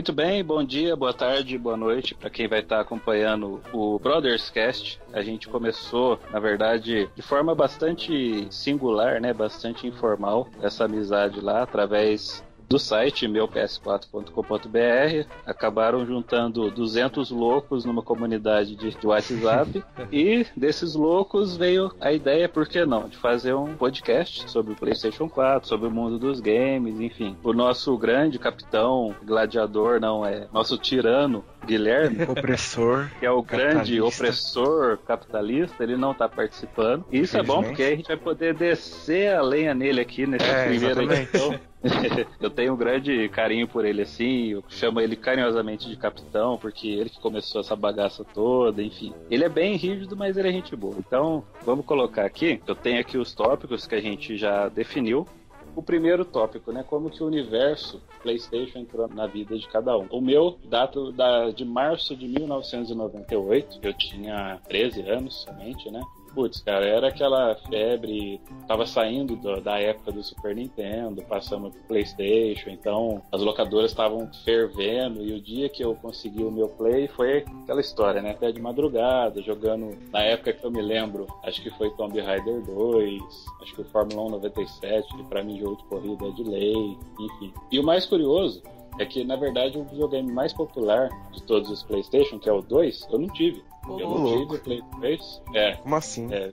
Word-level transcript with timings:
Muito 0.00 0.14
bem, 0.14 0.42
bom 0.42 0.64
dia, 0.64 0.96
boa 0.96 1.12
tarde, 1.12 1.58
boa 1.58 1.76
noite 1.76 2.14
para 2.14 2.30
quem 2.30 2.48
vai 2.48 2.60
estar 2.60 2.76
tá 2.76 2.80
acompanhando 2.80 3.60
o 3.70 3.98
Brothers 3.98 4.48
Cast. 4.48 4.98
A 5.12 5.20
gente 5.20 5.46
começou, 5.46 6.18
na 6.32 6.40
verdade, 6.40 7.10
de 7.14 7.20
forma 7.20 7.54
bastante 7.54 8.48
singular, 8.50 9.20
né, 9.20 9.34
bastante 9.34 9.86
informal, 9.86 10.48
essa 10.62 10.86
amizade 10.86 11.42
lá 11.42 11.62
através 11.62 12.42
do 12.70 12.78
site 12.78 13.26
meups4.com.br, 13.26 15.28
acabaram 15.44 16.06
juntando 16.06 16.70
200 16.70 17.32
loucos 17.32 17.84
numa 17.84 18.00
comunidade 18.00 18.76
de, 18.76 18.90
de 18.90 19.06
WhatsApp 19.08 19.82
e 20.12 20.46
desses 20.56 20.94
loucos 20.94 21.56
veio 21.56 21.92
a 22.00 22.12
ideia, 22.12 22.48
por 22.48 22.68
que 22.68 22.86
não, 22.86 23.08
de 23.08 23.16
fazer 23.16 23.54
um 23.54 23.74
podcast 23.74 24.48
sobre 24.48 24.72
o 24.72 24.76
PlayStation 24.76 25.28
4, 25.28 25.68
sobre 25.68 25.88
o 25.88 25.90
mundo 25.90 26.16
dos 26.16 26.38
games, 26.38 27.00
enfim. 27.00 27.36
O 27.42 27.52
nosso 27.52 27.98
grande 27.98 28.38
capitão, 28.38 29.16
gladiador, 29.24 29.98
não 29.98 30.24
é, 30.24 30.46
nosso 30.52 30.78
tirano, 30.78 31.44
Guilherme, 31.64 32.24
opressor, 32.28 33.10
que 33.18 33.26
é 33.26 33.30
o 33.30 33.42
grande 33.42 34.00
opressor 34.00 34.98
capitalista, 34.98 35.82
ele 35.82 35.96
não 35.96 36.12
está 36.12 36.28
participando. 36.28 37.04
E 37.10 37.20
isso 37.20 37.36
é 37.36 37.42
bom 37.42 37.62
porque 37.62 37.82
aí 37.82 37.92
a 37.92 37.96
gente 37.96 38.08
vai 38.08 38.16
poder 38.16 38.54
descer 38.54 39.34
a 39.34 39.42
lenha 39.42 39.74
nele 39.74 40.00
aqui 40.00 40.26
nesse 40.26 40.44
é, 40.44 40.66
primeiro 40.66 41.02
edição. 41.12 41.58
eu 42.40 42.50
tenho 42.50 42.74
um 42.74 42.76
grande 42.76 43.28
carinho 43.30 43.66
por 43.66 43.84
ele 43.84 44.02
assim, 44.02 44.48
eu 44.48 44.64
chamo 44.68 45.00
ele 45.00 45.16
carinhosamente 45.16 45.88
de 45.88 45.96
capitão, 45.96 46.58
porque 46.58 46.88
ele 46.88 47.08
que 47.08 47.20
começou 47.20 47.60
essa 47.60 47.74
bagaça 47.74 48.24
toda, 48.24 48.82
enfim. 48.82 49.14
Ele 49.30 49.44
é 49.44 49.48
bem 49.48 49.76
rígido, 49.76 50.16
mas 50.16 50.36
ele 50.36 50.48
é 50.48 50.52
gente 50.52 50.76
boa. 50.76 50.96
Então, 50.98 51.42
vamos 51.64 51.86
colocar 51.86 52.24
aqui, 52.24 52.60
eu 52.66 52.74
tenho 52.74 53.00
aqui 53.00 53.16
os 53.16 53.32
tópicos 53.32 53.86
que 53.86 53.94
a 53.94 54.00
gente 54.00 54.36
já 54.36 54.68
definiu. 54.68 55.26
O 55.74 55.82
primeiro 55.82 56.24
tópico, 56.24 56.72
né? 56.72 56.84
Como 56.86 57.08
que 57.08 57.22
o 57.22 57.26
universo 57.26 58.02
PlayStation 58.22 58.78
entrou 58.78 59.08
na 59.08 59.26
vida 59.26 59.56
de 59.58 59.66
cada 59.68 59.96
um. 59.96 60.06
O 60.10 60.20
meu 60.20 60.58
data 60.64 61.12
da, 61.12 61.50
de 61.50 61.64
março 61.64 62.16
de 62.16 62.26
1998. 62.26 63.78
Eu 63.82 63.92
tinha 63.94 64.60
13 64.68 65.02
anos 65.02 65.42
somente, 65.42 65.90
né? 65.90 66.00
Putz, 66.34 66.60
cara, 66.60 66.86
era 66.86 67.08
aquela 67.08 67.54
febre, 67.68 68.40
tava 68.66 68.86
saindo 68.86 69.36
do, 69.36 69.60
da 69.60 69.78
época 69.78 70.12
do 70.12 70.22
Super 70.22 70.54
Nintendo, 70.54 71.22
passamos 71.22 71.72
pro 71.72 71.82
PlayStation, 71.82 72.70
então 72.70 73.22
as 73.32 73.42
locadoras 73.42 73.90
estavam 73.90 74.30
fervendo 74.44 75.22
e 75.22 75.32
o 75.32 75.40
dia 75.40 75.68
que 75.68 75.84
eu 75.84 75.94
consegui 75.96 76.44
o 76.44 76.50
meu 76.50 76.68
Play 76.68 77.08
foi 77.08 77.44
aquela 77.62 77.80
história, 77.80 78.22
né? 78.22 78.30
Até 78.30 78.52
de 78.52 78.60
madrugada, 78.60 79.42
jogando, 79.42 79.96
na 80.12 80.20
época 80.22 80.52
que 80.52 80.64
eu 80.64 80.70
me 80.70 80.80
lembro, 80.80 81.26
acho 81.44 81.62
que 81.62 81.70
foi 81.70 81.90
Tomb 81.96 82.20
Raider 82.20 82.62
2, 82.62 83.22
acho 83.62 83.74
que 83.74 83.82
o 83.82 83.84
Fórmula 83.86 84.22
1 84.22 84.30
97, 84.30 85.16
que 85.16 85.24
pra 85.24 85.42
mim 85.42 85.58
jogo 85.58 85.76
de 85.76 85.84
corrida 85.84 86.26
é 86.26 86.30
de 86.30 86.44
lei, 86.44 86.96
enfim. 87.18 87.52
E 87.70 87.78
o 87.78 87.82
mais 87.82 88.06
curioso 88.06 88.62
é 88.98 89.06
que, 89.06 89.24
na 89.24 89.36
verdade, 89.36 89.78
o 89.78 89.84
videogame 89.84 90.30
mais 90.32 90.52
popular 90.52 91.08
de 91.32 91.42
todos 91.42 91.70
os 91.70 91.82
PlayStation, 91.82 92.38
que 92.38 92.48
é 92.48 92.52
o 92.52 92.60
2, 92.62 93.08
eu 93.10 93.18
não 93.18 93.28
tive. 93.28 93.62
Eu 93.88 94.10
não 94.10 94.24
tive 94.26 94.54
o 94.56 94.58
Play 94.58 94.82
3. 95.00 95.42
É, 95.54 95.72
Como 95.76 95.96
assim? 95.96 96.28
É, 96.32 96.52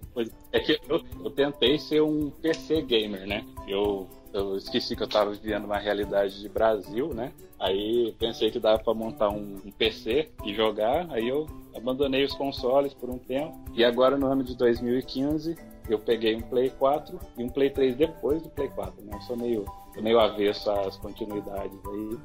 é 0.51 0.59
que 0.59 0.79
eu, 0.87 1.01
eu, 1.23 1.29
tentei 1.29 1.77
ser 1.77 2.01
um 2.01 2.29
PC 2.29 2.81
gamer, 2.81 3.27
né? 3.27 3.45
Eu, 3.67 4.07
eu 4.33 4.55
esqueci 4.55 4.95
que 4.95 5.03
eu 5.03 5.07
tava 5.07 5.31
vivendo 5.31 5.65
uma 5.65 5.77
realidade 5.77 6.39
de 6.39 6.49
Brasil, 6.49 7.13
né? 7.13 7.33
Aí 7.59 8.15
pensei 8.17 8.49
que 8.49 8.59
dava 8.59 8.79
para 8.79 8.93
montar 8.93 9.29
um, 9.29 9.57
um, 9.65 9.71
PC 9.71 10.29
e 10.45 10.53
jogar. 10.53 11.07
Aí 11.11 11.27
eu 11.27 11.47
abandonei 11.75 12.23
os 12.23 12.33
consoles 12.33 12.93
por 12.93 13.09
um 13.09 13.17
tempo. 13.17 13.57
E 13.73 13.83
agora, 13.83 14.17
no 14.17 14.27
ano 14.27 14.43
de 14.43 14.55
2015, 14.55 15.57
eu 15.89 15.99
peguei 15.99 16.35
um 16.35 16.41
Play 16.41 16.69
4 16.69 17.19
e 17.37 17.43
um 17.43 17.49
Play 17.49 17.69
3 17.69 17.95
depois 17.95 18.41
do 18.41 18.49
Play 18.49 18.69
4, 18.69 19.03
né? 19.03 19.11
Eu 19.13 19.21
sou 19.21 19.37
meio, 19.37 19.65
meio 19.97 20.19
avesso 20.19 20.69
às 20.71 20.97
continuidades 20.97 21.79
aí. 21.85 22.17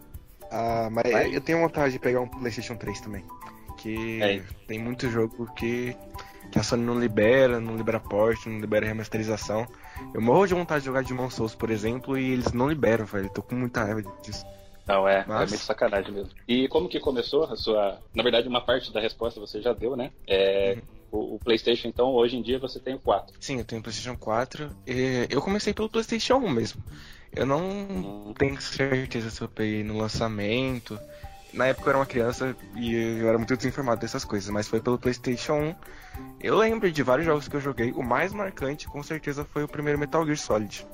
Ah, 0.51 0.89
mas, 0.91 1.11
mas, 1.11 1.33
eu 1.33 1.41
tenho 1.41 1.61
vontade 1.61 1.93
de 1.93 1.99
pegar 1.99 2.21
um 2.21 2.29
PlayStation 2.29 2.77
3 2.77 3.01
também. 3.01 3.25
Que 3.79 4.23
é. 4.23 4.43
tem 4.67 4.79
muito 4.79 5.09
jogo 5.09 5.53
que, 5.55 5.97
que 6.51 6.59
a 6.59 6.63
Sony 6.63 6.85
não 6.85 6.99
libera, 6.99 7.59
não 7.59 7.77
libera 7.77 7.99
porte, 7.99 8.49
não 8.49 8.61
libera 8.61 8.87
remasterização. 8.87 9.67
Eu 10.13 10.21
morro 10.21 10.47
de 10.47 10.55
vontade 10.55 10.81
de 10.81 10.87
jogar 10.87 11.03
Demon 11.03 11.31
Souls, 11.31 11.55
por 11.55 11.71
exemplo, 11.71 12.19
e 12.19 12.33
eles 12.33 12.53
não 12.53 12.69
liberam, 12.69 13.07
velho. 13.07 13.31
Tô 13.31 13.43
com 13.43 13.55
muita 13.55 13.83
raiva 13.83 14.03
disso. 14.23 14.45
Não, 14.87 15.09
é, 15.09 15.21
é 15.21 15.25
Mas... 15.27 15.51
é 15.51 15.55
meio 15.55 15.65
sacanagem 15.65 16.13
mesmo. 16.13 16.31
E 16.47 16.69
como 16.69 16.89
que 16.89 17.01
começou 17.01 17.45
a 17.45 17.57
sua. 17.57 17.99
Na 18.15 18.23
verdade, 18.23 18.49
uma 18.49 18.61
parte 18.61 18.93
da 18.93 19.01
resposta 19.01 19.41
você 19.41 19.61
já 19.63 19.73
deu, 19.73 19.97
né? 19.97 20.11
É. 20.27 20.75
Uhum. 20.77 21.02
O, 21.13 21.35
o, 21.35 21.39
PlayStation, 21.39 21.89
então, 21.89 22.09
hoje 22.15 22.37
em 22.37 22.43
dia 22.43 22.59
você 22.59 22.81
tem 22.81 22.95
o 22.95 22.99
4. 22.99 23.37
Sim, 23.39 23.59
eu 23.59 23.65
tenho 23.65 23.81
o 23.81 23.83
PlayStation 23.83 24.17
4. 24.17 24.71
E 24.87 25.27
eu 25.29 25.43
comecei 25.43 25.75
pelo 25.75 25.89
PlayStation 25.89 26.37
1 26.37 26.51
mesmo. 26.51 26.83
Eu 27.37 27.47
não 27.47 27.61
hum. 27.61 28.35
tenho 28.37 28.61
certeza 28.61 29.31
se 29.31 29.41
eu 29.43 29.49
peguei 29.49 29.85
no 29.85 29.99
lançamento, 29.99 30.99
na 31.53 31.67
época 31.67 31.87
eu 31.87 31.91
era 31.91 31.99
uma 31.99 32.07
criança 32.07 32.57
e 32.75 32.95
eu 32.95 33.29
era 33.29 33.37
muito 33.37 33.55
desinformado 33.57 34.01
dessas 34.01 34.25
coisas, 34.25 34.49
mas 34.49 34.69
foi 34.69 34.81
pelo 34.81 34.99
PlayStation 34.99 35.53
1. 35.53 35.75
Eu 36.41 36.57
lembro 36.57 36.91
de 36.91 37.03
vários 37.03 37.27
jogos 37.27 37.47
que 37.47 37.55
eu 37.55 37.61
joguei. 37.61 37.93
O 37.93 38.03
mais 38.03 38.33
marcante, 38.33 38.87
com 38.87 39.03
certeza, 39.03 39.45
foi 39.45 39.63
o 39.63 39.69
primeiro 39.69 39.99
Metal 39.99 40.25
Gear 40.25 40.39
Solid. 40.39 40.87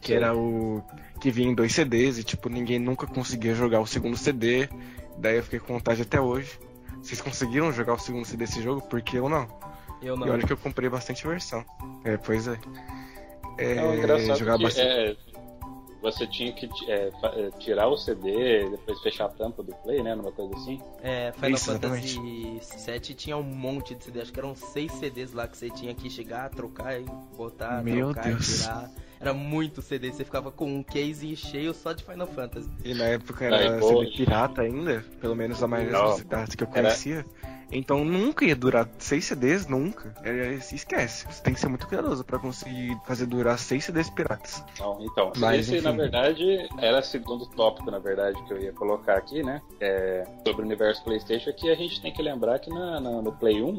Que 0.00 0.12
era 0.12 0.36
o. 0.36 0.82
que 1.20 1.30
vinha 1.30 1.50
em 1.50 1.54
dois 1.54 1.72
CDs 1.72 2.18
e, 2.18 2.24
tipo, 2.24 2.48
ninguém 2.48 2.78
nunca 2.78 3.06
conseguia 3.06 3.54
jogar 3.54 3.80
o 3.80 3.86
segundo 3.86 4.16
CD. 4.16 4.68
Daí 5.16 5.36
eu 5.36 5.42
fiquei 5.42 5.60
com 5.60 5.74
vontade 5.74 6.02
até 6.02 6.20
hoje. 6.20 6.58
Vocês 7.02 7.20
conseguiram 7.20 7.72
jogar 7.72 7.94
o 7.94 7.98
segundo 7.98 8.24
CD 8.24 8.46
desse 8.46 8.62
jogo? 8.62 8.80
Porque 8.82 9.18
eu 9.18 9.28
não. 9.28 9.46
Eu 10.00 10.16
não. 10.16 10.26
E 10.26 10.30
olha 10.30 10.46
que 10.46 10.52
eu 10.52 10.56
comprei 10.56 10.88
bastante 10.88 11.26
versão. 11.26 11.64
É, 12.04 12.16
pois 12.16 12.46
é. 12.46 12.58
É, 13.58 13.72
é 13.72 13.96
engraçado 13.96 14.38
jogar 14.38 14.56
que, 14.56 14.64
bastante. 14.64 14.88
É 14.88 15.16
você 16.02 16.26
tinha 16.26 16.52
que 16.52 16.68
é, 16.88 17.10
é, 17.22 17.50
tirar 17.60 17.86
o 17.86 17.96
CD, 17.96 18.68
depois 18.68 19.00
fechar 19.00 19.26
a 19.26 19.28
tampa 19.28 19.62
do 19.62 19.72
play, 19.76 20.02
né? 20.02 20.16
Numa 20.16 20.32
coisa 20.32 20.52
assim. 20.56 20.80
É, 21.00 21.30
Final 21.32 21.50
Isso, 21.52 21.72
Fantasy 21.72 22.90
VII 22.90 23.14
tinha 23.14 23.36
um 23.36 23.44
monte 23.44 23.94
de 23.94 24.04
CD, 24.04 24.20
acho 24.20 24.32
que 24.32 24.40
eram 24.40 24.54
seis 24.56 24.90
CDs 24.92 25.32
lá 25.32 25.46
que 25.46 25.56
você 25.56 25.70
tinha 25.70 25.94
que 25.94 26.10
chegar, 26.10 26.50
trocar 26.50 27.00
e 27.00 27.04
botar, 27.36 27.82
Meu 27.84 28.12
trocar 28.12 28.28
Deus. 28.28 28.48
e 28.48 28.62
tirar. 28.62 28.90
Era 29.22 29.32
muito 29.32 29.80
CD, 29.80 30.10
você 30.10 30.24
ficava 30.24 30.50
com 30.50 30.66
um 30.66 30.82
case 30.82 31.36
cheio 31.36 31.72
só 31.72 31.92
de 31.92 32.02
Final 32.02 32.26
Fantasy. 32.26 32.68
E 32.84 32.92
na 32.92 33.04
época 33.04 33.44
era 33.44 33.76
Aí, 33.76 33.80
CD 33.80 34.16
pirata 34.16 34.62
ainda, 34.62 35.04
pelo 35.20 35.36
menos 35.36 35.62
a 35.62 35.68
maioria 35.68 35.92
das 35.92 36.16
cidades 36.16 36.56
que 36.56 36.64
eu 36.64 36.66
conhecia. 36.66 37.24
Era... 37.40 37.52
Então 37.70 38.04
nunca 38.04 38.44
ia 38.44 38.56
durar 38.56 38.88
seis 38.98 39.24
CDs, 39.24 39.68
nunca. 39.68 40.12
É, 40.24 40.54
esquece. 40.54 41.26
Você 41.26 41.40
tem 41.40 41.54
que 41.54 41.60
ser 41.60 41.68
muito 41.68 41.86
cuidadoso 41.86 42.24
para 42.24 42.36
conseguir 42.38 42.98
fazer 43.06 43.26
durar 43.26 43.58
seis 43.58 43.84
CDs 43.84 44.10
piratas. 44.10 44.62
Não, 44.78 44.98
então, 45.00 45.32
Mas, 45.38 45.60
esse 45.60 45.76
enfim. 45.76 45.84
na 45.84 45.92
verdade 45.92 46.68
era 46.78 46.98
o 46.98 47.02
segundo 47.02 47.46
tópico, 47.46 47.92
na 47.92 48.00
verdade, 48.00 48.42
que 48.44 48.52
eu 48.52 48.60
ia 48.60 48.72
colocar 48.72 49.16
aqui, 49.16 49.42
né? 49.42 49.62
É, 49.80 50.26
sobre 50.44 50.62
o 50.62 50.66
universo 50.66 51.02
PlayStation, 51.04 51.52
que 51.52 51.70
a 51.70 51.76
gente 51.76 52.02
tem 52.02 52.12
que 52.12 52.20
lembrar 52.20 52.58
que 52.58 52.68
na, 52.68 53.00
na 53.00 53.22
no 53.22 53.32
Play 53.32 53.62
1 53.62 53.78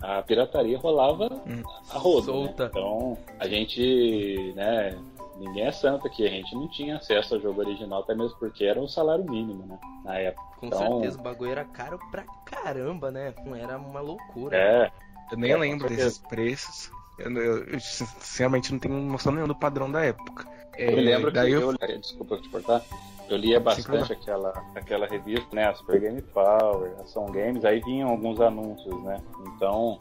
a 0.00 0.22
pirataria 0.22 0.78
rolava 0.78 1.28
hum. 1.46 1.62
a 1.90 1.98
roda. 1.98 2.32
Né? 2.32 2.54
Então 2.58 3.18
a 3.38 3.48
gente, 3.48 4.52
né? 4.54 4.96
ninguém 5.38 5.66
é 5.66 5.72
santo 5.72 6.06
aqui. 6.06 6.26
A 6.26 6.30
gente 6.30 6.54
não 6.54 6.68
tinha 6.68 6.96
acesso 6.96 7.34
ao 7.34 7.40
jogo 7.40 7.60
original, 7.60 8.02
até 8.02 8.14
mesmo 8.14 8.36
porque 8.38 8.64
era 8.64 8.80
um 8.80 8.88
salário 8.88 9.24
mínimo, 9.24 9.64
né? 9.66 9.78
Na 10.04 10.18
época. 10.18 10.48
Com 10.58 10.66
então... 10.66 10.78
certeza, 10.78 11.18
o 11.18 11.22
bagulho 11.22 11.50
era 11.52 11.64
caro 11.64 11.98
pra 12.10 12.24
caramba, 12.44 13.10
né? 13.10 13.32
Era 13.60 13.78
uma 13.78 14.00
loucura. 14.00 14.56
É. 14.56 14.90
Eu 15.30 15.38
nem 15.38 15.52
é, 15.52 15.56
lembro 15.56 15.88
desses 15.88 16.18
preços. 16.18 16.90
Eu, 17.18 17.30
eu, 17.32 17.64
eu, 17.64 17.80
sinceramente 17.80 18.72
não 18.72 18.78
tenho 18.78 18.94
noção 18.94 19.32
nenhuma 19.32 19.52
do 19.52 19.58
padrão 19.58 19.90
da 19.90 20.04
época. 20.04 20.46
É, 20.74 20.90
eu 20.90 20.96
me 20.96 21.02
lembro 21.02 21.30
daí 21.30 21.50
que 21.50 21.56
eu... 21.56 21.72
eu... 21.72 22.00
Desculpa 22.00 22.38
te 22.38 22.48
cortar. 22.48 22.82
Eu 23.28 23.36
lia 23.36 23.60
bastante 23.60 24.12
aquela, 24.12 24.50
aquela 24.74 25.06
revista, 25.06 25.54
né? 25.54 25.66
A 25.68 25.74
Super 25.74 26.00
Game 26.00 26.22
Power, 26.22 26.92
a 26.98 27.02
Ação 27.02 27.26
Games, 27.26 27.64
aí 27.64 27.80
vinham 27.80 28.08
alguns 28.08 28.40
anúncios, 28.40 29.02
né? 29.02 29.20
Então, 29.46 29.98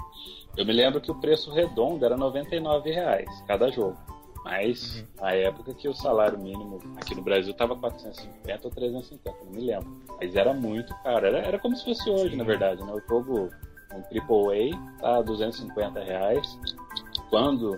eu 0.56 0.66
me 0.66 0.74
lembro 0.74 1.02
que 1.02 1.12
o 1.12 1.16
preço 1.16 1.52
redondo 1.52 2.06
era 2.06 2.16
99 2.16 2.92
reais 2.92 3.30
cada 3.48 3.70
jogo. 3.70 3.98
Mas 4.44 5.00
uhum. 5.00 5.08
na 5.20 5.32
época 5.34 5.74
que 5.74 5.90
o 5.90 5.94
salário 5.94 6.40
mínimo 6.40 6.80
aqui 6.96 7.14
no 7.14 7.22
Brasil 7.22 7.54
tava 7.54 7.76
450 7.76 8.68
ou 8.68 8.72
350, 8.74 9.38
não 9.44 9.52
me 9.52 9.62
lembro. 9.62 9.90
Mas 10.20 10.36
era 10.38 10.54
muito 10.54 10.96
caro. 11.04 11.26
Era, 11.26 11.40
era 11.40 11.60
como 11.60 11.76
se 11.76 11.84
fosse 11.84 12.10
hoje, 12.10 12.30
Sim. 12.30 12.38
na 12.38 12.46
verdade, 12.46 12.82
né? 12.82 12.94
O 12.94 13.02
jogo, 13.10 13.50
um 13.94 14.00
AAA, 14.00 15.00
tá 15.02 15.22
250 15.22 16.02
reais. 16.02 16.60
Quando 17.30 17.78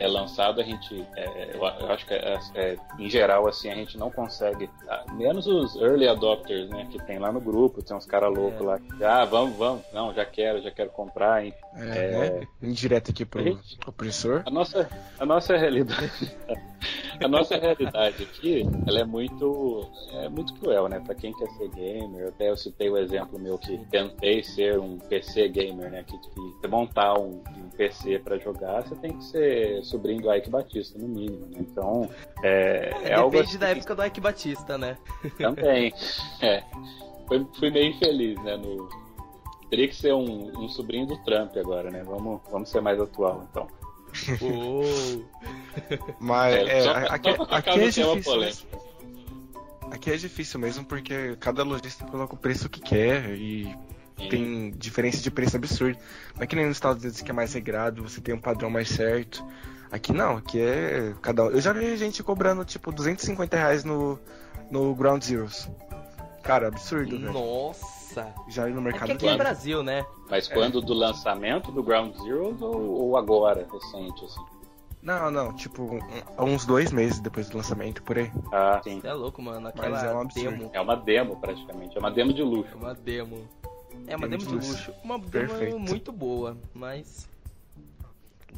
é 0.00 0.08
lançado, 0.08 0.60
a 0.60 0.64
gente, 0.64 1.06
é, 1.14 1.50
eu 1.54 1.64
acho 1.92 2.06
que 2.06 2.14
é, 2.14 2.38
é, 2.54 2.76
em 2.98 3.08
geral, 3.08 3.46
assim, 3.46 3.70
a 3.70 3.74
gente 3.74 3.98
não 3.98 4.10
consegue, 4.10 4.68
ah, 4.88 5.04
menos 5.12 5.46
os 5.46 5.76
early 5.76 6.08
adopters, 6.08 6.70
né, 6.70 6.88
que 6.90 6.98
tem 7.04 7.18
lá 7.18 7.30
no 7.30 7.40
grupo, 7.40 7.82
tem 7.82 7.94
uns 7.94 8.06
caras 8.06 8.34
loucos 8.34 8.62
é. 8.62 8.64
lá, 8.64 8.78
que, 8.78 9.04
ah, 9.04 9.24
vamos, 9.26 9.56
vamos, 9.56 9.82
não, 9.92 10.14
já 10.14 10.24
quero, 10.24 10.62
já 10.62 10.70
quero 10.70 10.90
comprar, 10.90 11.46
É, 11.46 11.50
né? 12.40 12.48
Indireto 12.62 13.10
aqui 13.10 13.26
pro, 13.26 13.42
gente, 13.42 13.76
pro 13.76 13.92
professor. 13.92 14.42
A 14.46 14.50
nossa, 14.50 14.88
a 15.18 15.26
nossa 15.26 15.54
realidade, 15.56 16.10
a 17.22 17.28
nossa 17.28 17.56
realidade 17.56 18.22
aqui, 18.22 18.66
ela 18.86 19.00
é 19.00 19.04
muito, 19.04 19.90
é 20.12 20.28
muito 20.28 20.54
cruel, 20.54 20.88
né? 20.88 21.00
Pra 21.00 21.14
quem 21.14 21.32
quer 21.32 21.48
ser 21.50 21.68
gamer, 21.70 22.28
até 22.28 22.50
eu 22.50 22.56
citei 22.56 22.88
o 22.88 22.96
exemplo 22.96 23.38
meu 23.38 23.58
que 23.58 23.78
tentei 23.90 24.42
ser 24.42 24.78
um 24.78 24.98
PC 24.98 25.48
gamer, 25.48 25.90
né? 25.90 26.04
Que, 26.04 26.16
que 26.18 26.68
montar 26.68 27.18
um, 27.18 27.42
um 27.56 27.68
PC 27.76 28.18
para 28.20 28.38
jogar, 28.38 28.82
você 28.82 28.94
tem 28.96 29.16
que 29.16 29.24
ser 29.24 29.82
sobrinho 29.84 30.22
do 30.22 30.34
Ike 30.34 30.50
Batista, 30.50 30.98
no 30.98 31.08
mínimo, 31.08 31.46
né? 31.46 31.58
Então, 31.60 32.08
é, 32.42 32.90
é, 33.04 33.08
é 33.10 33.14
algo 33.14 33.30
Depende 33.30 33.50
assim 33.50 33.58
da 33.58 33.68
época 33.68 33.94
do 33.94 34.04
Ike 34.04 34.20
Batista, 34.20 34.78
né? 34.78 34.96
Também, 35.38 35.92
é. 36.40 36.62
Fui, 37.26 37.46
fui 37.58 37.70
meio 37.70 37.90
infeliz, 37.90 38.42
né? 38.42 38.56
No, 38.56 38.88
teria 39.70 39.86
que 39.86 39.94
ser 39.94 40.12
um, 40.12 40.50
um 40.58 40.68
sobrinho 40.68 41.06
do 41.06 41.16
Trump 41.18 41.56
agora, 41.56 41.90
né? 41.90 42.02
Vamos, 42.02 42.40
vamos 42.50 42.68
ser 42.68 42.80
mais 42.80 43.00
atual, 43.00 43.46
então. 43.48 43.68
Mas 46.18 46.54
é, 46.54 46.78
é 46.78 46.88
aqui, 47.08 47.28
aqui 47.50 47.70
é 47.70 47.88
difícil. 47.88 48.66
Aqui 49.90 50.10
é 50.10 50.16
difícil 50.16 50.60
mesmo 50.60 50.84
porque 50.84 51.36
cada 51.40 51.62
lojista 51.64 52.04
coloca 52.04 52.34
o 52.34 52.38
preço 52.38 52.68
que 52.68 52.80
quer 52.80 53.30
e 53.30 53.76
tem 54.28 54.70
diferença 54.70 55.18
de 55.18 55.30
preço 55.30 55.56
absurdo. 55.56 55.98
Não 56.36 56.42
é 56.42 56.46
que 56.46 56.54
nem 56.54 56.66
nos 56.66 56.76
Estados 56.76 57.02
Unidos 57.02 57.20
que 57.20 57.30
é 57.30 57.34
mais 57.34 57.52
regrado, 57.52 58.02
você 58.02 58.20
tem 58.20 58.34
um 58.34 58.40
padrão 58.40 58.70
mais 58.70 58.88
certo. 58.88 59.44
Aqui 59.90 60.12
não, 60.12 60.36
aqui 60.36 60.60
é 60.60 61.14
cada 61.20 61.42
Eu 61.42 61.60
já 61.60 61.72
vi 61.72 61.96
gente 61.96 62.22
cobrando 62.22 62.64
tipo 62.64 62.92
250 62.92 63.56
reais 63.56 63.82
no, 63.82 64.18
no 64.70 64.94
Ground 64.94 65.22
Zeroes. 65.22 65.68
Cara, 66.42 66.68
absurdo, 66.68 67.18
velho. 67.18 67.32
Nossa! 67.32 67.99
Nossa! 68.14 68.34
Já 68.48 68.66
no 68.66 68.80
mercado. 68.80 69.12
É 69.12 69.16
que 69.16 69.26
aqui 69.26 69.28
é 69.28 69.36
Brasil, 69.36 69.82
né? 69.82 70.04
Mas 70.28 70.50
é. 70.50 70.54
quando 70.54 70.80
do 70.80 70.94
lançamento 70.94 71.70
do 71.70 71.82
Ground 71.82 72.14
Zero 72.16 72.56
ou, 72.60 73.02
ou 73.02 73.16
agora, 73.16 73.66
recente, 73.70 74.24
assim? 74.24 74.40
Não, 75.02 75.30
não, 75.30 75.54
tipo, 75.54 75.82
um, 75.82 76.44
uns 76.44 76.66
dois 76.66 76.92
meses 76.92 77.20
depois 77.20 77.48
do 77.48 77.56
lançamento, 77.56 78.02
por 78.02 78.18
aí. 78.18 78.30
Ah, 78.52 78.80
sim. 78.84 79.00
Você 79.00 79.08
é 79.08 79.14
louco, 79.14 79.40
mano. 79.40 79.68
Aquela 79.68 80.04
é, 80.04 80.14
um 80.14 80.26
demo. 80.26 80.70
É 80.74 80.80
uma 80.80 80.94
demo, 80.94 81.36
praticamente. 81.36 81.96
É 81.96 82.00
uma 82.00 82.10
demo 82.10 82.32
de 82.32 82.42
luxo. 82.42 82.72
É 82.74 82.76
uma 82.76 82.94
demo. 82.94 83.48
É 84.06 84.16
uma 84.16 84.28
demo, 84.28 84.44
demo 84.44 84.60
de 84.60 84.68
luxo. 84.68 84.92
Uma 85.02 85.18
demo 85.18 85.30
Perfeito. 85.30 85.78
muito 85.78 86.12
boa, 86.12 86.56
mas. 86.74 87.28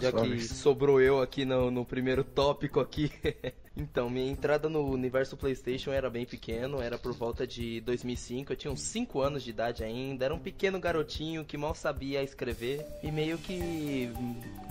Já 0.01 0.11
que 0.11 0.41
sobrou 0.41 1.01
eu 1.01 1.21
aqui 1.21 1.45
no, 1.45 1.71
no 1.71 1.85
primeiro 1.85 2.25
tópico 2.25 2.81
aqui. 2.81 3.13
Então, 3.77 4.11
minha 4.11 4.31
entrada 4.31 4.69
no 4.69 4.87
universo 4.87 5.37
PlayStation 5.37 5.93
era 5.93 6.11
bem 6.11 6.27
pequeno, 6.27 6.81
era 6.81 6.99
por 6.99 7.13
volta 7.15 7.47
de 7.47 7.81
2005. 7.81 8.53
Eu 8.53 8.57
tinha 8.57 8.71
uns 8.71 8.83
5 8.83 9.21
anos 9.21 9.43
de 9.43 9.51
idade 9.51 9.83
ainda, 9.83 10.27
era 10.27 10.35
um 10.35 10.39
pequeno 10.39 10.79
garotinho 10.79 11.45
que 11.45 11.57
mal 11.57 11.75
sabia 11.75 12.23
escrever 12.23 12.87
e 13.03 13.11
meio 13.11 13.39
que 13.39 14.13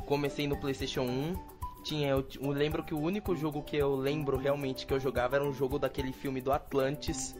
comecei 0.05 0.47
no 0.47 0.55
PlayStation 0.57 1.01
1. 1.01 1.51
Tinha, 1.83 2.09
eu, 2.09 2.27
eu 2.39 2.51
lembro 2.51 2.83
que 2.83 2.93
o 2.93 2.99
único 2.99 3.35
jogo 3.35 3.63
que 3.63 3.75
eu 3.75 3.95
lembro 3.95 4.37
realmente 4.37 4.85
que 4.85 4.93
eu 4.93 4.99
jogava 4.99 5.35
era 5.35 5.43
um 5.43 5.51
jogo 5.51 5.79
daquele 5.79 6.13
filme 6.13 6.39
do 6.39 6.51
Atlantis, 6.51 7.35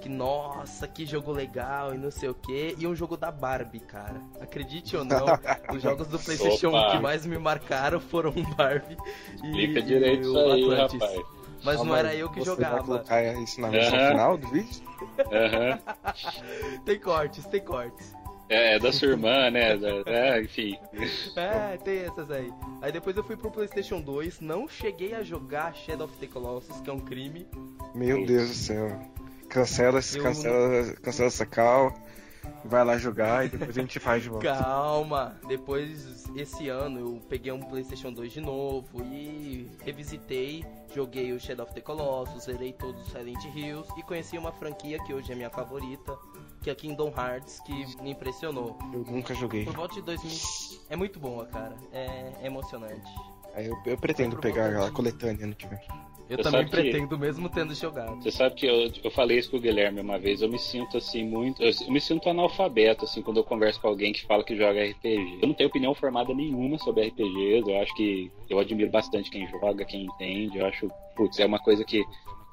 que 0.00 0.08
nossa, 0.08 0.88
que 0.88 1.04
jogo 1.04 1.30
legal 1.30 1.94
e 1.94 1.98
não 1.98 2.10
sei 2.10 2.28
o 2.28 2.34
que. 2.34 2.74
E 2.78 2.86
um 2.86 2.94
jogo 2.94 3.16
da 3.16 3.30
Barbie, 3.30 3.80
cara. 3.80 4.20
Acredite 4.40 4.96
ou 4.96 5.04
não, 5.04 5.26
os 5.74 5.82
jogos 5.82 6.08
do 6.08 6.18
PlayStation 6.18 6.68
Opa. 6.68 6.88
1 6.88 6.90
que 6.92 6.98
mais 7.02 7.26
me 7.26 7.38
marcaram 7.38 8.00
foram 8.00 8.32
Barbie 8.56 8.96
e, 9.44 9.66
e 9.66 10.26
o 10.26 10.38
aí, 10.38 10.72
Atlantis. 10.72 11.00
Rapaz. 11.00 11.40
Mas 11.62 11.82
não 11.84 11.94
era 11.94 12.14
eu 12.14 12.30
que 12.30 12.38
você 12.38 12.46
jogava. 12.46 12.76
Vai 12.76 12.84
colocar 12.84 13.22
isso 13.34 13.60
na 13.60 13.68
versão 13.68 13.98
uhum. 13.98 14.08
final 14.08 14.38
do 14.38 14.48
vídeo? 14.48 14.90
Uhum. 15.20 16.80
tem 16.84 16.98
cortes, 17.00 17.46
tem 17.46 17.60
cortes. 17.60 18.14
É, 18.50 18.74
é 18.74 18.78
da 18.78 18.92
sua 18.92 19.08
irmã, 19.08 19.50
né? 19.50 19.78
É, 20.06 20.42
enfim. 20.42 20.76
É, 21.36 21.76
tem 21.78 22.00
essas 22.00 22.30
aí. 22.30 22.52
Aí 22.82 22.92
depois 22.92 23.16
eu 23.16 23.24
fui 23.24 23.36
pro 23.36 23.50
PlayStation 23.50 24.00
2, 24.00 24.40
não 24.40 24.68
cheguei 24.68 25.14
a 25.14 25.22
jogar 25.22 25.74
Shadow 25.74 26.06
of 26.06 26.16
the 26.18 26.26
Colossus, 26.26 26.80
que 26.80 26.90
é 26.90 26.92
um 26.92 27.00
crime. 27.00 27.46
Meu 27.94 28.26
Deus 28.26 28.48
do 28.48 28.54
céu. 28.54 29.00
Cancela, 29.50 30.00
eu... 30.14 30.22
cancela, 30.22 30.94
cancela 31.02 31.26
essa 31.26 31.44
cal, 31.44 31.92
vai 32.64 32.84
lá 32.84 32.96
jogar 32.96 33.44
e 33.44 33.48
depois 33.48 33.76
a 33.76 33.80
gente 33.80 33.98
faz 33.98 34.22
de 34.22 34.28
volta. 34.28 34.46
Calma, 34.46 35.36
depois 35.48 36.24
esse 36.36 36.68
ano 36.68 37.00
eu 37.00 37.22
peguei 37.28 37.52
um 37.52 37.60
PlayStation 37.60 38.12
2 38.12 38.32
de 38.32 38.40
novo 38.40 39.02
e 39.04 39.68
revisitei, 39.82 40.64
joguei 40.94 41.32
o 41.32 41.40
Shadow 41.40 41.66
of 41.66 41.74
the 41.74 41.80
Colossus, 41.80 42.44
zerei 42.44 42.72
todos 42.72 43.02
os 43.02 43.12
Silent 43.12 43.44
Hills 43.54 43.88
e 43.98 44.02
conheci 44.02 44.38
uma 44.38 44.52
franquia 44.52 45.02
que 45.04 45.12
hoje 45.12 45.32
é 45.32 45.34
minha 45.34 45.50
favorita, 45.50 46.16
que 46.62 46.70
é 46.70 46.74
Kingdom 46.74 47.12
Hearts, 47.16 47.60
que 47.66 48.02
me 48.02 48.12
impressionou. 48.12 48.78
Eu 48.92 49.00
nunca 49.00 49.34
joguei. 49.34 49.64
Por 49.64 49.74
volta 49.74 49.94
de 49.94 50.02
2000. 50.02 50.80
É 50.88 50.96
muito 50.96 51.18
boa, 51.18 51.46
cara. 51.46 51.74
É, 51.92 52.32
é 52.42 52.46
emocionante. 52.46 53.10
Aí 53.54 53.66
eu, 53.66 53.76
eu 53.84 53.98
pretendo 53.98 54.36
pegar 54.36 54.86
a 54.86 54.90
coletânea 54.92 55.44
ano 55.44 55.56
que 55.56 55.66
vem. 55.66 55.80
Eu 56.30 56.36
Você 56.36 56.44
também 56.44 56.68
pretendo, 56.68 57.16
que... 57.16 57.20
mesmo 57.20 57.48
tendo 57.48 57.74
jogado. 57.74 58.22
Você 58.22 58.30
sabe 58.30 58.54
que 58.54 58.64
eu, 58.64 58.88
eu 59.02 59.10
falei 59.10 59.38
isso 59.38 59.50
com 59.50 59.56
o 59.56 59.60
Guilherme 59.60 60.00
uma 60.00 60.16
vez, 60.16 60.40
eu 60.40 60.48
me 60.48 60.60
sinto 60.60 60.96
assim 60.96 61.24
muito. 61.24 61.60
Eu, 61.60 61.72
eu, 61.80 61.92
me 61.92 62.00
sinto 62.00 62.30
analfabeto, 62.30 63.04
assim, 63.04 63.20
quando 63.20 63.38
eu 63.38 63.44
converso 63.44 63.80
com 63.80 63.88
alguém 63.88 64.12
que 64.12 64.24
fala 64.24 64.44
que 64.44 64.56
joga 64.56 64.80
RPG. 64.80 65.40
Eu 65.42 65.48
não 65.48 65.54
tenho 65.54 65.68
opinião 65.68 65.92
formada 65.92 66.32
nenhuma 66.32 66.78
sobre 66.78 67.08
RPGs, 67.08 67.68
eu 67.68 67.80
acho 67.82 67.92
que 67.96 68.30
eu 68.48 68.60
admiro 68.60 68.90
bastante 68.90 69.28
quem 69.28 69.48
joga, 69.48 69.84
quem 69.84 70.04
entende. 70.04 70.58
Eu 70.58 70.66
acho, 70.66 70.88
putz, 71.16 71.40
é 71.40 71.46
uma 71.46 71.58
coisa 71.58 71.84
que, 71.84 72.04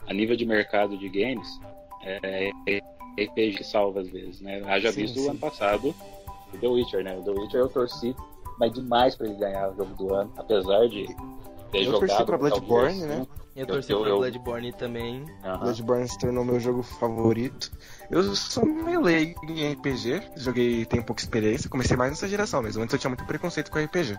a 0.07 0.13
nível 0.13 0.35
de 0.35 0.45
mercado 0.45 0.97
de 0.97 1.07
games, 1.07 1.47
é, 2.01 2.49
é 2.67 2.81
RPG 3.23 3.57
que 3.57 3.63
salva 3.63 4.01
às 4.01 4.09
vezes, 4.09 4.41
né? 4.41 4.59
Haja 4.65 4.91
sim, 4.91 5.01
visto 5.01 5.19
o 5.21 5.29
ano 5.29 5.39
passado 5.39 5.93
o 6.51 6.57
The 6.57 6.67
Witcher, 6.67 7.03
né? 7.03 7.15
O 7.15 7.21
The 7.21 7.31
Witcher 7.31 7.59
eu 7.59 7.69
torci 7.69 8.15
mas 8.57 8.73
demais 8.73 9.15
para 9.15 9.27
ele 9.27 9.35
ganhar 9.35 9.69
o 9.69 9.75
jogo 9.75 9.93
do 9.95 10.13
ano, 10.13 10.31
apesar 10.35 10.87
de 10.87 11.07
ter 11.67 11.79
eu 11.79 11.85
jogado. 11.85 12.03
Eu 12.03 12.07
torci 12.07 12.25
pra 12.25 12.37
Bloodborne, 12.37 13.01
né? 13.01 13.27
Eu 13.55 13.65
torci 13.65 13.91
eu, 13.91 14.01
pra 14.01 14.09
eu, 14.09 14.17
Bloodborne 14.17 14.71
também. 14.73 15.21
Uhum. 15.43 15.59
Bloodborne 15.59 16.07
se 16.07 16.19
tornou 16.19 16.45
meu 16.45 16.59
jogo 16.59 16.83
favorito. 16.83 17.71
Eu 18.11 18.35
sou 18.35 18.63
meio 18.65 19.01
leigo 19.01 19.39
em 19.45 19.73
RPG, 19.73 20.21
joguei, 20.35 20.85
tenho 20.85 21.03
pouca 21.03 21.21
experiência, 21.21 21.69
comecei 21.69 21.97
mais 21.97 22.11
nessa 22.11 22.27
geração 22.27 22.61
mesmo. 22.61 22.83
Antes 22.83 22.93
eu 22.93 22.99
tinha 22.99 23.09
muito 23.09 23.25
preconceito 23.25 23.71
com 23.71 23.79
RPG. 23.79 24.15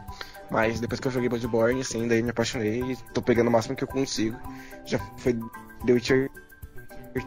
Mas 0.51 0.81
depois 0.81 0.99
que 0.99 1.07
eu 1.07 1.13
joguei 1.13 1.29
Bloodborne, 1.29 1.81
assim, 1.81 2.09
daí 2.09 2.21
me 2.21 2.31
apaixonei 2.31 2.83
e 2.83 2.97
tô 3.15 3.23
pegando 3.23 3.47
o 3.47 3.51
máximo 3.53 3.77
que 3.77 3.85
eu 3.85 3.89
consigo. 3.89 4.37
Já 4.85 4.99
foi 5.19 5.35
The 5.87 5.93
Witcher 5.93 6.31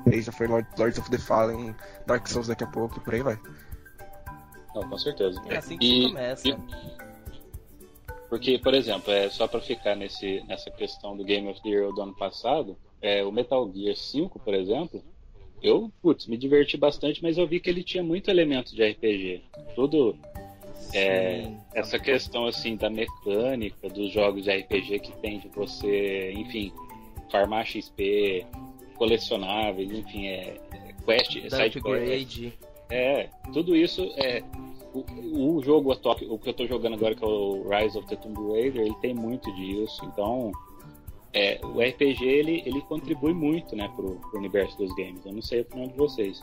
3, 0.04 0.26
já 0.26 0.32
foi 0.32 0.48
Lords 0.48 1.00
of 1.00 1.10
the 1.10 1.18
Fallen, 1.18 1.76
Dark 2.06 2.28
Souls 2.28 2.48
daqui 2.48 2.64
a 2.64 2.68
pouco 2.68 2.98
e 2.98 3.00
por 3.00 3.14
aí 3.14 3.22
vai. 3.22 3.40
Não, 4.76 4.88
com 4.88 4.98
certeza. 4.98 5.42
É 5.48 5.58
assim 5.58 5.78
que 5.78 5.86
e, 5.86 6.08
começa. 6.08 6.48
E, 6.48 6.58
porque, 8.32 8.58
por 8.58 8.74
exemplo, 8.74 9.12
é, 9.12 9.30
só 9.30 9.46
para 9.46 9.60
ficar 9.60 9.94
nesse, 9.94 10.42
nessa 10.48 10.72
questão 10.72 11.18
do 11.18 11.24
Game 11.26 11.50
of 11.50 11.62
the 11.62 11.68
Year 11.68 11.92
do 11.92 12.02
ano 12.02 12.16
passado, 12.16 12.78
é, 13.02 13.22
o 13.26 13.30
Metal 13.30 13.70
Gear 13.76 13.94
5, 13.94 14.40
por 14.40 14.54
exemplo, 14.54 15.04
eu, 15.62 15.92
putz, 16.02 16.28
me 16.28 16.38
diverti 16.38 16.78
bastante, 16.78 17.22
mas 17.22 17.38
eu 17.38 17.46
vi 17.46 17.60
que 17.60 17.70
ele 17.70 17.84
tinha 17.84 18.02
muito 18.02 18.32
elemento 18.32 18.74
de 18.74 18.90
RPG. 18.90 19.42
Tudo. 19.76 20.16
É, 20.94 21.46
essa 21.76 22.00
questão 22.00 22.46
assim 22.48 22.78
da 22.78 22.90
mecânica 22.90 23.90
dos 23.90 24.14
jogos 24.14 24.46
de 24.46 24.52
RPG 24.52 25.00
que 25.00 25.12
tem 25.18 25.40
de 25.40 25.50
você, 25.50 26.32
enfim, 26.32 26.72
farmar 27.30 27.66
XP, 27.66 28.46
colecionáveis, 28.96 29.92
enfim, 29.92 30.28
é, 30.28 30.58
quest, 31.06 31.34
side 31.34 31.82
quest. 31.82 32.54
É, 32.90 33.28
tudo 33.52 33.76
isso 33.76 34.10
é 34.16 34.42
o, 34.94 35.56
o, 35.56 35.64
jogo 35.64 35.92
atual, 35.92 36.18
o 36.30 36.38
que 36.38 36.50
eu 36.50 36.54
tô 36.54 36.68
jogando 36.68 36.96
agora, 36.96 37.16
que 37.16 37.24
é 37.24 37.28
o 37.28 37.68
Rise 37.70 37.98
of 37.98 38.08
the 38.08 38.16
Tomb 38.16 38.54
Raider, 38.54 38.82
ele 38.82 38.96
tem 39.02 39.14
muito 39.14 39.54
disso. 39.56 40.04
Então, 40.06 40.52
é, 41.34 41.60
o 41.64 41.82
RPG 41.82 42.26
ele, 42.26 42.64
ele 42.66 42.82
contribui 42.82 43.34
muito, 43.34 43.76
né, 43.76 43.88
pro, 43.96 44.16
pro 44.16 44.40
universo 44.40 44.78
dos 44.78 44.94
games. 44.96 45.26
Eu 45.26 45.34
não 45.34 45.42
sei 45.42 45.60
a 45.60 45.62
opinião 45.62 45.88
de 45.88 45.98
vocês. 45.98 46.42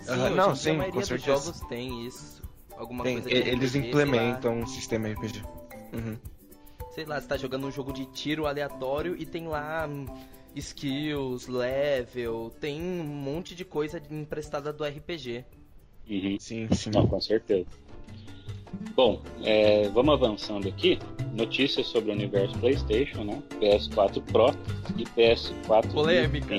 Sim, 0.00 0.34
não, 0.34 0.54
sim, 0.54 0.70
a 0.70 0.74
maioria 0.74 1.00
com 1.00 1.06
certeza. 1.06 1.34
dos 1.34 1.44
jogos 1.44 1.60
tem 1.68 2.06
isso. 2.06 2.42
Alguma 2.76 3.04
tem, 3.04 3.20
coisa 3.20 3.36
Eles 3.36 3.74
RPG, 3.74 3.88
implementam 3.88 4.58
um 4.58 4.66
sistema 4.66 5.08
RPG. 5.08 5.42
Uhum. 5.92 6.18
Sei 6.90 7.04
lá, 7.04 7.20
você 7.20 7.26
tá 7.26 7.36
jogando 7.36 7.66
um 7.66 7.70
jogo 7.70 7.92
de 7.92 8.04
tiro 8.06 8.46
aleatório 8.46 9.16
e 9.18 9.24
tem 9.24 9.46
lá 9.46 9.86
hum, 9.88 10.06
skills, 10.54 11.46
level, 11.46 12.50
tem 12.60 12.80
um 12.80 13.04
monte 13.04 13.54
de 13.54 13.64
coisa 13.64 14.00
emprestada 14.10 14.72
do 14.72 14.84
RPG. 14.84 15.44
Uhum. 16.08 16.36
Sim, 16.38 16.68
sim. 16.72 16.90
Não, 16.90 17.06
com 17.06 17.20
certeza. 17.20 17.66
Bom, 18.94 19.20
é, 19.42 19.88
vamos 19.88 20.14
avançando 20.14 20.68
aqui. 20.68 20.98
Notícias 21.32 21.86
sobre 21.86 22.10
o 22.10 22.14
universo 22.14 22.56
PlayStation, 22.58 23.24
né? 23.24 23.42
PS4 23.60 24.22
Pro 24.22 24.54
e 24.96 25.04
PS4 25.04 25.92
Polêmica. 25.92 26.58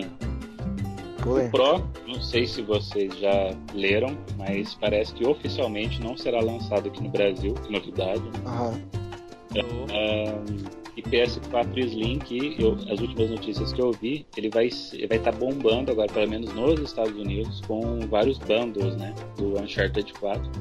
O 1.25 1.49
Pro, 1.49 1.89
não 2.07 2.21
sei 2.21 2.45
se 2.45 2.61
vocês 2.61 3.17
já 3.17 3.55
leram, 3.73 4.15
mas 4.37 4.75
parece 4.75 5.13
que 5.13 5.25
oficialmente 5.25 5.99
não 6.01 6.15
será 6.15 6.39
lançado 6.39 6.87
aqui 6.87 7.01
no 7.01 7.09
Brasil, 7.09 7.55
novidade. 7.69 8.21
Aham. 8.45 8.81
Oh. 9.55 10.84
E 10.95 11.01
PS4 11.01 11.77
Slim, 11.77 12.19
que 12.19 12.55
eu, 12.57 12.77
as 12.89 13.01
últimas 13.01 13.29
notícias 13.29 13.73
que 13.73 13.81
eu 13.81 13.91
vi, 13.91 14.25
ele 14.37 14.49
vai 14.49 14.67
estar 14.67 15.07
vai 15.09 15.19
tá 15.19 15.31
bombando 15.31 15.91
agora, 15.91 16.07
pelo 16.07 16.29
menos 16.29 16.53
nos 16.53 16.79
Estados 16.79 17.13
Unidos, 17.17 17.61
com 17.67 17.99
vários 18.07 18.37
bundles, 18.37 18.95
né? 18.95 19.13
Do 19.35 19.59
Uncharted 19.59 20.13
4. 20.13 20.51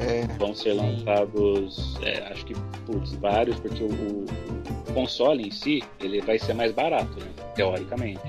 É, 0.00 0.26
Vão 0.38 0.54
ser 0.54 0.72
sim. 0.72 0.78
lançados, 0.78 1.98
é, 2.02 2.18
acho 2.32 2.44
que, 2.46 2.54
putz, 2.84 3.12
vários, 3.14 3.60
porque 3.60 3.84
o, 3.84 3.86
o, 3.86 4.92
console 4.92 5.46
em 5.46 5.50
si, 5.52 5.82
ele 6.00 6.20
vai 6.20 6.38
ser 6.38 6.54
mais 6.54 6.72
barato, 6.72 7.20
né? 7.20 7.30
Teoricamente. 7.54 8.20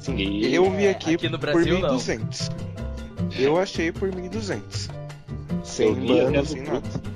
Sim, 0.00 0.16
e, 0.16 0.52
eu 0.52 0.68
vi 0.72 0.88
aqui, 0.88 1.14
aqui 1.14 1.28
no 1.28 1.38
Brasil, 1.38 1.80
por 1.80 1.90
1.200. 1.90 2.50
Eu 3.38 3.56
achei 3.56 3.92
por 3.92 4.10
1.200. 4.10 4.90
Sem 5.62 5.94
banda, 5.94 6.44
sem 6.44 6.62
nada 6.62 7.11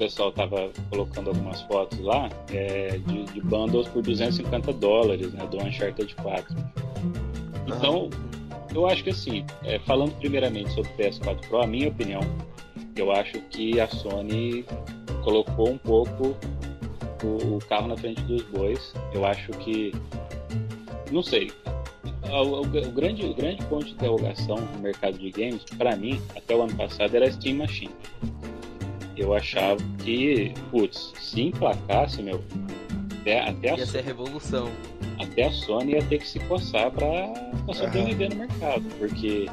pessoal 0.00 0.32
tava 0.32 0.70
colocando 0.88 1.28
algumas 1.28 1.60
fotos 1.62 2.00
lá 2.00 2.30
é, 2.50 2.98
de, 3.06 3.24
de, 3.24 3.40
bundles 3.42 3.86
por 3.88 4.02
250 4.02 4.72
dólares, 4.72 5.30
né, 5.34 5.46
do 5.46 5.58
Uncharted 5.58 6.14
4. 6.14 6.56
Então, 7.66 8.08
eu 8.74 8.86
acho 8.86 9.04
que 9.04 9.10
assim, 9.10 9.44
é, 9.62 9.78
falando 9.80 10.16
primeiramente 10.18 10.72
sobre 10.72 10.90
o 10.90 10.96
PS4 10.96 11.46
Pro, 11.46 11.60
a 11.60 11.66
minha 11.66 11.90
opinião, 11.90 12.22
eu 12.96 13.12
acho 13.12 13.38
que 13.50 13.78
a 13.78 13.86
Sony 13.88 14.64
colocou 15.22 15.68
um 15.68 15.78
pouco 15.78 16.34
o, 17.22 17.56
o 17.56 17.58
carro 17.68 17.88
na 17.88 17.96
frente 17.96 18.22
dos 18.22 18.42
bois. 18.44 18.94
Eu 19.12 19.26
acho 19.26 19.50
que, 19.52 19.92
não 21.12 21.22
sei, 21.22 21.52
o, 22.24 22.36
o, 22.36 22.60
o, 22.62 22.90
grande, 22.90 23.26
o 23.26 23.34
grande 23.34 23.62
ponto 23.66 23.84
de 23.84 23.92
interrogação 23.92 24.56
no 24.56 24.78
mercado 24.78 25.18
de 25.18 25.30
games, 25.30 25.62
para 25.76 25.94
mim, 25.94 26.18
até 26.34 26.56
o 26.56 26.62
ano 26.62 26.74
passado, 26.74 27.14
era 27.14 27.26
a 27.26 27.30
Steam 27.30 27.58
Machine 27.58 27.92
eu 29.20 29.34
achava 29.34 29.76
que, 29.98 30.54
putz, 30.70 31.12
se 31.20 31.42
emplacasse, 31.42 32.22
meu, 32.22 32.42
até, 33.20 33.40
até 33.40 33.70
a, 33.70 33.76
ia 33.76 33.86
ser 33.86 34.02
revolução. 34.02 34.70
Até 35.18 35.44
a 35.44 35.52
Sony 35.52 35.92
ia 35.92 36.02
ter 36.02 36.18
que 36.18 36.28
se 36.28 36.38
coçar 36.40 36.90
pra, 36.90 37.28
pra 37.64 37.74
sobreviver 37.74 38.30
uhum. 38.30 38.38
no 38.38 38.46
mercado, 38.46 38.84
porque 38.98 39.46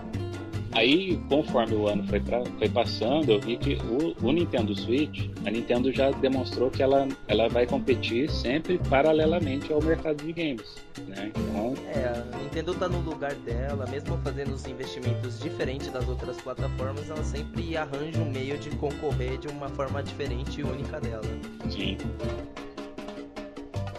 Aí, 0.72 1.20
conforme 1.30 1.76
o 1.76 1.88
ano 1.88 2.04
foi, 2.08 2.20
pra, 2.20 2.44
foi 2.58 2.70
passando, 2.70 3.32
eu 3.32 3.40
vi 3.40 3.58
que 3.58 3.76
o, 3.76 4.26
o, 4.26 4.32
Nintendo 4.32 4.76
Switch, 4.76 5.30
a 5.46 5.52
Nintendo 5.52 5.92
já 5.92 6.12
demonstrou 6.12 6.70
que 6.70 6.84
ela, 6.84 7.08
ela 7.28 7.48
vai 7.48 7.66
competir 7.66 8.30
sempre 8.30 8.78
paralelamente 8.90 9.72
ao 9.72 9.82
mercado 9.82 10.24
de 10.24 10.34
games, 10.34 10.76
né? 11.08 11.32
Então... 11.36 11.74
É, 11.88 12.24
a 12.34 12.38
Nintendo 12.38 12.74
tá 12.76 12.88
no 12.88 13.00
lugar 13.00 13.34
dela, 13.36 13.86
mesmo 13.88 14.18
fazendo 14.24 14.54
os 14.54 14.66
investimentos 14.68 15.40
diferentes 15.40 15.92
das 15.92 16.08
outras 16.08 16.38
plataformas, 16.38 17.10
ela 17.10 17.24
sempre 17.24 17.76
arranja 17.78 18.20
um 18.20 18.30
meio 18.30 18.58
de 18.58 18.70
concorrer 18.72 19.38
de 19.38 19.48
uma 19.48 19.70
forma 19.70 20.04
diferente 20.04 20.62
e 20.62 20.64
única 20.64 21.00
dela. 21.00 21.24
Sim. 21.70 21.98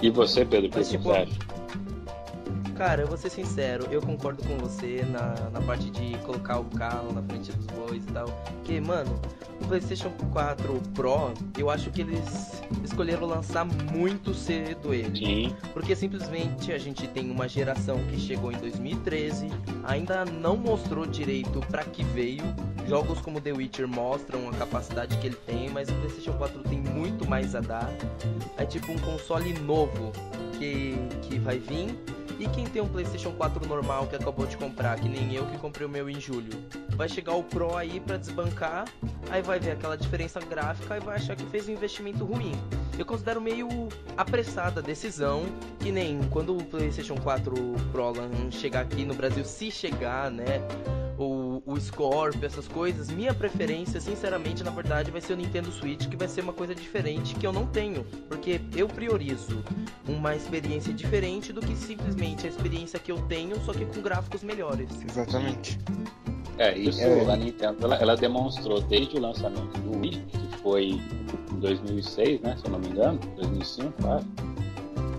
E 0.01 0.11
você, 0.11 0.45
Pedro, 0.45 0.69
o 0.69 0.73
que 0.73 0.85
tipo, 0.85 1.05
você 1.05 1.11
acha? 1.11 1.58
Cara, 2.79 3.03
eu 3.03 3.09
vou 3.09 3.17
ser 3.17 3.29
sincero, 3.29 3.89
eu 3.91 4.01
concordo 4.01 4.41
com 4.45 4.57
você 4.57 5.05
na, 5.11 5.51
na 5.51 5.61
parte 5.61 5.91
de 5.91 6.17
colocar 6.19 6.61
o 6.61 6.65
carro 6.67 7.13
na 7.13 7.21
frente 7.25 7.51
dos 7.51 7.67
bois 7.67 8.05
e 8.05 8.13
tal. 8.13 8.29
Porque, 8.29 8.81
mano, 8.81 9.21
o 9.61 9.67
PlayStation 9.67 10.13
4 10.33 10.81
Pro, 10.95 11.35
eu 11.59 11.71
acho 11.71 11.91
que 11.91 12.03
eles 12.03 12.63
escolheram 12.85 13.27
lançar 13.27 13.65
muito 13.65 14.33
cedo 14.33 14.95
ele. 14.95 15.19
Sim. 15.19 15.57
Porque 15.73 15.97
simplesmente 15.97 16.71
a 16.71 16.79
gente 16.79 17.09
tem 17.09 17.33
uma 17.33 17.49
geração 17.49 17.99
que 18.05 18.21
chegou 18.21 18.53
em 18.53 18.59
2013, 18.59 19.49
ainda 19.83 20.25
não 20.25 20.57
mostrou 20.57 21.05
direito 21.05 21.59
para 21.69 21.83
que 21.83 22.05
veio. 22.05 22.45
Jogos 22.87 23.21
como 23.21 23.41
The 23.41 23.55
Witcher 23.55 23.89
mostram 23.89 24.49
a 24.49 24.53
capacidade 24.53 25.17
que 25.19 25.27
ele 25.27 25.39
tem, 25.45 25.69
mas 25.69 25.89
o 25.89 25.95
PlayStation 25.95 26.35
4 26.35 26.61
tem 26.61 26.79
muito 26.79 27.29
mais 27.29 27.57
a 27.57 27.61
dar. 27.61 27.91
É 28.57 28.65
tipo 28.65 28.93
um 28.93 28.99
console 29.01 29.53
novo 29.55 30.13
que, 30.57 30.95
que 31.23 31.41
vai 31.41 31.59
vir 31.59 31.99
e 32.39 32.49
quem 32.49 32.65
tem 32.67 32.81
um 32.81 32.89
PlayStation 32.89 33.33
4 33.33 33.67
normal 33.67 34.07
que 34.07 34.17
acabou 34.17 34.47
de 34.47 34.57
comprar, 34.57 34.99
que 34.99 35.09
nem 35.09 35.35
eu 35.35 35.45
que 35.47 35.59
comprei 35.59 35.87
o 35.87 35.91
meu 35.91 36.09
em 36.09 36.21
julho, 36.21 36.53
vai 36.91 37.09
chegar 37.09 37.35
o 37.35 37.43
Pro 37.43 37.77
aí 37.77 38.01
para 38.01 38.17
desbancar, 38.17 38.87
aí 39.31 39.43
vai 39.43 39.59
ver 39.59 39.73
aquela 39.73 39.97
diferença 39.97 40.41
gráfica 40.41 40.97
e 40.97 41.01
vai 41.01 41.17
achar 41.17 41.35
que 41.35 41.45
fez 41.47 41.69
um 41.69 41.73
investimento 41.73 42.25
ruim. 42.25 42.53
Eu 42.99 43.05
considero 43.05 43.41
meio 43.41 43.69
apressada 44.17 44.81
a 44.81 44.83
decisão, 44.83 45.45
que 45.81 45.91
nem 45.91 46.21
quando 46.31 46.57
o 46.57 46.65
PlayStation 46.65 47.17
4 47.17 47.55
Pro 47.93 48.13
chegar 48.51 48.81
aqui 48.81 49.05
no 49.05 49.15
Brasil, 49.15 49.45
se 49.45 49.71
chegar, 49.71 50.31
né? 50.31 50.61
O, 51.19 51.63
o 51.67 51.81
Scorpio, 51.81 52.47
essas 52.47 52.69
coisas, 52.69 53.11
minha 53.11 53.35
preferência, 53.35 54.01
sinceramente, 54.01 54.63
na 54.63 54.71
verdade, 54.71 55.11
vai 55.11 55.21
ser 55.21 55.33
o 55.33 55.37
Nintendo 55.37 55.71
Switch, 55.73 56.09
que 56.09 56.17
vai 56.17 56.29
ser 56.29 56.43
uma 56.43 56.53
coisa 56.53 56.75
diferente 56.75 57.35
que 57.35 57.47
eu 57.47 57.53
não 57.53 57.67
tenho. 57.67 58.05
Porque 58.29 58.61
eu 58.77 58.87
priorizo 58.87 59.63
uma 60.07 60.37
experiência 60.37 60.93
diferente 60.93 61.53
do 61.53 61.61
que 61.61 61.75
simplesmente 61.75 62.47
a 62.47 62.49
experiência 62.49 62.99
que 62.99 63.11
eu 63.11 63.21
tenho, 63.23 63.61
só 63.65 63.73
que 63.73 63.85
com 63.85 64.01
gráficos 64.01 64.43
melhores. 64.45 64.89
Exatamente. 65.09 65.79
É, 66.59 66.77
isso 66.77 67.01
é. 67.01 67.33
a 67.33 67.37
Nintendo 67.37 67.85
ela, 67.85 67.97
ela, 67.97 68.17
demonstrou 68.17 68.81
desde 68.81 69.17
o 69.17 69.21
lançamento 69.21 69.79
do 69.81 69.99
Wii, 70.01 70.25
que 70.27 70.59
foi 70.59 71.01
em 71.53 71.61
2006, 71.61 72.41
né, 72.41 72.57
se 72.57 72.65
eu 72.65 72.73
não 72.73 72.81
me 72.81 72.89
engano, 72.89 73.21
2005, 73.37 73.93
claro. 74.03 74.25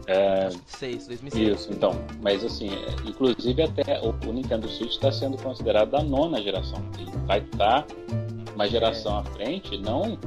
É, 0.10 0.50
2006, 0.50 1.08
2006. 1.08 1.60
Isso, 1.60 1.72
então. 1.72 1.92
Mas 2.22 2.44
assim, 2.44 2.70
é, 2.70 3.08
inclusive 3.08 3.62
até 3.62 4.02
o, 4.02 4.10
o 4.28 4.34
Nintendo 4.34 4.68
Switch 4.68 4.94
está 4.94 5.12
sendo 5.12 5.38
considerado 5.38 5.92
da 5.92 6.02
nona 6.02 6.42
geração. 6.42 6.84
Ele 6.98 7.12
vai 7.28 7.40
estar 7.40 7.84
tá 7.84 7.88
uma 8.56 8.68
geração 8.68 9.18
é. 9.18 9.20
à 9.20 9.24
frente, 9.24 9.78
não 9.78 10.18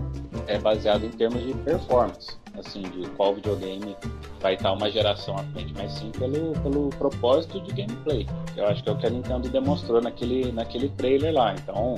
é 0.46 0.58
baseado 0.58 1.04
em 1.04 1.10
termos 1.10 1.44
de 1.44 1.52
performance, 1.54 2.36
assim, 2.58 2.82
de 2.82 3.08
qual 3.10 3.34
videogame 3.34 3.96
vai 4.40 4.54
estar 4.54 4.70
tá 4.70 4.72
uma 4.72 4.90
geração 4.90 5.36
à 5.36 5.42
frente, 5.44 5.74
mas 5.76 5.92
sim 5.92 6.10
pelo, 6.12 6.52
pelo 6.60 6.88
propósito 6.90 7.60
de 7.60 7.72
gameplay. 7.72 8.26
Eu 8.56 8.66
acho 8.66 8.82
que 8.84 8.88
é 8.88 8.92
o 8.92 8.96
que 8.96 9.06
a 9.06 9.10
Nintendo 9.10 9.48
demonstrou 9.48 10.00
naquele, 10.00 10.52
naquele 10.52 10.88
trailer 10.90 11.34
lá. 11.34 11.54
Então, 11.54 11.96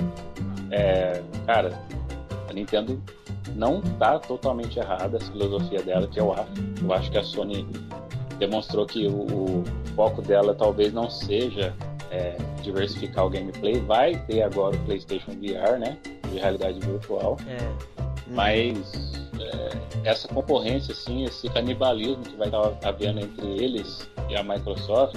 é, 0.70 1.22
cara, 1.46 1.78
a 2.48 2.52
Nintendo 2.52 3.02
não 3.54 3.78
está 3.80 4.18
totalmente 4.18 4.78
errada 4.78 5.18
a 5.18 5.20
filosofia 5.20 5.82
dela, 5.82 6.06
que 6.06 6.20
eu 6.20 6.32
acho. 6.32 6.52
Eu 6.82 6.92
acho 6.92 7.10
que 7.10 7.18
a 7.18 7.22
Sony 7.22 7.66
demonstrou 8.38 8.86
que 8.86 9.06
o, 9.06 9.12
o 9.12 9.64
foco 9.94 10.22
dela 10.22 10.54
talvez 10.54 10.92
não 10.92 11.10
seja 11.10 11.74
é, 12.10 12.36
diversificar 12.62 13.26
o 13.26 13.30
gameplay. 13.30 13.80
Vai 13.80 14.16
ter 14.26 14.42
agora 14.42 14.76
o 14.76 14.80
PlayStation 14.80 15.32
VR, 15.32 15.78
né? 15.78 15.98
De 16.30 16.38
realidade 16.38 16.80
virtual. 16.80 17.36
É. 17.46 17.58
Mas 18.28 19.14
é, 19.38 20.10
essa 20.10 20.28
concorrência, 20.28 20.92
assim, 20.92 21.24
esse 21.24 21.48
canibalismo 21.48 22.22
que 22.22 22.36
vai 22.36 22.48
estar 22.48 22.76
havendo 22.82 23.20
entre 23.20 23.46
eles 23.62 24.08
e 24.28 24.36
a 24.36 24.42
Microsoft, 24.42 25.16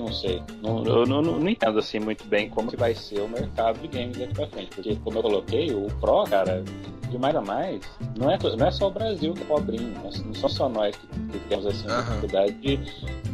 não 0.00 0.12
sei. 0.12 0.42
Não, 0.62 0.84
eu 0.84 1.06
não, 1.06 1.22
não, 1.22 1.38
não, 1.38 1.48
entendo 1.48 1.78
assim 1.78 2.00
muito 2.00 2.24
bem 2.24 2.48
como 2.48 2.70
que 2.70 2.76
vai 2.76 2.94
ser 2.94 3.20
o 3.20 3.28
mercado 3.28 3.78
de 3.78 3.88
games 3.88 4.16
daqui 4.16 4.34
pra 4.34 4.46
frente. 4.46 4.70
Porque, 4.74 4.96
como 4.96 5.18
eu 5.18 5.22
coloquei, 5.22 5.74
o 5.74 5.86
Pro, 6.00 6.24
cara, 6.24 6.64
de 7.10 7.18
mais 7.18 7.36
a 7.36 7.40
mais, 7.40 7.80
não 8.16 8.30
é, 8.30 8.38
não 8.56 8.66
é 8.66 8.70
só 8.70 8.88
o 8.88 8.90
Brasil 8.90 9.34
que 9.34 9.42
é 9.42 9.44
pobrinho, 9.44 9.94
não 10.02 10.34
são 10.34 10.48
só 10.48 10.68
nós 10.68 10.96
que, 10.96 11.06
que 11.06 11.38
temos 11.48 11.66
assim, 11.66 11.88
uhum. 11.88 12.02
dificuldade 12.02 12.52
de, 12.54 12.76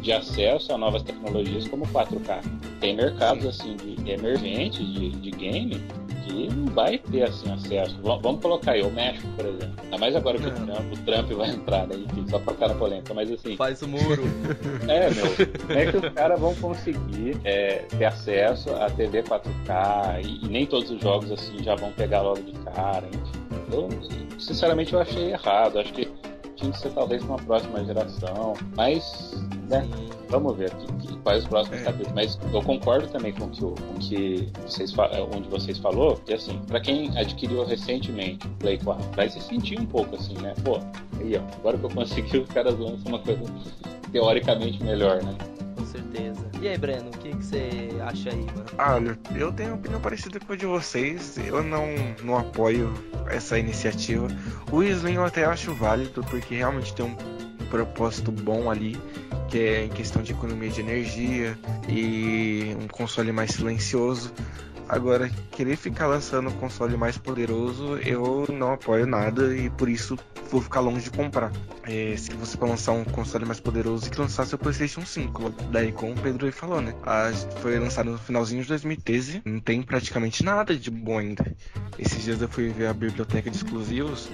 de 0.01 0.11
acesso 0.11 0.73
a 0.73 0.77
novas 0.77 1.03
tecnologias 1.03 1.67
como 1.67 1.85
4K. 1.85 2.41
Tem 2.79 2.95
mercados 2.95 3.45
assim 3.45 3.75
de 3.77 4.11
emergentes 4.11 4.85
de, 4.85 5.11
de 5.11 5.31
game 5.31 5.81
que 6.27 6.53
não 6.53 6.65
vai 6.73 6.97
ter 6.97 7.23
assim 7.23 7.51
acesso. 7.51 7.97
vamos 8.01 8.41
colocar 8.41 8.73
aí 8.73 8.81
o 8.81 8.91
México, 8.91 9.27
por 9.35 9.45
exemplo. 9.45 9.73
Ainda 9.83 9.97
mais 9.97 10.15
agora 10.15 10.37
que 10.37 10.47
o 10.47 10.51
Trump, 10.51 10.93
o 10.93 10.97
Trump 11.05 11.31
vai 11.31 11.49
entrar, 11.49 11.87
né? 11.87 11.95
Enfim, 11.95 12.25
só 12.27 12.39
pra 12.39 12.53
cara 12.53 12.73
polêmica, 12.75 13.13
mas 13.13 13.31
assim. 13.31 13.55
Faz 13.55 13.81
o 13.81 13.87
muro. 13.87 14.23
é, 14.87 15.09
meu. 15.09 15.25
Como 15.65 15.79
é 15.79 15.91
que 15.91 15.97
os 15.97 16.13
caras 16.13 16.39
vão 16.39 16.53
conseguir 16.55 17.37
é, 17.43 17.85
ter 17.97 18.05
acesso 18.05 18.69
a 18.75 18.89
TV 18.89 19.23
4K 19.23 20.23
e, 20.23 20.45
e, 20.45 20.49
nem 20.49 20.65
todos 20.65 20.91
os 20.91 21.01
jogos 21.01 21.31
assim 21.31 21.63
já 21.63 21.75
vão 21.75 21.91
pegar 21.93 22.21
logo 22.21 22.41
de 22.41 22.51
cara, 22.59 23.07
enfim. 23.07 23.47
Eu, 23.71 23.89
sinceramente, 24.39 24.93
eu 24.93 24.99
achei 24.99 25.31
errado. 25.31 25.79
Acho 25.79 25.93
que 25.93 26.07
tinha 26.57 26.71
que 26.71 26.79
ser 26.79 26.89
talvez 26.89 27.23
uma 27.23 27.37
próxima 27.37 27.83
geração, 27.85 28.53
mas 28.75 29.33
né, 29.69 29.87
vamos 30.29 30.57
ver 30.57 30.71
aqui, 30.71 31.17
quais 31.23 31.43
os 31.43 31.49
próximos 31.49 31.81
é. 31.81 31.83
capítulos. 31.83 32.13
Mas 32.13 32.39
eu 32.53 32.61
concordo 32.61 33.07
também 33.07 33.33
com 33.33 33.49
que, 33.49 33.63
o 33.63 33.73
que 33.99 34.49
vocês, 34.65 34.93
onde 35.33 35.47
vocês 35.49 35.77
falou, 35.77 36.15
que 36.25 36.33
assim, 36.33 36.59
para 36.67 36.79
quem 36.79 37.17
adquiriu 37.17 37.65
recentemente 37.65 38.45
o 38.47 38.49
Play 38.51 38.77
4, 38.79 39.03
vai 39.15 39.29
se 39.29 39.39
sentir 39.41 39.79
um 39.79 39.85
pouco 39.85 40.15
assim, 40.15 40.35
né? 40.35 40.53
Pô, 40.63 40.79
aí 41.19 41.37
ó, 41.37 41.41
agora 41.59 41.77
que 41.77 41.85
eu 41.85 41.89
consegui, 41.89 42.37
os 42.39 42.49
caras 42.49 42.77
lançam 42.77 43.07
uma 43.07 43.19
coisa 43.19 43.43
teoricamente 44.11 44.83
melhor, 44.83 45.21
né? 45.23 45.35
Certeza. 45.97 46.45
E 46.61 46.67
aí, 46.67 46.77
Breno, 46.77 47.09
o 47.09 47.17
que, 47.17 47.35
você 47.35 47.89
acha 48.01 48.29
aí, 48.29 48.45
mano? 48.45 48.65
Olha, 48.77 49.19
eu 49.35 49.51
tenho 49.51 49.69
uma 49.69 49.77
opinião 49.77 49.99
parecida 49.99 50.39
com 50.39 50.53
a 50.53 50.55
de 50.55 50.65
vocês. 50.67 51.37
Eu 51.39 51.63
não, 51.63 51.87
não 52.23 52.37
apoio 52.37 52.93
essa 53.27 53.57
iniciativa. 53.57 54.27
O 54.71 54.83
Slim 54.83 55.15
eu 55.15 55.25
até 55.25 55.45
acho 55.45 55.73
válido, 55.73 56.23
porque 56.23 56.55
realmente 56.55 56.93
tem 56.93 57.05
um 57.05 57.15
propósito 57.71 58.31
bom 58.31 58.69
ali, 58.69 58.95
que 59.49 59.57
é 59.57 59.85
em 59.85 59.89
questão 59.89 60.21
de 60.21 60.33
economia 60.33 60.69
de 60.69 60.81
energia 60.81 61.57
e 61.89 62.75
um 62.79 62.87
console 62.87 63.31
mais 63.31 63.51
silencioso. 63.51 64.31
Agora, 64.89 65.29
querer 65.51 65.75
ficar 65.75 66.07
lançando 66.07 66.49
um 66.49 66.53
console 66.53 66.95
mais 66.95 67.17
poderoso, 67.17 67.97
eu 67.97 68.47
não 68.49 68.73
apoio 68.73 69.05
nada 69.05 69.55
e 69.55 69.69
por 69.69 69.89
isso 69.89 70.17
vou 70.49 70.61
ficar 70.61 70.79
longe 70.79 71.05
de 71.05 71.11
comprar. 71.11 71.51
É, 71.83 72.15
se 72.15 72.33
você 72.33 72.57
for 72.57 72.69
lançar 72.69 72.93
um 72.93 73.03
console 73.03 73.45
mais 73.45 73.59
poderoso, 73.59 74.09
que 74.09 74.19
lançar 74.19 74.45
seu 74.45 74.57
PlayStation 74.57 75.05
5. 75.05 75.49
Daí, 75.71 75.91
como 75.91 76.13
o 76.13 76.15
Pedro 76.15 76.45
aí 76.45 76.51
falou, 76.51 76.81
né? 76.81 76.93
A, 77.03 77.31
foi 77.61 77.77
lançado 77.77 78.11
no 78.11 78.17
finalzinho 78.17 78.61
de 78.61 78.69
2013, 78.69 79.41
não 79.45 79.59
tem 79.59 79.81
praticamente 79.81 80.43
nada 80.43 80.75
de 80.75 80.89
bom 80.89 81.17
ainda. 81.17 81.53
Esses 81.99 82.23
dias 82.23 82.41
eu 82.41 82.47
fui 82.47 82.69
ver 82.69 82.87
a 82.87 82.93
biblioteca 82.93 83.49
de 83.49 83.57
exclusivos 83.57 84.29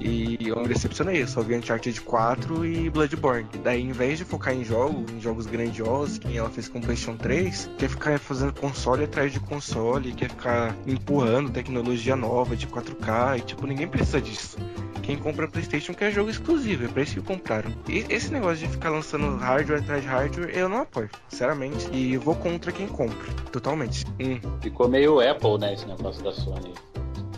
e 0.00 0.48
eu 0.48 0.60
me 0.60 0.68
decepcionei. 0.68 1.22
Eu 1.22 1.28
só 1.28 1.40
vi 1.40 1.56
Uncharted 1.56 2.00
4 2.00 2.64
e 2.64 2.90
Bloodborne. 2.90 3.48
Daí, 3.62 3.82
em 3.82 3.92
vez 3.92 4.18
de 4.18 4.24
focar 4.24 4.54
em 4.54 4.64
jogos, 4.64 5.10
em 5.12 5.20
jogos 5.20 5.46
grandiosos, 5.46 6.18
que 6.18 6.36
ela 6.36 6.50
fez 6.50 6.68
com 6.68 6.78
o 6.78 6.82
PlayStation 6.82 7.16
3, 7.16 7.70
quer 7.78 7.88
ficar 7.88 8.18
fazendo 8.18 8.52
console 8.52 9.04
atrás 9.04 9.32
de 9.32 9.40
console, 9.40 10.12
quer 10.12 10.30
ficar 10.30 10.76
empurrando 10.86 11.50
tecnologia 11.50 12.16
nova 12.16 12.56
de 12.56 12.66
4K 12.66 13.38
e 13.38 13.40
tipo, 13.40 13.66
ninguém 13.66 13.88
precisa 13.88 14.20
disso. 14.20 14.56
Quem 15.02 15.16
compra 15.16 15.48
PlayStation 15.48 15.94
quer 15.94 16.12
jogo 16.12 16.28
exclusivo, 16.28 16.84
é 16.84 16.88
pra 16.88 17.02
isso 17.02 17.14
que 17.14 17.22
compraram. 17.22 17.72
E 17.88 18.04
esse 18.10 18.30
negócio 18.30 18.58
de 18.58 18.68
ficar 18.68 18.90
lançando 18.90 19.36
hardware 19.38 19.80
atrás 19.80 20.02
de 20.02 20.06
hardware, 20.08 20.50
eu 20.54 20.68
não 20.68 20.82
apoio, 20.82 21.08
sinceramente. 21.30 21.88
E 21.92 22.18
vou 22.18 22.34
contra 22.34 22.70
quem 22.70 22.86
compra, 22.86 23.32
totalmente. 23.50 24.04
Hum. 24.20 24.38
Ficou 24.60 24.86
meio 24.86 25.18
Apple, 25.18 25.58
né, 25.58 25.72
esse 25.72 25.86
negócio 25.86 26.22
da 26.22 26.30
Sony. 26.30 26.74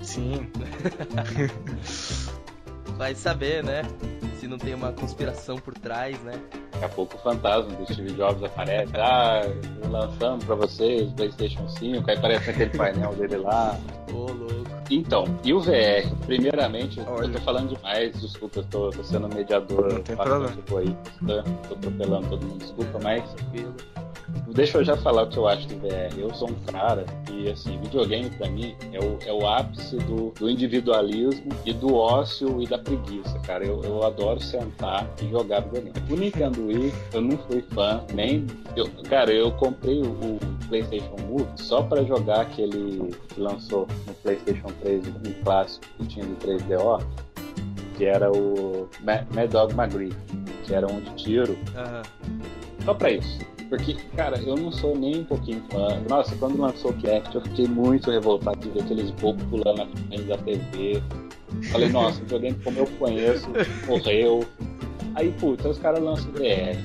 Sim. 0.03 0.49
Vai 3.01 3.15
saber, 3.15 3.65
né? 3.65 3.81
Se 4.39 4.47
não 4.47 4.59
tem 4.59 4.75
uma 4.75 4.93
conspiração 4.93 5.57
por 5.57 5.73
trás, 5.73 6.21
né? 6.21 6.39
Daqui 6.73 6.85
a 6.85 6.89
pouco 6.91 7.17
o 7.17 7.19
fantasma 7.21 7.73
do 7.75 7.91
Steve 7.91 8.13
Jobs 8.13 8.45
aparece. 8.45 8.93
Ah, 8.95 9.41
lançamos 9.89 10.45
pra 10.45 10.55
vocês 10.55 11.11
PlayStation 11.15 11.67
5. 11.67 12.11
Aí 12.11 12.19
aparece 12.19 12.51
aquele 12.51 12.69
painel 12.77 13.15
dele 13.15 13.39
lá. 13.39 13.75
Ô, 14.13 14.27
louco. 14.27 14.71
Então, 14.91 15.25
e 15.43 15.55
o 15.55 15.61
VR? 15.61 16.15
Primeiramente, 16.27 17.01
Olha. 17.07 17.25
eu 17.25 17.33
tô 17.33 17.39
falando 17.41 17.75
demais, 17.75 18.21
desculpa, 18.21 18.59
eu 18.59 18.65
tô, 18.65 18.91
tô 18.91 19.03
sendo 19.03 19.35
mediador. 19.35 19.95
Não 19.95 20.03
tem 20.03 20.15
problema. 20.15 20.53
Tô 20.67 21.75
atropelando 21.75 22.29
todo 22.29 22.47
mundo, 22.47 22.59
desculpa, 22.59 22.99
mas. 23.03 23.25
Deixa 24.61 24.77
eu 24.77 24.85
já 24.85 24.95
falar 24.95 25.23
o 25.23 25.27
que 25.27 25.39
eu 25.39 25.49
acho 25.49 25.67
do 25.69 25.77
VR. 25.77 26.19
Eu 26.19 26.35
sou 26.35 26.51
um 26.51 26.55
cara 26.71 27.07
que, 27.25 27.51
assim, 27.51 27.81
videogame 27.81 28.29
pra 28.29 28.47
mim 28.51 28.77
é 28.93 28.99
o, 28.99 29.19
é 29.27 29.33
o 29.33 29.49
ápice 29.49 29.97
do, 29.97 30.35
do 30.39 30.51
individualismo 30.51 31.51
e 31.65 31.73
do 31.73 31.95
ócio 31.95 32.61
e 32.61 32.67
da 32.67 32.77
preguiça, 32.77 33.39
cara. 33.39 33.65
Eu, 33.65 33.83
eu 33.83 34.05
adoro 34.05 34.39
sentar 34.39 35.09
e 35.23 35.31
jogar 35.31 35.61
videogame. 35.61 35.95
O 36.11 36.15
Nintendo 36.15 36.67
Wii, 36.67 36.93
eu 37.15 37.23
não 37.23 37.39
fui 37.39 37.65
fã, 37.73 38.05
nem. 38.13 38.47
Eu, 38.77 38.87
cara, 39.09 39.33
eu 39.33 39.51
comprei 39.53 40.03
o, 40.03 40.11
o 40.11 40.39
PlayStation 40.69 41.17
Move 41.27 41.47
só 41.57 41.83
pra 41.83 42.05
jogar 42.05 42.43
aquele 42.43 43.15
que 43.31 43.41
lançou 43.41 43.89
no 44.07 44.13
PlayStation 44.13 44.69
3, 44.83 45.07
um 45.09 45.43
clássico 45.43 45.87
que 45.97 46.07
tinha 46.07 46.27
do 46.27 46.37
3DO, 46.37 47.03
que 47.97 48.05
era 48.05 48.31
o 48.31 48.91
Mad 49.01 49.51
Dog 49.51 49.73
Magri, 49.73 50.13
que 50.65 50.75
era 50.75 50.87
um 50.87 51.01
de 51.01 51.15
tiro. 51.15 51.53
Uhum. 51.53 52.43
Só 52.85 52.93
pra 52.93 53.11
isso. 53.11 53.39
Porque, 53.71 53.95
cara, 54.17 54.37
eu 54.41 54.57
não 54.57 54.73
sou 54.73 54.99
nem 54.99 55.21
um 55.21 55.25
pouquinho 55.25 55.63
fã. 55.71 56.03
Nossa, 56.09 56.35
quando 56.37 56.61
lançou 56.61 56.91
o 56.91 56.95
Kinect, 56.95 57.35
eu 57.37 57.41
fiquei 57.41 57.69
muito 57.69 58.11
revoltado 58.11 58.59
de 58.59 58.69
ver 58.71 58.83
aqueles 58.83 59.13
bobos 59.13 59.45
pulando 59.45 59.79
na 59.79 59.87
frente 59.87 60.25
da 60.25 60.37
TV. 60.39 61.01
Falei, 61.71 61.89
nossa, 61.91 62.19
o 62.19 62.23
videogame 62.23 62.59
como 62.65 62.79
eu 62.81 62.87
conheço, 62.99 63.49
morreu. 63.87 64.45
Aí, 65.15 65.31
puta, 65.39 65.69
os 65.69 65.79
caras 65.79 66.03
lançam 66.03 66.33
VR. 66.33 66.77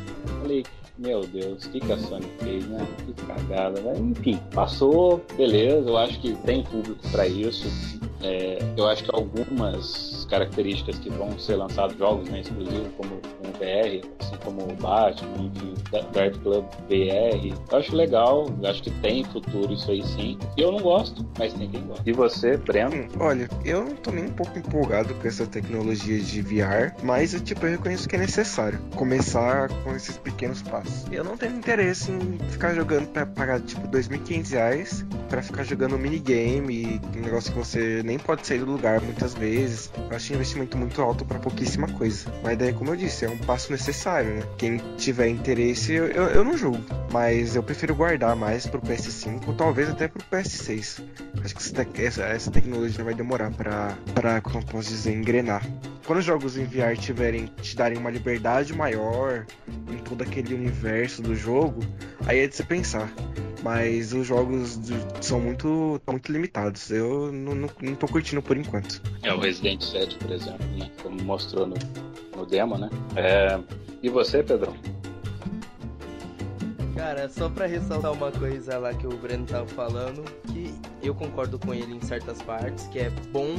Falei, 0.42 0.64
meu 0.98 1.26
Deus, 1.26 1.66
o 1.66 1.72
que, 1.72 1.80
que 1.80 1.92
a 1.92 1.98
Sony 1.98 2.28
fez, 2.40 2.68
né? 2.68 2.88
Que 3.06 3.14
cagada, 3.26 3.82
né? 3.82 3.94
Enfim, 3.98 4.40
passou, 4.54 5.26
beleza, 5.36 5.90
eu 5.90 5.98
acho 5.98 6.20
que 6.20 6.36
tem 6.44 6.64
público 6.64 7.02
para 7.12 7.28
isso. 7.28 7.68
É, 8.22 8.60
eu 8.78 8.88
acho 8.88 9.04
que 9.04 9.10
algumas 9.14 10.25
características 10.26 10.98
que 11.00 11.10
vão 11.10 11.38
ser 11.38 11.56
lançados 11.56 11.98
jogos 11.98 12.30
né, 12.30 12.42
exclusivos, 12.42 12.88
como 12.98 13.16
o 13.16 13.52
VR, 13.58 14.06
assim 14.20 14.36
como 14.44 14.64
o 14.64 14.76
Batman, 14.76 15.52
enfim, 15.56 15.74
Dark 15.92 16.36
Club 16.42 16.66
VR, 16.90 17.54
eu 17.72 17.78
acho 17.78 17.96
legal, 17.96 18.48
eu 18.62 18.70
acho 18.70 18.84
que 18.84 18.90
tem 19.02 19.24
futuro 19.24 19.72
isso 19.72 19.92
aí 19.92 20.04
sim. 20.04 20.38
E 20.58 20.62
eu 20.62 20.72
não 20.72 20.80
gosto, 20.80 21.26
mas 21.38 21.54
tem 21.54 21.70
quem 21.70 21.82
gosta. 21.82 22.04
E 22.06 22.14
você, 22.14 22.58
Breno? 22.58 22.96
Hum, 22.96 23.08
olha, 23.20 23.48
eu 23.64 23.84
não 23.86 23.96
tô 23.96 24.12
nem 24.12 24.26
um 24.26 24.32
pouco 24.32 24.58
empolgado 24.58 25.14
com 25.14 25.28
essa 25.28 25.46
tecnologia 25.46 26.20
de 26.20 26.42
VR, 26.42 26.96
mas 27.04 27.34
eu, 27.34 27.40
tipo, 27.40 27.66
eu 27.66 27.72
reconheço 27.72 28.08
que 28.10 28.16
é 28.16 28.20
necessário 28.20 28.80
começar 28.96 29.70
com 29.84 29.96
esses 29.96 30.18
pequenos 30.18 30.62
passos. 30.64 31.06
Eu 31.12 31.24
não 31.24 31.38
tenho 31.38 31.56
interesse 31.56 32.12
em 32.12 32.38
ficar 32.50 32.74
jogando 32.74 33.08
para 33.08 33.26
pagar, 33.26 33.62
tipo, 33.62 33.88
2.500 33.88 34.52
reais 34.52 35.06
pra 35.30 35.42
ficar 35.42 35.64
jogando 35.64 35.98
minigame, 35.98 37.00
um 37.16 37.22
negócio 37.22 37.52
que 37.52 37.58
você 37.58 38.02
nem 38.04 38.16
nem 38.16 38.20
pode 38.20 38.48
sair 38.48 38.60
do 38.60 38.72
lugar 38.72 39.02
muitas 39.02 39.34
vezes. 39.34 39.92
Eu 40.16 40.18
acho 40.18 40.34
investimento 40.34 40.78
muito 40.78 41.02
alto 41.02 41.26
para 41.26 41.38
pouquíssima 41.40 41.90
coisa. 41.90 42.34
Mas 42.42 42.58
daí, 42.58 42.72
como 42.72 42.92
eu 42.92 42.96
disse, 42.96 43.26
é 43.26 43.30
um 43.30 43.38
passo 43.38 43.70
necessário, 43.70 44.36
né? 44.36 44.44
Quem 44.58 44.78
tiver 44.96 45.28
interesse, 45.28 45.92
eu, 45.92 46.06
eu, 46.08 46.24
eu 46.28 46.42
não 46.46 46.58
julgo. 46.58 46.82
Mas 47.12 47.54
eu 47.54 47.62
prefiro 47.62 47.94
guardar 47.94 48.34
mais 48.34 48.66
pro 48.66 48.80
PS5, 48.80 49.46
ou 49.46 49.54
talvez 49.54 49.90
até 49.90 50.08
pro 50.08 50.24
PS6. 50.32 51.04
Acho 51.44 51.54
que 51.54 52.02
essa, 52.02 52.24
essa 52.24 52.50
tecnologia 52.50 53.04
vai 53.04 53.14
demorar 53.14 53.52
para, 53.52 53.98
para, 54.14 54.40
como 54.40 54.66
posso 54.66 54.88
dizer, 54.88 55.14
engrenar. 55.14 55.62
Quando 56.06 56.20
os 56.20 56.26
jogos 56.26 56.56
em 56.56 56.64
VR 56.64 56.96
tiverem, 56.98 57.48
te 57.62 57.76
darem 57.76 57.98
uma 57.98 58.10
liberdade 58.10 58.72
maior 58.74 59.46
em 59.92 59.98
todo 59.98 60.22
aquele 60.22 60.56
universo 60.56 61.22
do 61.22 61.36
jogo, 61.36 61.82
aí 62.26 62.40
é 62.40 62.48
de 62.48 62.56
se 62.56 62.64
pensar 62.64 63.12
mas 63.66 64.14
os 64.14 64.28
jogos 64.28 64.80
são 65.22 65.40
muito, 65.40 66.00
muito 66.08 66.32
limitados. 66.32 66.92
Eu 66.92 67.32
não, 67.32 67.56
não, 67.56 67.70
não 67.82 67.96
tô 67.96 68.08
curtindo 68.08 68.40
por 68.40 68.56
enquanto. 68.56 69.02
É, 69.24 69.34
o 69.34 69.40
Resident 69.40 69.82
7, 69.82 70.20
por 70.20 70.32
exemplo, 70.32 70.64
né? 70.78 70.92
Como 71.02 71.20
mostrou 71.24 71.66
no, 71.66 71.76
no 72.38 72.46
demo, 72.46 72.78
né? 72.78 72.92
É... 73.16 73.60
E 74.04 74.10
você, 74.10 74.44
Pedrão? 74.44 74.76
Cara, 76.96 77.28
só 77.28 77.50
pra 77.50 77.66
ressaltar 77.66 78.14
uma 78.14 78.32
coisa 78.32 78.78
lá 78.78 78.94
que 78.94 79.08
o 79.08 79.18
Breno 79.18 79.48
tava 79.48 79.66
falando, 79.66 80.24
que 80.54 80.72
eu 81.02 81.16
concordo 81.16 81.58
com 81.58 81.74
ele 81.74 81.96
em 81.96 82.02
certas 82.02 82.44
partes, 82.44 82.86
que 82.90 83.00
é 83.00 83.10
bom 83.32 83.56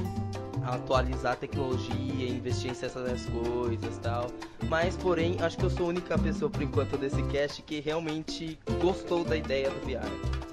atualizar 0.67 1.33
a 1.33 1.37
tecnologia, 1.37 2.29
investir 2.29 2.71
em 2.71 2.75
certas 2.75 3.27
coisas 3.27 3.99
tal. 3.99 4.27
Mas, 4.69 4.97
porém, 4.97 5.37
acho 5.41 5.57
que 5.57 5.65
eu 5.65 5.71
sou 5.71 5.87
a 5.87 5.89
única 5.91 6.19
pessoa 6.19 6.51
por 6.51 6.63
enquanto 6.63 6.97
desse 6.97 7.23
cast 7.25 7.63
que 7.63 7.81
realmente 7.81 8.59
gostou 8.81 9.25
da 9.25 9.37
ideia 9.37 9.71
do 9.71 9.81
VR. 9.87 10.46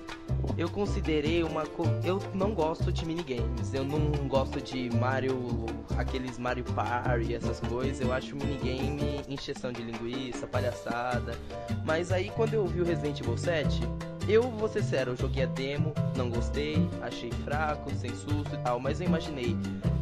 Eu 0.58 0.70
considerei 0.70 1.44
uma. 1.44 1.66
Co... 1.66 1.84
Eu 2.04 2.22
não 2.34 2.54
gosto 2.54 2.92
de 2.92 3.06
minigames. 3.06 3.74
Eu 3.74 3.84
não 3.84 4.28
gosto 4.28 4.62
de 4.62 4.90
Mario. 4.96 5.66
aqueles 5.98 6.38
Mario 6.38 6.64
Party, 6.64 7.34
essas 7.34 7.60
coisas. 7.60 8.00
Eu 8.00 8.14
acho 8.14 8.36
minigame 8.36 9.22
encheção 9.28 9.72
de 9.72 9.82
linguiça, 9.82 10.46
palhaçada. 10.48 11.38
Mas 11.86 12.12
aí 12.12 12.32
quando 12.36 12.54
eu 12.54 12.66
vi 12.68 12.82
o 12.82 12.86
Resident 12.86 13.20
Evil 13.20 13.38
7, 13.38 13.82
eu 14.28 14.44
vou 14.44 14.70
ser 14.70 14.84
sério, 14.84 15.14
eu 15.14 15.18
joguei 15.18 15.44
a 15.44 15.48
demo, 15.48 15.94
não 16.16 16.30
gostei, 16.30 16.88
achei 17.02 17.30
fraco, 17.44 17.94
sem 17.96 18.10
susto 18.16 18.56
e 18.56 18.58
tal, 18.60 18.80
mas 18.80 19.02
eu 19.02 19.08
imaginei 19.08 19.58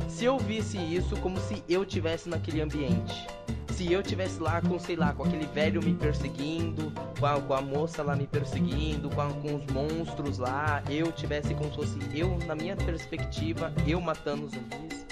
se 0.07 0.25
eu 0.25 0.37
visse 0.37 0.77
isso 0.77 1.15
como 1.17 1.39
se 1.39 1.63
eu 1.67 1.85
tivesse 1.85 2.29
naquele 2.29 2.61
ambiente. 2.61 3.25
Se 3.71 3.91
eu 3.91 4.03
tivesse 4.03 4.39
lá 4.39 4.61
com, 4.61 4.77
sei 4.79 4.95
lá, 4.95 5.13
com 5.13 5.23
aquele 5.23 5.45
velho 5.45 5.81
me 5.83 5.93
perseguindo, 5.93 6.91
com 7.19 7.25
a, 7.25 7.41
com 7.41 7.53
a 7.53 7.61
moça 7.61 8.03
lá 8.03 8.15
me 8.15 8.27
perseguindo, 8.27 9.09
com, 9.09 9.21
a, 9.21 9.29
com 9.29 9.55
os 9.55 9.65
monstros 9.67 10.37
lá, 10.37 10.83
eu 10.89 11.11
tivesse 11.11 11.53
como 11.53 11.69
se 11.69 11.75
fosse 11.75 11.99
eu, 12.13 12.37
na 12.45 12.55
minha 12.55 12.75
perspectiva, 12.75 13.73
eu 13.87 13.99
matando 14.01 14.45
os 14.45 14.51
zumbis. 14.51 15.05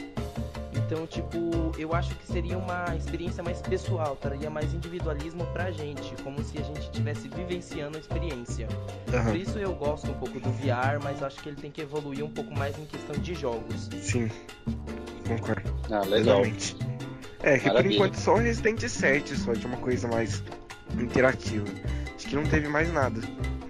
Então, 0.73 1.05
tipo, 1.05 1.37
eu 1.77 1.93
acho 1.93 2.15
que 2.15 2.25
seria 2.25 2.57
uma 2.57 2.95
experiência 2.95 3.43
mais 3.43 3.61
pessoal, 3.61 4.15
traria 4.15 4.49
mais 4.49 4.73
individualismo 4.73 5.45
pra 5.53 5.71
gente, 5.71 6.15
como 6.23 6.43
se 6.43 6.57
a 6.57 6.63
gente 6.63 6.81
estivesse 6.81 7.27
vivenciando 7.29 7.95
a 7.95 7.99
experiência. 7.99 8.67
Uhum. 9.13 9.23
Por 9.23 9.35
isso 9.35 9.59
eu 9.59 9.73
gosto 9.75 10.09
um 10.09 10.15
pouco 10.15 10.39
do 10.39 10.49
VR, 10.49 10.99
mas 11.03 11.21
acho 11.21 11.39
que 11.43 11.49
ele 11.49 11.61
tem 11.61 11.69
que 11.69 11.81
evoluir 11.81 12.25
um 12.25 12.31
pouco 12.31 12.51
mais 12.57 12.77
em 12.79 12.85
questão 12.85 13.15
de 13.15 13.35
jogos. 13.35 13.87
Sim, 14.01 14.31
concordo. 15.27 15.71
Ah, 15.91 16.03
legal. 16.05 16.41
É, 17.41 17.57
que 17.57 17.67
Maravilha. 17.67 17.83
por 17.83 17.93
enquanto 17.93 18.15
só 18.15 18.35
o 18.35 18.37
Resident 18.37 18.81
7 18.87 19.37
só 19.37 19.53
de 19.53 19.65
uma 19.65 19.77
coisa 19.77 20.07
mais 20.07 20.43
interativa. 20.99 21.65
Acho 22.15 22.27
que 22.27 22.35
não 22.35 22.43
teve 22.43 22.67
mais 22.67 22.91
nada. 22.91 23.21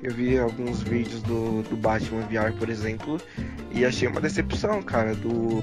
Eu 0.02 0.14
vi 0.14 0.38
alguns 0.40 0.82
vídeos 0.82 1.22
do, 1.24 1.62
do 1.64 1.76
Batman 1.76 2.22
VR, 2.22 2.58
por 2.58 2.70
exemplo, 2.70 3.20
e 3.72 3.86
achei 3.86 4.08
uma 4.08 4.22
decepção, 4.22 4.82
cara, 4.82 5.14
do 5.14 5.62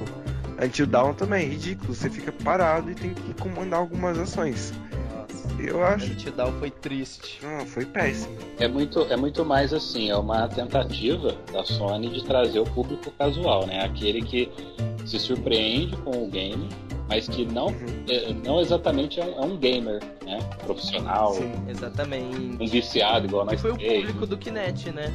Until 0.63 0.87
Down 0.87 1.15
também, 1.15 1.47
é 1.47 1.49
ridículo. 1.49 1.95
Você 1.95 2.11
fica 2.11 2.31
parado 2.31 2.91
e 2.91 2.95
tem 2.95 3.13
que 3.15 3.35
comandar 3.35 3.81
algumas 3.81 4.19
ações. 4.19 4.73
Nossa, 5.11 5.63
eu 5.63 5.83
acho. 5.83 6.13
Until 6.13 6.33
Down 6.33 6.53
foi 6.59 6.71
triste. 6.71 7.41
Não, 7.43 7.67
foi 7.67 7.87
péssimo. 7.87 8.37
É 8.59 8.69
muito, 8.69 9.01
é 9.11 9.17
muito 9.17 9.45
mais 9.45 9.73
assim, 9.73 10.11
é 10.11 10.17
uma 10.17 10.47
tentativa 10.49 11.35
da 11.53 11.65
Sony 11.65 12.11
de 12.11 12.25
trazer 12.25 12.61
o 12.61 12.65
público 12.65 13.11
casual, 13.13 13.67
né? 13.67 13.85
Aquele 13.85 14.23
que 14.23 14.51
se 15.07 15.19
surpreende 15.19 15.97
com 15.99 16.25
o 16.25 16.29
game, 16.29 16.69
mas 17.09 17.29
que 17.29 17.45
não, 17.45 17.69
uhum. 17.69 18.05
é, 18.09 18.33
não 18.45 18.61
exatamente 18.61 19.21
é 19.21 19.25
um, 19.25 19.43
é 19.43 19.47
um, 19.47 19.57
gamer, 19.57 20.03
né? 20.25 20.39
Profissional. 20.65 21.35
Sim, 21.35 21.53
exatamente. 21.69 22.37
Um 22.61 22.67
viciado 22.67 23.27
igual 23.27 23.47
nós 23.47 23.61
Foi 23.61 23.71
o 23.71 23.77
público 23.77 24.27
do 24.27 24.37
Kinect, 24.37 24.91
né? 24.91 25.13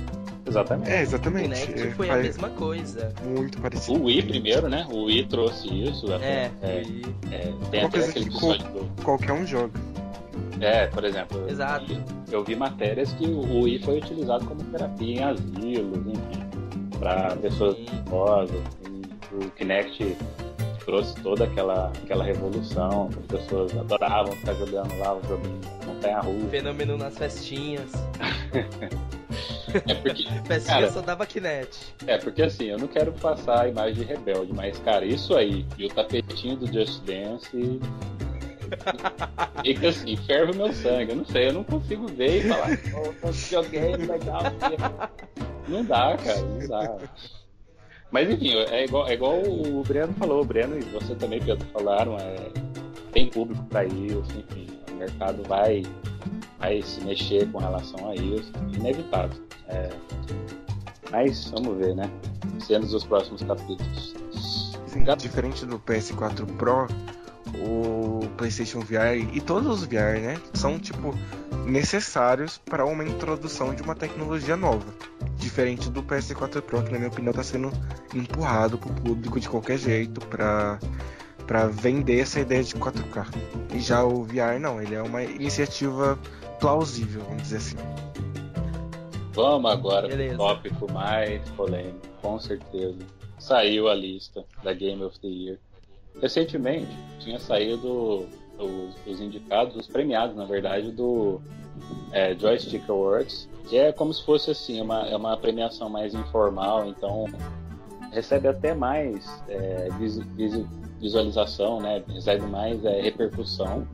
Exatamente. 0.47 0.89
É, 0.89 1.01
exatamente. 1.01 1.47
O 1.47 1.65
Kinect 1.65 1.81
é, 1.81 1.91
foi 1.91 2.09
a 2.09 2.17
mesma 2.17 2.49
coisa. 2.49 3.13
Muito 3.25 3.59
parecido. 3.59 3.99
O 3.99 4.05
Wii 4.05 4.23
primeiro, 4.23 4.69
né? 4.69 4.87
O 4.89 5.05
Wii 5.05 5.25
trouxe 5.25 5.67
isso. 5.67 6.11
É, 6.13 6.49
é, 6.61 6.81
é 7.31 7.53
tem 7.69 7.83
até 7.83 7.99
aquele 7.99 8.27
episódio 8.27 8.65
do... 8.71 9.03
Qualquer 9.03 9.33
um 9.33 9.45
joga. 9.45 9.73
É, 10.61 10.87
por 10.87 11.03
exemplo. 11.03 11.49
Exato. 11.49 11.91
Eu, 11.91 12.39
eu 12.39 12.43
vi 12.43 12.55
matérias 12.55 13.11
que 13.13 13.25
o 13.25 13.63
Wii 13.63 13.79
foi 13.79 13.97
utilizado 13.97 14.45
como 14.45 14.63
terapia 14.65 15.15
em 15.15 15.23
asilos, 15.23 16.07
enfim, 16.07 16.99
para 16.99 17.35
pessoas 17.35 17.77
idosas. 17.77 18.80
O 19.33 19.49
Kinect 19.51 20.17
trouxe 20.85 21.15
toda 21.21 21.45
aquela, 21.45 21.91
aquela 22.03 22.23
revolução, 22.23 23.09
as 23.17 23.25
pessoas 23.25 23.75
adoravam 23.77 24.33
ficar 24.33 24.53
jogando 24.55 24.97
lá 24.97 25.15
o 25.15 25.23
joguinho 25.23 25.61
montanha-russa. 25.85 26.47
Fenômeno 26.49 26.97
nas 26.97 27.17
festinhas. 27.17 27.91
é 29.87 29.93
porque, 29.95 30.23
Festinha 30.45 30.75
cara, 30.75 30.91
só 30.91 31.01
dava 31.01 31.25
Kinect. 31.25 31.93
É, 32.07 32.17
porque 32.17 32.41
assim, 32.41 32.65
eu 32.65 32.77
não 32.77 32.87
quero 32.87 33.13
passar 33.13 33.61
a 33.61 33.67
imagem 33.67 33.93
de 33.95 34.03
rebelde, 34.03 34.51
mas, 34.53 34.77
cara, 34.79 35.05
isso 35.05 35.35
aí 35.35 35.65
e 35.77 35.85
o 35.85 35.89
tapetinho 35.89 36.57
do 36.57 36.67
Just 36.67 37.03
Dance 37.03 37.79
Fica 39.65 39.89
assim, 39.89 40.15
ferve 40.17 40.53
o 40.53 40.55
meu 40.55 40.73
sangue. 40.73 41.11
Eu 41.11 41.17
não 41.17 41.25
sei, 41.25 41.49
eu 41.49 41.53
não 41.53 41.63
consigo 41.63 42.07
ver 42.07 42.45
e 42.45 42.49
falar, 42.49 42.69
oh, 43.23 43.31
joguei, 43.31 43.95
legal. 43.95 44.43
Não 45.67 45.83
dá, 45.83 46.17
cara, 46.17 46.41
não 46.41 46.67
dá. 46.67 46.97
Mas 48.11 48.29
enfim, 48.29 48.55
é 48.55 48.83
igual, 48.83 49.07
é 49.07 49.13
igual 49.13 49.41
o 49.41 49.83
Breno 49.83 50.13
falou, 50.13 50.41
o 50.41 50.45
Breno 50.45 50.77
e 50.77 50.81
você 50.81 51.15
também, 51.15 51.41
Pedro, 51.41 51.65
falaram, 51.71 52.17
é, 52.17 52.35
tem 53.13 53.29
público 53.29 53.63
para 53.65 53.85
isso, 53.85 54.23
enfim, 54.37 54.67
o 54.91 54.95
mercado 54.95 55.43
vai, 55.47 55.83
vai 56.59 56.81
se 56.81 57.01
mexer 57.01 57.49
com 57.51 57.59
relação 57.59 58.09
a 58.09 58.15
isso, 58.15 58.51
inevitável. 58.75 59.41
É, 59.69 59.89
mas 61.09 61.49
vamos 61.51 61.77
ver, 61.77 61.95
né? 61.95 62.09
Cenas 62.59 62.91
dos 62.91 63.05
próximos 63.05 63.41
capítulos. 63.43 64.13
Sim, 64.87 65.05
diferente 65.17 65.65
do 65.65 65.79
PS4 65.79 66.45
Pro, 66.57 66.87
o 67.57 68.27
PlayStation 68.37 68.81
VR 68.81 69.15
e 69.33 69.39
todos 69.39 69.81
os 69.81 69.85
VR, 69.85 70.19
né, 70.21 70.41
são 70.53 70.77
tipo 70.77 71.13
necessários 71.65 72.57
para 72.57 72.85
uma 72.85 73.03
introdução 73.03 73.73
de 73.73 73.81
uma 73.81 73.95
tecnologia 73.95 74.57
nova, 74.57 74.85
diferente 75.51 75.89
do 75.89 76.01
PS4 76.01 76.61
Pro 76.61 76.81
que 76.81 76.91
na 76.93 76.97
minha 76.97 77.09
opinião 77.09 77.31
está 77.31 77.43
sendo 77.43 77.71
empurrado 78.15 78.77
para 78.77 78.89
o 78.89 78.93
público 78.93 79.37
de 79.37 79.49
qualquer 79.49 79.77
jeito 79.77 80.25
para 80.27 80.79
para 81.45 81.67
vender 81.67 82.21
essa 82.21 82.39
ideia 82.39 82.63
de 82.63 82.73
4K. 82.75 83.27
E 83.73 83.79
já 83.81 84.05
o 84.05 84.23
VR 84.23 84.57
não, 84.57 84.81
ele 84.81 84.95
é 84.95 85.01
uma 85.01 85.21
iniciativa 85.21 86.17
plausível, 86.61 87.23
vamos 87.23 87.41
dizer 87.41 87.57
assim. 87.57 87.75
Vamos 89.33 89.69
agora 89.69 90.07
para 90.07 90.33
o 90.33 90.37
tópico 90.37 90.91
mais 90.93 91.41
polêmico, 91.49 92.07
com 92.21 92.39
certeza. 92.39 92.99
Saiu 93.37 93.89
a 93.89 93.93
lista 93.93 94.45
da 94.63 94.71
Game 94.71 95.03
of 95.03 95.19
the 95.19 95.27
Year. 95.27 95.57
Recentemente 96.21 96.95
tinha 97.19 97.39
saído 97.39 98.25
os, 98.57 98.95
os 99.05 99.19
indicados, 99.19 99.75
os 99.75 99.87
premiados, 99.87 100.37
na 100.37 100.45
verdade, 100.45 100.89
do 100.91 101.41
é, 102.13 102.33
Joystick 102.33 102.89
Awards, 102.89 103.49
que 103.67 103.77
é 103.77 103.91
como 103.91 104.13
se 104.13 104.23
fosse 104.23 104.51
assim, 104.51 104.81
uma, 104.81 105.07
é 105.07 105.15
uma 105.15 105.37
premiação 105.37 105.89
mais 105.89 106.13
informal, 106.13 106.87
então 106.87 107.25
recebe 108.11 108.47
até 108.47 108.73
mais 108.73 109.43
é, 109.47 109.89
vis, 109.97 110.17
vis, 110.35 110.65
visualização, 110.99 111.79
né? 111.79 112.03
recebe 112.07 112.45
mais 112.45 112.83
é, 112.85 113.01
repercussão 113.01 113.87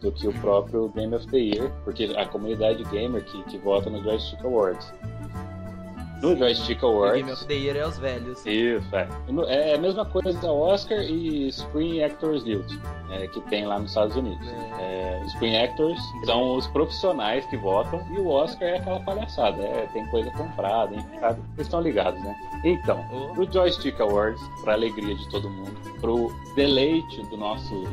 do 0.00 0.12
que 0.12 0.28
o 0.28 0.32
próprio 0.40 0.88
Game 0.90 1.14
of 1.14 1.26
the 1.28 1.38
Year, 1.38 1.72
porque 1.84 2.12
a 2.16 2.26
comunidade 2.26 2.84
gamer 2.84 3.24
que, 3.24 3.42
que 3.44 3.58
vota 3.58 3.90
no 3.90 4.02
Joystick 4.02 4.44
Awards 4.44 4.92
no 6.22 6.36
Joystick 6.36 6.82
Awards. 6.82 7.16
Game 7.16 7.32
of 7.32 7.44
the 7.46 7.54
Year 7.54 7.76
é 7.76 7.86
os 7.86 7.98
velhos. 7.98 8.44
Isso, 8.46 8.86
é. 8.94 9.08
É 9.48 9.74
a 9.74 9.78
mesma 9.78 10.04
coisa 10.04 10.32
da 10.40 10.50
Oscar 10.50 10.98
e 11.00 11.50
Screen 11.52 12.02
Actors 12.02 12.42
Guild, 12.42 12.80
é, 13.10 13.26
que 13.28 13.40
tem 13.42 13.66
lá 13.66 13.78
nos 13.78 13.90
Estados 13.90 14.16
Unidos. 14.16 14.46
É. 14.48 15.22
É, 15.22 15.28
Screen 15.28 15.56
Actors 15.56 16.00
são 16.24 16.56
os 16.56 16.66
profissionais 16.68 17.44
que 17.46 17.56
votam 17.56 18.04
e 18.10 18.18
o 18.18 18.28
Oscar 18.28 18.68
é 18.68 18.76
aquela 18.78 19.00
palhaçada, 19.00 19.62
é, 19.62 19.88
tem 19.92 20.06
coisa 20.06 20.30
comprada, 20.32 20.94
hein, 20.94 21.04
sabe? 21.20 21.40
Eles 21.54 21.66
estão 21.66 21.80
ligados, 21.80 22.20
né? 22.22 22.34
Então, 22.64 23.04
oh. 23.12 23.34
pro 23.34 23.52
Joystick 23.52 24.00
Awards, 24.00 24.40
pra 24.62 24.74
alegria 24.74 25.14
de 25.14 25.28
todo 25.30 25.48
mundo, 25.48 25.76
pro 26.00 26.32
deleite 26.54 27.22
do 27.26 27.36
nosso 27.36 27.84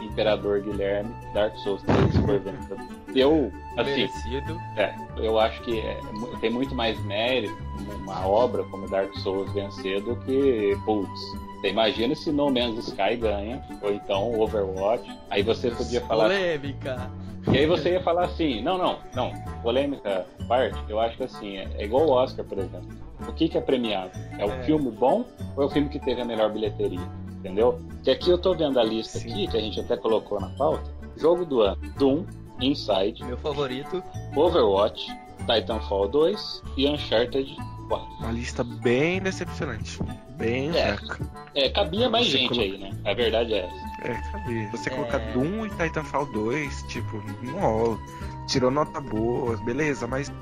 Imperador 0.00 0.60
Guilherme, 0.60 1.14
Dark 1.34 1.56
Souls 1.58 1.82
3 1.82 2.18
por 2.18 2.97
Eu, 3.18 3.52
assim, 3.76 3.90
Merecido. 3.90 4.60
é, 4.76 4.94
eu 5.16 5.38
acho 5.38 5.60
que 5.62 5.80
é, 5.80 5.98
tem 6.40 6.50
muito 6.50 6.74
mais 6.74 7.02
mérito 7.04 7.56
uma 8.02 8.26
obra 8.26 8.64
como 8.64 8.88
Dark 8.88 9.14
Souls 9.18 9.52
vencer 9.52 10.02
do 10.02 10.16
que, 10.16 10.76
putz, 10.84 11.20
você 11.60 11.68
imagina 11.68 12.14
se 12.14 12.30
No 12.30 12.50
Man's 12.50 12.88
Sky 12.88 13.16
ganha, 13.16 13.62
ou 13.82 13.92
então 13.92 14.40
Overwatch, 14.40 15.10
aí 15.30 15.42
você 15.42 15.70
podia 15.70 16.00
falar... 16.02 16.24
Polêmica! 16.24 17.10
E 17.50 17.56
aí 17.56 17.66
você 17.66 17.92
ia 17.92 18.02
falar 18.02 18.24
assim, 18.24 18.60
não, 18.62 18.76
não, 18.76 18.98
não, 19.14 19.32
polêmica 19.62 20.26
parte, 20.46 20.78
eu 20.88 21.00
acho 21.00 21.16
que 21.16 21.24
assim, 21.24 21.56
é, 21.56 21.68
é 21.78 21.84
igual 21.84 22.06
o 22.06 22.10
Oscar, 22.10 22.44
por 22.44 22.58
exemplo. 22.58 22.88
O 23.26 23.32
que, 23.32 23.48
que 23.48 23.56
é 23.56 23.60
premiado? 23.60 24.10
É 24.38 24.44
o 24.44 24.50
é. 24.50 24.62
filme 24.64 24.90
bom 24.90 25.24
ou 25.56 25.62
é 25.62 25.66
o 25.66 25.70
filme 25.70 25.88
que 25.88 25.98
teve 25.98 26.20
a 26.20 26.24
melhor 26.24 26.52
bilheteria? 26.52 27.00
entendeu? 27.38 27.80
Que 28.02 28.10
aqui 28.10 28.30
eu 28.30 28.38
tô 28.38 28.54
vendo 28.54 28.78
a 28.78 28.84
lista 28.84 29.18
Sim. 29.18 29.30
aqui, 29.30 29.46
que 29.48 29.56
a 29.56 29.60
gente 29.60 29.80
até 29.80 29.96
colocou 29.96 30.40
na 30.40 30.48
pauta. 30.50 30.90
Jogo 31.16 31.44
do 31.44 31.60
ano: 31.62 31.80
Doom, 31.98 32.24
Inside, 32.60 33.24
meu 33.24 33.36
favorito, 33.38 34.02
Overwatch, 34.36 35.06
Titanfall 35.46 36.08
2 36.08 36.62
e 36.76 36.88
Uncharted 36.88 37.56
4. 37.88 38.06
Uma 38.20 38.32
lista 38.32 38.62
bem 38.62 39.20
decepcionante. 39.20 39.98
Bem 40.36 40.70
é, 40.70 40.96
fraca. 40.96 41.26
É, 41.54 41.68
cabia 41.70 42.08
mais 42.08 42.26
Você 42.26 42.38
gente 42.38 42.48
colo... 42.50 42.60
aí, 42.60 42.78
né? 42.78 42.90
A 43.04 43.14
verdade 43.14 43.54
é 43.54 43.58
essa. 43.58 44.08
É, 44.08 44.32
cabia. 44.32 44.70
Você 44.70 44.90
é... 44.90 44.94
colocar 44.94 45.18
Doom 45.32 45.66
e 45.66 45.70
Titanfall 45.70 46.26
2, 46.26 46.82
tipo, 46.84 47.22
não 47.42 47.58
rola. 47.58 47.98
Tirou 48.46 48.70
nota 48.70 49.00
boa, 49.00 49.56
beleza, 49.58 50.06
mas. 50.06 50.32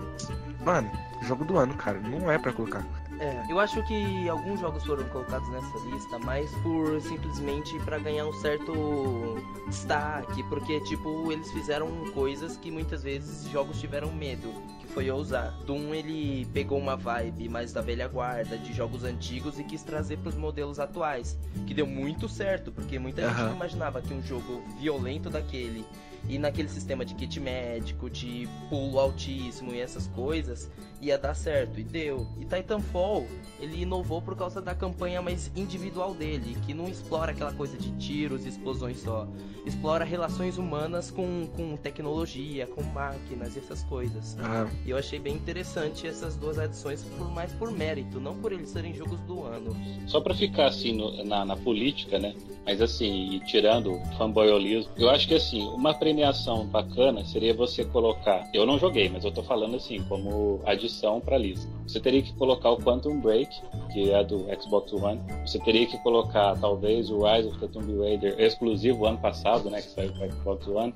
Mano, 0.65 0.91
jogo 1.23 1.45
do 1.45 1.57
ano, 1.57 1.75
cara. 1.75 1.99
Não 2.01 2.31
é 2.31 2.39
para 2.39 2.53
colocar. 2.53 2.85
É, 3.19 3.45
eu 3.49 3.59
acho 3.59 3.83
que 3.85 4.29
alguns 4.29 4.61
jogos 4.61 4.85
foram 4.85 5.05
colocados 5.09 5.49
nessa 5.49 5.79
lista, 5.91 6.19
mas 6.19 6.51
por 6.63 7.01
simplesmente 7.01 7.79
para 7.81 7.99
ganhar 7.99 8.27
um 8.27 8.33
certo 8.35 9.37
destaque, 9.69 10.43
porque 10.45 10.81
tipo, 10.81 11.33
eles 11.33 11.51
fizeram 11.51 11.89
coisas 12.13 12.57
que 12.57 12.71
muitas 12.71 13.03
vezes 13.03 13.49
jogos 13.51 13.81
tiveram 13.81 14.13
medo, 14.13 14.53
que 14.81 14.87
foi 14.87 15.11
ousar. 15.11 15.53
Doom 15.65 15.95
ele 15.95 16.47
pegou 16.53 16.79
uma 16.79 16.97
vibe 16.97 17.49
mais 17.49 17.73
da 17.73 17.81
velha 17.81 18.07
guarda, 18.09 18.59
de 18.59 18.73
jogos 18.73 19.05
antigos 19.05 19.59
e 19.59 19.65
quis 19.65 19.83
trazer 19.83 20.19
para 20.19 20.29
os 20.29 20.37
modelos 20.37 20.79
atuais, 20.79 21.39
que 21.67 21.73
deu 21.73 21.87
muito 21.87 22.29
certo, 22.29 22.71
porque 22.71 22.99
muita 22.99 23.23
uhum. 23.23 23.29
gente 23.29 23.43
não 23.43 23.55
imaginava 23.55 24.03
que 24.03 24.13
um 24.13 24.23
jogo 24.23 24.63
violento 24.79 25.31
daquele 25.31 25.85
e 26.29 26.39
naquele 26.39 26.69
sistema 26.69 27.05
de 27.05 27.15
kit 27.15 27.39
médico, 27.39 28.11
de 28.11 28.49
pulo 28.69 28.99
altíssimo 28.99 29.73
e 29.73 29.81
essas 29.81 30.09
coisas, 30.09 30.71
ia 31.01 31.19
dar 31.19 31.35
certo. 31.35 31.79
E 31.79 31.83
deu. 31.83 32.27
E 32.39 32.45
Titanfall, 32.45 33.27
ele 33.61 33.83
inovou 33.83 34.21
por 34.21 34.37
causa 34.37 34.61
da 34.61 34.75
campanha 34.75 35.23
mais 35.23 35.51
individual 35.57 36.15
dele, 36.15 36.57
que 36.67 36.75
não 36.75 36.89
explora 36.89 37.33
aquela 37.33 37.53
coisa 37.53 37.77
de 37.77 37.91
tiros 37.93 38.45
e 38.45 38.49
explosões 38.49 38.99
só. 39.01 39.27
Explora 39.65 40.05
relações 40.05 40.59
humanas 40.59 41.11
com, 41.11 41.47
com 41.57 41.77
tecnologia, 41.77 42.67
com 42.67 42.83
máquinas 42.83 43.57
e 43.57 43.59
essas 43.59 43.83
coisas. 43.85 44.37
Ah. 44.41 44.69
E 44.85 44.91
eu 44.91 44.97
achei 44.97 45.19
bem 45.19 45.35
interessante 45.35 46.07
essas 46.07 46.37
duas 46.37 46.59
adições, 46.59 47.03
por 47.03 47.31
mais 47.31 47.53
por 47.53 47.71
mérito, 47.71 48.21
não 48.21 48.37
por 48.37 48.53
eles 48.53 48.71
serem 48.71 48.95
jogos 48.95 49.21
do 49.23 49.43
ano. 49.43 49.77
Só 50.07 50.21
para 50.21 50.35
ficar 50.35 50.67
assim 50.67 50.93
no, 50.93 51.25
na, 51.25 51.45
na 51.45 51.57
política, 51.57 52.19
né? 52.19 52.35
Mas 52.65 52.81
assim, 52.81 53.41
tirando 53.47 53.93
o 53.93 54.05
fanboyolismo, 54.17 54.93
eu 54.97 55.09
acho 55.11 55.29
que 55.29 55.35
assim, 55.35 55.63
uma 55.69 55.95
premiação 55.95 56.67
bacana 56.67 57.25
seria 57.25 57.55
você 57.55 57.85
colocar. 57.85 58.49
Eu 58.53 58.67
não 58.67 58.79
joguei, 58.79 59.09
mas 59.09 59.25
eu 59.25 59.33
tô 59.33 59.43
falando 59.43 59.77
assim, 59.77 60.03
como 60.09 60.61
adição 60.65 60.86
pra 61.25 61.39
lista. 61.39 61.69
Você 61.87 62.01
teria 62.01 62.23
que 62.23 62.33
colocar 62.35 62.71
o 62.71 62.79
Quantum 62.79 63.21
Break, 63.21 63.51
que 63.93 64.11
é 64.11 64.25
do 64.25 64.47
Xbox 64.61 64.93
One. 64.93 65.21
Você 65.47 65.59
teria 65.61 65.87
que 65.87 65.99
colocar, 65.99 66.57
talvez, 66.59 67.11
o 67.11 67.25
Rise 67.25 67.49
of 67.49 67.59
the 67.59 67.69
Tomb 67.69 67.99
Raider 67.99 68.35
exclusivo 68.39 69.07
ano 69.07 69.19
passado, 69.19 69.71
né? 69.71 69.81
Que 69.81 69.89
saiu 69.89 70.13
pro 70.13 70.33
Xbox 70.33 70.67
One 70.67 70.93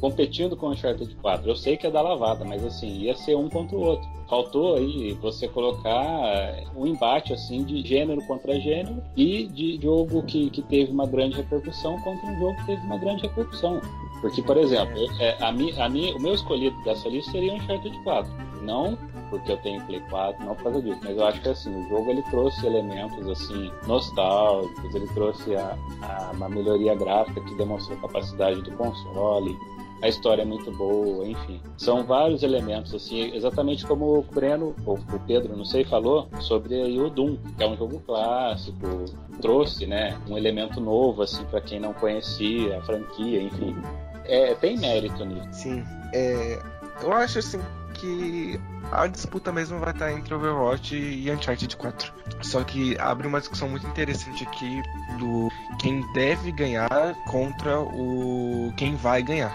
competindo 0.00 0.56
com 0.56 0.66
o 0.66 0.70
Uncharted 0.70 1.14
4. 1.16 1.48
Eu 1.48 1.54
sei 1.54 1.76
que 1.76 1.86
é 1.86 1.90
da 1.90 2.00
lavada, 2.00 2.44
mas 2.44 2.64
assim, 2.64 3.00
ia 3.00 3.14
ser 3.14 3.36
um 3.36 3.48
contra 3.48 3.76
o 3.76 3.82
outro. 3.82 4.08
Faltou 4.28 4.76
aí 4.76 5.12
você 5.20 5.46
colocar 5.46 6.64
um 6.74 6.86
embate 6.86 7.32
assim 7.32 7.62
de 7.64 7.86
gênero 7.86 8.24
contra 8.26 8.58
gênero 8.58 9.02
e 9.16 9.46
de 9.46 9.78
jogo 9.80 10.22
que, 10.22 10.48
que 10.50 10.62
teve 10.62 10.90
uma 10.90 11.06
grande 11.06 11.36
repercussão 11.36 12.00
contra 12.00 12.30
um 12.30 12.38
jogo 12.38 12.56
que 12.56 12.66
teve 12.66 12.82
uma 12.86 12.98
grande 12.98 13.22
repercussão. 13.22 13.80
Porque, 14.20 14.42
por 14.42 14.56
exemplo, 14.56 14.98
é, 15.18 15.36
a 15.42 15.52
mi, 15.52 15.72
a 15.78 15.88
mi, 15.88 16.12
o 16.12 16.20
meu 16.20 16.34
escolhido 16.34 16.76
dessa 16.82 17.08
lista 17.08 17.32
seria 17.32 17.54
Uncharted 17.54 18.02
4. 18.02 18.49
Não 18.62 18.98
porque 19.30 19.52
eu 19.52 19.56
tenho 19.58 19.80
Play 19.86 20.00
4, 20.10 20.44
não 20.44 20.54
por 20.54 20.64
causa 20.64 20.82
disso, 20.82 21.00
mas 21.04 21.16
eu 21.16 21.24
acho 21.24 21.40
que 21.40 21.48
assim, 21.48 21.74
o 21.74 21.88
jogo 21.88 22.10
ele 22.10 22.22
trouxe 22.24 22.66
elementos 22.66 23.28
assim 23.28 23.70
nostálgicos, 23.86 24.94
ele 24.94 25.06
trouxe 25.14 25.54
a, 25.54 25.78
a, 26.02 26.32
uma 26.34 26.48
melhoria 26.48 26.94
gráfica 26.96 27.40
que 27.40 27.54
demonstrou 27.54 27.96
a 27.98 28.00
capacidade 28.02 28.60
do 28.62 28.72
console, 28.72 29.56
a 30.02 30.08
história 30.08 30.42
é 30.42 30.44
muito 30.44 30.70
boa, 30.72 31.26
enfim. 31.26 31.60
São 31.76 32.04
vários 32.04 32.42
elementos, 32.42 32.94
assim, 32.94 33.34
exatamente 33.34 33.86
como 33.86 34.18
o 34.18 34.22
Breno, 34.22 34.74
ou 34.86 34.94
o 34.96 35.20
Pedro, 35.26 35.54
não 35.56 35.64
sei, 35.64 35.84
falou 35.84 36.26
sobre 36.40 36.74
o 36.98 37.10
Doom, 37.10 37.36
que 37.56 37.62
é 37.62 37.68
um 37.68 37.76
jogo 37.76 38.00
clássico, 38.00 39.04
trouxe, 39.42 39.86
né, 39.86 40.18
um 40.28 40.38
elemento 40.38 40.80
novo, 40.80 41.22
assim, 41.22 41.44
para 41.44 41.60
quem 41.60 41.78
não 41.78 41.92
conhecia 41.92 42.78
a 42.78 42.82
franquia, 42.82 43.42
enfim. 43.42 43.76
É, 44.24 44.54
tem 44.54 44.78
mérito 44.78 45.24
nisso. 45.24 45.48
Sim, 45.52 45.84
é, 46.14 46.58
eu 47.02 47.12
acho, 47.12 47.38
assim, 47.38 47.60
que 48.00 48.60
a 48.90 49.06
disputa 49.06 49.52
mesmo 49.52 49.78
vai 49.78 49.90
estar 49.90 50.10
entre 50.12 50.34
Overwatch 50.34 50.96
e 50.96 51.30
Uncharted 51.30 51.76
4. 51.76 52.12
Só 52.42 52.64
que 52.64 52.98
abre 52.98 53.26
uma 53.26 53.38
discussão 53.38 53.68
muito 53.68 53.86
interessante 53.86 54.44
aqui 54.44 54.82
do 55.18 55.50
quem 55.78 56.00
deve 56.12 56.50
ganhar 56.50 57.14
contra 57.26 57.78
o 57.78 58.72
quem 58.76 58.96
vai 58.96 59.22
ganhar. 59.22 59.54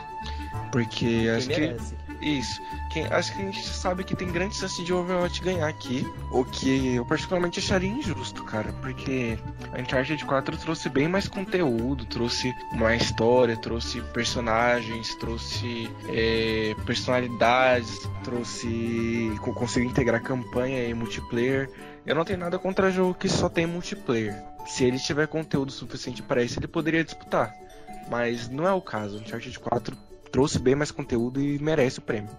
Porque 0.72 1.06
quem 1.06 1.30
acho 1.30 1.48
merece. 1.48 1.96
que. 1.96 2.05
Isso. 2.22 2.62
Quem, 2.92 3.06
acho 3.08 3.34
que 3.34 3.42
a 3.42 3.46
gente 3.46 3.68
sabe 3.68 4.04
que 4.04 4.16
tem 4.16 4.32
grande 4.32 4.56
chance 4.56 4.84
de 4.84 4.94
Overwatch 4.94 5.42
ganhar 5.42 5.68
aqui. 5.68 6.06
O 6.32 6.44
que 6.44 6.96
eu 6.96 7.06
particularmente 7.06 7.60
acharia 7.60 7.90
injusto, 7.90 8.44
cara. 8.44 8.72
Porque 8.82 9.38
a 9.74 9.82
Uncharted 9.82 10.24
4 10.26 10.58
trouxe 10.58 10.90
bem 10.90 11.08
mais 11.08 11.28
conteúdo, 11.28 12.06
trouxe 12.06 12.54
uma 12.72 12.96
história, 12.96 13.58
trouxe 13.58 14.02
personagens, 14.14 15.16
trouxe 15.16 15.90
é, 16.10 16.76
personalidades, 16.86 18.10
trouxe. 18.24 19.32
conseguiu 19.40 19.90
integrar 19.90 20.22
campanha 20.22 20.88
e 20.88 20.94
multiplayer. 20.94 21.70
Eu 22.06 22.16
não 22.16 22.24
tenho 22.24 22.40
nada 22.40 22.58
contra 22.60 22.92
jogo 22.92 23.14
que 23.14 23.28
só 23.28 23.50
tem 23.50 23.66
multiplayer. 23.66 24.36
Se 24.66 24.84
ele 24.84 25.00
tiver 25.00 25.28
conteúdo 25.28 25.72
suficiente 25.72 26.24
para 26.24 26.44
isso, 26.44 26.60
ele 26.60 26.68
poderia 26.68 27.04
disputar. 27.04 27.54
Mas 28.10 28.50
não 28.50 28.68
é 28.68 28.74
o 28.74 28.82
caso. 28.82 29.18
Uncharted 29.18 29.60
4 29.60 29.98
trouxe 30.36 30.60
bem 30.60 30.76
mais 30.76 30.92
conteúdo 30.92 31.40
e 31.40 31.58
merece 31.60 32.00
o 32.00 32.02
prêmio. 32.02 32.30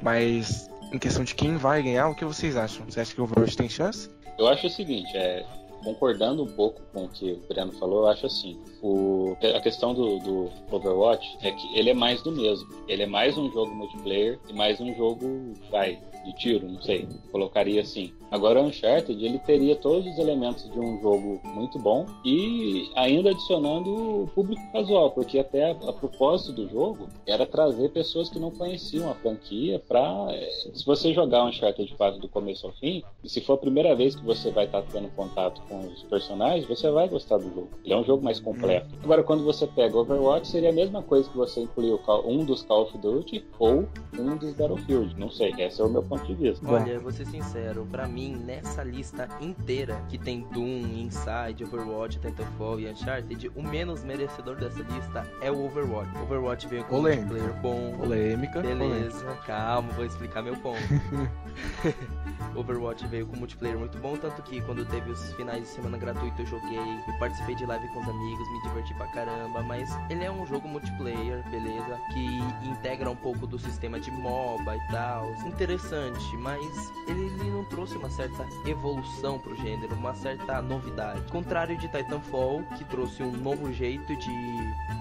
Mas 0.00 0.70
em 0.90 0.98
questão 0.98 1.22
de 1.22 1.34
quem 1.34 1.58
vai 1.58 1.82
ganhar, 1.82 2.08
o 2.08 2.14
que 2.14 2.24
vocês 2.24 2.56
acham? 2.56 2.86
Você 2.86 2.98
acha 2.98 3.14
que 3.14 3.20
o 3.20 3.24
Overwatch 3.24 3.54
tem 3.58 3.68
chance? 3.68 4.08
Eu 4.38 4.48
acho 4.48 4.66
o 4.66 4.70
seguinte, 4.70 5.14
é, 5.14 5.44
concordando 5.84 6.42
um 6.42 6.46
pouco 6.46 6.80
com 6.94 7.04
o 7.04 7.08
que 7.10 7.30
o 7.30 7.46
Breno 7.46 7.70
falou, 7.72 8.04
eu 8.04 8.08
acho 8.08 8.24
assim, 8.24 8.58
o, 8.80 9.36
a 9.54 9.60
questão 9.60 9.92
do, 9.92 10.18
do, 10.20 10.50
Overwatch 10.70 11.36
é 11.42 11.52
que 11.52 11.78
ele 11.78 11.90
é 11.90 11.94
mais 11.94 12.22
do 12.22 12.32
mesmo. 12.32 12.66
Ele 12.88 13.02
é 13.02 13.06
mais 13.06 13.36
um 13.36 13.52
jogo 13.52 13.74
multiplayer 13.74 14.38
e 14.48 14.54
mais 14.54 14.80
um 14.80 14.94
jogo, 14.94 15.52
vai, 15.70 16.00
de 16.24 16.32
tiro, 16.36 16.66
não 16.66 16.80
sei, 16.80 17.06
colocaria 17.30 17.82
assim. 17.82 18.14
Agora 18.32 18.62
o 18.62 18.64
Uncharted, 18.64 19.22
ele 19.22 19.38
teria 19.38 19.76
todos 19.76 20.06
os 20.06 20.18
elementos 20.18 20.68
de 20.70 20.80
um 20.80 20.98
jogo 21.02 21.38
muito 21.44 21.78
bom 21.78 22.06
e 22.24 22.90
ainda 22.96 23.30
adicionando 23.30 24.22
o 24.22 24.26
público 24.34 24.62
casual, 24.72 25.10
porque 25.10 25.38
até 25.38 25.70
a, 25.70 25.72
a 25.72 25.92
propósito 25.92 26.52
do 26.52 26.68
jogo 26.68 27.08
era 27.26 27.44
trazer 27.44 27.90
pessoas 27.90 28.30
que 28.30 28.38
não 28.38 28.50
conheciam 28.50 29.10
a 29.10 29.14
franquia 29.14 29.78
para 29.86 30.28
eh, 30.30 30.50
se 30.72 30.84
você 30.86 31.12
jogar 31.12 31.44
o 31.44 31.48
Uncharted 31.48 31.94
4 31.94 32.20
do 32.20 32.28
começo 32.28 32.66
ao 32.66 32.72
fim, 32.72 33.02
e 33.22 33.28
se 33.28 33.42
for 33.42 33.54
a 33.54 33.58
primeira 33.58 33.94
vez 33.94 34.16
que 34.16 34.24
você 34.24 34.50
vai 34.50 34.64
estar 34.64 34.80
tendo 34.90 35.08
contato 35.14 35.60
com 35.68 35.80
os 35.80 36.02
personagens, 36.04 36.66
você 36.66 36.90
vai 36.90 37.08
gostar 37.10 37.36
do 37.36 37.52
jogo. 37.54 37.68
Ele 37.84 37.92
é 37.92 37.96
um 37.98 38.04
jogo 38.04 38.24
mais 38.24 38.40
completo. 38.40 38.88
Hum. 38.94 38.98
Agora, 39.04 39.22
quando 39.22 39.44
você 39.44 39.66
pega 39.66 39.98
Overwatch, 39.98 40.48
seria 40.48 40.70
a 40.70 40.72
mesma 40.72 41.02
coisa 41.02 41.28
que 41.28 41.36
você 41.36 41.60
incluir 41.60 41.98
um 42.24 42.44
dos 42.46 42.62
Call 42.62 42.84
of 42.84 42.96
Duty 42.96 43.44
ou 43.58 43.86
um 44.18 44.36
dos 44.36 44.54
Battlefield. 44.54 45.18
Não 45.18 45.30
sei, 45.30 45.52
esse 45.58 45.82
é 45.82 45.84
o 45.84 45.90
meu 45.90 46.02
ponto 46.02 46.24
de 46.24 46.34
vista. 46.34 46.66
Olha, 46.66 46.98
vou 46.98 47.12
ser 47.12 47.26
sincero, 47.26 47.86
para 47.90 48.08
mim, 48.08 48.21
nessa 48.30 48.82
lista 48.82 49.28
inteira 49.40 50.02
que 50.08 50.18
tem 50.18 50.46
Doom, 50.52 50.86
Inside, 50.86 51.64
Overwatch, 51.64 52.18
Titanfall 52.18 52.80
e 52.80 52.90
Uncharted, 52.90 53.50
o 53.54 53.62
menos 53.62 54.02
merecedor 54.04 54.56
dessa 54.56 54.80
lista 54.80 55.26
é 55.40 55.50
o 55.50 55.64
Overwatch. 55.64 56.10
Overwatch 56.22 56.68
veio 56.68 56.84
com 56.84 56.98
um 56.98 57.02
player 57.02 57.52
bom. 57.60 57.96
Polêmica. 57.96 58.60
Beleza, 58.60 59.18
polêmica. 59.18 59.46
calma, 59.46 59.92
vou 59.92 60.04
explicar 60.04 60.42
meu 60.42 60.56
ponto. 60.56 60.80
Overwatch 62.54 63.06
veio 63.06 63.26
com 63.26 63.36
multiplayer 63.36 63.78
muito 63.78 63.98
bom, 63.98 64.16
tanto 64.16 64.42
que 64.42 64.60
quando 64.62 64.84
teve 64.86 65.10
os 65.10 65.32
finais 65.34 65.62
de 65.62 65.68
semana 65.68 65.96
gratuito 65.98 66.42
eu 66.42 66.46
joguei, 66.46 66.78
eu 66.78 67.18
participei 67.18 67.54
de 67.54 67.66
live 67.66 67.86
com 67.88 68.00
os 68.00 68.08
amigos, 68.08 68.52
me 68.52 68.62
diverti 68.62 68.94
pra 68.94 69.06
caramba, 69.08 69.62
mas 69.62 69.90
ele 70.10 70.24
é 70.24 70.30
um 70.30 70.46
jogo 70.46 70.68
multiplayer, 70.68 71.42
beleza, 71.50 71.98
que 72.12 72.68
integra 72.68 73.10
um 73.10 73.16
pouco 73.16 73.46
do 73.46 73.58
sistema 73.58 73.98
de 73.98 74.10
MOBA 74.10 74.76
e 74.76 74.88
tal. 74.90 75.30
Interessante, 75.46 76.36
mas 76.38 76.60
ele, 77.08 77.24
ele 77.24 77.50
não 77.50 77.64
trouxe 77.66 77.96
uma 77.96 78.10
certa 78.12 78.46
evolução 78.66 79.38
pro 79.38 79.56
gênero, 79.56 79.94
uma 79.94 80.14
certa 80.14 80.60
novidade. 80.62 81.20
Contrário 81.30 81.76
de 81.78 81.88
Titanfall, 81.88 82.62
que 82.76 82.84
trouxe 82.84 83.22
um 83.22 83.32
novo 83.32 83.72
jeito 83.72 84.16
de 84.16 84.30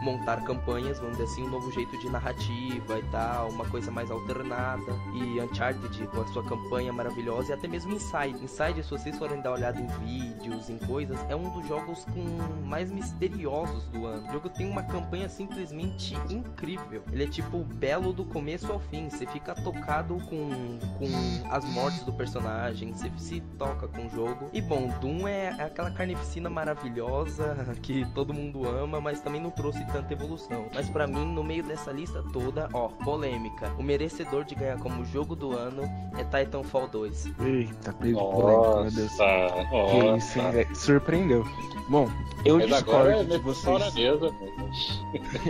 montar 0.01 0.43
campanhas, 0.43 0.97
vamos 0.99 1.17
dizer 1.17 1.31
assim, 1.31 1.43
um 1.43 1.49
novo 1.49 1.71
jeito 1.71 1.97
de 1.99 2.09
narrativa 2.09 2.99
e 2.99 3.03
tal, 3.11 3.49
uma 3.49 3.65
coisa 3.65 3.91
mais 3.91 4.09
alternada. 4.09 4.91
E 5.13 5.39
Uncharted 5.41 6.07
com 6.07 6.21
a 6.21 6.27
sua 6.27 6.43
campanha 6.43 6.91
maravilhosa 6.91 7.51
e 7.51 7.53
até 7.53 7.67
mesmo 7.67 7.93
Inside. 7.93 8.43
Inside, 8.43 8.83
se 8.83 8.89
vocês 8.89 9.17
forem 9.17 9.41
dar 9.41 9.51
uma 9.51 9.57
olhada 9.57 9.79
em 9.79 9.87
vídeos, 10.05 10.69
em 10.69 10.77
coisas, 10.77 11.19
é 11.29 11.35
um 11.35 11.49
dos 11.49 11.67
jogos 11.67 12.05
com 12.05 12.65
mais 12.65 12.91
misteriosos 12.91 13.87
do 13.89 14.05
ano. 14.05 14.27
O 14.27 14.31
jogo 14.31 14.49
tem 14.49 14.69
uma 14.69 14.83
campanha 14.83 15.29
simplesmente 15.29 16.15
incrível. 16.29 17.03
Ele 17.11 17.23
é 17.23 17.27
tipo 17.27 17.59
belo 17.59 18.13
do 18.13 18.25
começo 18.25 18.71
ao 18.71 18.79
fim. 18.79 19.09
Você 19.09 19.25
fica 19.27 19.53
tocado 19.55 20.15
com, 20.29 20.79
com 20.97 21.51
as 21.51 21.65
mortes 21.65 22.03
do 22.03 22.13
personagem, 22.13 22.93
você 23.01 23.11
se 23.17 23.41
toca 23.57 23.87
com 23.87 24.05
o 24.05 24.09
jogo. 24.09 24.49
E 24.53 24.61
bom, 24.61 24.87
Doom 24.99 25.27
é 25.27 25.49
aquela 25.49 25.89
carnificina 25.91 26.49
maravilhosa 26.49 27.75
que 27.81 28.05
todo 28.13 28.33
mundo 28.33 28.67
ama, 28.67 29.01
mas 29.01 29.21
também 29.21 29.41
não 29.41 29.49
trouxe 29.49 29.83
tanta 29.87 30.13
evolução. 30.13 30.67
Mas 30.73 30.89
para 30.89 31.07
mim, 31.07 31.25
no 31.25 31.43
meio 31.43 31.63
dessa 31.63 31.91
lista 31.91 32.23
toda, 32.31 32.69
ó, 32.73 32.89
polêmica. 32.89 33.71
O 33.77 33.83
merecedor 33.83 34.43
de 34.43 34.55
ganhar 34.55 34.77
como 34.77 35.03
jogo 35.05 35.35
do 35.35 35.57
ano 35.57 35.83
é 36.17 36.23
Titanfall 36.23 36.87
2. 36.87 37.25
Eita, 37.39 37.93
polêmica, 37.93 38.81
meu 38.81 38.91
Deus. 38.91 39.17
Nossa. 39.17 40.17
Isso, 40.17 40.39
hein, 40.39 40.67
surpreendeu. 40.75 41.45
Bom, 41.89 42.09
eu 42.45 42.57
Mas 42.57 42.67
discordo 42.67 43.09
é 43.09 43.23
de 43.23 43.37
vocês. 43.39 43.81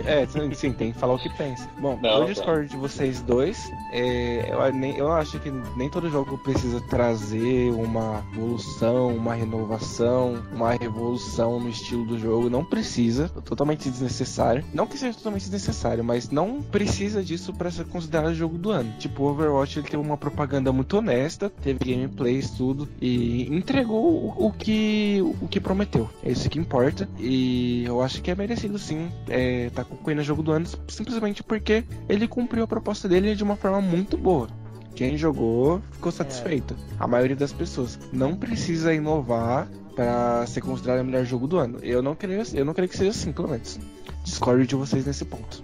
É, 0.04 0.26
sim, 0.54 0.72
tem 0.72 0.92
que 0.92 0.98
falar 0.98 1.14
o 1.14 1.18
que 1.18 1.28
pensa. 1.30 1.68
Bom, 1.78 1.98
Não, 2.02 2.10
eu 2.10 2.20
tá. 2.20 2.32
discordo 2.32 2.62
tá. 2.62 2.68
de 2.68 2.76
vocês 2.76 3.20
dois. 3.22 3.70
É, 3.92 4.50
eu, 4.50 4.72
nem, 4.72 4.96
eu 4.96 5.12
acho 5.12 5.38
que 5.40 5.50
nem 5.76 5.88
todo 5.88 6.10
jogo 6.10 6.36
precisa 6.38 6.80
trazer 6.88 7.41
uma 7.70 8.24
evolução, 8.32 9.08
uma 9.16 9.34
renovação, 9.34 10.42
uma 10.52 10.72
revolução 10.72 11.60
no 11.60 11.68
estilo 11.68 12.04
do 12.04 12.18
jogo. 12.18 12.50
Não 12.50 12.64
precisa, 12.64 13.28
totalmente 13.28 13.90
desnecessário. 13.90 14.64
Não 14.72 14.86
que 14.86 14.98
seja 14.98 15.16
totalmente 15.16 15.42
desnecessário, 15.42 16.04
mas 16.04 16.30
não 16.30 16.62
precisa 16.62 17.22
disso 17.22 17.52
para 17.52 17.70
ser 17.70 17.84
considerado 17.86 18.34
jogo 18.34 18.58
do 18.58 18.70
ano. 18.70 18.92
Tipo, 18.98 19.24
Overwatch 19.24 19.78
ele 19.78 19.88
tem 19.88 19.98
uma 19.98 20.16
propaganda 20.16 20.72
muito 20.72 20.96
honesta, 20.96 21.50
teve 21.50 21.84
gameplays, 21.84 22.50
tudo, 22.50 22.88
e 23.00 23.52
entregou 23.54 24.34
o, 24.36 24.52
que, 24.52 25.20
o 25.40 25.48
que 25.48 25.60
prometeu. 25.60 26.08
É 26.22 26.30
isso 26.30 26.48
que 26.48 26.58
importa. 26.58 27.08
E 27.18 27.84
eu 27.84 28.00
acho 28.00 28.22
que 28.22 28.30
é 28.30 28.34
merecido 28.34 28.78
sim 28.78 29.10
é, 29.28 29.70
tá 29.70 29.84
concorrendo 29.84 30.22
jogo 30.22 30.42
do 30.42 30.52
ano 30.52 30.66
simplesmente 30.88 31.42
porque 31.42 31.84
ele 32.08 32.28
cumpriu 32.28 32.64
a 32.64 32.68
proposta 32.68 33.08
dele 33.08 33.34
de 33.34 33.42
uma 33.42 33.56
forma 33.56 33.80
muito 33.80 34.16
boa. 34.16 34.48
Quem 34.94 35.16
jogou 35.16 35.80
ficou 35.92 36.12
satisfeito. 36.12 36.76
A 36.98 37.06
maioria 37.06 37.36
das 37.36 37.52
pessoas 37.52 37.98
não 38.12 38.36
precisa 38.36 38.94
inovar 38.94 39.68
para 39.94 40.46
ser 40.46 40.60
considerado 40.60 41.00
o 41.00 41.04
melhor 41.04 41.24
jogo 41.24 41.46
do 41.46 41.58
ano. 41.58 41.78
Eu 41.82 42.02
não 42.02 42.14
creio, 42.14 42.42
eu 42.54 42.64
não 42.64 42.74
creio 42.74 42.88
que 42.88 42.96
seja 42.96 43.10
assim, 43.10 43.32
pelo 43.32 43.48
menos. 43.48 43.78
Discordo 44.24 44.66
de 44.66 44.74
vocês 44.74 45.06
nesse 45.06 45.24
ponto. 45.24 45.62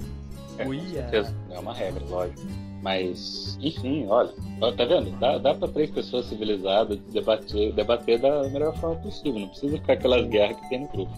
É, 0.59 0.65
com 0.65 0.81
certeza. 0.91 1.35
É 1.51 1.59
uma 1.59 1.73
regra, 1.73 2.05
lógico. 2.05 2.41
Mas, 2.83 3.59
enfim, 3.61 4.07
olha, 4.09 4.33
tá 4.77 4.85
vendo? 4.85 5.11
Dá, 5.19 5.39
dá 5.39 5.55
pra 5.55 5.67
três 5.69 5.91
pessoas 5.91 6.27
civilizadas 6.27 6.99
debater, 7.13 7.73
debater 7.73 8.21
da 8.21 8.45
melhor 8.49 8.77
forma 8.77 8.97
possível. 8.97 9.41
Não 9.41 9.49
precisa 9.49 9.77
ficar 9.79 9.95
aquelas 9.95 10.27
guerras 10.29 10.61
que 10.61 10.69
tem 10.69 10.81
no 10.81 10.89
grupo. 10.89 11.13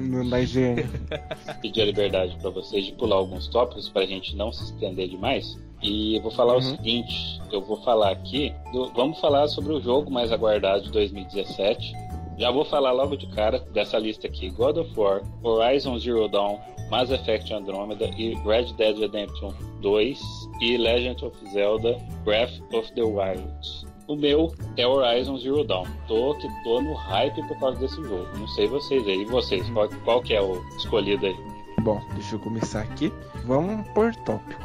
Não 0.00 0.28
dá 0.28 0.40
higiene. 0.40 0.84
Pedir 1.60 1.82
a 1.82 1.84
liberdade 1.84 2.36
para 2.40 2.50
vocês 2.50 2.86
de 2.86 2.92
pular 2.92 3.16
alguns 3.16 3.46
tópicos 3.48 3.90
pra 3.90 4.06
gente 4.06 4.34
não 4.36 4.52
se 4.52 4.64
estender 4.64 5.08
demais. 5.08 5.58
E 5.82 6.16
eu 6.16 6.22
vou 6.22 6.30
falar 6.30 6.54
uhum. 6.54 6.58
o 6.58 6.62
seguinte: 6.62 7.40
eu 7.50 7.60
vou 7.60 7.76
falar 7.82 8.10
aqui. 8.10 8.54
Do, 8.72 8.88
vamos 8.94 9.18
falar 9.20 9.48
sobre 9.48 9.72
o 9.72 9.80
jogo 9.80 10.10
mais 10.10 10.30
aguardado 10.30 10.84
de 10.84 10.92
2017. 10.92 11.92
Já 12.38 12.50
vou 12.50 12.64
falar 12.64 12.92
logo 12.92 13.16
de 13.16 13.26
cara 13.28 13.58
dessa 13.58 13.98
lista 13.98 14.26
aqui: 14.26 14.50
God 14.50 14.78
of 14.78 14.98
War, 14.98 15.22
Horizon 15.42 15.98
Zero 15.98 16.28
Dawn, 16.28 16.58
Mass 16.90 17.10
Effect 17.10 17.52
Andromeda 17.52 18.10
e 18.16 18.34
Red 18.44 18.72
Dead 18.76 18.98
Redemption 18.98 19.52
2 19.80 20.20
e 20.60 20.76
Legend 20.76 21.24
of 21.24 21.36
Zelda 21.50 21.98
Breath 22.24 22.60
of 22.72 22.90
the 22.94 23.02
Wild. 23.02 23.92
O 24.08 24.16
meu 24.16 24.52
é 24.76 24.86
Horizon 24.86 25.38
Zero 25.38 25.64
Dawn. 25.64 25.86
Tô 26.06 26.34
que 26.34 26.48
tô 26.64 26.80
no 26.80 26.94
hype 26.94 27.42
por 27.48 27.58
causa 27.58 27.78
desse 27.78 27.96
jogo. 27.96 28.26
Não 28.36 28.48
sei 28.48 28.66
vocês 28.66 29.06
aí. 29.06 29.22
E 29.22 29.24
vocês? 29.24 29.68
Qual, 29.70 29.88
qual 30.04 30.22
que 30.22 30.34
é 30.34 30.42
o 30.42 30.62
escolhido 30.76 31.26
aí? 31.26 31.36
Bom, 31.82 32.00
deixa 32.14 32.36
eu 32.36 32.38
começar 32.38 32.82
aqui. 32.82 33.12
Vamos 33.44 33.88
por 33.88 34.14
tópico. 34.16 34.62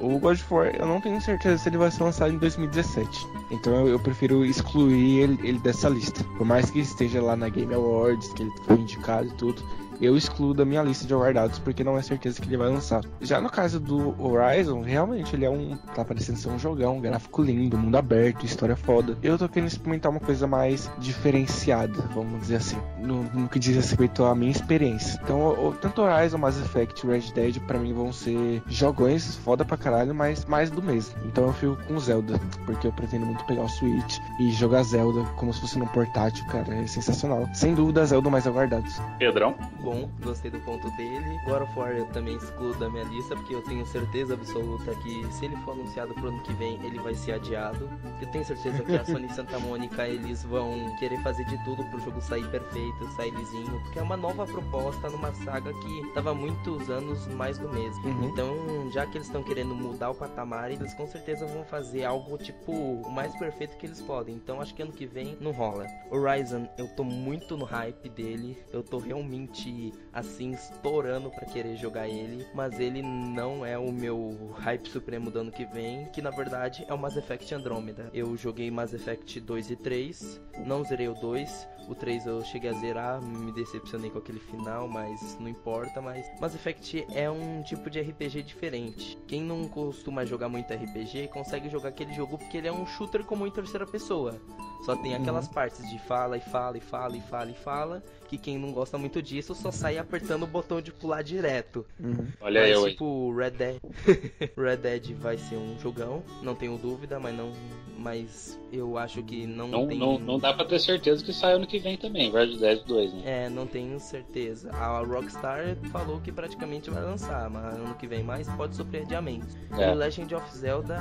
O 0.00 0.18
God 0.18 0.36
of 0.36 0.54
War, 0.54 0.74
eu 0.74 0.86
não 0.86 1.00
tenho 1.00 1.20
certeza 1.20 1.58
se 1.58 1.68
ele 1.68 1.76
vai 1.76 1.90
ser 1.90 2.02
lançado 2.02 2.32
em 2.32 2.38
2017. 2.38 3.28
Então 3.50 3.74
eu, 3.74 3.88
eu 3.88 3.98
prefiro 3.98 4.44
excluir 4.44 5.20
ele, 5.20 5.38
ele, 5.46 5.58
dessa 5.58 5.88
lista. 5.88 6.24
Por 6.38 6.46
mais 6.46 6.70
que 6.70 6.80
esteja 6.80 7.22
lá 7.22 7.36
na 7.36 7.48
Game 7.48 7.74
Awards, 7.74 8.32
que 8.32 8.44
ele 8.44 8.52
foi 8.64 8.76
indicado 8.76 9.28
e 9.28 9.32
tudo, 9.32 9.62
eu 10.00 10.16
excluo 10.16 10.54
da 10.54 10.64
minha 10.64 10.82
lista 10.82 11.06
de 11.06 11.14
aguardados 11.14 11.58
porque 11.58 11.84
não 11.84 11.98
é 11.98 12.02
certeza 12.02 12.40
que 12.40 12.48
ele 12.48 12.56
vai 12.56 12.68
lançar. 12.68 13.04
Já 13.20 13.40
no 13.40 13.50
caso 13.50 13.78
do 13.78 14.14
Horizon, 14.22 14.82
realmente 14.82 15.34
ele 15.34 15.44
é 15.44 15.50
um. 15.50 15.76
tá 15.94 16.04
parecendo 16.04 16.38
ser 16.38 16.48
um 16.48 16.58
jogão, 16.58 16.96
um 16.96 17.00
gráfico 17.00 17.42
lindo, 17.42 17.76
mundo 17.76 17.96
aberto, 17.96 18.44
história 18.44 18.76
foda. 18.76 19.16
Eu 19.22 19.38
tô 19.38 19.48
querendo 19.48 19.68
experimentar 19.68 20.10
uma 20.10 20.20
coisa 20.20 20.46
mais 20.46 20.90
diferenciada, 20.98 22.00
vamos 22.14 22.40
dizer 22.40 22.56
assim, 22.56 22.78
no, 22.98 23.22
no 23.24 23.48
que 23.48 23.58
diz 23.58 23.76
respeito 23.76 24.24
à 24.24 24.34
minha 24.34 24.50
experiência. 24.50 25.20
Então, 25.22 25.40
o, 25.40 25.74
tanto 25.80 26.02
Horizon, 26.02 26.38
Mass 26.38 26.58
Effect 26.58 27.06
e 27.06 27.10
Red 27.10 27.32
Dead, 27.34 27.60
pra 27.60 27.78
mim 27.78 27.92
vão 27.92 28.12
ser 28.12 28.62
jogões 28.66 29.36
foda 29.36 29.64
pra 29.64 29.76
caralho, 29.76 30.14
mas 30.14 30.44
mais 30.44 30.70
do 30.70 30.82
mesmo. 30.82 31.14
Então 31.24 31.46
eu 31.46 31.52
fico 31.52 31.76
com 31.86 31.98
Zelda, 31.98 32.40
porque 32.64 32.86
eu 32.86 32.92
pretendo 32.92 33.26
muito 33.26 33.44
pegar 33.44 33.62
o 33.62 33.68
Switch 33.68 34.18
e 34.38 34.50
jogar 34.52 34.82
Zelda 34.82 35.22
como 35.36 35.52
se 35.52 35.60
fosse 35.60 35.78
no 35.78 35.86
portátil, 35.88 36.44
cara. 36.46 36.74
É 36.74 36.86
sensacional. 36.86 37.48
Sem 37.52 37.74
dúvida, 37.74 38.04
Zelda 38.04 38.30
mais 38.30 38.46
aguardados. 38.46 39.00
Pedrão? 39.18 39.54
Bom, 39.90 40.08
gostei 40.22 40.50
do 40.50 40.60
ponto 40.60 40.88
dele. 40.92 41.40
God 41.44 41.62
of 41.62 41.78
War 41.78 41.90
eu 41.90 42.06
também 42.06 42.36
excluo 42.36 42.74
da 42.74 42.88
minha 42.88 43.04
lista, 43.04 43.34
porque 43.34 43.54
eu 43.54 43.62
tenho 43.62 43.84
certeza 43.86 44.34
absoluta 44.34 44.94
que 44.96 45.32
se 45.32 45.46
ele 45.46 45.56
for 45.58 45.72
anunciado 45.72 46.14
pro 46.14 46.28
ano 46.28 46.40
que 46.42 46.52
vem, 46.54 46.78
ele 46.84 46.98
vai 47.00 47.14
ser 47.14 47.32
adiado. 47.32 47.88
Eu 48.20 48.28
tenho 48.28 48.44
certeza 48.44 48.82
que 48.84 48.94
a 48.94 49.04
Sony 49.04 49.28
Santa 49.34 49.58
Mônica, 49.58 50.06
eles 50.06 50.44
vão 50.44 50.94
querer 50.98 51.18
fazer 51.22 51.44
de 51.46 51.62
tudo 51.64 51.84
pro 51.84 52.00
jogo 52.00 52.20
sair 52.20 52.46
perfeito, 52.50 53.08
sair 53.16 53.30
lisinho, 53.30 53.80
porque 53.82 53.98
é 53.98 54.02
uma 54.02 54.16
nova 54.16 54.46
proposta 54.46 55.10
numa 55.10 55.32
saga 55.34 55.72
que 55.72 56.12
tava 56.14 56.34
muitos 56.34 56.88
anos 56.88 57.26
mais 57.28 57.58
do 57.58 57.68
mesmo. 57.68 58.06
Uhum. 58.06 58.28
Então, 58.28 58.90
já 58.92 59.06
que 59.06 59.18
eles 59.18 59.26
estão 59.26 59.42
querendo 59.42 59.74
mudar 59.74 60.10
o 60.10 60.14
patamar, 60.14 60.70
eles 60.70 60.94
com 60.94 61.06
certeza 61.06 61.46
vão 61.46 61.64
fazer 61.64 62.04
algo 62.04 62.38
tipo 62.38 62.72
o 62.72 63.10
mais 63.10 63.36
perfeito 63.36 63.76
que 63.76 63.86
eles 63.86 64.00
podem. 64.00 64.36
Então, 64.36 64.60
acho 64.60 64.74
que 64.74 64.82
ano 64.82 64.92
que 64.92 65.06
vem 65.06 65.36
não 65.40 65.50
rola. 65.50 65.86
Horizon, 66.10 66.68
eu 66.78 66.86
tô 66.88 67.02
muito 67.02 67.56
no 67.56 67.64
hype 67.64 68.08
dele. 68.08 68.56
Eu 68.72 68.82
tô 68.82 68.98
realmente 68.98 69.79
assim 70.12 70.52
estourando 70.52 71.30
para 71.30 71.46
querer 71.46 71.76
jogar 71.76 72.08
ele, 72.08 72.46
mas 72.54 72.78
ele 72.78 73.02
não 73.02 73.64
é 73.64 73.78
o 73.78 73.90
meu 73.92 74.54
hype 74.58 74.88
supremo 74.88 75.30
do 75.30 75.40
ano 75.40 75.52
que 75.52 75.64
vem, 75.64 76.06
que 76.12 76.20
na 76.20 76.30
verdade 76.30 76.84
é 76.88 76.94
o 76.94 76.98
Mass 76.98 77.16
Effect 77.16 77.54
Andromeda. 77.54 78.10
Eu 78.12 78.36
joguei 78.36 78.70
Mass 78.70 78.92
Effect 78.92 79.40
2 79.40 79.70
e 79.70 79.76
3, 79.76 80.40
não 80.66 80.84
zerei 80.84 81.08
o 81.08 81.14
2, 81.14 81.68
o 81.90 81.94
3 81.94 82.26
eu 82.26 82.44
cheguei 82.44 82.70
a 82.70 82.72
zerar, 82.74 83.20
me 83.20 83.50
decepcionei 83.50 84.10
com 84.10 84.18
aquele 84.18 84.38
final, 84.38 84.86
mas 84.86 85.36
não 85.40 85.48
importa. 85.48 86.00
Mas 86.00 86.24
Mass 86.40 86.54
Effect 86.54 87.04
é 87.12 87.28
um 87.28 87.62
tipo 87.62 87.90
de 87.90 88.00
RPG 88.00 88.44
diferente. 88.44 89.18
Quem 89.26 89.42
não 89.42 89.68
costuma 89.68 90.24
jogar 90.24 90.48
muito 90.48 90.72
RPG 90.72 91.28
consegue 91.28 91.68
jogar 91.68 91.88
aquele 91.88 92.14
jogo 92.14 92.38
porque 92.38 92.58
ele 92.58 92.68
é 92.68 92.72
um 92.72 92.86
shooter 92.86 93.24
como 93.24 93.44
em 93.44 93.50
terceira 93.50 93.86
pessoa. 93.86 94.40
Só 94.84 94.96
tem 94.96 95.14
aquelas 95.14 95.46
uhum. 95.46 95.52
partes 95.52 95.88
de 95.90 95.98
fala 95.98 96.36
e 96.36 96.40
fala 96.40 96.78
e 96.78 96.80
fala 96.80 97.16
e 97.16 97.20
fala 97.20 97.50
e 97.50 97.54
fala. 97.54 98.02
Que 98.28 98.38
quem 98.38 98.56
não 98.56 98.72
gosta 98.72 98.96
muito 98.96 99.20
disso 99.20 99.54
só 99.54 99.69
sai 99.72 99.98
apertando 99.98 100.44
o 100.44 100.46
botão 100.46 100.80
de 100.80 100.92
pular 100.92 101.22
direto. 101.22 101.86
Uhum. 101.98 102.26
Olha 102.40 102.60
mas, 102.60 102.70
eu, 102.70 102.90
tipo, 102.90 103.34
Red 103.34 103.50
Dead. 103.50 103.76
Red 104.56 104.76
Dead 104.76 105.12
vai 105.14 105.38
ser 105.38 105.56
um 105.56 105.78
jogão, 105.78 106.22
não 106.42 106.54
tenho 106.54 106.76
dúvida, 106.78 107.18
mas 107.18 107.36
não. 107.36 107.52
Mas 107.98 108.58
eu 108.72 108.96
acho 108.96 109.22
que 109.22 109.46
não, 109.46 109.68
não 109.68 109.86
tem. 109.86 109.98
Não, 109.98 110.18
não 110.18 110.38
dá 110.38 110.54
pra 110.54 110.64
ter 110.64 110.78
certeza 110.78 111.22
que 111.22 111.32
sai 111.32 111.52
ano 111.52 111.66
que 111.66 111.78
vem 111.78 111.98
também, 111.98 112.30
Red 112.30 112.56
Dead 112.56 112.82
2, 112.86 113.12
né? 113.12 113.22
É, 113.24 113.48
não 113.50 113.66
tenho 113.66 114.00
certeza. 114.00 114.70
A 114.72 115.00
Rockstar 115.00 115.76
falou 115.92 116.20
que 116.20 116.32
praticamente 116.32 116.90
vai 116.90 117.02
lançar, 117.02 117.50
mas 117.50 117.74
ano 117.74 117.94
que 117.94 118.06
vem 118.06 118.22
mais 118.22 118.48
pode 118.50 118.74
sofrer 118.74 119.02
adiamento. 119.02 119.46
É. 119.76 119.90
E 119.90 119.94
Legend 119.94 120.34
of 120.34 120.56
Zelda, 120.56 120.98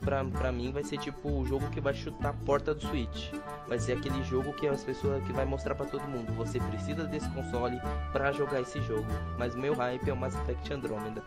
pra, 0.00 0.24
pra 0.24 0.52
mim, 0.52 0.70
vai 0.70 0.84
ser 0.84 0.98
tipo 0.98 1.30
o 1.30 1.44
jogo 1.46 1.70
que 1.70 1.80
vai 1.80 1.94
chutar 1.94 2.30
a 2.30 2.32
porta 2.32 2.74
do 2.74 2.82
Switch. 2.82 3.30
Vai 3.66 3.78
ser 3.78 3.92
aquele 3.92 4.22
jogo 4.24 4.52
que 4.52 4.66
as 4.66 4.84
pessoas 4.84 5.24
que 5.24 5.32
vai 5.32 5.44
mostrar 5.44 5.74
para 5.74 5.86
todo 5.86 6.02
mundo. 6.02 6.32
Você 6.34 6.58
precisa 6.60 7.04
desse 7.04 7.28
console 7.30 7.71
para 8.12 8.32
jogar 8.32 8.60
esse 8.60 8.80
jogo. 8.82 9.06
Mas 9.38 9.54
o 9.54 9.58
meu 9.58 9.74
hype 9.74 10.08
é 10.08 10.12
o 10.12 10.16
Mass 10.16 10.34
Effect 10.34 10.72
Andromeda. 10.72 11.22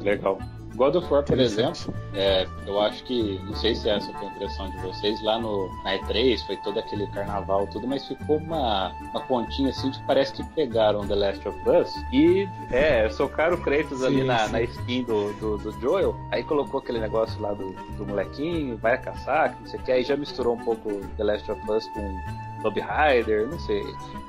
Legal. 0.00 0.38
God 0.76 0.96
of 0.96 1.12
War, 1.12 1.22
por 1.24 1.38
exemplo, 1.38 1.92
é, 2.14 2.46
eu 2.66 2.80
acho 2.80 3.02
que, 3.04 3.38
não 3.44 3.54
sei 3.54 3.74
se 3.74 3.88
essa 3.88 4.10
foi 4.12 4.28
a 4.28 4.30
impressão 4.30 4.70
de 4.70 4.78
vocês, 4.78 5.22
lá 5.22 5.38
no, 5.38 5.68
na 5.82 5.98
E3 5.98 6.38
foi 6.46 6.56
todo 6.58 6.78
aquele 6.78 7.06
carnaval, 7.08 7.66
tudo, 7.66 7.86
mas 7.88 8.06
ficou 8.06 8.36
uma, 8.36 8.92
uma 9.10 9.20
pontinha 9.22 9.70
assim 9.70 9.90
de 9.90 10.02
parece 10.04 10.32
que 10.32 10.44
pegaram 10.54 11.06
The 11.06 11.14
Last 11.14 11.48
of 11.48 11.58
Us 11.68 11.92
e 12.12 12.48
é, 12.70 13.08
socaram 13.10 13.56
o 13.56 13.60
Kratos 13.60 13.98
sim, 13.98 14.06
ali 14.06 14.24
na, 14.24 14.48
na 14.48 14.62
skin 14.62 15.02
do, 15.04 15.32
do, 15.34 15.58
do, 15.58 15.72
Joel, 15.80 16.14
aí 16.30 16.44
colocou 16.44 16.80
aquele 16.80 17.00
negócio 17.00 17.40
lá 17.40 17.52
do, 17.52 17.72
do 17.96 18.06
molequinho, 18.06 18.76
vai 18.76 18.96
caçar, 18.96 19.56
não 19.60 19.66
sei 19.66 19.80
o 19.80 19.82
que, 19.82 19.92
aí 19.92 20.04
já 20.04 20.16
misturou 20.16 20.54
um 20.54 20.64
pouco 20.64 21.00
The 21.16 21.24
Last 21.24 21.50
of 21.50 21.70
Us 21.70 21.86
com 21.88 22.49
Tomb 22.62 22.80
Raider, 22.80 23.48
não 23.48 23.58
sei. 23.60 23.82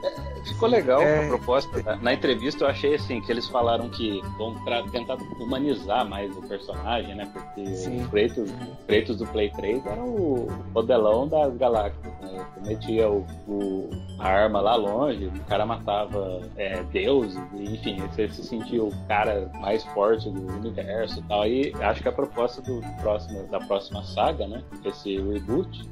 É, 0.04 0.44
ficou 0.46 0.70
legal 0.70 1.02
é... 1.02 1.26
a 1.26 1.28
proposta. 1.28 1.98
Na 2.02 2.14
entrevista 2.14 2.64
eu 2.64 2.70
achei 2.70 2.96
assim, 2.96 3.22
que 3.22 3.32
eles 3.32 3.48
falaram 3.48 3.90
que 3.90 4.22
vão 4.38 4.56
tentar 4.92 5.18
humanizar 5.40 6.08
mais 6.08 6.36
o 6.36 6.42
personagem, 6.42 7.16
né? 7.16 7.30
Porque 7.32 7.76
Sim. 7.76 8.04
o 8.04 8.10
Kratos, 8.10 8.50
o 8.50 8.86
Kratos 8.88 9.18
do 9.18 9.28
Play 9.28 9.50
3 9.52 9.86
era 9.86 10.02
o 10.02 10.48
modelão 10.74 11.28
das 11.28 11.56
galáxias, 11.58 12.14
né? 12.22 12.46
metia 12.66 13.10
o, 13.10 13.26
o, 13.48 13.90
a 14.20 14.28
arma 14.28 14.62
lá 14.62 14.76
longe, 14.76 15.26
o 15.26 15.44
cara 15.46 15.66
matava 15.66 16.42
é, 16.56 16.84
deuses, 16.84 17.40
enfim, 17.54 17.98
você 17.98 18.28
se 18.30 18.44
sentia 18.44 18.84
o 18.84 18.92
cara 19.08 19.50
mais 19.60 19.84
forte 19.86 20.30
do 20.30 20.42
universo 20.54 21.20
e 21.20 21.24
tal. 21.24 21.48
E 21.48 21.74
acho 21.82 22.02
que 22.02 22.08
a 22.08 22.12
proposta 22.12 22.62
do 22.62 22.82
próximo, 23.02 23.48
da 23.48 23.60
próxima 23.60 24.04
saga, 24.04 24.48
né? 24.48 24.64
Esse 24.86 25.18
reboot, 25.18 25.88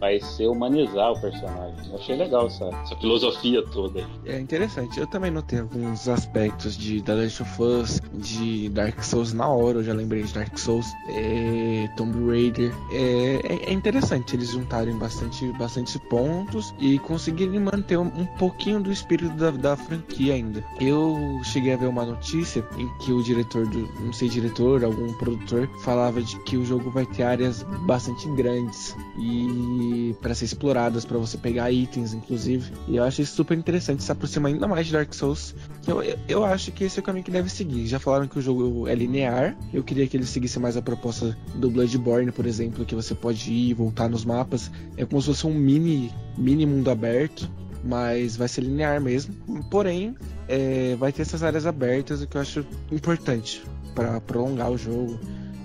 vai 0.00 0.18
ser 0.18 0.46
humanizar 0.48 1.12
o 1.12 1.20
personagem. 1.20 1.90
Eu 1.90 1.96
achei 1.96 2.16
legal 2.16 2.46
essa, 2.46 2.64
essa 2.64 2.96
filosofia 2.96 3.62
toda. 3.66 4.04
É 4.24 4.40
interessante. 4.40 4.98
Eu 4.98 5.06
também 5.06 5.30
notei 5.30 5.60
alguns 5.60 6.08
aspectos 6.08 6.76
de 6.76 7.02
The 7.02 7.14
Last 7.14 7.42
of 7.42 7.62
Us, 7.62 8.00
de 8.14 8.70
Dark 8.70 9.02
Souls 9.04 9.34
na 9.34 9.46
hora, 9.46 9.78
eu 9.78 9.84
já 9.84 9.92
lembrei 9.92 10.22
de 10.22 10.32
Dark 10.32 10.56
Souls, 10.58 10.86
é, 11.08 11.88
Tomb 11.96 12.30
Raider. 12.30 12.72
É, 12.90 13.40
é, 13.44 13.70
é, 13.70 13.72
interessante 13.72 14.34
eles 14.34 14.50
juntarem 14.50 14.96
bastante, 14.96 15.46
bastante 15.58 15.98
pontos 16.08 16.74
e 16.78 16.98
conseguirem 17.00 17.60
manter 17.60 17.98
um, 17.98 18.06
um 18.06 18.26
pouquinho 18.38 18.80
do 18.80 18.90
espírito 18.90 19.34
da, 19.36 19.50
da, 19.50 19.76
franquia 19.76 20.34
ainda. 20.34 20.64
Eu 20.80 21.40
cheguei 21.44 21.74
a 21.74 21.76
ver 21.76 21.86
uma 21.86 22.06
notícia 22.06 22.64
em 22.78 22.88
que 22.98 23.12
o 23.12 23.22
diretor 23.22 23.66
do, 23.66 23.86
não 24.00 24.12
sei, 24.12 24.28
diretor, 24.28 24.82
algum 24.82 25.12
produtor, 25.14 25.68
falava 25.82 26.22
de 26.22 26.38
que 26.44 26.56
o 26.56 26.64
jogo 26.64 26.90
vai 26.90 27.04
ter 27.04 27.24
áreas 27.24 27.62
bastante 27.84 28.28
grandes 28.30 28.96
e 29.18 29.89
para 30.20 30.34
ser 30.34 30.46
exploradas, 30.46 31.04
para 31.04 31.18
você 31.18 31.36
pegar 31.36 31.70
itens, 31.70 32.12
inclusive. 32.12 32.72
E 32.88 32.96
eu 32.96 33.04
acho 33.04 33.22
isso 33.22 33.34
super 33.34 33.56
interessante, 33.56 34.02
se 34.02 34.12
aproxima 34.12 34.48
ainda 34.48 34.66
mais 34.66 34.86
de 34.86 34.92
Dark 34.92 35.12
Souls. 35.14 35.54
Eu, 35.86 36.02
eu, 36.02 36.18
eu 36.28 36.44
acho 36.44 36.72
que 36.72 36.84
esse 36.84 36.98
é 36.98 37.00
o 37.00 37.02
caminho 37.02 37.24
que 37.24 37.30
deve 37.30 37.48
seguir. 37.48 37.86
Já 37.86 37.98
falaram 37.98 38.26
que 38.26 38.38
o 38.38 38.42
jogo 38.42 38.88
é 38.88 38.94
linear, 38.94 39.56
eu 39.72 39.82
queria 39.82 40.06
que 40.06 40.16
ele 40.16 40.26
seguisse 40.26 40.58
mais 40.58 40.76
a 40.76 40.82
proposta 40.82 41.36
do 41.54 41.70
Bloodborne, 41.70 42.30
por 42.32 42.46
exemplo, 42.46 42.84
que 42.84 42.94
você 42.94 43.14
pode 43.14 43.52
ir 43.52 43.70
e 43.70 43.74
voltar 43.74 44.08
nos 44.08 44.24
mapas. 44.24 44.70
É 44.96 45.04
como 45.04 45.20
se 45.20 45.28
fosse 45.28 45.46
um 45.46 45.54
mini, 45.54 46.12
mini 46.36 46.66
mundo 46.66 46.90
aberto 46.90 47.50
mas 47.82 48.36
vai 48.36 48.48
ser 48.48 48.62
linear 48.62 49.00
mesmo. 49.00 49.34
Porém, 49.70 50.14
é, 50.48 50.96
vai 50.96 51.12
ter 51.12 51.22
essas 51.22 51.42
áreas 51.42 51.66
abertas, 51.66 52.20
o 52.20 52.26
que 52.26 52.36
eu 52.36 52.40
acho 52.40 52.66
importante 52.92 53.62
para 53.94 54.20
prolongar 54.20 54.70
o 54.70 54.78
jogo, 54.78 55.18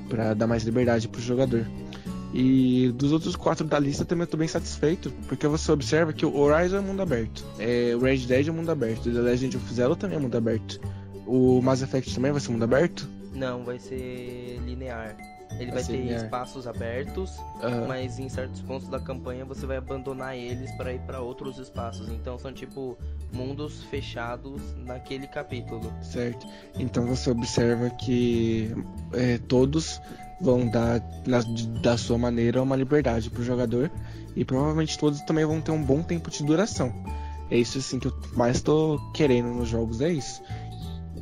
para 0.09 0.33
dar 0.33 0.47
mais 0.47 0.63
liberdade 0.63 1.07
para 1.07 1.19
o 1.19 1.23
jogador. 1.23 1.65
E 2.37 2.91
dos 2.91 3.13
outros 3.13 3.33
quatro 3.37 3.65
da 3.65 3.79
lista 3.79 4.03
também 4.03 4.23
eu 4.23 4.27
tô 4.27 4.35
bem 4.35 4.47
satisfeito, 4.47 5.09
porque 5.25 5.47
você 5.47 5.71
observa 5.71 6.11
que 6.11 6.25
o 6.25 6.37
Horizon 6.37 6.79
é 6.79 6.81
mundo 6.81 7.01
aberto, 7.01 7.45
é, 7.57 7.95
o 7.95 7.99
Red 7.99 8.17
Dead 8.17 8.49
é 8.49 8.51
mundo 8.51 8.69
aberto, 8.69 9.05
o 9.05 9.13
The 9.13 9.21
Legend 9.21 9.55
of 9.55 9.73
Zelda 9.73 9.95
também 9.95 10.17
é 10.17 10.19
mundo 10.19 10.35
aberto. 10.35 10.81
O 11.25 11.61
Mass 11.61 11.81
Effect 11.81 12.13
também 12.13 12.33
vai 12.33 12.41
ser 12.41 12.51
mundo 12.51 12.63
aberto? 12.63 13.07
Não, 13.33 13.63
vai 13.63 13.79
ser 13.79 14.59
linear. 14.65 15.15
Ele 15.51 15.71
vai, 15.71 15.81
vai 15.81 15.83
ter 15.85 15.93
linear. 15.93 16.25
espaços 16.25 16.67
abertos, 16.67 17.37
uhum. 17.63 17.87
mas 17.87 18.19
em 18.19 18.27
certos 18.27 18.61
pontos 18.61 18.89
da 18.89 18.99
campanha 18.99 19.45
você 19.45 19.65
vai 19.65 19.77
abandonar 19.77 20.35
eles 20.35 20.69
para 20.73 20.91
ir 20.91 20.99
para 20.99 21.21
outros 21.21 21.57
espaços. 21.57 22.09
Então 22.09 22.37
são 22.37 22.51
tipo 22.51 22.97
mundos 23.31 23.81
fechados 23.85 24.61
naquele 24.79 25.27
capítulo. 25.27 25.89
Certo. 26.01 26.45
Então 26.77 27.05
você 27.05 27.29
observa 27.29 27.89
que 27.91 28.75
é, 29.13 29.37
todos 29.37 30.01
vão 30.39 30.67
dar 30.67 31.01
na, 31.25 31.39
da 31.81 31.97
sua 31.97 32.17
maneira 32.17 32.61
uma 32.61 32.75
liberdade 32.75 33.29
para 33.29 33.41
o 33.41 33.43
jogador 33.43 33.91
e 34.35 34.43
provavelmente 34.43 34.97
todos 34.97 35.21
também 35.21 35.45
vão 35.45 35.61
ter 35.61 35.71
um 35.71 35.81
bom 35.81 36.01
tempo 36.01 36.29
de 36.29 36.43
duração. 36.43 36.93
É 37.49 37.57
isso 37.57 37.77
assim 37.77 37.99
que 37.99 38.07
eu 38.07 38.13
mais 38.33 38.57
estou 38.57 38.99
querendo 39.13 39.49
nos 39.49 39.69
jogos, 39.69 40.01
é 40.01 40.11
isso. 40.11 40.41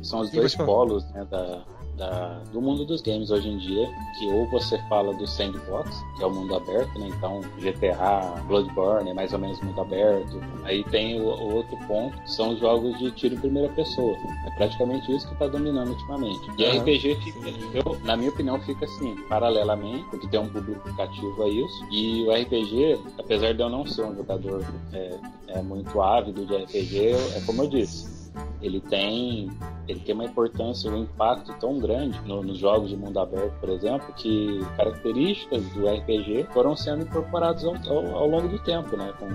São 0.02 0.20
os 0.20 0.32
e 0.32 0.36
dois 0.36 0.54
polos 0.54 1.04
né, 1.10 1.24
da, 1.30 1.64
da, 1.96 2.40
do 2.52 2.60
mundo 2.60 2.84
dos 2.84 3.00
games 3.00 3.30
hoje 3.30 3.48
em 3.48 3.58
dia, 3.58 3.88
que 4.18 4.26
ou 4.26 4.48
você 4.50 4.78
fala 4.88 5.14
do 5.14 5.26
sandbox, 5.26 5.90
que 6.16 6.22
é 6.22 6.26
o 6.26 6.30
mundo 6.30 6.54
aberto, 6.54 6.98
né? 6.98 7.08
Então, 7.08 7.40
GTA, 7.58 8.42
Bloodborne 8.46 9.10
é 9.10 9.14
mais 9.14 9.32
ou 9.32 9.38
menos 9.38 9.60
mundo 9.60 9.80
aberto. 9.80 10.40
Aí 10.64 10.84
tem 10.84 11.20
o, 11.20 11.24
o 11.24 11.54
outro 11.56 11.76
ponto, 11.86 12.16
que 12.22 12.32
são 12.32 12.54
os 12.54 12.60
jogos 12.60 12.98
de 12.98 13.10
tiro 13.12 13.34
em 13.34 13.40
primeira 13.40 13.68
pessoa. 13.74 14.16
É 14.46 14.50
praticamente 14.56 15.14
isso 15.14 15.26
que 15.26 15.34
está 15.34 15.46
dominando 15.46 15.90
ultimamente. 15.90 16.50
E 16.58 16.64
uhum. 16.64 16.80
RPG 16.80 17.14
fica, 17.16 17.38
eu, 17.74 17.98
na 18.04 18.16
minha 18.16 18.30
opinião, 18.30 18.60
fica 18.60 18.84
assim, 18.84 19.16
paralelamente, 19.28 20.04
porque 20.10 20.26
tem 20.28 20.40
um 20.40 20.48
público 20.48 20.94
cativo 20.96 21.42
a 21.42 21.48
isso. 21.48 21.84
E 21.90 22.24
o 22.24 22.32
RPG, 22.32 23.00
apesar 23.18 23.54
de 23.54 23.62
eu 23.62 23.68
não 23.68 23.86
ser 23.86 24.02
um 24.02 24.14
jogador 24.14 24.64
é, 24.92 25.18
é 25.48 25.62
muito 25.62 26.00
ávido 26.00 26.44
de 26.44 26.56
RPG, 26.56 27.10
é 27.36 27.40
como 27.46 27.62
eu 27.62 27.68
disse, 27.68 28.13
ele 28.60 28.80
tem 28.80 29.50
ele 29.86 30.00
tem 30.00 30.14
uma 30.14 30.24
importância, 30.24 30.90
um 30.90 31.02
impacto 31.02 31.52
tão 31.60 31.78
grande 31.78 32.18
no, 32.22 32.42
nos 32.42 32.58
jogos 32.58 32.88
de 32.88 32.96
mundo 32.96 33.18
aberto, 33.20 33.52
por 33.60 33.68
exemplo, 33.68 34.12
que 34.14 34.60
características 34.76 35.62
do 35.70 35.86
RPG 35.86 36.46
foram 36.52 36.74
sendo 36.74 37.02
incorporadas 37.02 37.64
ao, 37.64 37.74
ao, 37.86 38.16
ao 38.16 38.28
longo 38.28 38.48
do 38.48 38.58
tempo, 38.60 38.96
né? 38.96 39.12
Com 39.18 39.28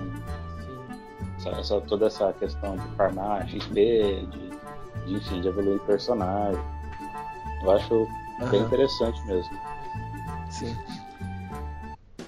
essa, 1.36 1.50
essa, 1.50 1.80
toda 1.82 2.06
essa 2.06 2.32
questão 2.34 2.76
de 2.76 2.88
farmar 2.96 3.48
XP, 3.48 3.74
de, 3.74 4.26
de, 4.26 5.14
enfim, 5.14 5.40
de 5.40 5.48
evoluir 5.48 5.80
personagem. 5.80 6.60
Eu 7.62 7.70
acho 7.70 7.94
uhum. 7.94 8.48
bem 8.50 8.60
interessante 8.60 9.24
mesmo. 9.26 9.56
Sim. 10.50 10.76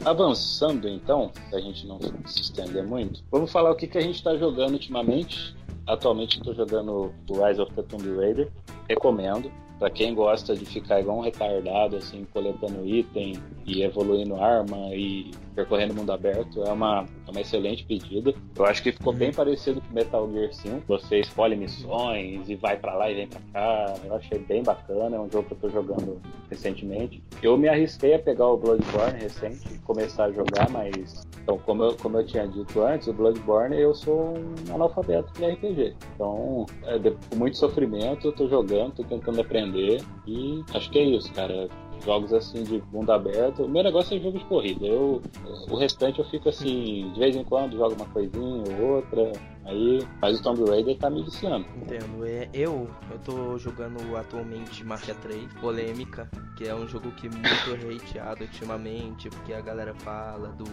Avançando 0.05 0.89
então, 0.89 1.31
para 1.49 1.59
a 1.59 1.63
gente 1.63 1.87
não 1.87 1.99
se 2.27 2.41
estender 2.41 2.85
muito, 2.85 3.23
vamos 3.31 3.53
falar 3.53 3.71
o 3.71 3.77
que, 3.77 3.87
que 3.87 3.99
a 3.99 4.01
gente 4.01 4.17
está 4.17 4.37
jogando 4.37 4.73
ultimamente 4.73 5.55
Atualmente 5.93 6.39
estou 6.39 6.55
jogando 6.55 7.13
o 7.29 7.47
Rise 7.47 7.61
of 7.61 7.71
the 7.75 7.83
Tomb 7.83 8.17
Raider. 8.17 8.51
Recomendo. 8.89 9.53
Para 9.79 9.91
quem 9.91 10.15
gosta 10.15 10.57
de 10.57 10.65
ficar 10.65 11.01
igual 11.01 11.19
um 11.19 11.21
retardado, 11.21 11.97
assim, 11.97 12.27
coletando 12.33 12.87
item 12.87 13.35
e 13.67 13.83
evoluindo 13.83 14.37
arma 14.37 14.79
e 14.95 15.31
percorrendo 15.55 15.93
o 15.93 15.97
mundo 15.97 16.13
aberto, 16.13 16.63
é 16.63 16.73
uma, 16.73 17.07
é 17.27 17.31
uma 17.31 17.41
excelente 17.41 17.85
pedida. 17.85 18.35
Eu 18.57 18.65
acho 18.65 18.83
que 18.83 18.93
ficou 18.93 19.13
bem 19.13 19.29
uhum. 19.29 19.35
parecido 19.35 19.81
com 19.81 19.95
Metal 19.95 20.31
Gear 20.33 20.53
5. 20.53 20.83
Você 20.89 21.21
escolhe 21.21 21.57
missões 21.57 22.49
e 22.49 22.57
vai 22.57 22.77
para 22.77 22.95
lá 22.95 23.11
e 23.11 23.15
vem 23.15 23.29
para 23.29 23.41
cá. 23.53 23.95
Eu 24.05 24.15
achei 24.15 24.39
bem 24.39 24.63
bacana. 24.63 25.17
É 25.17 25.21
um 25.21 25.31
jogo 25.31 25.49
que 25.49 25.55
eu 25.55 25.59
tô 25.59 25.69
jogando 25.69 26.21
recentemente. 26.51 27.23
Eu 27.43 27.57
me 27.57 27.69
arrisquei 27.69 28.15
a 28.15 28.19
pegar 28.19 28.47
o 28.47 28.57
Bloodborne 28.57 29.19
recente 29.19 29.75
e 29.75 29.79
começar 29.79 30.25
a 30.25 30.33
jogar, 30.33 30.69
mas 30.71 31.27
então, 31.43 31.59
como 31.59 31.83
eu, 31.83 31.97
como 31.97 32.19
eu 32.19 32.27
tinha 32.27 32.47
dito 32.47 32.83
antes, 32.83 33.09
o 33.09 33.13
Bloodborne 33.13 33.79
eu 33.79 33.95
sou 33.95 34.35
um 34.39 34.75
analfabeto 34.75 35.33
de 35.33 35.45
RPG. 35.45 35.95
Então, 36.15 36.67
é, 36.85 36.99
com 36.99 37.37
muito 37.37 37.57
sofrimento, 37.57 38.29
eu 38.29 38.33
tô 38.33 38.49
jogando, 38.49 38.95
tô 38.95 39.05
tentando 39.05 39.41
aprender 39.41 40.01
e 40.27 40.63
acho 40.73 40.91
que 40.91 40.99
é 40.99 41.03
isso, 41.03 41.33
cara. 41.33 41.69
Jogos 42.05 42.33
assim 42.33 42.65
de 42.65 42.83
mundo 42.93 43.11
aberto. 43.11 43.65
O 43.65 43.69
meu 43.69 43.83
negócio 43.83 44.17
é 44.17 44.21
jogo 44.21 44.39
de 44.39 44.45
corrida. 44.47 44.85
Eu, 44.85 45.23
o 45.71 45.77
restante 45.77 46.19
eu 46.19 46.25
fico 46.25 46.49
assim, 46.49 47.11
de 47.13 47.21
vez 47.21 47.37
em 47.37 47.45
quando 47.45 47.77
jogo 47.77 47.95
uma 47.95 48.07
coisinha 48.07 48.65
ou 48.81 48.97
outra 48.97 49.33
Aí, 49.65 50.07
mas 50.21 50.41
o 50.41 50.43
Tomb 50.43 50.69
Raider 50.69 50.99
tá 50.99 51.09
me 51.09 51.23
viciando. 51.23 51.67
Entendo. 51.77 52.27
É, 52.27 52.49
eu, 52.53 52.91
eu 53.11 53.19
tô 53.21 53.59
jogando 53.59 54.17
atualmente 54.17 54.85
Mafia 54.85 55.15
3, 55.15 55.53
Polêmica, 55.55 56.29
que 56.57 56.67
é 56.67 56.75
um 56.75 56.87
jogo 56.89 57.13
que 57.13 57.29
é 57.29 57.31
muito 57.31 57.47
hateado 58.03 58.43
ultimamente, 58.43 59.31
porque 59.31 59.53
a 59.53 59.61
galera 59.61 59.95
fala 59.95 60.49
do 60.49 60.65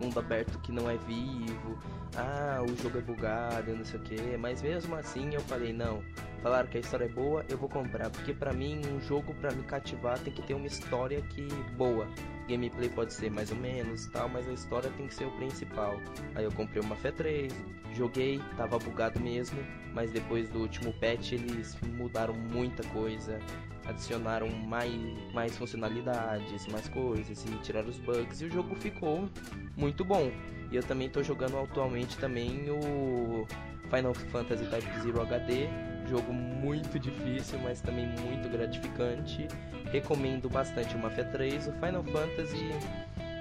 mundo 0.00 0.18
aberto 0.18 0.58
que 0.60 0.70
não 0.72 0.90
é 0.90 0.96
vivo, 0.98 1.78
ah, 2.16 2.62
o 2.62 2.82
jogo 2.82 2.98
é 2.98 3.00
bugado, 3.00 3.74
não 3.74 3.84
sei 3.84 3.98
o 3.98 4.02
que, 4.02 4.36
mas 4.36 4.62
mesmo 4.62 4.94
assim 4.94 5.34
eu 5.34 5.40
falei, 5.40 5.72
não, 5.72 6.02
falaram 6.42 6.68
que 6.68 6.76
a 6.76 6.80
história 6.80 7.06
é 7.06 7.08
boa, 7.08 7.44
eu 7.48 7.56
vou 7.56 7.68
comprar, 7.68 8.10
porque 8.10 8.34
para 8.34 8.52
mim 8.52 8.80
um 8.86 9.00
jogo 9.00 9.34
para 9.34 9.52
me 9.52 9.62
cativar 9.62 10.18
tem 10.18 10.32
que 10.32 10.42
ter 10.42 10.54
uma 10.54 10.66
história 10.66 11.20
que 11.22 11.48
boa. 11.76 12.06
Gameplay 12.48 12.88
pode 12.88 13.12
ser 13.12 13.30
mais 13.30 13.50
ou 13.50 13.56
menos, 13.56 14.06
tal, 14.06 14.28
mas 14.28 14.48
a 14.48 14.52
história 14.52 14.90
tem 14.96 15.06
que 15.06 15.14
ser 15.14 15.26
o 15.26 15.30
principal. 15.32 15.98
Aí 16.34 16.44
eu 16.44 16.52
comprei 16.52 16.82
uma 16.82 16.96
Fé 16.96 17.10
3, 17.10 17.52
joguei, 17.94 18.40
tava 18.56 18.78
bugado 18.78 19.20
mesmo, 19.20 19.58
mas 19.92 20.10
depois 20.10 20.48
do 20.48 20.60
último 20.60 20.92
patch 20.94 21.32
eles 21.32 21.76
mudaram 21.96 22.34
muita 22.34 22.82
coisa, 22.88 23.38
adicionaram 23.86 24.48
mais, 24.50 24.92
mais 25.32 25.56
funcionalidades, 25.56 26.66
mais 26.68 26.88
coisas 26.88 27.44
e 27.44 27.48
tiraram 27.62 27.88
os 27.88 27.98
bugs 27.98 28.40
e 28.40 28.46
o 28.46 28.50
jogo 28.50 28.74
ficou 28.76 29.28
muito 29.76 30.04
bom. 30.04 30.30
E 30.70 30.76
eu 30.76 30.82
também 30.82 31.08
tô 31.08 31.22
jogando 31.22 31.58
atualmente 31.58 32.16
também 32.18 32.70
o 32.70 33.46
Final 33.90 34.14
Fantasy 34.14 34.64
Type 34.66 35.00
Zero 35.02 35.20
HD, 35.22 35.68
jogo 36.08 36.32
muito 36.32 36.98
difícil, 36.98 37.58
mas 37.62 37.80
também 37.80 38.06
muito 38.06 38.48
gratificante. 38.48 39.46
Recomendo 39.92 40.48
bastante 40.48 40.94
o 40.94 40.98
Mafia 40.98 41.24
3, 41.24 41.68
o 41.68 41.72
Final 41.72 42.02
Fantasy 42.04 42.70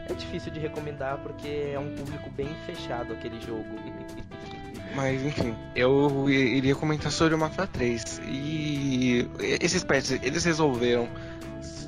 é 0.10 0.14
difícil 0.14 0.52
de 0.52 0.60
recomendar 0.60 1.18
porque 1.20 1.72
é 1.74 1.80
um 1.80 1.96
público 1.96 2.30
bem 2.32 2.50
fechado 2.66 3.14
aquele 3.14 3.40
jogo. 3.42 3.64
Mas 4.96 5.24
enfim, 5.24 5.56
eu 5.76 6.30
iria 6.30 6.76
comentar 6.76 7.12
sobre 7.12 7.34
o 7.34 7.38
Mafia 7.38 7.66
3. 7.66 8.22
E 8.28 9.28
esses 9.40 9.84
patches, 9.84 10.20
eles 10.22 10.44
resolveram 10.44 11.10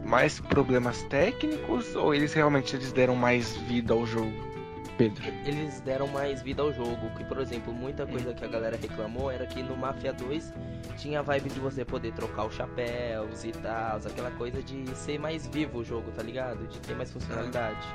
mais 0.04 0.40
problemas 0.40 1.04
técnicos 1.04 1.96
ou 1.96 2.16
eles 2.16 2.34
realmente 2.34 2.76
eles 2.76 2.92
deram 2.92 3.16
mais 3.16 3.56
vida 3.58 3.94
ao 3.94 4.08
jogo? 4.08 4.55
Pedro. 4.98 5.24
Eles 5.46 5.82
deram 5.82 6.08
mais 6.08 6.42
vida 6.42 6.62
ao 6.62 6.72
jogo, 6.72 7.10
que 7.18 7.24
por 7.24 7.40
exemplo, 7.40 7.74
muita 7.74 8.06
coisa 8.06 8.34
que 8.34 8.44
a 8.44 8.48
galera 8.48 8.78
reclamou 8.78 9.30
era 9.30 9.46
que 9.46 9.62
no 9.62 9.76
Mafia 9.76 10.14
2 10.14 10.54
tinha 10.98 11.20
a 11.20 11.22
vibe 11.22 11.50
de 11.50 11.60
você 11.60 11.84
poder 11.84 12.14
trocar 12.14 12.46
os 12.46 12.56
chapéus 12.56 13.44
e 13.44 13.52
tal, 13.52 13.98
aquela 13.98 14.32
coisa 14.32 14.62
de 14.62 14.90
ser 14.96 15.20
mais 15.20 15.48
vivo 15.48 15.80
o 15.80 15.84
jogo, 15.84 16.12
tá 16.12 16.24
ligado? 16.24 16.68
De 16.68 16.80
ter 16.80 16.96
mais 16.96 17.12
funcionalidade 17.12 17.86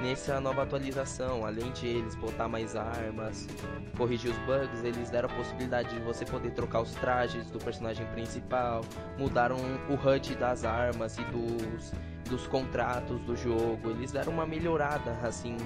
nessa 0.00 0.40
nova 0.40 0.62
atualização, 0.62 1.44
além 1.44 1.70
de 1.72 1.86
eles 1.86 2.14
botar 2.14 2.48
mais 2.48 2.76
armas, 2.76 3.46
corrigir 3.96 4.30
os 4.30 4.38
bugs, 4.38 4.84
eles 4.84 5.10
deram 5.10 5.28
a 5.28 5.32
possibilidade 5.32 5.94
de 5.94 6.00
você 6.00 6.24
poder 6.24 6.52
trocar 6.52 6.82
os 6.82 6.92
trajes 6.92 7.50
do 7.50 7.58
personagem 7.58 8.06
principal, 8.08 8.82
mudaram 9.18 9.56
o 9.88 9.94
HUD 9.94 10.34
das 10.36 10.64
armas 10.64 11.16
e 11.18 11.24
dos, 11.24 11.92
dos 12.28 12.46
contratos 12.46 13.20
do 13.20 13.36
jogo, 13.36 13.90
eles 13.90 14.12
deram 14.12 14.32
uma 14.32 14.46
melhorada 14.46 15.12
assim 15.22 15.56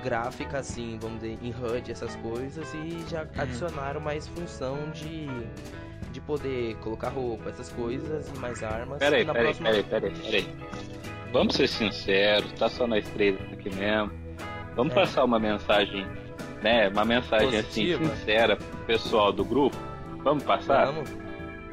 gráfica 0.00 0.58
assim, 0.58 0.98
vamos 1.00 1.20
dizer, 1.20 1.38
em 1.42 1.50
HUD 1.50 1.92
essas 1.92 2.16
coisas 2.16 2.72
e 2.74 3.04
já 3.08 3.22
uhum. 3.22 3.28
adicionaram 3.38 4.00
mais 4.00 4.26
função 4.28 4.90
de 4.90 5.28
de 6.10 6.20
poder 6.20 6.74
colocar 6.78 7.10
roupa, 7.10 7.50
essas 7.50 7.70
coisas 7.70 8.28
e 8.34 8.38
mais 8.40 8.64
armas. 8.64 8.98
Peraí, 8.98 9.24
peraí, 9.24 9.42
próxima... 9.44 9.68
peraí, 9.68 9.84
peraí, 9.84 10.12
peraí 10.12 10.48
vamos 11.32 11.54
ser 11.54 11.68
sinceros, 11.68 12.52
tá 12.52 12.68
só 12.68 12.86
nós 12.86 13.08
três 13.10 13.36
aqui 13.52 13.74
mesmo. 13.74 14.10
Vamos 14.76 14.92
é. 14.92 14.96
passar 14.96 15.24
uma 15.24 15.38
mensagem, 15.38 16.06
né? 16.62 16.88
Uma 16.88 17.04
mensagem 17.04 17.58
assim, 17.58 17.82
Positiva. 17.82 18.04
assim 18.04 18.16
sincera 18.16 18.56
pro 18.56 18.78
pessoal 18.86 19.32
do 19.32 19.44
grupo. 19.44 19.76
Vamos 20.22 20.44
passar? 20.44 20.86
Vamos. 20.86 21.10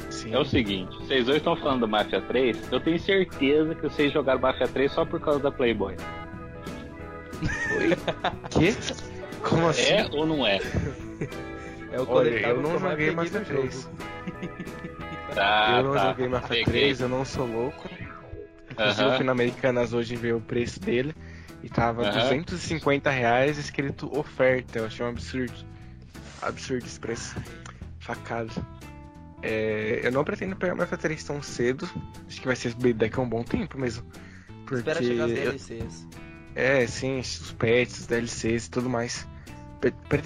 Sim. 0.10 0.34
É 0.34 0.40
o 0.40 0.46
seguinte, 0.46 0.96
vocês 1.00 1.26
dois 1.26 1.38
estão 1.38 1.56
falando 1.58 1.82
do 1.82 1.88
Mafia 1.88 2.22
3, 2.22 2.72
eu 2.72 2.80
tenho 2.80 2.98
certeza 2.98 3.76
que 3.76 3.82
vocês 3.82 4.14
jogaram 4.14 4.40
Mafia 4.40 4.68
3 4.68 4.90
só 4.90 5.04
por 5.04 5.20
causa 5.20 5.40
da 5.40 5.52
Playboy. 5.52 5.98
Oi? 7.78 7.96
que? 8.50 8.76
Como 9.42 9.68
assim? 9.68 9.94
É 9.94 10.10
ou 10.12 10.26
não 10.26 10.46
é? 10.46 10.60
É 11.90 12.02
o 12.02 12.10
Olha, 12.10 12.30
eu 12.30 12.62
não 12.62 12.78
joguei 12.78 13.12
Mafia 13.12 13.42
3. 13.42 13.90
Tá, 15.34 15.78
eu 15.78 15.84
não 15.84 15.94
tá. 15.94 16.10
joguei 16.10 16.28
Mafia 16.28 16.66
3, 16.66 17.02
eu 17.02 17.10
não 17.10 17.24
sou 17.24 17.46
louco. 17.48 17.90
Inclusive, 18.70 19.16
fui 19.16 19.26
na 19.26 19.32
Americanas 19.32 19.94
hoje 19.94 20.16
ver 20.16 20.36
o 20.36 20.42
preço 20.42 20.80
dele 20.80 21.16
e 21.64 21.70
tava 21.70 22.08
uh 22.08 22.12
250 22.12 23.10
reais 23.10 23.58
escrito 23.58 24.16
oferta. 24.18 24.80
Eu 24.80 24.86
achei 24.86 25.06
um 25.06 25.10
absurdo. 25.10 25.54
Absurdo 26.42 26.86
esse 26.86 27.00
preço. 27.00 27.36
Facado. 28.00 28.52
É, 29.42 30.02
eu 30.04 30.12
não 30.12 30.24
pretendo 30.24 30.56
pegar 30.56 30.76
meu 30.76 30.86
F3 30.86 31.26
tão 31.26 31.42
cedo. 31.42 31.90
Acho 32.28 32.42
que 32.42 32.48
vai 32.48 32.56
ser 32.56 32.74
daqui 32.94 33.20
a 33.20 33.24
um 33.24 33.30
bom 33.30 33.44
tempo 33.44 33.78
mesmo. 33.78 34.06
Porque 34.66 34.76
Espera 34.76 35.02
chegar 35.02 35.26
as 35.26 35.32
DLCs. 35.32 36.08
É, 36.58 36.88
sim, 36.88 37.20
os 37.20 37.52
pets, 37.52 38.00
os 38.00 38.08
DLCs 38.08 38.66
e 38.66 38.72
tudo 38.72 38.90
mais. 38.90 39.28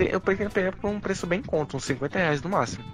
Eu 0.10 0.22
pretendo 0.22 0.50
pegar 0.50 0.72
por 0.72 0.90
um 0.90 0.98
preço 0.98 1.28
bem 1.28 1.42
conto, 1.42 1.76
uns 1.76 1.84
50 1.84 2.18
reais 2.18 2.42
no 2.42 2.50
máximo. 2.50 2.86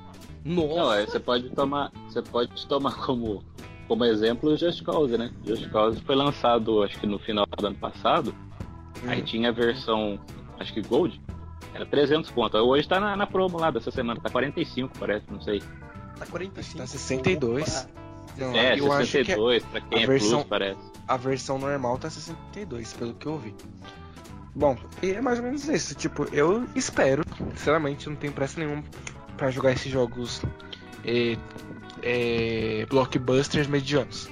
Nossa! 0.44 0.76
Não, 0.76 1.06
você 1.06 1.20
pode 1.20 1.50
tomar. 1.52 1.92
Você 2.08 2.22
pode 2.24 2.66
tomar 2.66 2.96
como 2.96 3.44
como 3.88 4.04
exemplo 4.06 4.50
o 4.50 4.58
Just 4.58 4.84
Cause, 4.84 5.16
né? 5.18 5.32
Just 5.46 5.70
Cause 5.70 6.02
foi 6.02 6.16
lançado, 6.16 6.82
acho 6.82 7.00
que 7.00 7.06
no 7.06 7.20
final 7.20 7.46
do 7.46 7.68
ano 7.68 7.76
passado. 7.76 8.34
Hum. 9.04 9.10
Aí 9.10 9.22
tinha 9.22 9.50
a 9.50 9.52
versão, 9.52 10.20
acho 10.60 10.74
que 10.74 10.82
Gold, 10.82 11.22
era 11.76 11.86
300 11.86 12.32
pontos. 12.32 12.60
Hoje 12.60 12.88
tá 12.88 13.00
na, 13.00 13.16
na 13.16 13.28
promo 13.28 13.60
lá 13.60 13.70
dessa 13.70 13.92
semana, 13.92 14.20
tá 14.20 14.32
45, 14.32 14.98
parece, 14.98 15.26
não 15.30 15.40
sei. 15.42 15.62
Tá 16.18 16.26
45. 16.26 16.78
Tá 16.80 16.88
62. 16.88 17.88
Não, 18.36 18.52
é, 18.56 18.80
eu 18.80 18.92
62, 18.92 19.64
acho 19.64 19.66
que 19.66 19.72
pra 19.72 19.82
quem 19.82 20.04
é 20.04 20.08
versão, 20.08 20.40
plus, 20.40 20.50
parece. 20.50 20.97
A 21.08 21.18
versão 21.18 21.58
normal 21.58 21.98
tá 21.98 22.10
62, 22.10 22.94
pelo 22.94 23.14
que 23.14 23.26
eu 23.26 23.38
vi. 23.38 23.56
Bom, 24.54 24.76
e 25.04 25.12
é 25.12 25.22
mais 25.22 25.38
ou 25.40 25.46
menos 25.46 25.68
isso. 25.68 25.96
Tipo, 25.96 26.28
eu 26.34 26.68
espero, 26.76 27.24
sinceramente, 27.56 28.10
não 28.10 28.16
tenho 28.16 28.34
pressa 28.34 28.60
nenhuma 28.60 28.84
para 29.38 29.52
jogar 29.52 29.72
esses 29.72 29.92
jogos. 29.92 30.42
E 31.06 31.38
é, 32.02 32.86
blockbusters 32.90 33.68
medianos. 33.68 34.30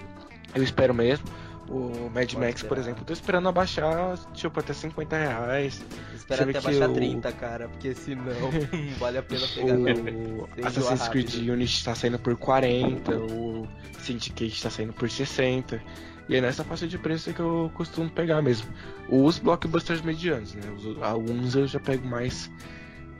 Eu 0.53 0.63
espero 0.63 0.93
mesmo. 0.93 1.25
O 1.67 2.11
Mad 2.13 2.31
Pode 2.31 2.37
Max, 2.37 2.55
esperar. 2.55 2.67
por 2.67 2.77
exemplo, 2.77 3.05
tô 3.05 3.13
esperando 3.13 3.49
abaixar, 3.49 4.17
tipo, 4.33 4.59
até 4.59 4.71
50 4.71 5.17
reais. 5.17 5.83
Espera 6.13 6.43
até 6.43 6.61
baixar 6.61 6.89
o... 6.89 6.93
30, 6.93 7.31
cara, 7.31 7.67
porque 7.67 7.95
senão 7.95 8.23
não 8.71 8.95
vale 8.99 9.17
a 9.17 9.23
pena 9.23 9.47
pegar 9.47 9.75
O 9.75 10.47
Assassin's 10.63 11.07
Creed 11.07 11.49
Unity 11.49 11.83
tá 11.83 11.95
saindo 11.95 12.19
por 12.19 12.35
40, 12.37 13.17
o 13.17 13.67
Syndicate 13.99 14.61
tá 14.61 14.69
saindo 14.69 14.93
por 14.93 15.09
60. 15.09 15.81
E 16.27 16.35
é 16.35 16.41
nessa 16.41 16.63
faixa 16.63 16.87
de 16.87 16.97
preço 16.97 17.33
que 17.33 17.39
eu 17.39 17.71
costumo 17.75 18.09
pegar 18.09 18.41
mesmo. 18.41 18.67
Os 19.09 19.37
blockbusters 19.37 20.01
medianos, 20.01 20.55
né? 20.55 20.63
Os, 20.75 21.01
alguns 21.01 21.55
eu 21.55 21.67
já 21.67 21.79
pego 21.79 22.07
mais 22.07 22.51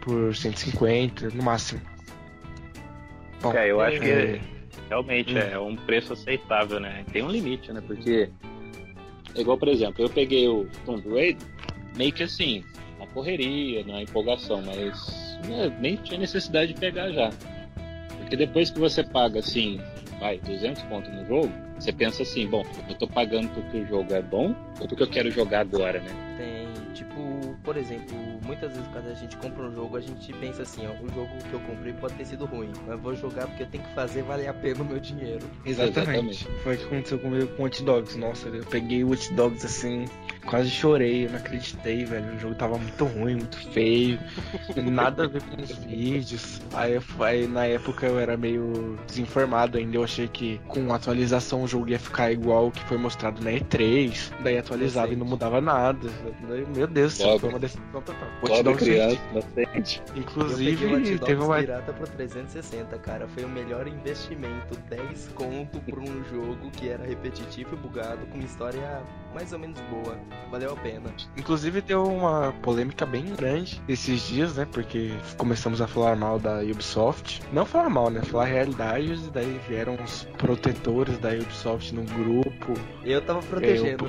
por 0.02 0.36
150 0.36 1.30
no 1.30 1.44
máximo. 1.44 1.82
Bom, 3.42 3.54
é, 3.54 3.70
eu 3.70 3.80
acho 3.80 4.02
é... 4.04 4.40
que 4.40 4.42
realmente 4.90 5.36
hum. 5.36 5.38
é 5.38 5.60
um 5.60 5.76
preço 5.76 6.14
aceitável, 6.14 6.80
né? 6.80 7.06
Tem 7.12 7.22
um 7.22 7.30
limite, 7.30 7.72
né? 7.72 7.82
Porque, 7.86 8.30
igual 9.36 9.58
por 9.58 9.68
exemplo, 9.68 10.04
eu 10.04 10.10
peguei 10.10 10.48
o 10.48 10.68
Tomb 10.86 11.08
Raider 11.10 11.38
meio 11.96 12.12
que 12.12 12.24
assim, 12.24 12.64
na 13.00 13.08
correria, 13.08 13.84
na 13.86 14.02
empolgação, 14.02 14.62
mas 14.64 15.38
né, 15.48 15.76
nem 15.80 15.96
tinha 15.96 16.20
necessidade 16.20 16.74
de 16.74 16.80
pegar 16.80 17.12
já. 17.12 17.30
Porque 18.20 18.36
depois 18.36 18.72
que 18.72 18.80
você 18.80 19.04
paga 19.04 19.40
assim, 19.40 19.80
vai, 20.20 20.40
200 20.40 20.82
pontos 20.84 21.14
no 21.14 21.26
jogo, 21.26 21.65
você 21.78 21.92
pensa 21.92 22.24
assim, 22.24 22.48
bom, 22.48 22.64
eu 22.90 22.96
tô 22.96 23.08
pagando 23.08 23.50
porque 23.50 23.78
o 23.78 23.86
jogo 23.86 24.14
é 24.14 24.22
bom 24.22 24.56
ou 24.80 24.88
porque 24.88 25.04
eu 25.04 25.10
quero 25.10 25.30
jogar 25.32 25.62
agora, 25.62 26.00
né? 26.00 26.12
Tem, 26.38 26.94
tipo, 26.94 27.58
por 27.64 27.78
exemplo, 27.78 28.16
muitas 28.46 28.72
vezes 28.72 28.88
quando 28.92 29.08
a 29.08 29.14
gente 29.14 29.36
compra 29.38 29.64
um 29.64 29.74
jogo, 29.74 29.98
a 29.98 30.02
gente 30.02 30.34
pensa 30.34 30.64
assim, 30.64 30.88
ó, 30.88 30.92
o 30.92 31.10
jogo 31.10 31.30
que 31.50 31.54
eu 31.54 31.60
comprei 31.62 31.94
pode 31.94 32.14
ter 32.14 32.26
sido 32.26 32.46
ruim, 32.46 32.72
mas 32.88 33.00
vou 33.00 33.16
jogar 33.16 33.48
porque 33.48 33.64
eu 33.64 33.68
tenho 33.68 33.84
que 33.84 33.94
fazer 33.94 34.22
valer 34.24 34.48
a 34.48 34.54
pena 34.54 34.82
o 34.82 34.86
meu 34.86 35.00
dinheiro. 35.00 35.46
Exatamente. 35.66 36.00
Exatamente. 36.00 36.48
Foi 36.64 36.76
o 36.76 36.78
que 36.78 36.86
aconteceu 36.86 37.20
comigo 37.20 37.48
com 37.56 37.64
Watch 37.64 37.84
Dogs. 37.84 38.18
Nossa, 38.18 38.48
eu 38.48 38.64
peguei 38.66 39.04
o 39.04 39.10
Watch 39.10 39.34
Dogs 39.34 39.66
assim, 39.66 40.06
quase 40.46 40.70
chorei, 40.70 41.26
eu 41.26 41.32
não 41.32 41.38
acreditei, 41.38 42.06
velho. 42.06 42.36
O 42.36 42.40
jogo 42.40 42.56
tava 42.56 42.78
muito 42.78 43.06
ruim, 43.06 43.36
muito 43.36 43.58
feio, 43.72 44.20
nada 44.92 45.26
a 45.26 45.28
ver 45.28 45.42
com 45.44 45.62
os 45.62 45.72
vídeos. 45.72 46.62
Aí, 46.74 47.00
aí 47.20 47.48
na 47.48 47.66
época 47.66 48.06
eu 48.06 48.20
era 48.20 48.38
meio 48.38 48.98
desinformado 49.08 49.78
ainda, 49.78 49.98
eu 49.98 50.04
achei 50.04 50.28
que 50.28 50.60
com 50.68 50.94
atualização 50.94 51.64
o 51.64 51.68
jogo 51.68 51.90
ia 51.90 52.00
ficar 52.00 52.32
igual 52.32 52.68
o 52.68 52.72
que 52.72 52.84
foi 52.86 52.98
mostrado 52.98 53.44
na 53.44 53.52
E3, 53.52 54.32
daí 54.44 54.58
atualizava 54.58 55.14
e 55.14 55.16
não 55.16 55.26
mudava 55.26 55.60
nada. 55.60 56.10
Meu 56.76 56.88
Deus 56.88 57.14
do 57.14 57.18
céu, 57.18 57.40
foi 57.40 57.50
uma 57.50 57.60
decepção 57.60 58.02
total. 58.02 58.64
Dogs 58.64 58.84
criança, 58.84 59.20
bastante. 59.34 60.02
Inclusive, 60.16 61.20
teve 61.20 61.42
uma 61.42 61.58
pirata 61.58 61.94
pro 61.94 62.08
360, 62.08 62.98
cara, 63.00 63.28
foi 63.28 63.44
o 63.44 63.50
melhor 63.50 63.88
investimento, 63.88 64.76
10 64.90 65.30
conto 65.36 65.80
por 65.82 66.00
um 66.00 66.24
jogo 66.26 66.70
que 66.72 66.90
era 66.90 67.06
repetitivo 67.06 67.76
e 67.76 67.78
bugado 67.78 68.26
com 68.28 68.36
uma 68.36 68.44
história 68.44 69.02
mais 69.36 69.52
ou 69.52 69.60
menos 69.60 69.80
boa 69.82 70.18
valeu 70.50 70.72
a 70.72 70.76
pena. 70.78 71.14
Inclusive 71.38 71.82
deu 71.82 72.04
uma 72.04 72.54
polêmica 72.62 73.06
bem 73.06 73.26
grande 73.36 73.82
esses 73.88 74.22
dias, 74.22 74.56
né? 74.56 74.66
Porque 74.72 75.12
começamos 75.38 75.82
a 75.82 75.88
falar 75.88 76.16
mal 76.16 76.40
da 76.40 76.60
Ubisoft. 76.60 77.42
Não 77.52 77.66
falar 77.66 77.90
mal, 77.90 78.10
né? 78.10 78.22
Falar 78.22 78.46
realidades, 78.46 79.28
e 79.28 79.30
daí 79.30 79.60
vieram 79.68 79.98
os 80.02 80.24
protetores 80.38 81.18
da 81.18 81.30
Ubisoft 81.34 81.94
no 81.94 82.04
grupo. 82.04 82.74
Eu 83.04 83.22
tava 83.22 83.42
protegendo. 83.42 84.06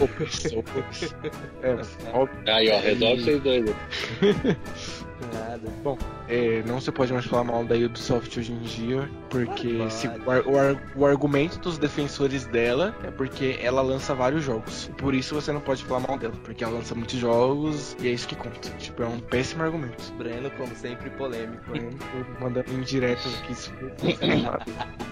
É, 1.62 1.70
é, 2.50 2.52
Aí, 2.52 2.70
ó, 2.70 2.78
resolve 2.78 3.22
vocês 3.22 3.42
dois. 3.42 3.64
Nada. 5.32 5.68
Bom, 5.82 5.96
é, 6.28 6.62
não 6.64 6.80
se 6.80 6.92
pode 6.92 7.12
mais 7.12 7.24
falar 7.24 7.44
mal 7.44 7.64
da 7.64 7.74
Ubisoft 7.74 8.38
hoje 8.38 8.52
em 8.52 8.58
dia, 8.60 9.08
porque 9.30 9.88
se, 9.90 10.08
o, 10.08 10.10
o, 10.10 11.00
o, 11.00 11.06
argumento 11.06 11.58
dos 11.58 11.78
defensores 11.78 12.44
dela 12.46 12.94
é 13.02 13.10
porque 13.10 13.58
ela 13.62 13.80
lança 13.80 14.14
vários 14.14 14.44
jogos. 14.44 14.90
Por 14.98 15.14
isso 15.14 15.34
você 15.34 15.52
não 15.52 15.60
pode 15.60 15.84
falar 15.84 16.00
mal 16.00 16.18
dela, 16.18 16.34
porque 16.44 16.62
ela 16.62 16.74
lança 16.74 16.94
muitos 16.94 17.18
jogos 17.18 17.96
e 18.00 18.08
é 18.08 18.10
isso 18.10 18.28
que 18.28 18.36
conta. 18.36 18.68
Tipo, 18.78 19.02
é 19.02 19.06
um 19.06 19.18
péssimo 19.18 19.62
argumento. 19.62 20.12
Breno, 20.14 20.50
como 20.52 20.74
sempre, 20.76 21.08
polêmico. 21.10 21.70
Breno, 21.70 21.98
mandando 22.40 22.72
indiretas 22.72 23.32
aqui. 23.40 23.54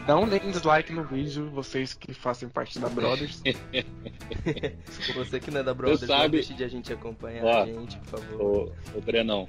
não 0.07 0.29
deem 0.29 0.51
dislike 0.51 0.93
no 0.93 1.05
vídeo, 1.05 1.49
vocês 1.51 1.95
que 1.95 2.13
fazem 2.13 2.49
parte 2.49 2.79
da 2.79 2.89
Brothers. 2.89 3.43
você 5.15 5.41
que 5.41 5.51
não 5.51 5.61
é 5.61 5.63
da 5.63 5.73
Brothers, 5.73 6.01
sabe... 6.01 6.23
não 6.23 6.31
deixe 6.31 6.55
de 6.55 6.65
a 6.65 6.69
gente 6.69 6.93
acompanhar 6.93 7.45
Ó, 7.45 7.63
a 7.63 7.67
gente, 7.67 7.97
por 7.99 8.21
favor. 8.21 8.41
Ô, 8.41 8.99
ô 8.99 9.01
Brenão, 9.01 9.49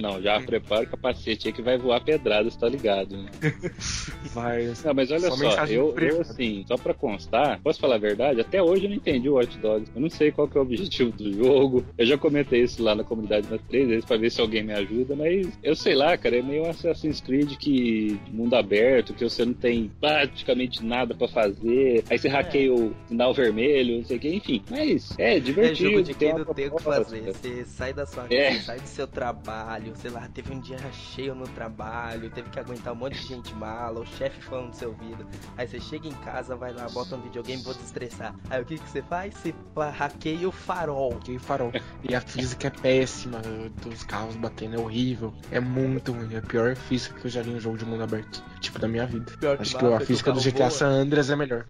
não, 0.00 0.20
já 0.20 0.40
prepara 0.40 0.84
o 0.84 0.88
capacete 0.88 1.48
aí 1.48 1.52
que 1.52 1.62
vai 1.62 1.78
voar 1.78 2.00
pedradas, 2.00 2.56
tá 2.56 2.68
ligado? 2.68 3.16
Né? 3.16 3.30
Vai. 4.34 4.72
Não, 4.84 4.94
mas 4.94 5.10
olha 5.10 5.30
só, 5.30 5.36
só 5.36 5.64
eu, 5.66 5.94
eu, 5.96 6.20
assim, 6.20 6.64
só 6.66 6.76
pra 6.76 6.92
constar, 6.92 7.60
posso 7.62 7.80
falar 7.80 7.94
a 7.94 7.98
verdade? 7.98 8.40
Até 8.40 8.62
hoje 8.62 8.84
eu 8.84 8.90
não 8.90 8.96
entendi 8.96 9.28
o 9.28 9.34
Watch 9.34 9.56
Dogs. 9.58 9.90
Eu 9.94 10.00
não 10.00 10.10
sei 10.10 10.32
qual 10.32 10.48
que 10.48 10.56
é 10.56 10.60
o 10.60 10.64
objetivo 10.64 11.12
do 11.12 11.32
jogo. 11.32 11.84
Eu 11.96 12.04
já 12.04 12.18
comentei 12.18 12.62
isso 12.62 12.82
lá 12.82 12.94
na 12.94 13.04
comunidade 13.04 13.46
umas 13.48 13.62
três 13.62 13.88
vezes 13.88 14.04
pra 14.04 14.16
ver 14.16 14.30
se 14.30 14.40
alguém 14.40 14.62
me 14.62 14.72
ajuda, 14.72 15.14
mas 15.14 15.58
eu 15.62 15.76
sei 15.76 15.94
lá, 15.94 16.16
cara, 16.16 16.36
é 16.36 16.42
meio 16.42 16.68
Assassin's 16.68 17.20
Creed 17.20 17.56
que 17.56 18.18
mundo 18.30 18.54
aberto, 18.54 19.14
que 19.14 19.24
você 19.24 19.44
não 19.44 19.54
tem 19.54 19.90
praticamente 20.00 20.84
nada 20.84 21.14
pra 21.14 21.28
fazer. 21.28 22.04
Aí 22.10 22.18
você 22.18 22.28
é. 22.28 22.30
hackeia 22.30 22.74
o 22.74 22.92
sinal 23.06 23.32
vermelho, 23.32 23.98
não 23.98 24.04
sei 24.04 24.16
o 24.16 24.20
que, 24.20 24.34
enfim. 24.34 24.62
Mas 24.70 25.14
é 25.18 25.38
divertido. 25.38 25.88
É 25.88 25.92
jogo 25.92 26.02
de 26.02 26.14
quem 26.14 26.34
não 26.34 26.44
tem 26.44 26.68
o 26.68 26.76
que 26.76 26.82
fazer. 26.82 27.22
Você 27.22 27.64
sai 27.64 27.92
da 27.92 28.04
sua 28.04 28.26
é. 28.30 28.50
casa, 28.50 28.62
sai 28.62 28.80
do 28.80 28.86
seu 28.86 29.06
trabalho 29.06 29.75
trabalho, 29.76 29.92
sei 29.96 30.10
lá, 30.10 30.28
teve 30.32 30.52
um 30.52 30.60
dia 30.60 30.78
cheio 30.92 31.34
no 31.34 31.46
trabalho, 31.48 32.30
teve 32.30 32.48
que 32.50 32.58
aguentar 32.58 32.92
um 32.92 32.96
monte 32.96 33.14
de 33.14 33.26
gente 33.26 33.54
mala, 33.54 34.00
o 34.00 34.06
chefe 34.06 34.40
falando 34.42 34.70
do 34.70 34.76
seu 34.76 34.90
ouvido. 34.90 35.26
Aí 35.56 35.66
você 35.66 35.80
chega 35.80 36.08
em 36.08 36.14
casa, 36.14 36.56
vai 36.56 36.72
lá, 36.72 36.88
bota 36.88 37.16
um 37.16 37.20
videogame, 37.20 37.62
vou 37.62 37.74
desestressar. 37.74 38.34
Aí 38.50 38.62
o 38.62 38.64
que, 38.64 38.78
que 38.78 38.88
você 38.88 39.02
faz? 39.02 39.34
Você 39.34 39.54
hackeia 39.76 40.48
o 40.48 40.52
farol. 40.52 41.14
Hackeia 41.14 41.38
o 41.38 41.40
farol. 41.40 41.72
E 42.08 42.14
a 42.14 42.20
física 42.20 42.68
é 42.68 42.70
péssima, 42.70 43.40
dos 43.82 44.02
carros 44.04 44.36
batendo 44.36 44.76
é 44.76 44.78
horrível. 44.78 45.32
É 45.50 45.60
muito 45.60 46.12
ruim, 46.12 46.34
é 46.34 46.38
a 46.38 46.42
pior 46.42 46.74
física 46.76 47.18
que 47.20 47.26
eu 47.26 47.30
já 47.30 47.42
vi 47.42 47.50
em 47.50 47.56
um 47.56 47.60
jogo 47.60 47.76
de 47.76 47.84
mundo 47.84 48.02
aberto. 48.02 48.42
Tipo, 48.60 48.78
da 48.78 48.88
minha 48.88 49.06
vida. 49.06 49.32
Pior 49.38 49.58
Acho 49.60 49.76
que, 49.76 49.78
que 49.78 49.92
a 49.92 50.00
física 50.00 50.32
do 50.32 50.40
GTA 50.40 50.70
San 50.70 50.88
Andreas 50.88 51.30
é 51.30 51.36
melhor. 51.36 51.66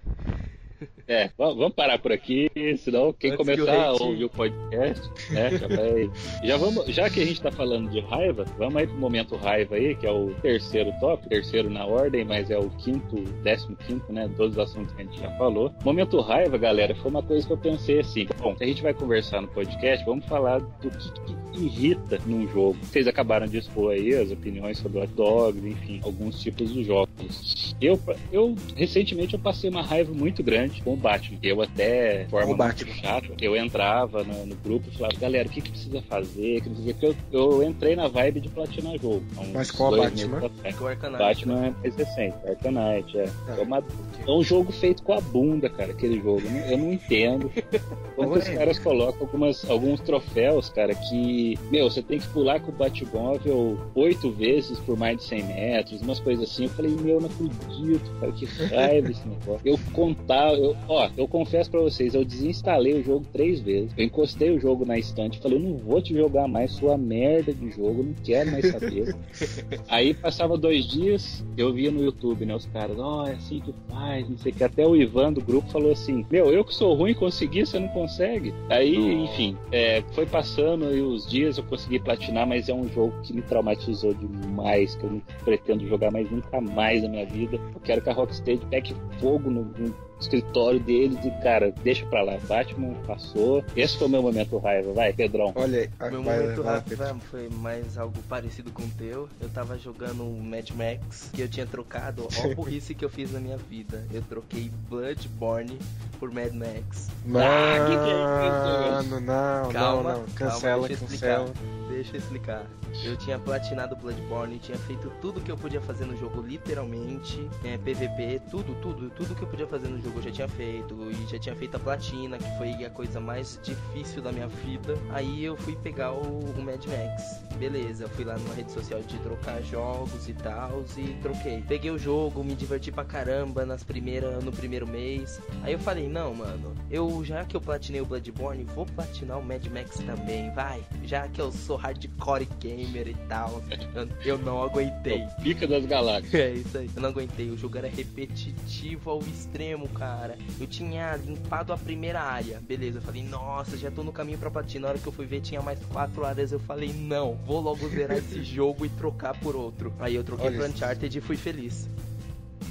É, 1.09 1.31
vamos 1.39 1.73
parar 1.73 1.99
por 1.99 2.11
aqui, 2.11 2.51
senão 2.79 3.13
quem 3.13 3.31
Antes 3.31 3.47
começar 3.47 3.73
que 3.73 3.81
a 3.81 3.93
ouvir 3.93 4.25
o 4.25 4.29
podcast, 4.29 5.09
né, 5.31 5.51
já 5.57 5.69
vai. 5.69 6.11
Já, 6.43 6.57
vamos, 6.57 6.87
já 6.87 7.09
que 7.09 7.21
a 7.21 7.25
gente 7.25 7.41
tá 7.41 7.53
falando 7.53 7.89
de 7.91 8.01
raiva, 8.01 8.45
vamos 8.59 8.77
aí 8.77 8.89
pro 8.89 8.97
momento 8.97 9.37
raiva 9.37 9.77
aí, 9.77 9.95
que 9.95 10.05
é 10.05 10.11
o 10.11 10.35
terceiro 10.43 10.93
top, 10.99 11.29
terceiro 11.29 11.71
na 11.71 11.87
ordem, 11.87 12.25
mas 12.25 12.51
é 12.51 12.59
o 12.59 12.69
quinto, 12.71 13.23
décimo 13.43 13.77
quinto, 13.77 14.13
né? 14.13 14.29
Todos 14.37 14.57
os 14.57 14.59
assuntos 14.59 14.93
que 14.95 15.03
a 15.03 15.05
gente 15.05 15.21
já 15.21 15.31
falou. 15.39 15.73
Momento 15.85 16.21
raiva, 16.21 16.59
galera, 16.59 16.93
foi 16.97 17.11
uma 17.11 17.23
coisa 17.23 17.47
que 17.47 17.53
eu 17.53 17.59
pensei 17.59 18.01
assim. 18.01 18.27
Bom, 18.41 18.57
se 18.57 18.65
a 18.65 18.67
gente 18.67 18.83
vai 18.83 18.93
conversar 18.93 19.41
no 19.41 19.49
podcast, 19.49 20.05
vamos 20.05 20.25
falar 20.25 20.59
do 20.59 20.91
que, 20.91 21.13
que 21.53 21.65
irrita 21.65 22.19
num 22.27 22.49
jogo. 22.49 22.77
Vocês 22.83 23.07
acabaram 23.07 23.47
de 23.47 23.59
expor 23.59 23.93
aí 23.93 24.13
as 24.13 24.33
opiniões 24.33 24.79
sobre 24.79 24.99
Hot 24.99 25.13
Dogs, 25.15 25.67
enfim, 25.67 26.01
alguns 26.03 26.41
tipos 26.41 26.73
de 26.73 26.83
jogos. 26.83 27.77
Eu, 27.81 28.01
eu 28.33 28.55
recentemente 28.75 29.35
eu 29.35 29.41
passei 29.41 29.71
uma 29.71 29.83
raiva 29.83 30.13
muito 30.13 30.43
grande 30.43 30.66
com 30.83 30.95
o 30.95 30.97
Batman. 30.97 31.39
Eu 31.43 31.63
até, 31.63 32.25
de 32.25 32.31
forma 32.31 32.57
muito 32.57 32.87
chata, 32.95 33.29
eu 33.41 33.57
entrava 33.57 34.23
no, 34.25 34.47
no, 34.47 34.57
grupo 34.57 34.89
e 34.91 34.97
falava, 34.97 35.17
galera, 35.19 35.49
o 35.49 35.51
que, 35.51 35.61
que 35.61 35.71
precisa 35.71 36.03
fazer? 36.03 36.61
Que 36.61 36.71
Porque 36.71 37.07
eu, 37.07 37.17
eu 37.33 37.63
entrei 37.63 37.97
na 37.97 38.09
vibe 38.09 38.41
de 38.41 38.49
platinar 38.49 38.99
jogo. 38.99 39.23
Mas 39.53 39.71
qual 39.71 39.97
Batman? 39.97 40.51
É 40.65 40.75
o 40.81 40.87
Arcanite. 40.87 41.19
Batman 41.19 41.61
né? 41.61 41.75
é 41.83 41.89
mais 41.89 41.97
recente, 41.97 42.37
Arcanite, 42.47 43.19
é. 43.19 43.29
Ah, 43.49 43.57
é, 43.59 43.63
uma, 43.63 43.85
é 44.27 44.31
um 44.31 44.43
jogo 44.43 44.73
feito 44.73 45.03
com 45.03 45.13
a 45.13 45.21
bunda, 45.21 45.69
cara, 45.69 45.93
aquele 45.93 46.21
jogo. 46.21 46.43
Eu 46.45 46.51
não, 46.51 46.61
eu 46.71 46.79
não 46.79 46.93
entendo. 46.93 47.51
Quando 48.17 48.37
os 48.37 48.49
caras 48.49 48.79
colocam 48.79 49.23
algumas, 49.23 49.69
alguns 49.69 50.01
troféus, 50.01 50.69
cara, 50.71 50.95
que 50.95 51.59
meu, 51.71 51.91
você 51.91 52.03
tem 52.03 52.19
que 52.19 52.27
pular 52.29 52.61
com 52.61 52.71
o 52.71 52.75
Batmóvel 52.75 53.79
oito 53.95 54.31
vezes 54.31 54.79
por 54.81 54.97
mais 54.97 55.19
de 55.19 55.25
100 55.25 55.43
metros, 55.45 56.03
umas 56.03 56.21
coisas 56.21 56.49
assim. 56.49 56.65
Eu 56.65 56.71
falei, 56.71 56.91
meu, 56.93 57.21
não 57.21 57.29
acredito, 57.29 58.11
cara, 58.21 58.33
que 58.33 58.45
raiva 58.45 59.11
esse 59.11 59.29
negócio. 59.29 59.61
Eu 59.65 59.79
contava, 59.93 60.56
eu, 60.57 60.77
ó, 60.89 61.09
eu 61.17 61.29
confesso 61.29 61.71
pra 61.71 61.81
vocês, 61.81 62.15
eu 62.15 62.25
desinstalei 62.25 62.95
o 62.95 63.03
jogo 63.03 63.25
três 63.33 63.61
vezes. 63.61 63.93
Eu 63.97 64.05
encostei 64.05 64.51
o 64.51 64.61
jogo 64.61 64.85
na 64.85 64.99
estante, 64.99 65.39
falei, 65.39 65.59
eu 65.59 65.63
não 65.63 65.77
vou 65.77 66.03
te 66.03 66.15
jogar 66.15 66.49
mais, 66.49 66.73
sua 66.73 66.99
merda 66.99 67.53
de 67.53 67.71
jogo, 67.71 68.03
não 68.03 68.15
quero 68.25 68.51
mais 68.51 68.67
saber. 68.71 69.15
Aí 69.89 70.15
passava 70.15 70.59
dois 70.59 70.87
dias, 70.87 71.45
eu 71.57 71.73
via 71.73 71.91
no 71.91 72.03
YouTube, 72.03 72.45
né, 72.45 72.55
os 72.55 72.67
caras, 72.67 72.99
ó, 72.99 73.23
oh, 73.23 73.27
é 73.27 73.33
assim 73.33 73.61
que 73.61 73.73
faz, 73.89 74.29
não 74.29 74.37
sei 74.37 74.53
o 74.53 74.55
que. 74.55 74.65
Até 74.65 74.87
o 74.87 74.97
Ivan 74.97 75.33
do 75.33 75.41
grupo 75.41 75.71
falou 75.71 75.93
assim, 75.93 76.27
meu, 76.31 76.53
eu 76.53 76.65
que 76.65 76.75
sou 76.75 76.95
ruim 76.95 77.15
consegui, 77.15 77.65
você 77.65 77.79
não 77.79 77.89
consegue. 77.89 78.53
Aí, 78.69 78.97
enfim, 78.97 79.57
é, 79.71 80.03
foi 80.13 80.27
passando 80.27 80.87
aí 80.87 81.01
os 81.01 81.27
dias 81.27 81.59
eu 81.59 81.65
consegui 81.65 82.01
platinar, 82.01 82.47
mas 82.47 82.69
é 82.69 82.75
um 82.75 82.89
jogo 82.89 83.15
que 83.23 83.33
me 83.33 83.43
traumatizou 83.43 84.13
demais, 84.13 84.97
que 84.97 85.05
eu 85.05 85.11
não 85.11 85.23
pretendo 85.45 85.87
jogar 85.87 86.11
mais 86.11 86.31
nunca 86.31 86.61
mais 86.61 87.03
na 87.03 87.09
minha 87.09 87.25
vida. 87.25 87.37
vida. 87.37 87.61
Eu 87.75 87.81
quero 87.81 88.03
que 88.03 88.11
a 88.11 88.13
Rocksteady 88.13 88.65
pegue 88.67 88.95
fogo 89.21 89.51
no, 89.51 89.65
no 89.65 89.95
escritório 90.21 90.81
deles 90.81 91.19
e, 91.25 91.31
cara, 91.43 91.73
deixa 91.83 92.05
pra 92.07 92.23
lá. 92.23 92.39
Batman 92.49 92.95
passou. 93.07 93.65
Esse 93.77 93.99
foi 93.99 94.07
o 94.07 94.11
meu 94.11 94.23
momento 94.23 94.59
raiva. 94.59 94.93
Vai, 94.93 95.13
Pedrão. 95.13 95.53
Olha, 95.55 95.91
meu 96.11 96.23
vai, 96.23 96.39
momento 96.39 96.63
vai, 96.63 96.75
raiva 96.75 96.97
vai, 96.97 97.21
foi 97.31 97.49
mais 97.49 97.99
algo 97.99 98.21
parecido 98.29 98.71
com 98.71 98.83
o 98.83 98.91
teu. 98.91 99.29
Eu 99.41 99.49
tava 99.49 99.79
jogando 99.79 100.25
Mad 100.25 100.71
Max, 100.71 101.31
que 101.33 101.43
eu 101.43 101.49
tinha 101.49 101.67
trocado. 101.67 102.27
Ó, 102.39 102.51
a 102.51 102.55
burrice 102.57 102.95
que 102.95 103.05
eu 103.05 103.11
fiz 103.11 103.33
na 103.33 103.41
minha 103.41 103.57
vida. 103.57 104.07
Eu 104.13 104.23
troquei 104.23 104.71
Bloodborne 104.89 105.79
por 106.19 106.31
Mad 106.31 106.53
Max. 106.53 107.09
Mano, 107.25 107.45
ah, 107.47 107.87
que 107.87 107.97
que 107.97 108.11
é 108.11 109.01
isso? 109.01 109.21
não, 109.21 109.73
calma, 109.73 110.13
não, 110.13 110.19
não. 110.21 110.27
Cancela, 110.35 110.89
calma, 110.89 111.07
cancela. 111.09 111.53
Deixa 111.89 112.17
eu 112.17 112.19
explicar. 112.19 112.67
Eu 113.05 113.17
tinha 113.17 113.39
platinado 113.39 113.95
Bloodborne, 113.97 114.59
tinha 114.59 114.79
feito 114.79 115.11
tudo 115.21 115.41
que 115.41 115.51
eu 115.51 115.57
podia 115.57 115.81
fazer 115.81 116.07
no 116.07 116.17
jogo, 116.17 116.41
literalmente. 116.41 117.49
É, 117.65 117.77
PVP, 117.77 118.41
tudo, 118.51 118.75
tudo, 118.81 119.11
tudo 119.11 119.35
que 119.35 119.43
eu 119.43 119.49
podia 119.49 119.67
fazer 119.67 119.89
no 119.89 120.01
jogo 120.01 120.06
eu 120.15 120.23
já 120.23 120.31
tinha 120.31 120.49
feito. 120.49 120.97
E 121.11 121.31
já 121.31 121.39
tinha 121.39 121.55
feito 121.55 121.77
a 121.77 121.81
platina, 121.81 122.39
que 122.39 122.59
foi 122.59 122.85
a 122.85 122.91
coisa 122.91 123.21
mais 123.21 123.59
difícil 123.63 124.23
da 124.23 124.33
minha 124.33 124.49
vida. 124.49 124.97
Aí 125.11 125.45
eu 125.45 125.57
fui 125.57 125.77
pegar 125.77 126.13
o, 126.13 126.41
o 126.41 126.63
Mad 126.63 126.85
Max. 126.87 127.41
Beleza, 127.59 128.05
eu 128.05 128.09
fui 128.11 128.25
lá 128.25 128.37
numa 128.37 128.55
rede 128.55 128.71
social 128.71 129.01
de 129.03 129.19
trocar 129.19 129.63
jogos 129.63 130.29
e 130.29 130.35
tal, 130.35 130.85
e 130.97 131.15
troquei. 131.23 131.63
Peguei 131.67 131.91
o 131.91 131.99
jogo, 131.99 132.45
me 132.45 132.55
diverti 132.55 132.93
pra 132.93 133.05
caramba 133.05 133.65
nas 133.65 133.83
primeiras, 133.83 134.45
no 134.45 134.53
primeiro 134.53 134.87
mês. 134.87 135.41
Aí 135.63 135.73
eu 135.73 135.79
falei, 135.79 136.07
não, 136.07 136.35
mano, 136.35 136.75
eu 136.91 137.25
já 137.25 137.45
que 137.45 137.57
eu 137.57 137.61
platinei 137.61 138.01
o 138.01 138.05
Bloodborne, 138.05 138.65
vou 138.65 138.85
platinar 138.85 139.39
o 139.39 139.43
Mad 139.43 139.65
Max 139.69 139.97
também, 139.97 140.51
vai. 140.53 140.83
Já 141.05 141.29
que 141.29 141.41
eu 141.41 141.51
sou 141.51 141.77
hardcore 141.77 142.47
gamer 142.61 143.09
e 143.09 143.15
tal, 143.29 143.63
eu, 143.95 144.09
eu 144.25 144.39
não 144.39 144.63
aguentei. 144.63 145.23
É 145.23 145.27
pica 145.43 145.67
das 145.67 145.87
galáxias. 145.87 146.35
É 146.35 146.51
isso 146.53 146.77
aí. 146.77 146.91
Eu 146.95 147.03
não 147.03 147.09
aguentei, 147.09 147.51
o 147.51 147.57
jogo 147.57 147.79
era 147.79 147.89
repetitivo 147.89 149.11
ao 149.11 149.21
extremo, 149.21 149.89
cara. 149.99 150.37
Eu 150.61 150.67
tinha 150.67 151.17
limpado 151.17 151.73
a 151.73 151.77
primeira 151.77 152.21
área, 152.21 152.61
beleza. 152.61 152.99
Eu 152.99 153.03
falei, 153.03 153.23
nossa, 153.23 153.77
já 153.77 153.91
tô 153.91 154.03
no 154.03 154.13
caminho 154.13 154.39
pra 154.39 154.51
platina. 154.51 154.83
Na 154.83 154.89
hora 154.91 154.99
que 154.99 155.07
eu 155.07 155.13
fui 155.13 155.27
ver, 155.27 155.41
tinha 155.41 155.63
mais 155.63 155.79
quatro 155.87 156.25
áreas. 156.25 156.53
Eu 156.53 156.61
falei, 156.61 156.93
não, 156.93 157.35
vou 157.47 157.61
logo 157.61 157.89
zerar 157.89 158.19
esse 158.19 158.43
jogo 158.45 158.85
e 158.85 158.89
trocar 158.89 159.39
por 159.39 159.57
outro. 159.57 159.93
Aí 159.99 160.15
eu 160.15 160.25
troquei 160.25 160.49
Olha 160.49 160.59
pro 160.59 160.69
Uncharted 160.69 161.19
e 161.19 161.21
fui 161.21 161.37
feliz. 161.37 161.89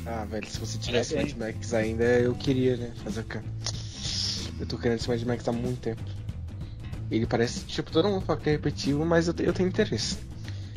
Ah, 0.05 0.25
velho, 0.25 0.47
se 0.47 0.59
você 0.59 0.77
tivesse 0.77 1.15
é, 1.15 1.23
Mad 1.23 1.33
Max 1.33 1.73
ainda, 1.73 2.03
eu 2.03 2.35
queria, 2.35 2.77
né? 2.77 2.93
Fazer 3.03 3.21
o 3.21 3.25
Eu 4.59 4.65
tô 4.67 4.77
querendo 4.77 4.99
esse 4.99 5.09
Mad 5.09 5.21
Max 5.23 5.47
há 5.47 5.51
muito 5.51 5.81
tempo. 5.81 6.01
Ele 7.09 7.25
parece, 7.25 7.61
tipo, 7.65 7.91
todo 7.91 8.07
mundo 8.07 8.25
fala 8.25 8.39
que 8.39 8.49
é 8.49 8.53
repetitivo, 8.53 9.05
mas 9.05 9.27
eu, 9.27 9.35
eu 9.39 9.53
tenho 9.53 9.69
interesse. 9.69 10.17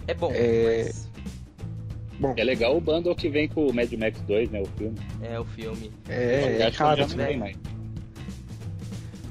É 0.07 0.15
bom, 0.15 0.31
é... 0.33 0.85
Mas... 0.87 1.08
Bom. 2.19 2.35
É 2.37 2.43
legal 2.43 2.77
o 2.77 2.81
bundle 2.81 3.15
que 3.15 3.29
vem 3.29 3.49
com 3.49 3.67
o 3.67 3.73
Mad 3.73 3.93
Max 3.93 4.21
2, 4.23 4.51
né? 4.51 4.61
O 4.61 4.67
filme. 4.67 4.99
É, 5.23 5.39
o 5.39 5.45
filme. 5.45 5.93
É, 6.09 6.63
é 6.63 6.71
caro 6.71 7.07
também. 7.07 7.37
Mais. 7.37 7.57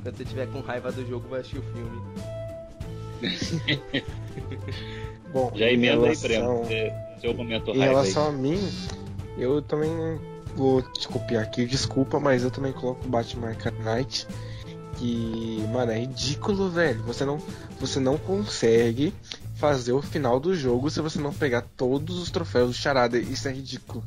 Quando 0.04 0.18
você 0.18 0.26
tiver 0.26 0.48
com 0.48 0.62
raiva 0.62 0.92
do 0.92 1.06
jogo, 1.06 1.28
vai 1.28 1.42
assistir 1.42 1.60
o 1.60 1.64
filme. 1.64 2.02
Bom, 5.34 5.52
já 5.56 5.70
emenda 5.70 6.02
relação... 6.02 6.64
aí, 6.64 6.68
Breno. 6.68 7.08
Seu 7.20 7.34
momento 7.34 7.72
Em 7.72 7.80
relação 7.80 8.30
aí. 8.30 8.30
a 8.30 8.32
mim, 8.32 8.70
eu 9.38 9.62
também 9.62 9.90
vou 10.56 10.82
te 10.82 11.08
copiar 11.08 11.44
aqui, 11.44 11.66
desculpa, 11.66 12.20
mas 12.20 12.44
eu 12.44 12.52
também 12.52 12.72
coloco 12.72 13.08
Batman 13.08 13.50
Arkham 13.50 13.74
Knight. 13.84 14.28
Que, 14.98 15.64
mano, 15.72 15.92
é 15.92 16.00
ridículo, 16.00 16.70
velho. 16.70 17.04
Você 17.04 17.26
não, 17.26 17.38
você 17.80 18.00
não 18.00 18.18
consegue 18.18 19.14
fazer 19.58 19.92
o 19.92 20.02
final 20.02 20.40
do 20.40 20.56
jogo 20.56 20.90
se 20.90 21.02
você 21.02 21.20
não 21.20 21.34
pegar 21.34 21.64
todos 21.76 22.18
os 22.20 22.30
troféus 22.30 22.70
do 22.70 22.74
Charada. 22.74 23.18
Isso 23.18 23.48
é 23.48 23.54
ridículo. 23.54 24.04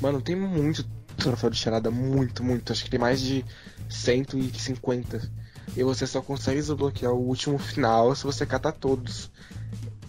Mano, 0.00 0.20
tem 0.20 0.36
muito 0.36 0.84
troféu 1.16 1.50
de 1.50 1.56
Charada, 1.56 1.90
muito, 1.90 2.42
muito. 2.42 2.72
Acho 2.72 2.84
que 2.84 2.90
tem 2.90 3.00
mais 3.00 3.20
de 3.20 3.44
150. 3.88 5.30
E 5.76 5.82
você 5.82 6.06
só 6.06 6.20
consegue 6.20 6.58
desbloquear 6.58 7.12
o 7.12 7.26
último 7.26 7.58
final 7.58 8.14
se 8.14 8.24
você 8.24 8.44
catar 8.44 8.72
todos. 8.72 9.30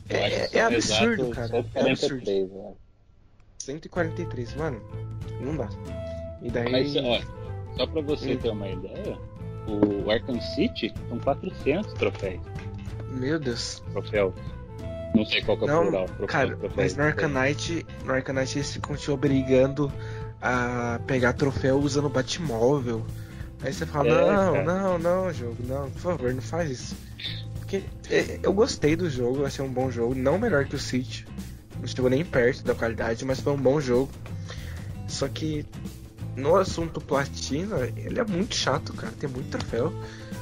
É, 0.09 0.57
é 0.57 0.61
absurdo, 0.61 1.29
cara. 1.29 1.65
É 1.73 1.91
absurdo. 1.91 2.75
143, 3.59 4.55
mano. 4.55 4.81
Não 5.39 5.55
dá. 5.55 5.69
E 6.41 6.49
daí. 6.49 6.71
Mas, 6.71 6.95
ó, 6.95 7.21
só 7.77 7.87
pra 7.87 8.01
você 8.01 8.33
hum. 8.33 8.37
ter 8.37 8.49
uma 8.49 8.67
ideia, 8.67 9.17
o 9.67 10.09
Arkham 10.09 10.41
City 10.41 10.93
são 11.07 11.19
400 11.19 11.93
troféus. 11.93 12.41
Meu 13.11 13.39
Deus. 13.39 13.81
Troféu. 13.91 14.33
Não 15.13 15.25
sei 15.25 15.41
qual 15.41 15.57
que 15.57 15.69
é 15.69 15.73
o 15.73 15.81
plural. 15.81 16.09
Cara, 16.27 16.57
mas 16.75 16.95
no 16.95 17.03
Arcanite, 17.03 17.85
no 18.05 18.13
Arcanite 18.13 18.57
eles 18.57 18.71
ficam 18.71 18.95
te 18.95 19.11
obrigando 19.11 19.91
a 20.41 20.99
pegar 21.05 21.33
troféu 21.33 21.77
usando 21.79 22.09
Batmóvel. 22.09 23.05
Aí 23.63 23.71
você 23.71 23.85
fala, 23.85 24.09
é, 24.09 24.31
não, 24.31 24.53
cara. 24.53 24.63
não, 24.63 24.97
não, 24.97 25.33
jogo, 25.33 25.57
não, 25.67 25.91
por 25.91 25.99
favor, 25.99 26.33
não 26.33 26.41
faz 26.41 26.71
isso. 26.71 26.95
Porque 27.59 27.83
é, 28.09 28.39
eu 28.41 28.51
gostei 28.51 28.95
do 28.95 29.09
jogo, 29.09 29.45
achei 29.45 29.63
um 29.63 29.71
bom 29.71 29.91
jogo, 29.91 30.15
não 30.15 30.39
melhor 30.39 30.65
que 30.65 30.75
o 30.75 30.79
City. 30.79 31.27
Não 31.79 31.87
chegou 31.87 32.09
nem 32.09 32.25
perto 32.25 32.63
da 32.63 32.73
qualidade, 32.73 33.23
mas 33.25 33.39
foi 33.39 33.53
um 33.53 33.61
bom 33.61 33.79
jogo. 33.79 34.11
Só 35.07 35.27
que 35.27 35.65
no 36.35 36.55
assunto 36.55 37.01
platina, 37.01 37.77
ele 37.95 38.19
é 38.19 38.23
muito 38.23 38.55
chato, 38.55 38.93
cara. 38.93 39.13
Tem 39.19 39.29
muito 39.29 39.49
troféu. 39.49 39.93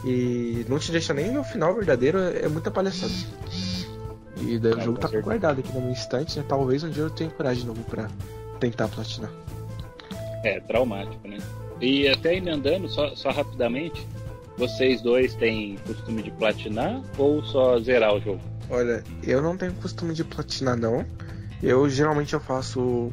E 0.06 0.66
não 0.70 0.80
te 0.80 0.92
deixa 0.92 1.14
nem 1.14 1.32
no 1.32 1.44
final 1.44 1.74
verdadeiro, 1.76 2.20
é 2.20 2.48
muita 2.48 2.72
palhaçada. 2.72 3.14
E 4.42 4.58
daí 4.58 4.74
o 4.74 4.82
jogo 4.82 4.98
tá 4.98 5.08
certeza. 5.08 5.24
guardado 5.24 5.60
aqui 5.60 5.74
no 5.74 5.82
meu 5.82 5.92
instante, 5.92 6.38
né? 6.38 6.46
Talvez 6.48 6.84
um 6.84 6.90
dia 6.90 7.04
eu 7.04 7.10
tenha 7.10 7.30
coragem 7.30 7.62
de 7.62 7.68
novo 7.68 7.84
pra 7.84 8.10
tentar 8.60 8.88
platinar. 8.88 9.32
É, 10.44 10.60
traumático, 10.62 11.28
né? 11.28 11.38
E 11.82 12.08
até 12.08 12.36
emendando, 12.36 12.90
só, 12.90 13.16
só 13.16 13.32
rapidamente, 13.32 14.06
vocês 14.58 15.02
dois 15.02 15.34
têm 15.36 15.78
costume 15.86 16.22
de 16.22 16.32
platinar 16.32 17.02
ou 17.18 17.44
só 17.44 17.80
zerar 17.80 18.14
o 18.14 18.20
jogo? 18.20 18.42
Olha, 18.70 19.04
eu 19.24 19.42
não 19.42 19.58
tenho 19.58 19.74
costume 19.74 20.14
de 20.14 20.24
platinar 20.24 20.78
não. 20.78 21.06
Eu 21.62 21.90
geralmente 21.90 22.34
eu 22.34 22.40
faço. 22.40 23.12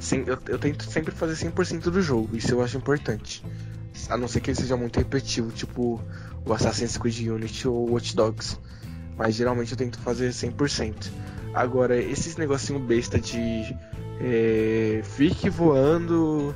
Sim, 0.00 0.24
eu, 0.26 0.38
eu 0.48 0.58
tento 0.58 0.84
sempre 0.84 1.14
fazer 1.14 1.50
100% 1.50 1.90
do 1.90 2.02
jogo, 2.02 2.36
isso 2.36 2.52
eu 2.52 2.62
acho 2.62 2.76
importante. 2.76 3.42
A 4.10 4.16
não 4.16 4.28
ser 4.28 4.40
que 4.40 4.50
ele 4.50 4.58
seja 4.58 4.76
muito 4.76 4.98
repetitivo, 4.98 5.50
tipo 5.52 6.00
o 6.44 6.52
Assassin's 6.52 6.96
Creed 6.96 7.28
Unity 7.28 7.66
ou 7.66 7.90
Watch 7.90 8.14
Dogs. 8.14 8.58
Mas 9.16 9.34
geralmente 9.34 9.72
eu 9.72 9.78
tento 9.78 9.98
fazer 9.98 10.30
100%. 10.30 11.10
Agora, 11.54 11.96
esses 11.96 12.36
negocinho 12.36 12.78
besta 12.78 13.18
de 13.18 13.74
é, 14.20 15.00
fique 15.02 15.48
voando 15.48 16.54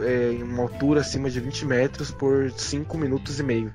é, 0.00 0.32
em 0.32 0.42
uma 0.42 0.64
altura 0.64 1.00
acima 1.00 1.30
de 1.30 1.40
20 1.40 1.66
metros 1.66 2.10
por 2.10 2.50
5 2.50 2.98
minutos 2.98 3.38
e 3.38 3.42
meio. 3.42 3.74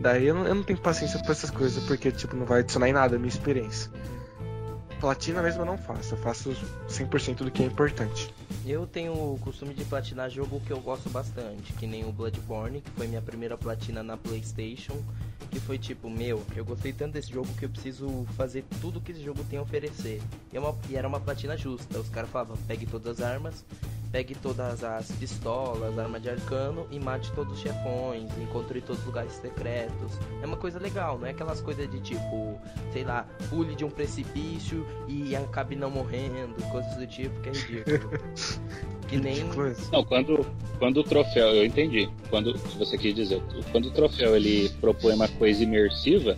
Daí 0.00 0.26
eu 0.26 0.34
não, 0.34 0.46
eu 0.46 0.54
não 0.54 0.62
tenho 0.62 0.78
paciência 0.78 1.20
pra 1.20 1.32
essas 1.32 1.50
coisas, 1.50 1.82
porque 1.84 2.10
tipo, 2.10 2.36
não 2.36 2.46
vai 2.46 2.60
adicionar 2.60 2.88
em 2.88 2.92
nada 2.92 3.16
a 3.16 3.18
minha 3.18 3.28
experiência. 3.28 3.90
Platina 5.00 5.42
mesmo 5.42 5.62
eu 5.62 5.66
não 5.66 5.78
faço, 5.78 6.14
eu 6.14 6.18
faço 6.18 6.50
100% 6.88 7.36
do 7.36 7.50
que 7.50 7.62
é 7.62 7.66
importante. 7.66 8.32
Eu 8.66 8.86
tenho 8.86 9.12
o 9.12 9.38
costume 9.40 9.72
de 9.72 9.84
platinar 9.84 10.28
jogo 10.28 10.60
que 10.60 10.70
eu 10.70 10.80
gosto 10.80 11.08
bastante, 11.08 11.72
que 11.74 11.86
nem 11.86 12.04
o 12.04 12.12
Bloodborne, 12.12 12.80
que 12.80 12.90
foi 12.90 13.06
minha 13.06 13.22
primeira 13.22 13.56
platina 13.56 14.02
na 14.02 14.16
PlayStation, 14.16 15.02
que 15.50 15.58
foi 15.58 15.78
tipo, 15.78 16.10
meu, 16.10 16.44
eu 16.54 16.64
gostei 16.64 16.92
tanto 16.92 17.12
desse 17.12 17.32
jogo 17.32 17.48
que 17.54 17.64
eu 17.64 17.70
preciso 17.70 18.26
fazer 18.36 18.64
tudo 18.80 19.00
que 19.00 19.12
esse 19.12 19.22
jogo 19.22 19.42
tem 19.44 19.58
a 19.58 19.62
oferecer. 19.62 20.20
E, 20.52 20.56
é 20.56 20.60
uma, 20.60 20.76
e 20.90 20.96
era 20.96 21.08
uma 21.08 21.20
platina 21.20 21.56
justa, 21.56 21.98
os 21.98 22.08
caras 22.08 22.30
falavam, 22.30 22.56
pegue 22.66 22.84
todas 22.84 23.20
as 23.20 23.26
armas, 23.26 23.64
pegue 24.10 24.34
todas 24.34 24.82
as 24.82 25.10
pistolas, 25.12 25.98
arma 25.98 26.18
de 26.18 26.30
arcano 26.30 26.86
e 26.90 26.98
mate 26.98 27.30
todos 27.32 27.54
os 27.54 27.60
chefões, 27.60 28.30
encontre 28.38 28.80
todos 28.80 29.00
os 29.00 29.06
lugares 29.06 29.32
secretos. 29.32 30.18
É 30.42 30.46
uma 30.46 30.56
coisa 30.56 30.78
legal, 30.78 31.18
não 31.18 31.26
é 31.26 31.30
aquelas 31.30 31.60
coisas 31.60 31.90
de 31.90 32.00
tipo, 32.00 32.58
sei 32.92 33.04
lá, 33.04 33.26
pule 33.50 33.74
de 33.74 33.84
um 33.84 33.90
precipício 33.90 34.86
e 35.06 35.36
acabe 35.36 35.76
não 35.76 35.90
morrendo, 35.90 36.54
coisas 36.70 36.94
do 36.96 37.06
tipo 37.06 37.38
que 37.40 37.48
é 37.50 37.52
ridículo. 37.52 38.10
que 39.08 39.16
nem. 39.16 39.44
Não, 39.92 40.04
quando, 40.04 40.46
quando 40.78 40.98
o 40.98 41.04
troféu, 41.04 41.48
eu 41.48 41.64
entendi. 41.64 42.08
Quando 42.30 42.56
você 42.78 42.96
quis 42.96 43.14
dizer, 43.14 43.42
quando 43.72 43.86
o 43.86 43.90
troféu 43.90 44.36
ele 44.36 44.68
propõe 44.80 45.14
uma 45.14 45.28
coisa 45.28 45.62
imersiva, 45.62 46.36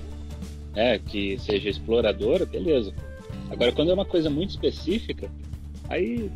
né, 0.75 0.99
que 0.99 1.39
seja 1.39 1.69
exploradora, 1.69 2.47
beleza. 2.47 2.93
Agora 3.51 3.73
quando 3.73 3.91
é 3.91 3.95
uma 3.95 4.05
coisa 4.05 4.31
muito 4.31 4.51
específica, 4.51 5.29
aí 5.89 6.31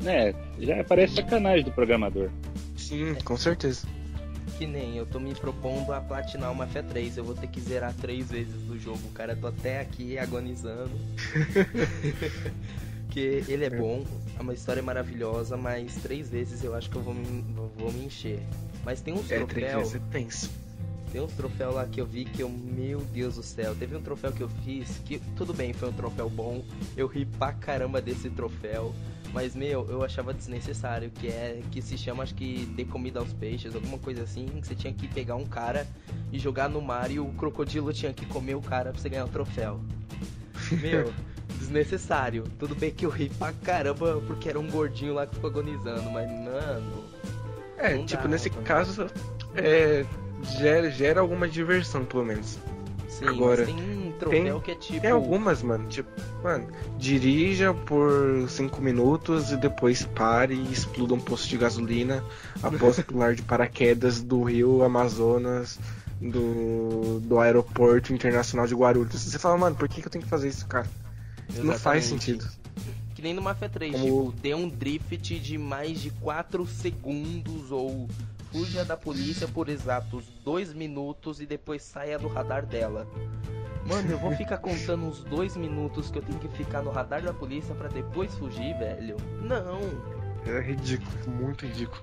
né, 0.00 0.34
já 0.58 0.82
parece 0.84 1.16
sacanagem 1.16 1.64
do 1.64 1.72
programador. 1.72 2.30
Sim, 2.76 3.14
com 3.24 3.36
certeza. 3.36 3.86
Que 4.58 4.66
nem 4.66 4.96
eu 4.96 5.06
tô 5.06 5.18
me 5.18 5.34
propondo 5.34 5.92
a 5.92 6.00
platinar 6.00 6.50
uma 6.50 6.66
Mafia 6.66 6.82
3, 6.82 7.16
eu 7.16 7.24
vou 7.24 7.34
ter 7.34 7.46
que 7.46 7.60
zerar 7.60 7.94
três 7.94 8.30
vezes 8.30 8.62
do 8.62 8.78
jogo, 8.78 9.08
cara. 9.14 9.36
tô 9.36 9.46
até 9.46 9.80
aqui 9.80 10.18
agonizando. 10.18 10.90
que 13.10 13.44
ele 13.48 13.64
é 13.64 13.70
bom, 13.70 14.04
é 14.38 14.42
uma 14.42 14.54
história 14.54 14.82
maravilhosa, 14.82 15.56
mas 15.56 15.94
três 15.96 16.30
vezes 16.30 16.62
eu 16.62 16.74
acho 16.74 16.88
que 16.90 16.96
eu 16.96 17.02
vou 17.02 17.14
me, 17.14 17.44
vou 17.76 17.92
me 17.92 18.04
encher. 18.04 18.40
Mas 18.84 19.00
tem 19.00 19.14
uns 19.14 19.30
é, 19.30 19.38
troféus. 19.38 19.48
Três 19.48 19.76
vezes 19.76 19.94
é 19.94 19.98
tenso. 20.10 20.50
Tem 21.12 21.20
uns 21.20 21.32
troféus 21.32 21.74
lá 21.74 21.84
que 21.86 22.00
eu 22.00 22.06
vi 22.06 22.24
que 22.24 22.42
eu, 22.42 22.48
meu 22.48 23.00
Deus 23.00 23.34
do 23.34 23.42
céu. 23.42 23.74
Teve 23.74 23.96
um 23.96 24.00
troféu 24.00 24.32
que 24.32 24.42
eu 24.42 24.48
fiz 24.64 25.00
que, 25.04 25.18
tudo 25.36 25.52
bem, 25.52 25.72
foi 25.72 25.88
um 25.88 25.92
troféu 25.92 26.30
bom. 26.30 26.62
Eu 26.96 27.08
ri 27.08 27.24
pra 27.24 27.52
caramba 27.52 28.00
desse 28.00 28.30
troféu. 28.30 28.94
Mas, 29.32 29.54
meu, 29.54 29.86
eu 29.88 30.02
achava 30.02 30.34
desnecessário, 30.34 31.10
que 31.10 31.28
é 31.28 31.60
que 31.70 31.80
se 31.80 31.96
chama, 31.96 32.22
acho 32.22 32.34
que, 32.34 32.66
de 32.66 32.84
comida 32.84 33.20
aos 33.20 33.32
peixes, 33.32 33.74
alguma 33.74 33.98
coisa 33.98 34.22
assim, 34.22 34.46
que 34.46 34.66
você 34.66 34.74
tinha 34.74 34.92
que 34.92 35.06
pegar 35.06 35.36
um 35.36 35.46
cara 35.46 35.86
e 36.32 36.38
jogar 36.38 36.68
no 36.68 36.80
mar 36.80 37.10
e 37.10 37.20
o 37.20 37.26
crocodilo 37.26 37.92
tinha 37.92 38.12
que 38.12 38.26
comer 38.26 38.56
o 38.56 38.60
cara 38.60 38.90
pra 38.90 39.00
você 39.00 39.08
ganhar 39.08 39.24
o 39.24 39.28
troféu. 39.28 39.80
Meu, 40.80 41.12
desnecessário. 41.58 42.44
Tudo 42.58 42.74
bem 42.74 42.90
que 42.90 43.06
eu 43.06 43.10
ri 43.10 43.28
pra 43.28 43.52
caramba 43.52 44.20
porque 44.26 44.48
era 44.48 44.58
um 44.58 44.68
gordinho 44.68 45.14
lá 45.14 45.26
que 45.26 45.36
ficou 45.36 45.50
agonizando, 45.50 46.10
mas, 46.10 46.28
mano... 46.28 47.04
É, 47.78 47.96
tipo, 47.98 48.24
dá, 48.24 48.28
nesse 48.28 48.50
caso, 48.50 49.06
é, 49.54 50.04
gera, 50.58 50.90
gera 50.90 51.20
alguma 51.20 51.48
diversão, 51.48 52.04
pelo 52.04 52.24
menos. 52.24 52.58
Sim, 53.10 53.26
Agora, 53.26 53.66
tem 53.66 54.14
troféu 54.18 54.42
tem, 54.42 54.60
que 54.60 54.70
é 54.70 54.74
tipo. 54.74 55.00
Tem 55.00 55.10
algumas, 55.10 55.62
mano. 55.62 55.88
Tipo, 55.88 56.08
mano, 56.42 56.68
dirija 56.98 57.74
por 57.74 58.48
5 58.48 58.80
minutos 58.80 59.50
e 59.50 59.56
depois 59.56 60.04
pare 60.04 60.54
e 60.54 60.72
exploda 60.72 61.14
um 61.14 61.20
posto 61.20 61.48
de 61.48 61.58
gasolina 61.58 62.22
após 62.62 63.00
pular 63.02 63.34
de 63.34 63.42
paraquedas 63.42 64.22
do 64.22 64.42
rio 64.44 64.82
Amazonas 64.82 65.78
do, 66.20 67.20
do 67.20 67.38
aeroporto 67.38 68.12
internacional 68.12 68.66
de 68.66 68.74
Guarulhos. 68.74 69.20
Você 69.20 69.38
fala, 69.38 69.56
mano, 69.56 69.74
por 69.74 69.88
que, 69.88 70.00
que 70.00 70.06
eu 70.06 70.10
tenho 70.10 70.22
que 70.22 70.30
fazer 70.30 70.48
isso, 70.48 70.66
cara? 70.66 70.86
Exatamente. 71.48 71.66
Não 71.66 71.78
faz 71.78 72.04
sentido. 72.04 72.46
Que 73.14 73.22
nem 73.22 73.34
no 73.34 73.42
Mafia 73.42 73.68
3, 73.68 73.92
Como... 73.92 74.04
tipo, 74.04 74.40
dê 74.40 74.54
um 74.54 74.68
drift 74.68 75.38
de 75.40 75.58
mais 75.58 76.00
de 76.00 76.10
4 76.10 76.66
segundos 76.66 77.72
ou 77.72 78.08
fuja 78.52 78.84
da 78.84 78.96
polícia 78.96 79.46
por 79.48 79.68
exatos 79.68 80.24
dois 80.44 80.72
minutos 80.72 81.40
e 81.40 81.46
depois 81.46 81.82
saia 81.82 82.18
do 82.18 82.28
radar 82.28 82.66
dela. 82.66 83.06
Mano, 83.86 84.10
eu 84.10 84.18
vou 84.18 84.32
ficar 84.32 84.58
contando 84.58 85.06
uns 85.06 85.24
dois 85.24 85.56
minutos 85.56 86.10
que 86.10 86.18
eu 86.18 86.22
tenho 86.22 86.38
que 86.38 86.48
ficar 86.48 86.82
no 86.82 86.90
radar 86.90 87.22
da 87.22 87.32
polícia 87.32 87.74
para 87.74 87.88
depois 87.88 88.34
fugir, 88.34 88.76
velho? 88.78 89.16
Não. 89.42 89.80
É 90.46 90.60
ridículo, 90.60 91.10
muito 91.28 91.66
ridículo. 91.66 92.02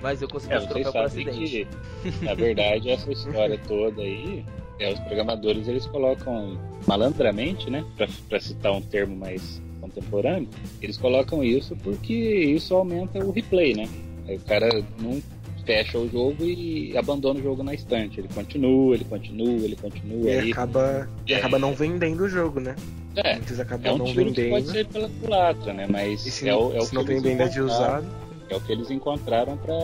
Mas 0.00 0.20
eu 0.20 0.28
consegui 0.28 0.54
é, 0.54 0.60
troféu 0.60 0.92
por 0.92 1.02
acidente. 1.02 1.66
Que, 2.02 2.24
na 2.24 2.34
verdade, 2.34 2.90
essa 2.90 3.10
história 3.10 3.58
toda 3.66 4.02
aí, 4.02 4.44
é, 4.78 4.92
os 4.92 5.00
programadores 5.00 5.68
eles 5.68 5.86
colocam 5.86 6.58
malandramente, 6.86 7.70
né? 7.70 7.84
Para 8.28 8.40
citar 8.40 8.72
um 8.72 8.82
termo 8.82 9.16
mais 9.16 9.62
contemporâneo, 9.80 10.48
eles 10.80 10.96
colocam 10.96 11.42
isso 11.42 11.76
porque 11.76 12.12
isso 12.12 12.74
aumenta 12.74 13.24
o 13.24 13.30
replay, 13.30 13.74
né? 13.74 13.88
Aí 14.28 14.36
o 14.36 14.40
cara 14.40 14.68
não 14.98 15.22
fecha 15.64 15.98
o 15.98 16.08
jogo 16.08 16.44
e 16.44 16.96
abandona 16.96 17.40
o 17.40 17.42
jogo 17.42 17.62
na 17.62 17.74
estante. 17.74 18.20
Ele 18.20 18.28
continua, 18.34 18.94
ele 18.94 19.04
continua, 19.04 19.64
ele 19.64 19.76
continua. 19.76 20.30
E 20.30 20.38
aí, 20.38 20.52
acaba, 20.52 21.08
é, 21.28 21.34
acaba 21.36 21.58
não 21.58 21.74
vendendo 21.74 22.24
o 22.24 22.28
jogo, 22.28 22.60
né? 22.60 22.76
É, 23.16 23.32
é 23.34 23.92
um 23.92 23.98
não 23.98 24.06
vendendo. 24.06 24.50
pode 24.50 24.70
ser 24.70 24.86
pela 24.86 25.08
culatra, 25.20 25.72
né? 25.72 25.86
Mas 25.88 26.22
se, 26.22 26.48
é 26.48 26.54
o, 26.54 26.72
é 26.72 26.78
o 26.78 26.82
se 26.82 26.94
não 26.94 27.04
tem 27.04 27.20
venda 27.20 27.48
de 27.48 27.60
usado. 27.60 28.06
É 28.48 28.56
o 28.56 28.60
que 28.60 28.72
eles 28.72 28.90
encontraram 28.90 29.56
para 29.56 29.74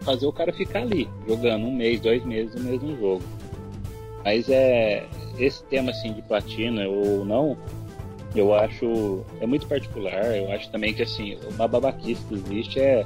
fazer 0.00 0.26
o 0.26 0.32
cara 0.32 0.52
ficar 0.52 0.80
ali, 0.80 1.08
jogando 1.26 1.66
um 1.66 1.74
mês, 1.74 2.00
dois 2.00 2.24
meses 2.24 2.54
o 2.54 2.60
mesmo 2.60 2.96
jogo. 2.98 3.22
Mas 4.24 4.48
é 4.48 5.06
esse 5.38 5.62
tema 5.64 5.90
assim 5.90 6.12
de 6.12 6.22
platina 6.22 6.86
ou 6.88 7.24
não, 7.24 7.56
eu 8.34 8.54
acho 8.54 9.24
é 9.40 9.46
muito 9.46 9.66
particular. 9.66 10.36
Eu 10.36 10.50
acho 10.52 10.70
também 10.70 10.94
que 10.94 11.02
assim 11.02 11.36
uma 11.54 11.66
babaquice 11.66 12.22
que 12.26 12.34
existe 12.34 12.80
é 12.80 13.04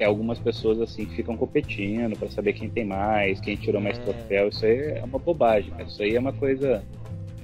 é 0.00 0.06
algumas 0.06 0.38
pessoas 0.38 0.80
assim 0.80 1.04
que 1.04 1.14
ficam 1.14 1.36
competindo 1.36 2.18
para 2.18 2.30
saber 2.30 2.54
quem 2.54 2.70
tem 2.70 2.84
mais, 2.84 3.38
quem 3.38 3.54
tirou 3.54 3.80
mais 3.80 3.98
é. 3.98 4.02
troféu. 4.02 4.48
Isso 4.48 4.64
aí 4.64 4.78
é 4.78 5.04
uma 5.04 5.18
bobagem, 5.18 5.70
cara. 5.70 5.84
Isso 5.84 6.02
aí 6.02 6.16
é 6.16 6.18
uma 6.18 6.32
coisa. 6.32 6.82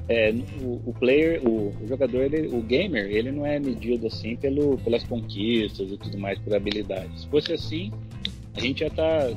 É, 0.08 0.32
o, 0.62 0.80
o, 0.86 0.94
player, 0.98 1.42
o, 1.46 1.74
o, 1.82 1.86
jogador, 1.86 2.22
ele, 2.22 2.46
o 2.46 2.62
gamer, 2.62 3.06
ele 3.06 3.32
não 3.32 3.44
é 3.44 3.58
medido 3.58 4.06
assim 4.06 4.36
pelo, 4.36 4.78
pelas 4.78 5.02
conquistas 5.02 5.90
e 5.90 5.96
tudo 5.98 6.16
mais, 6.16 6.38
por 6.38 6.54
habilidades. 6.54 7.22
Se 7.22 7.28
fosse 7.28 7.52
assim, 7.52 7.92
a 8.54 8.60
gente 8.60 8.80
já 8.80 8.90
tá 8.90 9.28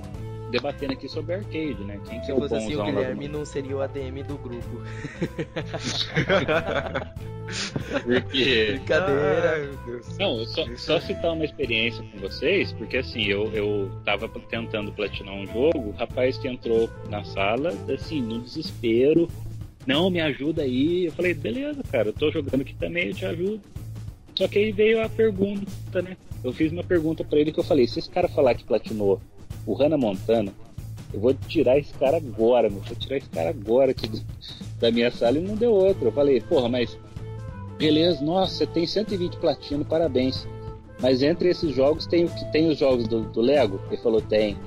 debatendo 0.49 0.93
aqui 0.93 1.07
sobre 1.07 1.35
arcade, 1.35 1.83
né? 1.83 1.99
Quem 2.07 2.19
que 2.19 2.25
Se 2.25 2.31
é 2.31 2.35
o 2.35 2.39
fosse 2.39 2.55
assim, 2.55 2.75
o 2.75 2.83
Guilherme 2.83 3.27
não 3.27 3.45
seria 3.45 3.75
o 3.75 3.81
ADM 3.81 4.23
do 4.27 4.37
grupo. 4.37 4.69
porque... 8.03 8.73
Brincadeira. 8.73 9.55
Ai, 9.55 9.69
não, 10.19 10.45
só, 10.45 10.65
só 10.75 10.99
citar 10.99 11.33
uma 11.33 11.45
experiência 11.45 12.03
com 12.03 12.19
vocês, 12.19 12.71
porque 12.73 12.97
assim, 12.97 13.25
eu, 13.25 13.51
eu 13.53 13.89
tava 14.03 14.27
tentando 14.49 14.91
platinar 14.91 15.33
um 15.33 15.47
jogo, 15.47 15.89
o 15.89 15.91
rapaz 15.91 16.37
que 16.37 16.47
entrou 16.47 16.89
na 17.09 17.23
sala, 17.23 17.73
assim, 17.93 18.21
no 18.21 18.41
desespero, 18.41 19.27
não, 19.85 20.09
me 20.09 20.21
ajuda 20.21 20.61
aí. 20.61 21.05
Eu 21.05 21.11
falei, 21.11 21.33
beleza, 21.33 21.81
cara, 21.91 22.09
eu 22.09 22.13
tô 22.13 22.31
jogando 22.31 22.61
aqui 22.61 22.75
também, 22.75 23.07
eu 23.07 23.13
te 23.13 23.25
ajudo. 23.25 23.61
Só 24.35 24.47
que 24.47 24.59
aí 24.59 24.71
veio 24.71 25.03
a 25.03 25.09
pergunta, 25.09 26.01
né? 26.01 26.15
Eu 26.43 26.53
fiz 26.53 26.71
uma 26.71 26.83
pergunta 26.83 27.23
para 27.23 27.39
ele 27.39 27.51
que 27.51 27.59
eu 27.59 27.63
falei, 27.63 27.87
se 27.87 27.99
esse 27.99 28.09
cara 28.09 28.29
falar 28.29 28.55
que 28.55 28.63
platinou 28.63 29.19
o 29.69 29.75
Hannah 29.75 29.97
Montana, 29.97 30.51
eu 31.13 31.19
vou 31.19 31.31
tirar 31.31 31.77
esse 31.77 31.93
cara 31.93 32.17
agora, 32.17 32.69
meu. 32.69 32.81
Vou 32.81 32.95
tirar 32.95 33.17
esse 33.17 33.29
cara 33.29 33.51
agora 33.51 33.91
aqui 33.91 34.07
do, 34.07 34.19
da 34.79 34.91
minha 34.91 35.11
sala 35.11 35.37
e 35.37 35.41
não 35.41 35.55
deu 35.55 35.71
outro. 35.71 36.07
Eu 36.07 36.11
falei, 36.11 36.41
porra, 36.41 36.67
mas 36.67 36.97
beleza, 37.77 38.23
nossa, 38.23 38.55
você 38.55 38.65
tem 38.65 38.87
120 38.87 39.37
platino, 39.37 39.85
parabéns. 39.85 40.47
Mas 40.99 41.21
entre 41.21 41.49
esses 41.49 41.73
jogos 41.75 42.07
tem, 42.07 42.27
tem 42.51 42.67
os 42.67 42.79
jogos 42.79 43.07
do, 43.07 43.21
do 43.21 43.41
Lego? 43.41 43.79
Ele 43.87 44.01
falou, 44.01 44.21
tem. 44.21 44.57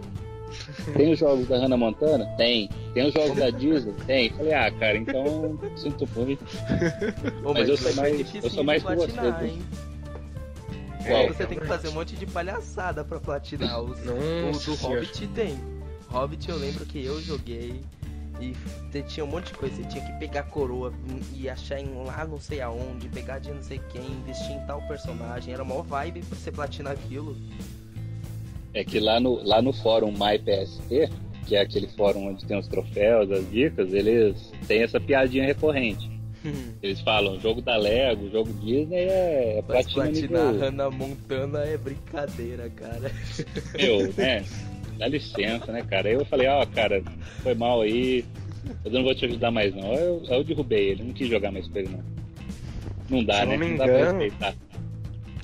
Tem 0.94 1.10
os 1.10 1.18
jogos 1.18 1.48
da 1.48 1.56
Hannah 1.56 1.78
Montana? 1.78 2.26
Tem. 2.36 2.68
Tem 2.92 3.06
os 3.06 3.14
jogos 3.14 3.34
da 3.36 3.48
Disney? 3.48 3.94
Tem. 4.06 4.28
Falei, 4.30 4.52
ah, 4.52 4.70
cara, 4.70 4.98
então 4.98 5.58
sinto 5.76 6.06
muito. 6.14 6.44
mas, 7.42 7.54
mas, 7.54 7.68
eu 7.70 7.76
sou 7.78 7.94
mais, 7.94 8.34
eu 8.34 8.50
sou 8.50 8.64
mais 8.64 8.82
com 8.82 8.94
você. 8.94 9.18
Hein? 9.46 9.62
Você 11.28 11.46
tem 11.46 11.58
que 11.58 11.66
fazer 11.66 11.88
um 11.88 11.92
monte 11.92 12.14
de 12.16 12.26
palhaçada 12.26 13.04
pra 13.04 13.18
platinar. 13.20 13.80
Os, 13.80 13.98
o 14.00 14.70
do 14.70 14.74
Hobbit 14.74 15.26
tem. 15.28 15.58
Hobbit 16.08 16.48
eu 16.48 16.56
lembro 16.56 16.84
que 16.84 17.04
eu 17.04 17.20
joguei 17.20 17.80
e 18.40 19.02
tinha 19.02 19.24
um 19.24 19.28
monte 19.28 19.46
de 19.46 19.54
coisa. 19.54 19.76
Você 19.76 19.84
tinha 19.84 20.04
que 20.04 20.12
pegar 20.18 20.40
a 20.40 20.44
coroa 20.44 20.92
e 21.34 21.48
achar 21.48 21.80
em 21.80 21.94
lá 22.04 22.26
não 22.26 22.40
sei 22.40 22.60
aonde, 22.60 23.08
pegar 23.08 23.38
de 23.38 23.50
não 23.50 23.62
sei 23.62 23.80
quem, 23.90 24.04
investir 24.04 24.52
em 24.52 24.66
tal 24.66 24.82
personagem. 24.82 25.54
Era 25.54 25.62
uma 25.62 25.82
vibe 25.82 26.22
pra 26.22 26.36
você 26.36 26.50
platinar 26.50 26.92
aquilo. 26.92 27.36
É 28.74 28.84
que 28.84 28.98
lá 29.00 29.20
no, 29.20 29.42
lá 29.42 29.60
no 29.60 29.72
fórum 29.72 30.12
MyPSP, 30.12 31.10
que 31.46 31.56
é 31.56 31.60
aquele 31.60 31.86
fórum 31.88 32.28
onde 32.28 32.46
tem 32.46 32.58
os 32.58 32.66
troféus, 32.66 33.30
as 33.30 33.50
dicas, 33.50 33.92
eles 33.92 34.50
têm 34.66 34.82
essa 34.82 34.98
piadinha 34.98 35.44
recorrente. 35.44 36.10
Eles 36.82 37.00
falam, 37.00 37.40
jogo 37.40 37.60
da 37.60 37.76
Lego, 37.76 38.30
jogo 38.30 38.52
Disney 38.54 39.06
é, 39.08 39.58
é 39.58 39.64
Mas 39.66 39.92
platinar 39.92 40.52
nível... 40.52 40.58
Hannah 40.58 40.90
Montana 40.90 41.60
é 41.60 41.76
brincadeira, 41.76 42.70
cara. 42.70 43.10
Meu, 43.78 44.12
né? 44.14 44.44
Dá 44.98 45.08
licença, 45.08 45.72
né, 45.72 45.82
cara? 45.82 46.08
Aí 46.08 46.14
eu 46.14 46.24
falei, 46.24 46.48
ó, 46.48 46.62
oh, 46.62 46.66
cara, 46.66 47.02
foi 47.42 47.54
mal 47.54 47.82
aí, 47.82 48.24
eu 48.84 48.90
não 48.90 49.02
vou 49.02 49.14
te 49.14 49.24
ajudar 49.24 49.50
mais 49.50 49.74
não. 49.74 49.94
Eu, 49.94 50.22
eu 50.28 50.44
derrubei 50.44 50.90
ele, 50.90 51.04
não 51.04 51.12
quis 51.12 51.28
jogar 51.28 51.50
mais 51.50 51.66
com 51.66 51.78
ele 51.78 51.88
não. 51.88 52.04
Não 53.10 53.24
dá, 53.24 53.40
se 53.40 53.46
né? 53.46 53.56
Não, 53.56 53.58
me 53.58 53.66
não 53.66 53.74
engano, 53.74 53.92
dá 53.92 53.98
pra 53.98 54.12
respeitar. 54.12 54.54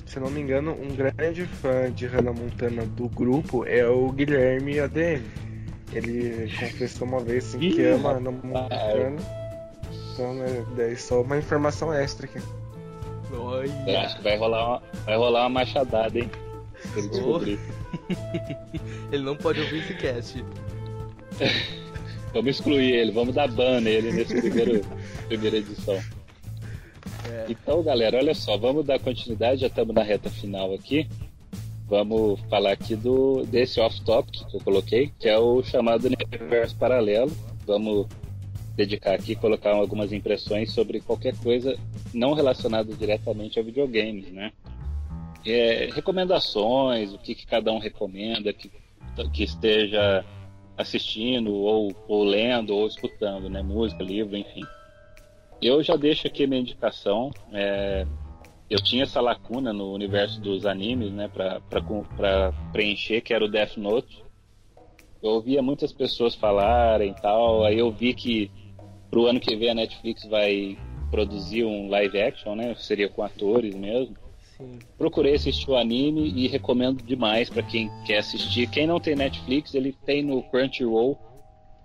Se 0.05 0.19
não 0.19 0.29
me 0.29 0.41
engano, 0.41 0.71
um 0.71 0.95
grande 0.95 1.45
fã 1.45 1.91
de 1.91 2.07
Hannah 2.07 2.33
Montana 2.33 2.85
do 2.85 3.07
grupo 3.09 3.65
é 3.65 3.87
o 3.87 4.11
Guilherme 4.11 4.79
ADM. 4.79 5.21
Ele 5.93 6.51
confessou 6.59 7.07
uma 7.07 7.19
vez 7.19 7.47
assim, 7.47 7.59
que 7.59 7.83
ama 7.83 8.13
Hannah 8.13 8.31
Montana 8.31 9.38
informação, 10.19 10.33
né? 10.33 10.65
Daí 10.75 10.97
só 10.97 11.21
uma 11.21 11.37
informação 11.37 11.93
extra 11.93 12.25
aqui. 12.25 12.39
Olha. 13.33 13.71
Eu 13.87 13.99
acho 13.99 14.17
que 14.17 14.23
vai 14.23 14.37
rolar 14.37 14.67
uma, 14.67 14.83
vai 15.05 15.15
rolar 15.15 15.41
uma 15.43 15.49
machadada, 15.49 16.19
hein? 16.19 16.29
Se 16.93 16.99
ele 16.99 17.09
descobrir. 17.09 17.59
ele 19.11 19.23
não 19.23 19.35
pode 19.35 19.61
ouvir 19.61 19.79
esse 19.79 19.93
cast. 19.95 20.45
vamos 22.33 22.49
excluir 22.57 22.91
ele, 22.93 23.11
vamos 23.11 23.33
dar 23.33 23.47
ban 23.47 23.79
nele 23.81 24.11
nesse 24.11 24.39
primeiro 24.39 24.81
primeira 25.27 25.57
edição. 25.57 25.99
É. 27.29 27.45
Então, 27.49 27.83
galera, 27.83 28.17
olha 28.17 28.33
só, 28.33 28.57
vamos 28.57 28.85
dar 28.85 28.99
continuidade, 28.99 29.61
já 29.61 29.67
estamos 29.67 29.93
na 29.93 30.03
reta 30.03 30.29
final 30.29 30.73
aqui. 30.73 31.07
Vamos 31.87 32.39
falar 32.49 32.73
aqui 32.73 32.95
do 32.95 33.43
desse 33.45 33.79
off-topic 33.79 34.45
que 34.47 34.57
eu 34.57 34.61
coloquei, 34.61 35.11
que 35.19 35.27
é 35.27 35.37
o 35.39 35.63
chamado 35.63 36.05
universo 36.05 36.75
paralelo. 36.75 37.31
Vamos 37.65 38.07
dedicar 38.79 39.13
aqui 39.13 39.35
colocar 39.35 39.73
algumas 39.73 40.13
impressões 40.13 40.71
sobre 40.71 41.01
qualquer 41.01 41.35
coisa 41.39 41.77
não 42.13 42.33
relacionada 42.33 42.93
diretamente 42.93 43.59
a 43.59 43.63
videogames, 43.63 44.31
né? 44.31 44.53
É, 45.45 45.89
recomendações, 45.93 47.13
o 47.13 47.17
que, 47.17 47.35
que, 47.35 47.45
cada 47.45 47.73
um 47.73 47.77
recomenda, 47.77 48.53
que, 48.53 48.71
que 49.33 49.43
esteja 49.43 50.23
assistindo 50.77 51.53
ou, 51.53 51.93
ou 52.07 52.23
lendo 52.23 52.73
ou 52.73 52.87
escutando, 52.87 53.49
né? 53.49 53.61
Música, 53.61 54.01
livro, 54.01 54.37
enfim. 54.37 54.63
Eu 55.61 55.83
já 55.83 55.97
deixo 55.97 56.25
aqui 56.25 56.47
minha 56.47 56.61
indicação. 56.61 57.31
É, 57.51 58.05
eu 58.69 58.81
tinha 58.81 59.03
essa 59.03 59.19
lacuna 59.19 59.73
no 59.73 59.91
universo 59.91 60.39
dos 60.39 60.65
animes, 60.65 61.11
né? 61.11 61.27
Para 61.27 62.53
preencher, 62.71 63.19
que 63.19 63.33
era 63.33 63.43
o 63.43 63.49
Death 63.49 63.75
Note. 63.75 64.23
Eu 65.21 65.31
ouvia 65.31 65.61
muitas 65.61 65.91
pessoas 65.91 66.33
falarem 66.33 67.13
tal, 67.21 67.65
aí 67.65 67.77
eu 67.77 67.91
vi 67.91 68.13
que 68.13 68.49
Pro 69.09 69.25
ano 69.25 69.39
que 69.39 69.55
vem 69.55 69.69
a 69.69 69.75
Netflix 69.75 70.25
vai 70.25 70.77
produzir 71.09 71.63
um 71.63 71.89
live 71.89 72.21
action, 72.21 72.55
né? 72.55 72.75
Seria 72.75 73.09
com 73.09 73.23
atores 73.23 73.75
mesmo. 73.75 74.15
Sim. 74.57 74.79
Procurei 74.97 75.35
assistir 75.35 75.69
o 75.69 75.75
anime 75.75 76.31
e 76.35 76.47
recomendo 76.47 77.01
demais 77.03 77.49
para 77.49 77.63
quem 77.63 77.89
quer 78.05 78.17
assistir. 78.17 78.69
Quem 78.69 78.85
não 78.85 78.99
tem 78.99 79.15
Netflix, 79.15 79.73
ele 79.73 79.95
tem 80.05 80.21
no 80.21 80.43
Crunchyroll, 80.43 81.17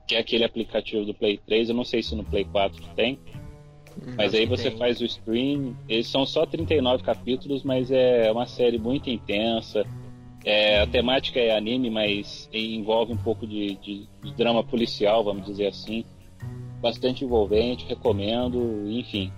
que 0.06 0.14
é 0.14 0.18
aquele 0.18 0.44
aplicativo 0.44 1.04
do 1.04 1.14
Play 1.14 1.38
3. 1.38 1.68
Eu 1.68 1.74
não 1.74 1.84
sei 1.84 2.02
se 2.02 2.14
no 2.14 2.24
Play 2.24 2.44
4 2.44 2.82
tem. 2.94 3.18
Mas 4.16 4.34
aí 4.34 4.44
você 4.44 4.70
tem. 4.70 4.78
faz 4.78 5.00
o 5.00 5.04
stream. 5.04 5.76
Eles 5.88 6.08
são 6.08 6.26
só 6.26 6.44
39 6.44 7.02
capítulos, 7.02 7.62
mas 7.62 7.90
é 7.90 8.30
uma 8.30 8.46
série 8.46 8.78
muito 8.78 9.08
intensa. 9.08 9.86
É, 10.44 10.80
a 10.80 10.86
temática 10.86 11.40
é 11.40 11.56
anime, 11.56 11.88
mas 11.88 12.48
envolve 12.52 13.12
um 13.12 13.16
pouco 13.16 13.46
de, 13.46 13.76
de, 13.76 14.08
de 14.22 14.34
drama 14.34 14.62
policial, 14.62 15.24
vamos 15.24 15.46
dizer 15.46 15.68
assim. 15.68 16.04
Bastante 16.84 17.24
envolvente, 17.24 17.86
recomendo. 17.86 18.84
Enfim, 18.86 19.32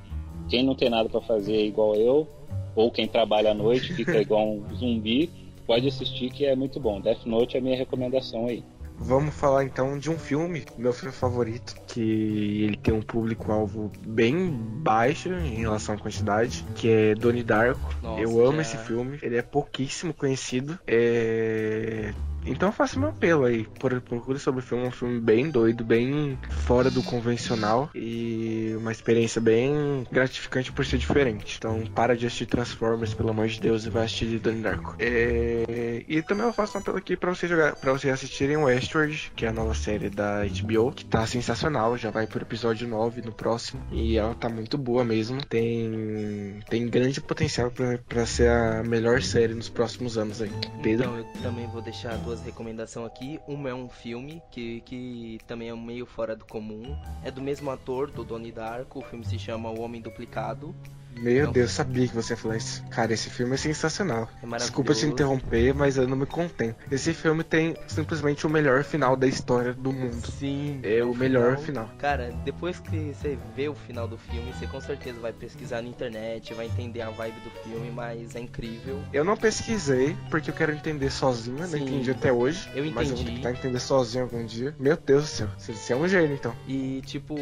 quem 0.48 0.64
não 0.64 0.74
tem 0.74 0.90
nada 0.90 1.08
para 1.08 1.20
fazer 1.20 1.64
igual 1.64 1.94
eu, 1.94 2.26
ou 2.74 2.90
quem 2.90 3.06
trabalha 3.06 3.52
à 3.52 3.54
noite 3.54 3.94
fica 3.94 4.18
igual 4.20 4.48
um 4.48 4.64
zumbi, 4.74 5.30
pode 5.64 5.86
assistir 5.86 6.28
que 6.32 6.44
é 6.44 6.56
muito 6.56 6.80
bom. 6.80 7.00
Death 7.00 7.24
Note 7.24 7.56
é 7.56 7.60
a 7.60 7.62
minha 7.62 7.76
recomendação 7.76 8.46
aí. 8.46 8.64
Vamos 8.98 9.32
falar 9.32 9.62
então 9.62 9.96
de 9.96 10.10
um 10.10 10.18
filme, 10.18 10.64
meu 10.76 10.92
filme 10.92 11.14
favorito, 11.14 11.76
que 11.86 12.64
ele 12.64 12.76
tem 12.78 12.92
um 12.92 13.02
público-alvo 13.02 13.92
bem 14.04 14.50
baixo 14.50 15.28
em 15.28 15.54
relação 15.54 15.94
à 15.94 15.98
quantidade, 15.98 16.64
que 16.74 16.90
é 16.90 17.14
Donnie 17.14 17.44
Darko. 17.44 17.94
Nossa, 18.02 18.20
eu 18.22 18.44
amo 18.44 18.58
é... 18.58 18.62
esse 18.62 18.76
filme, 18.78 19.20
ele 19.22 19.36
é 19.36 19.42
pouquíssimo 19.42 20.12
conhecido. 20.12 20.76
É 20.84 22.12
então 22.46 22.72
faça 22.72 22.98
meu 22.98 23.10
apelo 23.10 23.44
aí. 23.44 23.66
Procure 24.08 24.38
sobre 24.38 24.60
o 24.60 24.62
filme. 24.62 24.84
É 24.84 24.88
um 24.88 24.92
filme 24.92 25.20
bem 25.20 25.50
doido, 25.50 25.84
bem 25.84 26.38
fora 26.66 26.90
do 26.90 27.02
convencional. 27.02 27.90
E 27.94 28.74
uma 28.78 28.92
experiência 28.92 29.40
bem 29.40 30.06
gratificante 30.10 30.72
por 30.72 30.84
ser 30.84 30.98
diferente. 30.98 31.56
Então 31.58 31.84
para 31.94 32.16
de 32.16 32.26
assistir 32.26 32.46
Transformers, 32.46 33.14
pelo 33.14 33.30
amor 33.30 33.48
de 33.48 33.60
Deus, 33.60 33.84
e 33.84 33.90
vai 33.90 34.04
assistir 34.04 34.38
Donnie 34.38 34.62
Darko. 34.62 34.94
É... 34.98 36.04
E 36.08 36.22
também 36.22 36.46
eu 36.46 36.52
faço 36.52 36.76
um 36.76 36.80
apelo 36.80 36.98
aqui 36.98 37.16
pra 37.16 37.30
vocês 37.34 37.50
jogar, 37.50 37.74
para 37.76 37.92
vocês 37.92 38.12
assistirem 38.12 38.56
Westworld, 38.56 39.32
que 39.34 39.44
é 39.44 39.48
a 39.48 39.52
nova 39.52 39.74
série 39.74 40.08
da 40.08 40.42
HBO, 40.44 40.92
que 40.92 41.04
tá 41.04 41.26
sensacional. 41.26 41.96
Já 41.96 42.10
vai 42.10 42.26
pro 42.26 42.42
episódio 42.42 42.86
9 42.86 43.22
no 43.22 43.32
próximo. 43.32 43.82
E 43.90 44.16
ela 44.16 44.34
tá 44.34 44.48
muito 44.48 44.78
boa 44.78 45.04
mesmo. 45.04 45.44
Tem, 45.44 46.60
tem 46.68 46.88
grande 46.88 47.20
potencial 47.20 47.72
para 48.08 48.26
ser 48.26 48.50
a 48.50 48.82
melhor 48.82 49.22
série 49.22 49.54
nos 49.54 49.68
próximos 49.68 50.16
anos 50.16 50.40
aí. 50.40 50.50
Pedro? 50.82 51.06
Então, 51.06 51.18
eu 51.18 51.42
também 51.42 51.66
vou 51.68 51.82
deixar 51.82 52.16
duas 52.18 52.35
duas 52.36 52.42
recomendações 52.42 53.06
aqui. 53.06 53.40
Uma 53.46 53.70
é 53.70 53.74
um 53.74 53.88
filme 53.88 54.42
que, 54.50 54.80
que 54.82 55.38
também 55.46 55.68
é 55.68 55.74
meio 55.74 56.06
fora 56.06 56.36
do 56.36 56.44
comum. 56.44 56.96
É 57.22 57.30
do 57.30 57.40
mesmo 57.40 57.70
ator, 57.70 58.10
do 58.10 58.24
Donnie 58.24 58.52
Darko. 58.52 59.00
O 59.00 59.02
filme 59.02 59.24
se 59.24 59.38
chama 59.38 59.70
O 59.70 59.80
Homem 59.80 60.00
Duplicado. 60.00 60.74
Meu 61.18 61.42
então, 61.42 61.52
Deus, 61.52 61.70
sabia 61.70 62.06
que 62.06 62.14
você 62.14 62.32
ia 62.32 62.36
falar 62.36 62.56
isso. 62.56 62.84
Cara, 62.90 63.12
esse 63.12 63.30
filme 63.30 63.54
é 63.54 63.56
sensacional. 63.56 64.28
É 64.42 64.56
Desculpa 64.56 64.94
te 64.94 65.06
interromper, 65.06 65.74
mas 65.74 65.96
eu 65.96 66.06
não 66.06 66.16
me 66.16 66.26
contém. 66.26 66.74
Esse 66.90 67.12
filme 67.14 67.42
tem 67.42 67.76
simplesmente 67.86 68.46
o 68.46 68.50
melhor 68.50 68.84
final 68.84 69.16
da 69.16 69.26
história 69.26 69.72
do 69.72 69.92
mundo. 69.92 70.26
Sim. 70.26 70.80
É 70.82 71.02
o, 71.02 71.14
melhor 71.14 71.58
final. 71.58 71.88
Cara, 71.98 72.32
depois 72.44 72.78
que 72.78 73.14
você 73.14 73.38
vê 73.54 73.68
o 73.68 73.74
final 73.74 74.06
do 74.06 74.18
filme, 74.18 74.52
você 74.52 74.66
com 74.66 74.80
certeza 74.80 75.18
vai 75.20 75.32
pesquisar 75.32 75.82
na 75.82 75.88
internet, 75.88 76.52
vai 76.54 76.66
entender 76.66 77.00
a 77.02 77.10
vibe 77.10 77.40
do 77.40 77.50
filme, 77.62 77.90
mas 77.90 78.36
é 78.36 78.40
incrível. 78.40 79.00
Eu 79.12 79.24
não 79.24 79.36
pesquisei, 79.36 80.16
porque 80.30 80.50
eu 80.50 80.54
quero 80.54 80.72
entender 80.72 81.10
sozinho, 81.10 81.66
não 81.66 81.78
entendi 81.78 82.10
até 82.10 82.32
hoje. 82.32 82.68
Eu 82.74 82.84
entendi. 82.84 82.94
Mas 82.94 83.10
eu 83.10 83.16
vou 83.16 83.24
tentar 83.24 83.50
entender 83.52 83.80
sozinho 83.80 84.24
algum 84.24 84.44
dia. 84.44 84.74
Meu 84.78 84.96
Deus 84.96 85.24
do 85.24 85.28
céu, 85.28 85.48
você 85.58 85.92
é 85.92 85.96
um 85.96 86.06
gênio 86.06 86.34
então. 86.34 86.54
E, 86.68 87.00
tipo, 87.06 87.34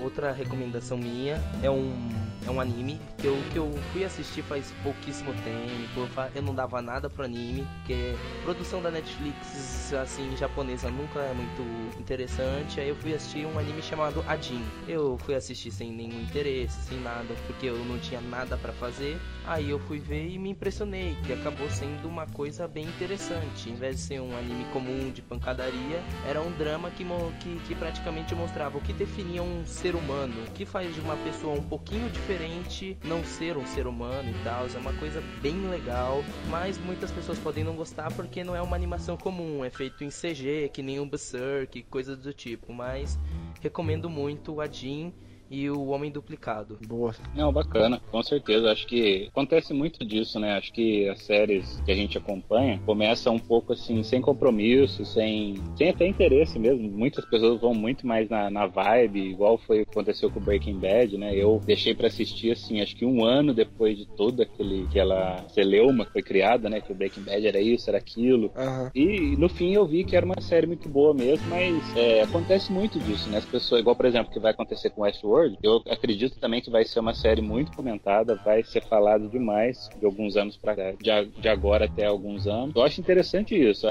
outra 0.00 0.32
recomendação 0.32 0.96
minha 0.96 1.42
é 1.62 1.70
um, 1.70 1.92
é 2.46 2.50
um 2.50 2.60
anime 2.60 2.85
anime 2.86 3.00
que 3.18 3.26
eu, 3.26 3.36
que 3.52 3.58
eu 3.58 3.72
fui 3.92 4.04
assistir 4.04 4.42
faz 4.42 4.72
pouquíssimo 4.82 5.34
tempo. 5.34 6.08
Eu 6.34 6.42
não 6.42 6.54
dava 6.54 6.80
nada 6.80 7.10
pro 7.10 7.24
anime, 7.24 7.66
porque 7.78 8.14
produção 8.42 8.80
da 8.80 8.90
Netflix, 8.90 9.92
assim, 9.92 10.36
japonesa 10.36 10.88
nunca 10.88 11.20
é 11.20 11.34
muito 11.34 11.62
interessante. 11.98 12.80
Aí 12.80 12.88
eu 12.88 12.96
fui 12.96 13.12
assistir 13.12 13.46
um 13.46 13.58
anime 13.58 13.82
chamado 13.82 14.22
Adin. 14.26 14.62
Eu 14.86 15.18
fui 15.18 15.34
assistir 15.34 15.72
sem 15.72 15.90
nenhum 15.92 16.20
interesse, 16.20 16.88
sem 16.88 17.00
nada, 17.00 17.34
porque 17.46 17.66
eu 17.66 17.78
não 17.84 17.98
tinha 17.98 18.20
nada 18.20 18.56
para 18.56 18.72
fazer. 18.72 19.18
Aí 19.46 19.70
eu 19.70 19.78
fui 19.78 20.00
ver 20.00 20.28
e 20.28 20.38
me 20.38 20.50
impressionei, 20.50 21.16
que 21.24 21.32
acabou 21.32 21.70
sendo 21.70 22.08
uma 22.08 22.26
coisa 22.26 22.66
bem 22.66 22.84
interessante. 22.84 23.70
Em 23.70 23.76
vez 23.76 23.96
de 23.96 24.02
ser 24.02 24.20
um 24.20 24.36
anime 24.36 24.64
comum 24.72 25.10
de 25.12 25.22
pancadaria, 25.22 26.02
era 26.26 26.42
um 26.42 26.50
drama 26.50 26.90
que, 26.90 27.04
que, 27.38 27.56
que 27.60 27.74
praticamente 27.76 28.34
mostrava 28.34 28.76
o 28.76 28.80
que 28.80 28.92
definia 28.92 29.44
um 29.44 29.64
ser 29.64 29.94
humano, 29.94 30.34
o 30.48 30.50
que 30.50 30.66
faz 30.66 30.92
de 30.92 31.00
uma 31.00 31.16
pessoa 31.18 31.54
um 31.54 31.62
pouquinho 31.62 32.10
diferente 32.10 32.98
não 33.04 33.22
ser 33.24 33.56
um 33.56 33.64
ser 33.64 33.86
humano 33.86 34.28
e 34.30 34.44
tal. 34.44 34.66
É 34.66 34.78
uma 34.78 34.92
coisa 34.94 35.22
bem 35.40 35.68
legal, 35.68 36.24
mas 36.50 36.76
muitas 36.78 37.12
pessoas 37.12 37.38
podem 37.38 37.62
não 37.62 37.76
gostar 37.76 38.12
porque 38.14 38.42
não 38.42 38.56
é 38.56 38.60
uma 38.60 38.74
animação 38.74 39.16
comum, 39.16 39.64
é 39.64 39.70
feito 39.70 40.02
em 40.02 40.08
CG, 40.08 40.70
que 40.72 40.82
nem 40.82 40.98
um 40.98 41.08
Berserk, 41.08 41.84
coisas 41.84 42.18
do 42.18 42.32
tipo. 42.32 42.72
Mas 42.72 43.16
recomendo 43.60 44.10
muito 44.10 44.60
a 44.60 44.66
Jean 44.66 45.12
e 45.50 45.70
o 45.70 45.86
Homem 45.88 46.10
Duplicado. 46.10 46.78
Boa. 46.86 47.14
Não, 47.34 47.52
bacana, 47.52 48.00
com 48.10 48.22
certeza. 48.22 48.70
Acho 48.70 48.86
que 48.86 49.28
acontece 49.28 49.72
muito 49.72 50.04
disso, 50.04 50.38
né? 50.38 50.56
Acho 50.56 50.72
que 50.72 51.08
as 51.08 51.22
séries 51.22 51.80
que 51.84 51.92
a 51.92 51.94
gente 51.94 52.18
acompanha 52.18 52.80
começam 52.84 53.34
um 53.34 53.38
pouco 53.38 53.72
assim, 53.72 54.02
sem 54.02 54.20
compromisso, 54.20 55.04
sem, 55.04 55.54
sem 55.76 55.90
até 55.90 56.06
interesse 56.06 56.58
mesmo. 56.58 56.88
Muitas 56.90 57.24
pessoas 57.24 57.60
vão 57.60 57.74
muito 57.74 58.06
mais 58.06 58.28
na, 58.28 58.50
na 58.50 58.66
vibe, 58.66 59.20
igual 59.20 59.58
foi 59.58 59.82
o 59.82 59.84
que 59.84 59.92
aconteceu 59.92 60.30
com 60.30 60.40
Breaking 60.40 60.78
Bad, 60.78 61.16
né? 61.16 61.34
Eu 61.34 61.60
deixei 61.64 61.94
para 61.94 62.08
assistir 62.08 62.52
assim, 62.52 62.80
acho 62.80 62.96
que 62.96 63.04
um 63.04 63.24
ano 63.24 63.54
depois 63.54 63.96
de 63.96 64.06
todo 64.06 64.42
aquele 64.42 64.84
aquela 64.88 65.44
celeuma 65.48 66.04
que 66.04 66.12
foi 66.12 66.22
criada, 66.22 66.68
né? 66.68 66.80
Que 66.80 66.92
o 66.92 66.94
Breaking 66.94 67.22
Bad 67.22 67.46
era 67.46 67.60
isso, 67.60 67.88
era 67.88 67.98
aquilo. 67.98 68.50
Uhum. 68.56 68.90
E 68.94 69.36
no 69.36 69.48
fim 69.48 69.72
eu 69.72 69.86
vi 69.86 70.04
que 70.04 70.16
era 70.16 70.26
uma 70.26 70.40
série 70.40 70.66
muito 70.66 70.88
boa 70.88 71.14
mesmo, 71.14 71.46
mas 71.48 71.96
é, 71.96 72.22
acontece 72.22 72.72
muito 72.72 72.98
disso, 72.98 73.28
né? 73.30 73.38
As 73.38 73.44
pessoas, 73.44 73.80
igual 73.80 73.94
por 73.94 74.06
exemplo, 74.06 74.32
que 74.32 74.40
vai 74.40 74.52
acontecer 74.52 74.90
com 74.90 75.02
Westworld 75.02 75.35
Westworld, 75.36 75.58
eu 75.62 75.82
acredito 75.90 76.38
também 76.38 76.60
que 76.60 76.70
vai 76.70 76.84
ser 76.84 77.00
uma 77.00 77.14
série 77.14 77.42
muito 77.42 77.72
comentada, 77.72 78.34
vai 78.44 78.62
ser 78.64 78.82
falado 78.82 79.28
demais 79.28 79.88
de 79.98 80.06
alguns 80.06 80.36
anos 80.36 80.56
para 80.56 80.92
de, 80.92 81.40
de 81.40 81.48
agora 81.48 81.84
até 81.84 82.06
alguns 82.06 82.46
anos. 82.46 82.74
Eu 82.74 82.82
acho 82.82 83.00
interessante 83.00 83.54
isso. 83.54 83.86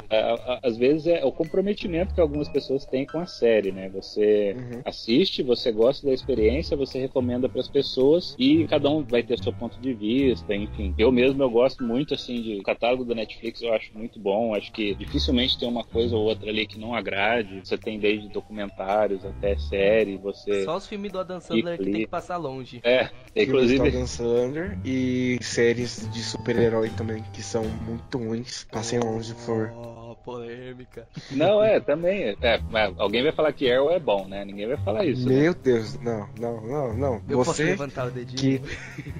Às 0.63 0.77
vezes 0.77 1.07
é 1.07 1.23
o 1.23 1.31
comprometimento 1.31 2.13
que 2.13 2.21
algumas 2.21 2.49
pessoas 2.49 2.85
têm 2.85 3.05
com 3.05 3.19
a 3.19 3.25
série, 3.25 3.71
né? 3.71 3.89
Você 3.89 4.55
uhum. 4.57 4.81
assiste, 4.83 5.43
você 5.43 5.71
gosta 5.71 6.07
da 6.07 6.13
experiência, 6.13 6.75
você 6.75 6.99
recomenda 6.99 7.47
para 7.47 7.61
as 7.61 7.67
pessoas 7.67 8.35
e 8.37 8.65
cada 8.67 8.89
um 8.89 9.03
vai 9.03 9.23
ter 9.23 9.41
seu 9.41 9.53
ponto 9.53 9.79
de 9.79 9.93
vista, 9.93 10.53
enfim. 10.55 10.93
Eu 10.97 11.11
mesmo 11.11 11.41
eu 11.43 11.49
gosto 11.49 11.83
muito 11.83 12.13
assim 12.13 12.41
de 12.41 12.59
o 12.59 12.63
catálogo 12.63 13.05
da 13.05 13.15
Netflix, 13.15 13.61
eu 13.61 13.73
acho 13.73 13.95
muito 13.95 14.19
bom. 14.19 14.55
Acho 14.55 14.71
que 14.71 14.95
dificilmente 14.95 15.57
tem 15.57 15.67
uma 15.67 15.83
coisa 15.83 16.15
ou 16.15 16.23
outra 16.23 16.49
ali 16.49 16.65
que 16.65 16.79
não 16.79 16.95
agrade. 16.95 17.61
Você 17.63 17.77
tem 17.77 17.99
desde 17.99 18.29
documentários 18.29 19.25
até 19.25 19.57
série, 19.57 20.17
você 20.17 20.63
Só 20.63 20.77
os 20.77 20.87
filmes 20.87 21.11
do 21.11 21.19
Adam 21.19 21.34
Adam 21.35 21.41
Sandler 21.41 21.77
que 21.77 21.83
tem 21.83 21.93
que 22.01 22.07
passar 22.07 22.37
longe. 22.37 22.81
É, 22.83 23.09
inclusive. 23.35 23.87
Adam 23.87 24.07
Sandler 24.07 24.77
e 24.85 25.37
séries 25.41 26.09
de 26.11 26.23
super-herói 26.23 26.89
também, 26.89 27.23
que 27.33 27.43
são 27.43 27.63
muito 27.63 28.17
ruins. 28.17 28.65
Passem 28.71 28.99
longe, 28.99 29.33
por 29.33 29.41
favor 29.41 30.04
polêmica. 30.25 31.07
Não, 31.31 31.63
é, 31.63 31.79
também. 31.79 32.35
É, 32.41 32.59
alguém 32.97 33.21
vai 33.21 33.31
falar 33.31 33.53
que 33.53 33.71
Arrow 33.71 33.91
é 33.91 33.99
bom, 33.99 34.27
né? 34.27 34.43
Ninguém 34.43 34.67
vai 34.67 34.77
falar 34.77 35.05
isso. 35.05 35.27
Meu 35.27 35.51
né? 35.53 35.59
Deus, 35.63 35.99
não, 35.99 36.27
não, 36.39 36.61
não, 36.61 36.93
não. 36.97 37.21
Eu 37.29 37.37
você 37.37 37.45
posso 37.45 37.63
levantar 37.63 38.07
o 38.07 38.11
dedinho? 38.11 38.61
Que, 38.61 38.61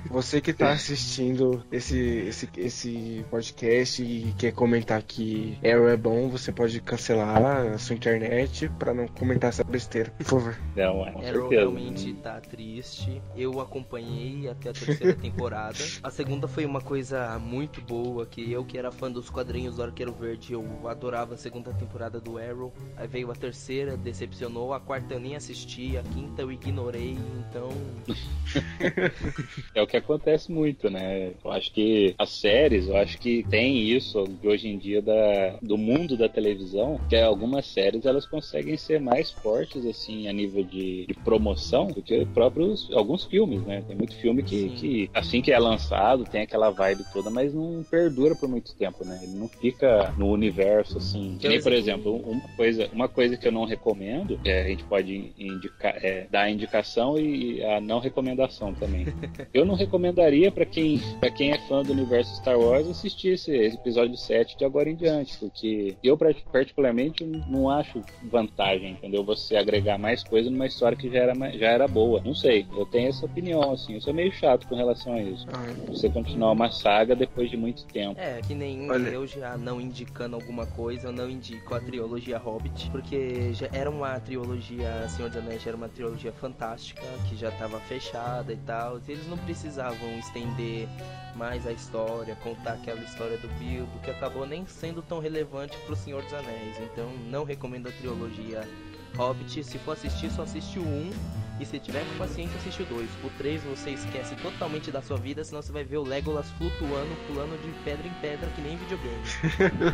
você 0.10 0.42
que 0.42 0.52
tá 0.52 0.72
assistindo 0.72 1.64
esse, 1.72 2.00
esse, 2.00 2.50
esse 2.58 3.26
podcast 3.30 4.04
e 4.04 4.34
quer 4.38 4.52
comentar 4.52 5.02
que 5.04 5.58
Arrow 5.64 5.88
é 5.88 5.96
bom, 5.96 6.30
você 6.30 6.52
pode 6.52 6.82
cancelar 6.82 7.38
a 7.74 7.78
sua 7.78 7.96
internet 7.96 8.68
pra 8.80 8.94
não 8.94 9.08
comentar 9.08 9.50
essa 9.50 9.64
besteira, 9.64 10.12
por 10.18 10.26
favor. 10.26 10.58
Não, 10.76 11.06
é. 11.06 11.30
Arrow 11.30 11.50
realmente 11.50 12.14
tá 12.16 12.42
triste. 12.42 13.22
Eu 13.36 13.60
acompanhei 13.60 14.50
até 14.50 14.70
a 14.70 14.74
terceira 14.74 15.14
temporada. 15.22 15.78
A 16.02 16.10
segunda 16.10 16.48
foi 16.48 16.66
uma 16.66 16.82
coisa 16.82 17.38
muito 17.38 17.82
boa, 17.82 18.26
que 18.26 18.52
eu 18.52 18.66
que 18.66 18.78
era 18.78 18.92
fã 18.92 19.12
dos 19.12 19.30
quadrinhos 19.30 19.76
do 19.76 19.84
Arqueiro 19.84 20.14
Verde, 20.14 20.54
eu 20.54 20.88
adorava 20.96 21.36
a 21.36 21.38
segunda 21.38 21.72
temporada 21.74 22.20
do 22.20 22.38
Arrow. 22.38 22.74
Aí 22.98 23.08
veio 23.08 23.30
a 23.30 23.36
terceira, 23.36 23.96
decepcionou. 23.96 24.74
A 24.74 24.80
quarta 24.80 25.14
eu 25.14 25.20
nem 25.20 25.36
assisti, 25.36 25.98
a 25.98 26.04
quinta 26.04 26.42
eu 26.42 26.52
ignorei, 26.52 27.16
então. 27.40 27.70
é 29.76 29.82
o 29.82 29.88
que 29.88 29.98
acontece 29.98 30.52
muito, 30.52 30.90
né? 30.90 31.34
Eu 31.44 31.52
acho 31.52 31.72
que 31.72 32.16
as 32.18 32.30
séries, 32.30 32.88
eu 32.88 32.98
acho 32.98 33.18
que 33.20 33.44
tem 33.50 33.82
isso 33.82 34.24
de 34.24 34.48
hoje 34.48 34.68
em 34.68 34.78
dia 34.78 35.02
da, 35.02 35.58
do 35.62 35.78
mundo 35.78 36.18
da 36.18 36.30
televisão, 36.30 37.00
que 37.10 37.16
algumas 37.16 37.66
séries 37.68 38.06
elas 38.06 38.26
conseguem 38.26 38.78
ser 38.78 39.00
mais 39.00 39.32
fortes, 39.32 39.86
assim, 39.86 40.28
a 40.28 40.34
nível 40.34 40.64
de, 40.64 41.06
de 41.06 41.14
promoção 41.24 41.88
do 41.88 42.02
que 42.02 42.26
próprios 42.28 42.90
alguns 42.94 43.26
filmes, 43.26 43.62
né? 43.64 43.84
Tem 43.86 43.96
muito 43.96 44.16
filme 44.16 44.42
que, 44.42 44.70
que, 44.70 45.10
assim 45.14 45.42
que 45.42 45.52
é 45.52 45.60
lançado, 45.60 46.24
tem 46.24 46.42
aquela 46.42 46.70
vibe 46.70 47.06
toda, 47.12 47.30
mas 47.30 47.54
não 47.54 47.84
perdura 47.84 48.36
por 48.36 48.48
muito 48.48 48.74
tempo, 48.76 49.04
né? 49.04 49.20
Ele 49.22 49.34
não 49.34 49.48
fica 49.48 50.14
no 50.18 50.30
universo 50.30 50.85
universo, 50.86 50.98
assim. 50.98 51.38
Que 51.40 51.48
nem, 51.48 51.62
por 51.62 51.74
exemplo, 51.74 52.16
uma 52.16 52.48
coisa, 52.56 52.90
uma 52.94 53.08
coisa 53.08 53.38
que 53.38 53.48
eu 53.48 53.52
não 53.52 53.66
recomendo, 53.66 54.40
é, 54.46 54.62
a 54.62 54.68
gente 54.68 54.84
pode 54.84 55.34
indicar, 55.38 55.96
é, 56.04 56.28
dar 56.30 56.42
a 56.42 56.50
indicação 56.50 57.18
e 57.18 57.64
a 57.64 57.82
não 57.82 58.00
recomendação 58.00 58.74
também. 58.74 59.08
eu 59.54 59.66
não 59.66 59.76
recomendaria 59.76 60.52
para 60.52 60.66
quem, 60.66 61.00
pra 61.20 61.30
quem 61.30 61.52
é 61.52 61.58
fã 61.68 61.82
do 61.82 61.92
universo 61.92 62.36
Star 62.36 62.60
Wars 62.60 62.88
assistir 62.88 63.30
esse 63.30 63.52
episódio 63.52 64.16
7 64.16 64.58
de 64.58 64.66
agora 64.66 64.90
em 64.90 64.96
diante, 64.96 65.38
porque 65.38 65.96
eu 66.04 66.18
particularmente 66.52 67.26
não 67.26 67.70
acho 67.70 68.02
vantagem, 68.24 68.92
entendeu? 68.92 69.24
Você 69.24 69.56
agregar 69.56 69.98
mais 69.98 70.24
coisa 70.24 70.50
numa 70.50 70.68
história 70.68 70.98
que 70.98 71.10
já 71.10 71.20
era, 71.20 71.34
já 71.58 71.68
era 71.68 71.88
boa. 71.88 72.22
Não 72.24 72.36
sei, 72.36 72.66
eu 72.76 72.86
tenho 72.86 73.10
essa 73.10 73.26
opinião, 73.26 73.72
assim. 73.72 73.96
Eu 73.96 74.02
sou 74.02 74.14
meio 74.14 74.32
chato 74.32 74.68
com 74.68 74.76
relação 74.76 75.14
a 75.14 75.22
isso. 75.22 75.46
Ah, 75.52 75.66
você 75.88 76.10
continuar 76.10 76.52
uma 76.52 76.70
saga 76.72 77.16
depois 77.16 77.50
de 77.50 77.58
muito 77.58 77.86
tempo. 77.86 78.20
É, 78.20 78.42
que 78.42 78.54
nem 78.54 78.90
Olha. 78.90 79.10
eu 79.10 79.26
já 79.26 79.58
não 79.58 79.80
indicando 79.80 80.36
alguma 80.36 80.66
coisa, 80.76 81.08
eu 81.08 81.12
não 81.12 81.30
indico 81.30 81.74
a 81.74 81.80
trilogia 81.80 82.38
Hobbit, 82.38 82.90
porque 82.92 83.54
já 83.54 83.68
era 83.72 83.90
uma 83.90 84.20
trilogia, 84.20 85.08
Senhor 85.10 85.30
dos 85.30 85.38
Anéis 85.38 85.66
era 85.66 85.76
uma 85.76 85.88
trilogia 85.88 86.34
fantástica, 86.34 87.02
que 87.30 87.36
já 87.36 87.50
estava 87.50 87.80
fechada 87.82 88.52
e 88.52 88.58
tal. 88.58 89.00
Eles 89.08 89.28
não 89.28 89.38
precisavam 89.38 90.20
estender 90.20 90.88
mais 91.36 91.66
a 91.66 91.72
história, 91.72 92.36
contar 92.44 92.74
aquela 92.74 93.02
história 93.02 93.38
do 93.38 93.48
Bilbo, 93.60 94.00
que 94.04 94.12
acabou 94.12 94.46
nem 94.46 94.66
sendo 94.66 95.02
tão 95.02 95.20
relevante 95.20 95.78
pro 95.86 95.96
Senhor 95.96 96.22
dos 96.24 96.34
Anéis. 96.34 96.78
Então 96.80 97.10
não 97.30 97.44
recomendo 97.44 97.88
a 97.88 97.92
trilogia 97.92 98.68
Hobbit. 99.16 99.64
Se 99.64 99.78
for 99.80 99.94
assistir, 99.94 100.30
só 100.32 100.44
assiste 100.44 100.80
o 100.80 100.84
1 100.84 101.12
e 101.60 101.66
se 101.66 101.80
tiver 101.80 102.04
com 102.12 102.18
paciência, 102.18 102.58
assiste 102.58 102.84
o 102.84 102.86
2. 102.86 103.10
O 103.24 103.30
3 103.38 103.64
você 103.64 103.92
esquece 103.92 104.36
totalmente 104.36 104.92
da 104.92 105.02
sua 105.02 105.18
vida, 105.18 105.44
senão 105.44 105.62
você 105.62 105.72
vai 105.72 105.86
ver 105.86 105.98
o 105.98 106.04
Legolas 106.04 106.50
flutuando, 106.58 107.16
pulando 107.28 107.62
de 107.62 107.72
pedra 107.84 108.06
em 108.06 108.14
pedra, 108.22 108.50
que 108.50 108.62
nem 108.62 108.76
videogame. 108.76 109.24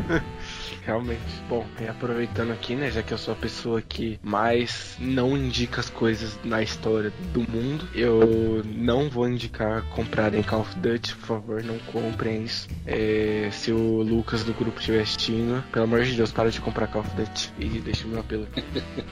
Realmente. 0.84 1.20
Bom, 1.48 1.64
e 1.80 1.86
aproveitando 1.86 2.50
aqui, 2.52 2.74
né, 2.74 2.90
já 2.90 3.02
que 3.02 3.14
eu 3.14 3.18
sou 3.18 3.32
a 3.34 3.36
pessoa 3.36 3.80
que 3.80 4.18
mais 4.22 4.96
não 4.98 5.36
indica 5.36 5.80
as 5.80 5.88
coisas 5.88 6.38
na 6.42 6.62
história 6.62 7.12
do 7.32 7.48
mundo, 7.48 7.88
eu 7.94 8.62
não 8.64 9.08
vou 9.08 9.28
indicar 9.28 9.82
comprarem 9.90 10.42
Call 10.42 10.62
of 10.62 10.78
Duty, 10.80 11.14
por 11.16 11.26
favor, 11.26 11.62
não 11.62 11.78
comprem 11.78 12.42
isso. 12.42 12.68
É, 12.84 13.48
se 13.52 13.70
o 13.70 14.02
Lucas 14.02 14.42
do 14.42 14.52
grupo 14.52 14.80
estiver 14.80 15.02
assistindo, 15.02 15.62
pelo 15.70 15.84
amor 15.84 16.02
de 16.02 16.16
Deus, 16.16 16.32
para 16.32 16.50
de 16.50 16.60
comprar 16.60 16.88
Call 16.88 17.02
of 17.02 17.10
Duty 17.14 17.52
e 17.58 17.68
deixa 17.80 18.04
o 18.04 18.08
meu 18.08 18.18
apelo. 18.18 18.48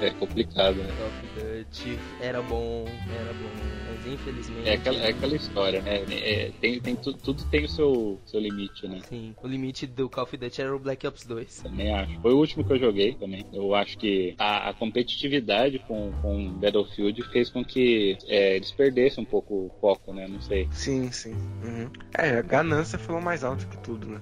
é 0.00 0.10
complicado, 0.10 0.76
né? 0.76 0.92
Call 0.96 1.06
of 1.06 1.64
Duty 1.64 1.98
era 2.20 2.42
bom, 2.42 2.86
era 3.14 3.32
bom, 3.32 3.50
mas 3.88 4.12
infelizmente. 4.12 4.68
É 4.68 4.74
aquela, 4.74 4.98
é 4.98 5.08
aquela 5.10 5.36
história, 5.36 5.82
né? 5.82 6.04
É, 6.10 6.52
tem, 6.60 6.80
tem, 6.80 6.96
tudo, 6.96 7.18
tudo 7.18 7.44
tem 7.44 7.64
o 7.64 7.68
seu, 7.68 8.20
seu 8.26 8.40
limite, 8.40 8.88
né? 8.88 9.00
Sim, 9.08 9.34
o 9.42 9.46
limite 9.46 9.86
do 9.86 10.08
Call 10.08 10.24
of 10.24 10.36
Duty 10.36 10.60
era 10.60 10.74
o 10.74 10.78
Black 10.78 11.06
Ops 11.06 11.26
2. 11.26 11.62
Também 11.62 11.92
acho. 11.94 12.20
Foi 12.20 12.32
o 12.32 12.38
último 12.38 12.64
que 12.64 12.72
eu 12.72 12.78
joguei 12.78 13.14
também. 13.14 13.44
Eu 13.52 13.74
acho 13.74 13.98
que 13.98 14.34
a, 14.38 14.70
a 14.70 14.74
competitividade 14.74 15.78
com, 15.80 16.12
com 16.22 16.50
Battlefield 16.52 17.22
fez 17.30 17.50
com 17.50 17.64
que 17.64 18.16
é, 18.26 18.56
eles 18.56 18.70
perdessem 18.70 19.22
um 19.22 19.26
pouco 19.26 19.54
o 19.54 19.70
foco, 19.80 20.12
né? 20.12 20.26
Não 20.26 20.40
sei. 20.40 20.68
Sim, 20.72 21.10
sim. 21.12 21.32
Uhum. 21.32 21.90
É, 22.16 22.38
a 22.38 22.42
ganância 22.42 22.98
falou 22.98 23.20
mais 23.20 23.44
alto 23.44 23.66
que 23.66 23.78
tudo, 23.78 24.06
né? 24.06 24.20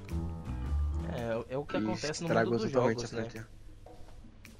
É, 1.15 1.55
é 1.55 1.59
o 1.59 1.65
que 1.65 1.77
acontece 1.77 2.23
no 2.23 2.29
mundo 2.29 2.59
dos 2.59 2.71
jogos, 2.71 3.13
né? 3.13 3.27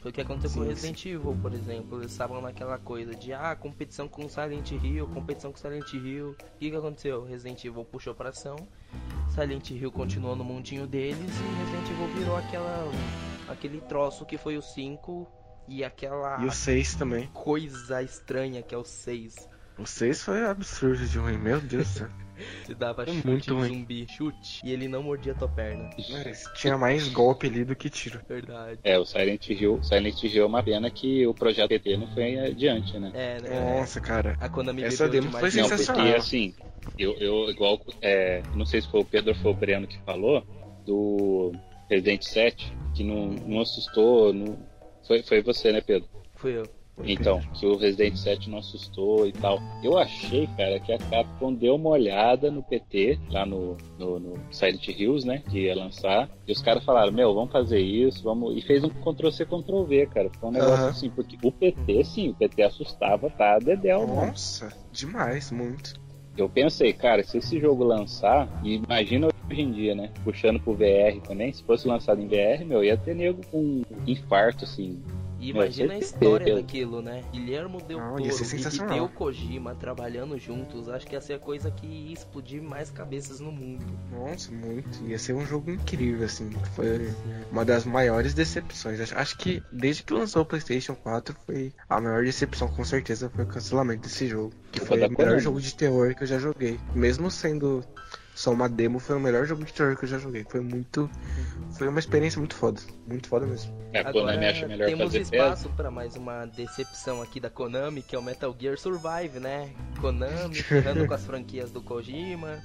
Foi 0.09 0.11
o 0.11 0.15
que 0.15 0.21
aconteceu 0.23 0.51
sim, 0.51 0.59
com 0.61 0.65
Resident. 0.65 1.05
Evil, 1.05 1.39
por 1.43 1.53
exemplo. 1.53 2.01
Eles 2.01 2.13
estavam 2.13 2.41
naquela 2.41 2.79
coisa 2.79 3.15
de 3.15 3.31
ah, 3.35 3.55
competição 3.55 4.09
com 4.09 4.27
Silent 4.27 4.71
Hill, 4.73 5.07
competição 5.09 5.53
com 5.53 5.59
Silent 5.59 5.93
Hill. 5.93 6.31
O 6.31 6.35
que, 6.59 6.71
que 6.71 6.77
aconteceu? 6.77 7.25
Resident 7.25 7.63
Evil 7.63 7.85
puxou 7.85 8.15
pra 8.15 8.31
ação, 8.31 8.57
Silent 9.29 9.71
Hill 9.71 9.93
continuou 9.93 10.35
no 10.35 10.43
mundinho 10.43 10.87
deles 10.87 11.19
e 11.19 11.63
Resident 11.63 11.91
Evil 11.91 12.09
virou 12.17 12.37
aquela 12.39 12.91
aquele 13.49 13.83
troço 13.83 14.25
que 14.25 14.39
foi 14.39 14.57
o 14.57 14.63
5 14.63 15.29
e 15.69 15.85
aquela 15.85 16.43
E 16.43 16.47
o 16.47 16.51
6 16.51 16.95
também. 16.95 17.27
Coisa 17.35 18.03
estranha 18.03 18.63
que 18.63 18.75
é 18.75 18.79
o 18.79 18.85
6. 18.85 19.47
O 19.77 19.85
6 19.87 20.23
foi 20.23 20.43
absurdo 20.43 21.07
de 21.07 21.19
ruim, 21.19 21.37
meu 21.37 21.61
Deus 21.61 21.87
do 21.87 21.99
céu. 21.99 22.09
Você 22.65 22.75
dava 22.75 23.03
é 23.03 23.07
chute 23.07 23.27
muito 23.27 23.55
ruim. 23.55 23.69
zumbi, 23.69 24.07
chute, 24.09 24.61
e 24.65 24.73
ele 24.73 24.89
não 24.89 25.03
mordia 25.03 25.35
tua 25.35 25.49
perna. 25.49 25.91
Mas 26.11 26.45
tinha 26.55 26.77
mais 26.77 27.09
golpe 27.09 27.47
ali 27.47 27.65
do 27.65 27.75
que 27.75 27.91
tiro. 27.91 28.21
Verdade. 28.29 28.81
É, 28.85 28.99
o 28.99 29.05
Silent 29.05 29.49
Hill, 29.49 29.81
Silent 29.83 30.23
Hill 30.23 30.43
é 30.43 30.47
uma 30.47 30.63
pena 30.63 30.91
que 30.91 31.27
o 31.27 31.35
projeto 31.35 31.69
PT 31.69 31.97
não 31.97 32.07
foi 32.09 32.39
adiante, 32.39 32.99
né? 32.99 33.11
É, 33.15 33.41
né? 33.41 33.79
Nossa, 33.79 34.01
cara. 34.01 34.37
A 34.41 34.49
Konami 34.49 34.83
Essa 34.83 35.09
demo 35.09 35.31
foi 35.31 35.51
sensacional. 35.51 36.05
Não, 36.05 36.13
porque 36.13 36.19
assim, 36.19 36.55
eu, 36.99 37.15
eu 37.19 37.51
igual, 37.51 37.81
é, 38.03 38.43
não 38.55 38.67
sei 38.67 38.81
se 38.81 38.89
foi 38.89 39.01
o 39.01 39.05
Pedro 39.05 39.31
ou 39.31 39.37
foi 39.37 39.51
o 39.53 39.55
Breno 39.55 39.87
que 39.87 39.99
falou, 40.01 40.45
do 40.85 41.53
Resident 41.89 42.23
7, 42.23 42.73
que 42.95 43.05
não, 43.05 43.27
não 43.27 43.61
assustou, 43.61 44.33
não... 44.33 44.59
Foi, 45.07 45.23
foi 45.23 45.43
você, 45.43 45.73
né, 45.73 45.81
Pedro? 45.81 46.09
Fui 46.37 46.57
eu. 46.57 46.78
Então, 47.05 47.41
que 47.55 47.67
o 47.67 47.77
Resident 47.77 48.17
7 48.17 48.51
não 48.51 48.59
assustou 48.59 49.27
e 49.27 49.33
tal. 49.33 49.61
Eu 49.83 49.99
achei, 49.99 50.47
cara, 50.57 50.81
que 50.81 50.93
a 50.93 50.99
Capcom 50.99 51.53
deu 51.53 51.77
uma 51.77 51.91
olhada 51.91 52.51
no 52.51 52.63
PT, 52.63 53.19
lá 53.31 53.47
no, 53.47 53.77
no, 53.99 54.19
no 54.19 54.39
Silent 54.51 54.89
Hills, 54.89 55.27
né? 55.27 55.43
Que 55.51 55.61
ia 55.61 55.77
lançar. 55.77 56.29
E 56.47 56.53
os 56.53 56.61
caras 56.61 56.85
falaram, 56.85 57.13
meu, 57.13 57.35
vamos 57.35 57.53
fazer 57.53 57.81
isso, 57.81 58.23
vamos. 58.23 58.57
E 58.57 58.63
fez 58.63 58.83
um 58.83 58.89
Ctrl-C, 58.89 59.45
Ctrl-V, 59.45 60.07
cara. 60.07 60.31
Foi 60.41 60.49
um 60.49 60.53
negócio 60.53 60.85
uhum. 60.85 60.91
assim, 60.91 61.11
porque 61.11 61.37
o 61.43 61.53
PT, 61.53 62.05
sim, 62.05 62.31
o 62.31 62.35
PT 62.35 62.63
assustava, 62.63 63.31
tá? 63.31 63.59
Dedéu, 63.59 64.07
Nossa, 64.07 64.67
mano. 64.67 64.77
demais, 64.93 65.51
muito. 65.51 66.09
Eu 66.39 66.49
pensei, 66.49 66.93
cara, 66.93 67.25
se 67.25 67.39
esse 67.39 67.59
jogo 67.59 67.83
lançar, 67.83 68.49
imagina 68.63 69.27
hoje 69.27 69.61
em 69.61 69.73
dia, 69.73 69.95
né? 69.97 70.11
Puxando 70.23 70.61
pro 70.61 70.73
VR 70.73 71.21
também, 71.27 71.53
se 71.53 71.65
fosse 71.65 71.89
lançado 71.89 72.23
em 72.23 72.29
VR, 72.29 72.65
meu, 72.65 72.85
ia 72.85 72.97
ter 72.97 73.15
nego 73.15 73.45
com 73.51 73.59
um 73.59 73.85
infarto, 74.07 74.65
assim, 74.65 75.03
e 75.39 75.51
imagina 75.51 75.95
a 75.95 75.99
história 75.99 76.55
daquilo, 76.57 77.01
né? 77.01 77.23
Guilhermo 77.33 77.81
Del 77.81 77.99
Toro 77.99 78.23
e 78.23 78.29
Hideo 78.29 79.09
Kojima 79.09 79.75
trabalhando 79.75 80.39
juntos, 80.39 80.89
acho 80.89 81.07
que 81.07 81.15
ia 81.15 81.21
ser 81.21 81.35
a 81.35 81.39
coisa 81.39 81.71
que 81.71 81.87
ia 81.87 82.13
explodir 82.13 82.63
mais 82.63 82.91
cabeças 82.91 83.41
no 83.41 83.53
mundo. 83.53 83.85
Nossa, 84.11 84.51
muito. 84.51 85.05
Ia 85.07 85.19
ser 85.19 85.35
um 85.35 85.47
jogo 85.47 85.71
incrível, 85.71 86.27
assim. 86.27 86.51
Foi 86.75 87.13
uma 87.53 87.65
das 87.65 87.85
maiores 87.85 88.35
decepções. 88.35 89.13
Acho 89.13 89.39
que 89.39 89.63
desde 89.73 90.03
que 90.03 90.13
lançou 90.13 90.43
o 90.43 90.47
PlayStation 90.47 90.95
4 90.95 91.37
foi 91.47 91.73
a 91.89 92.01
maior 92.01 92.25
decepção, 92.25 92.69
com 92.69 92.85
certeza, 92.85 93.31
foi 93.31 93.45
o 93.45 93.49
cancelamento 93.49 94.03
desse 94.03 94.27
jogo. 94.27 94.53
Que 94.73 94.81
foi 94.81 95.07
o 95.07 95.11
melhor 95.11 95.39
jogo 95.39 95.61
de 95.61 95.75
terror 95.75 96.15
que 96.15 96.25
eu 96.25 96.27
já 96.27 96.39
joguei. 96.39 96.79
Mesmo 96.95 97.31
sendo 97.31 97.85
só 98.39 98.53
uma 98.53 98.69
demo 98.69 99.01
foi 99.01 99.17
o 99.17 99.21
melhor 99.21 99.45
jogo 99.47 99.65
de 99.65 99.73
terror 99.73 99.97
que 99.97 100.05
eu 100.05 100.09
já 100.09 100.17
joguei. 100.17 100.47
Foi 100.49 100.61
muito. 100.61 101.11
Foi 101.73 101.89
uma 101.89 101.99
experiência 101.99 102.39
muito 102.39 102.55
foda. 102.55 102.81
Muito 103.05 103.29
foda 103.29 103.45
mesmo. 103.45 103.77
É, 103.93 103.99
a 103.99 104.13
Konami 104.13 104.47
acha 104.47 104.69
melhor 104.69 104.87
temos 104.87 105.07
fazer 105.07 105.23
espaço 105.23 105.69
para 105.71 105.91
mais 105.91 106.15
uma 106.15 106.47
decepção 106.47 107.21
aqui 107.21 107.41
da 107.41 107.51
Konami, 107.51 108.01
que 108.01 108.15
é 108.15 108.19
o 108.19 108.23
Metal 108.23 108.55
Gear 108.57 108.79
Survive, 108.79 109.41
né? 109.41 109.73
Konami 110.01 110.55
ficando 110.63 111.05
com 111.05 111.15
as 111.15 111.25
franquias 111.25 111.73
do 111.73 111.83
Kojima. 111.83 112.63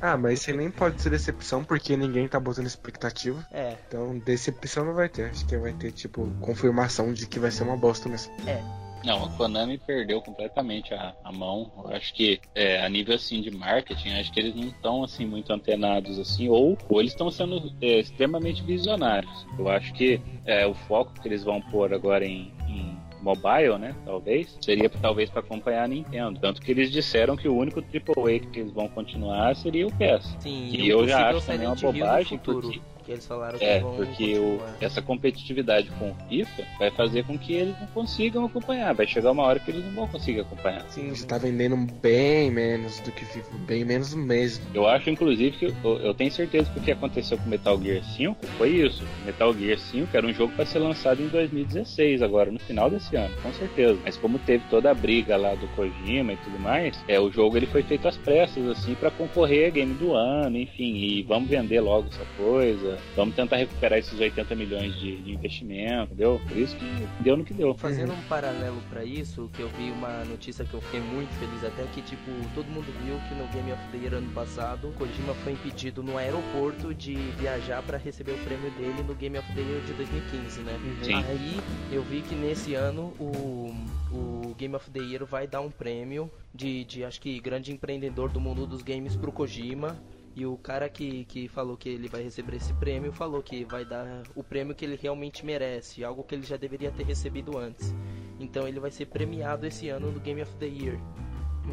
Ah, 0.00 0.16
mas 0.16 0.40
isso 0.40 0.56
nem 0.56 0.70
pode 0.70 1.02
ser 1.02 1.10
decepção 1.10 1.64
porque 1.64 1.96
ninguém 1.96 2.28
tá 2.28 2.38
botando 2.38 2.66
expectativa. 2.66 3.44
É. 3.50 3.74
Então 3.88 4.16
decepção 4.20 4.84
não 4.84 4.94
vai 4.94 5.08
ter. 5.08 5.30
Acho 5.30 5.44
que 5.46 5.56
vai 5.56 5.72
ter, 5.72 5.90
tipo, 5.90 6.30
confirmação 6.40 7.12
de 7.12 7.26
que 7.26 7.40
vai 7.40 7.50
ser 7.50 7.64
uma 7.64 7.76
bosta 7.76 8.08
mesmo. 8.08 8.32
É. 8.46 8.62
Não, 9.04 9.24
a 9.24 9.28
Konami 9.30 9.78
perdeu 9.78 10.20
completamente 10.20 10.94
a, 10.94 11.14
a 11.24 11.32
mão. 11.32 11.70
Eu 11.84 11.96
acho 11.96 12.14
que 12.14 12.40
é, 12.54 12.84
a 12.84 12.88
nível 12.88 13.14
assim 13.14 13.40
de 13.40 13.50
marketing, 13.50 14.10
acho 14.10 14.32
que 14.32 14.40
eles 14.40 14.54
não 14.54 14.68
estão 14.68 15.04
assim 15.04 15.26
muito 15.26 15.52
antenados 15.52 16.18
assim, 16.18 16.48
ou, 16.48 16.78
ou 16.88 17.00
eles 17.00 17.12
estão 17.12 17.30
sendo 17.30 17.72
é, 17.80 18.00
extremamente 18.00 18.62
visionários. 18.62 19.46
Eu 19.58 19.68
acho 19.68 19.92
que 19.92 20.20
é, 20.44 20.66
o 20.66 20.74
foco 20.74 21.12
que 21.20 21.28
eles 21.28 21.42
vão 21.42 21.60
pôr 21.60 21.92
agora 21.92 22.24
em, 22.24 22.52
em 22.68 22.96
mobile, 23.22 23.78
né? 23.78 23.94
Talvez 24.04 24.56
seria 24.60 24.90
talvez 24.90 25.30
para 25.30 25.40
acompanhar 25.40 25.84
a 25.84 25.88
Nintendo. 25.88 26.38
Tanto 26.40 26.60
que 26.60 26.70
eles 26.70 26.90
disseram 26.90 27.36
que 27.36 27.48
o 27.48 27.56
único 27.56 27.80
AAA 27.80 28.40
que 28.40 28.60
eles 28.60 28.72
vão 28.72 28.88
continuar 28.88 29.54
seria 29.56 29.86
o 29.86 29.92
PES. 29.92 30.36
Sim, 30.40 30.68
e 30.70 30.88
eu 30.88 31.06
já 31.06 31.30
acho 31.30 31.46
também 31.46 31.66
uma 31.66 31.76
bobagem 31.76 32.38
porque 32.38 32.80
que 33.04 33.12
eles 33.12 33.26
falaram 33.26 33.58
que 33.58 33.64
é, 33.64 33.80
vão 33.80 33.96
porque 33.96 34.38
o, 34.38 34.60
essa 34.80 35.02
competitividade 35.02 35.90
com 35.98 36.10
o 36.10 36.14
FIFA 36.28 36.64
vai 36.78 36.90
fazer 36.90 37.24
com 37.24 37.38
que 37.38 37.52
eles 37.52 37.78
não 37.80 37.86
consigam 37.88 38.44
acompanhar. 38.44 38.94
Vai 38.94 39.06
chegar 39.06 39.32
uma 39.32 39.42
hora 39.42 39.58
que 39.58 39.70
eles 39.70 39.84
não 39.84 39.92
vão 39.92 40.08
conseguir 40.08 40.40
acompanhar. 40.40 40.84
Sim, 40.88 41.10
você 41.10 41.26
tá 41.26 41.38
vendendo 41.38 41.76
bem 41.76 42.50
menos 42.50 43.00
do 43.00 43.10
que 43.12 43.24
FIFA, 43.24 43.56
bem 43.66 43.84
menos 43.84 44.14
mesmo. 44.14 44.64
Eu 44.74 44.86
acho, 44.86 45.10
inclusive, 45.10 45.56
que 45.56 45.64
eu, 45.66 45.98
eu 45.98 46.14
tenho 46.14 46.30
certeza 46.30 46.70
que 46.70 46.78
o 46.78 46.82
que 46.82 46.92
aconteceu 46.92 47.36
com 47.38 47.48
Metal 47.48 47.80
Gear 47.80 48.04
5 48.04 48.46
foi 48.58 48.70
isso. 48.70 49.02
Metal 49.24 49.52
Gear 49.54 49.78
5 49.78 50.16
era 50.16 50.26
um 50.26 50.32
jogo 50.32 50.52
para 50.54 50.66
ser 50.66 50.78
lançado 50.78 51.22
em 51.22 51.28
2016, 51.28 52.22
agora, 52.22 52.50
no 52.50 52.58
final 52.58 52.90
desse 52.90 53.16
ano, 53.16 53.34
com 53.42 53.52
certeza. 53.52 53.98
Mas 54.04 54.16
como 54.16 54.38
teve 54.38 54.64
toda 54.70 54.90
a 54.90 54.94
briga 54.94 55.36
lá 55.36 55.54
do 55.54 55.66
Kojima 55.68 56.32
e 56.32 56.36
tudo 56.36 56.58
mais, 56.58 56.98
é, 57.08 57.18
o 57.20 57.30
jogo 57.30 57.56
ele 57.56 57.66
foi 57.66 57.82
feito 57.82 58.06
às 58.06 58.16
pressas, 58.16 58.66
assim, 58.68 58.94
para 58.94 59.10
concorrer 59.10 59.68
a 59.68 59.70
game 59.70 59.94
do 59.94 60.14
ano, 60.14 60.56
enfim, 60.56 60.94
e 60.94 61.22
vamos 61.22 61.48
vender 61.48 61.80
logo 61.80 62.08
essa 62.08 62.24
coisa. 62.36 62.98
Vamos 63.16 63.34
tentar 63.34 63.56
recuperar 63.56 63.98
esses 63.98 64.18
80 64.18 64.54
milhões 64.54 64.94
de, 64.96 65.20
de 65.22 65.32
investimento, 65.32 66.14
deu? 66.14 66.40
Por 66.48 66.56
isso 66.56 66.76
que 66.76 66.86
deu 67.20 67.36
no 67.36 67.44
que 67.44 67.54
deu. 67.54 67.74
Fazendo 67.74 68.12
um 68.12 68.22
paralelo 68.22 68.80
para 68.90 69.04
isso, 69.04 69.50
que 69.52 69.60
eu 69.60 69.68
vi 69.68 69.90
uma 69.90 70.24
notícia 70.24 70.64
que 70.64 70.74
eu 70.74 70.80
fiquei 70.80 71.00
muito 71.00 71.30
feliz 71.38 71.64
até 71.64 71.84
que, 71.92 72.02
tipo, 72.02 72.30
todo 72.54 72.66
mundo 72.66 72.86
viu 73.04 73.16
que 73.28 73.34
no 73.34 73.46
Game 73.48 73.72
of 73.72 73.82
the 73.90 73.98
Year 73.98 74.14
ano 74.14 74.30
passado, 74.32 74.92
Kojima 74.98 75.34
foi 75.34 75.52
impedido 75.52 76.02
no 76.02 76.16
aeroporto 76.16 76.94
de 76.94 77.14
viajar 77.38 77.82
para 77.82 77.98
receber 77.98 78.32
o 78.32 78.38
prêmio 78.38 78.70
dele 78.72 79.02
no 79.02 79.14
Game 79.14 79.38
of 79.38 79.52
the 79.54 79.60
Year 79.60 79.80
de 79.82 79.92
2015, 79.92 80.60
né? 80.62 80.78
Sim. 81.02 81.14
Aí 81.14 81.60
eu 81.90 82.02
vi 82.02 82.22
que 82.22 82.34
nesse 82.34 82.74
ano 82.74 83.12
o, 83.18 83.74
o 84.10 84.54
Game 84.56 84.74
of 84.74 84.90
the 84.90 85.00
Year 85.00 85.24
vai 85.24 85.46
dar 85.46 85.60
um 85.60 85.70
prêmio 85.70 86.30
de, 86.54 86.84
de 86.84 87.04
acho 87.04 87.20
que 87.20 87.40
grande 87.40 87.72
empreendedor 87.72 88.30
do 88.30 88.40
mundo 88.40 88.66
dos 88.66 88.82
games 88.82 89.16
pro 89.16 89.32
Kojima 89.32 89.96
e 90.34 90.46
o 90.46 90.56
cara 90.56 90.88
que, 90.88 91.24
que 91.26 91.48
falou 91.48 91.76
que 91.76 91.88
ele 91.88 92.08
vai 92.08 92.22
receber 92.22 92.56
esse 92.56 92.72
prêmio 92.74 93.12
falou 93.12 93.42
que 93.42 93.64
vai 93.64 93.84
dar 93.84 94.22
o 94.34 94.42
prêmio 94.42 94.74
que 94.74 94.84
ele 94.84 94.98
realmente 95.00 95.44
merece, 95.44 96.02
algo 96.02 96.22
que 96.22 96.34
ele 96.34 96.46
já 96.46 96.56
deveria 96.56 96.90
ter 96.90 97.04
recebido 97.04 97.58
antes. 97.58 97.94
Então 98.40 98.66
ele 98.66 98.80
vai 98.80 98.90
ser 98.90 99.06
premiado 99.06 99.66
esse 99.66 99.88
ano 99.88 100.10
no 100.10 100.20
Game 100.20 100.40
of 100.40 100.52
the 100.56 100.66
Year. 100.66 100.98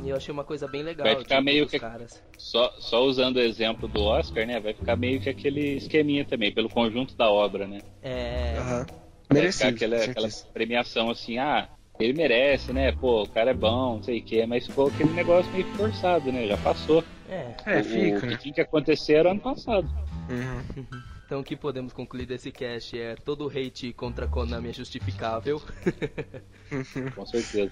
E 0.04 0.10
eu 0.10 0.16
achei 0.16 0.32
uma 0.32 0.44
coisa 0.44 0.68
bem 0.68 0.84
legal. 0.84 1.06
Vai 1.06 1.16
ficar 1.16 1.38
tipo, 1.38 1.46
meio 1.46 1.68
que. 1.68 1.80
Caras. 1.80 2.22
Só, 2.38 2.72
só 2.80 3.04
usando 3.04 3.38
o 3.38 3.42
exemplo 3.42 3.88
do 3.88 4.04
Oscar, 4.04 4.46
né? 4.46 4.60
Vai 4.60 4.74
ficar 4.74 4.96
meio 4.96 5.20
que 5.20 5.30
aquele 5.30 5.78
esqueminha 5.78 6.24
também, 6.26 6.54
pelo 6.54 6.70
conjunto 6.70 7.16
da 7.16 7.30
obra, 7.30 7.68
né? 7.68 7.80
É. 8.04 8.56
Uhum. 8.60 8.86
Vai 9.30 9.52
ficar 9.52 9.70
aquela, 9.70 9.98
aquela 9.98 10.30
premiação 10.54 11.10
assim, 11.10 11.38
ah, 11.38 11.70
ele 12.00 12.14
merece, 12.14 12.72
né? 12.72 12.92
Pô, 12.92 13.24
o 13.24 13.30
cara 13.30 13.52
é 13.52 13.54
bom, 13.54 13.96
não 13.96 14.04
sei 14.04 14.20
o 14.20 14.24
que, 14.24 14.46
mas 14.46 14.68
ficou 14.68 14.88
aquele 14.88 15.12
negócio 15.12 15.52
meio 15.52 15.66
forçado, 15.76 16.32
né? 16.32 16.48
Já 16.48 16.58
passou. 16.58 17.04
É, 17.30 17.56
é 17.66 17.84
fica. 17.84 18.26
O 18.26 18.30
que 18.30 18.38
tinha 18.38 18.54
que 18.54 18.62
acontecer 18.62 19.14
era 19.14 19.32
ano 19.32 19.42
passado. 19.42 19.88
Uhum. 20.30 20.86
Então 21.30 21.42
o 21.42 21.44
que 21.44 21.56
podemos 21.56 21.94
concluir 21.94 22.26
desse 22.26 22.52
cast 22.52 23.00
é 23.00 23.14
todo 23.14 23.48
hate 23.48 23.94
contra 23.94 24.28
Konami 24.28 24.70
é 24.70 24.74
justificável. 24.74 25.62
Com 27.14 27.24
certeza. 27.28 27.72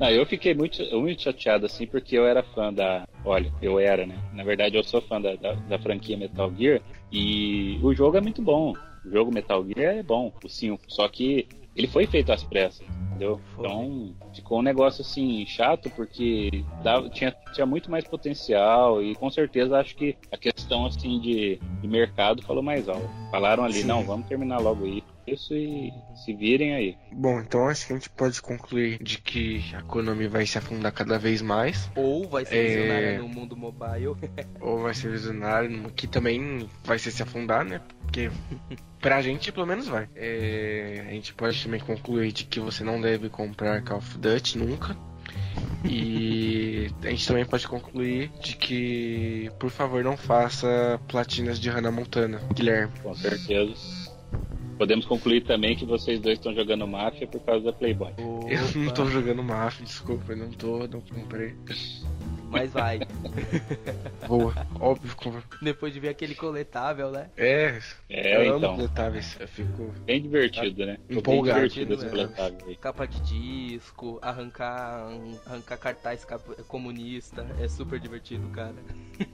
Não, 0.00 0.10
eu 0.10 0.26
fiquei 0.26 0.52
muito, 0.52 0.82
muito 0.98 1.22
chateado 1.22 1.66
assim 1.66 1.86
porque 1.86 2.18
eu 2.18 2.26
era 2.26 2.42
fã 2.42 2.72
da. 2.72 3.06
Olha, 3.24 3.52
eu 3.62 3.78
era, 3.78 4.04
né? 4.04 4.18
Na 4.32 4.42
verdade 4.42 4.76
eu 4.76 4.82
sou 4.82 5.00
fã 5.00 5.20
da, 5.20 5.36
da, 5.36 5.52
da 5.52 5.78
franquia 5.78 6.16
Metal 6.16 6.52
Gear 6.58 6.80
e 7.12 7.78
o 7.84 7.94
jogo 7.94 8.16
é 8.16 8.20
muito 8.20 8.42
bom. 8.42 8.74
O 9.04 9.08
jogo 9.08 9.32
Metal 9.32 9.64
Gear 9.64 9.98
é 9.98 10.02
bom, 10.02 10.32
o 10.42 10.48
5. 10.48 10.82
Só 10.88 11.06
que 11.06 11.46
ele 11.74 11.86
foi 11.86 12.06
feito 12.06 12.32
às 12.32 12.42
pressas, 12.42 12.86
entendeu? 13.08 13.40
Foi. 13.54 13.66
Então 13.66 14.14
ficou 14.34 14.58
um 14.58 14.62
negócio 14.62 15.02
assim 15.02 15.44
chato 15.46 15.90
porque 15.90 16.64
dava, 16.82 17.08
tinha, 17.08 17.34
tinha 17.52 17.66
muito 17.66 17.90
mais 17.90 18.04
potencial 18.04 19.02
e 19.02 19.14
com 19.14 19.30
certeza 19.30 19.78
acho 19.78 19.94
que 19.96 20.16
a 20.30 20.36
questão 20.36 20.86
assim 20.86 21.20
de, 21.20 21.60
de 21.80 21.88
mercado 21.88 22.42
falou 22.42 22.62
mais 22.62 22.88
alto. 22.88 23.08
Falaram 23.30 23.64
ali, 23.64 23.82
Sim. 23.82 23.86
não, 23.86 24.02
vamos 24.02 24.26
terminar 24.26 24.58
logo 24.58 24.84
aí 24.84 25.02
isso 25.32 25.54
e 25.54 25.92
se 26.24 26.32
virem 26.34 26.74
aí. 26.74 26.96
Bom, 27.12 27.40
então 27.40 27.68
acho 27.68 27.86
que 27.86 27.92
a 27.92 27.96
gente 27.96 28.10
pode 28.10 28.40
concluir 28.40 29.02
de 29.02 29.18
que 29.18 29.64
a 29.74 29.82
Konami 29.82 30.26
vai 30.26 30.46
se 30.46 30.58
afundar 30.58 30.92
cada 30.92 31.18
vez 31.18 31.42
mais. 31.42 31.90
Ou 31.96 32.28
vai 32.28 32.44
ser 32.44 32.66
visionária 32.66 33.06
é... 33.06 33.18
no 33.18 33.28
mundo 33.28 33.56
mobile. 33.56 34.16
ou 34.60 34.78
vai 34.80 34.94
ser 34.94 35.10
visionária, 35.10 35.70
que 35.94 36.06
também 36.06 36.68
vai 36.84 36.98
ser 36.98 37.10
se 37.10 37.22
afundar, 37.22 37.64
né? 37.64 37.80
Porque 38.02 38.30
Pra 39.00 39.22
gente, 39.22 39.50
pelo 39.50 39.66
menos 39.66 39.88
vai. 39.88 40.08
É, 40.14 41.06
a 41.08 41.12
gente 41.12 41.32
pode 41.32 41.62
também 41.62 41.80
concluir 41.80 42.32
de 42.32 42.44
que 42.44 42.60
você 42.60 42.84
não 42.84 43.00
deve 43.00 43.30
comprar 43.30 43.82
Call 43.82 43.98
of 43.98 44.18
Duty 44.18 44.58
nunca. 44.58 44.94
E 45.84 46.90
a 47.02 47.08
gente 47.08 47.26
também 47.26 47.46
pode 47.46 47.66
concluir 47.66 48.30
de 48.42 48.56
que, 48.56 49.50
por 49.58 49.70
favor, 49.70 50.04
não 50.04 50.16
faça 50.18 51.00
platinas 51.08 51.58
de 51.58 51.70
Hannah 51.70 51.90
Montana, 51.90 52.42
Guilherme. 52.54 52.92
Com 53.02 53.14
certeza. 53.14 54.09
Podemos 54.80 55.04
concluir 55.04 55.42
também 55.42 55.76
que 55.76 55.84
vocês 55.84 56.18
dois 56.20 56.38
estão 56.38 56.54
jogando 56.54 56.88
Máfia 56.88 57.26
por 57.26 57.38
causa 57.42 57.66
da 57.66 57.70
Playboy. 57.70 58.14
Opa. 58.16 58.50
Eu 58.50 58.82
não 58.82 58.94
tô 58.94 59.04
jogando 59.04 59.42
Máfia, 59.42 59.84
desculpa, 59.84 60.32
eu 60.32 60.38
não 60.38 60.50
tô, 60.52 60.88
não 60.88 61.02
comprei 61.02 61.54
mas 62.50 62.72
vai. 62.72 62.98
Boa, 64.26 64.52
óbvio. 64.78 65.14
Depois 65.62 65.94
de 65.94 66.00
ver 66.00 66.08
aquele 66.08 66.34
coletável, 66.34 67.10
né? 67.10 67.30
É, 67.36 67.78
é 68.08 68.48
eu 68.48 68.56
então. 68.56 68.74
coletáveis, 68.74 69.36
eu 69.38 69.46
fico... 69.46 69.94
Bem 70.04 70.20
divertido, 70.20 70.84
né? 70.84 70.98
Empolgado. 71.08 71.60
Bem 71.60 71.68
divertido 71.68 71.94
esse 71.94 72.10
coletável 72.10 72.58
aí. 72.66 72.76
Capa 72.76 73.06
de 73.06 73.20
disco, 73.20 74.18
arrancar, 74.20 75.08
arrancar 75.46 75.76
cartaz 75.78 76.26
comunista, 76.66 77.46
é 77.60 77.68
super 77.68 78.00
divertido, 78.00 78.48
cara. 78.48 78.74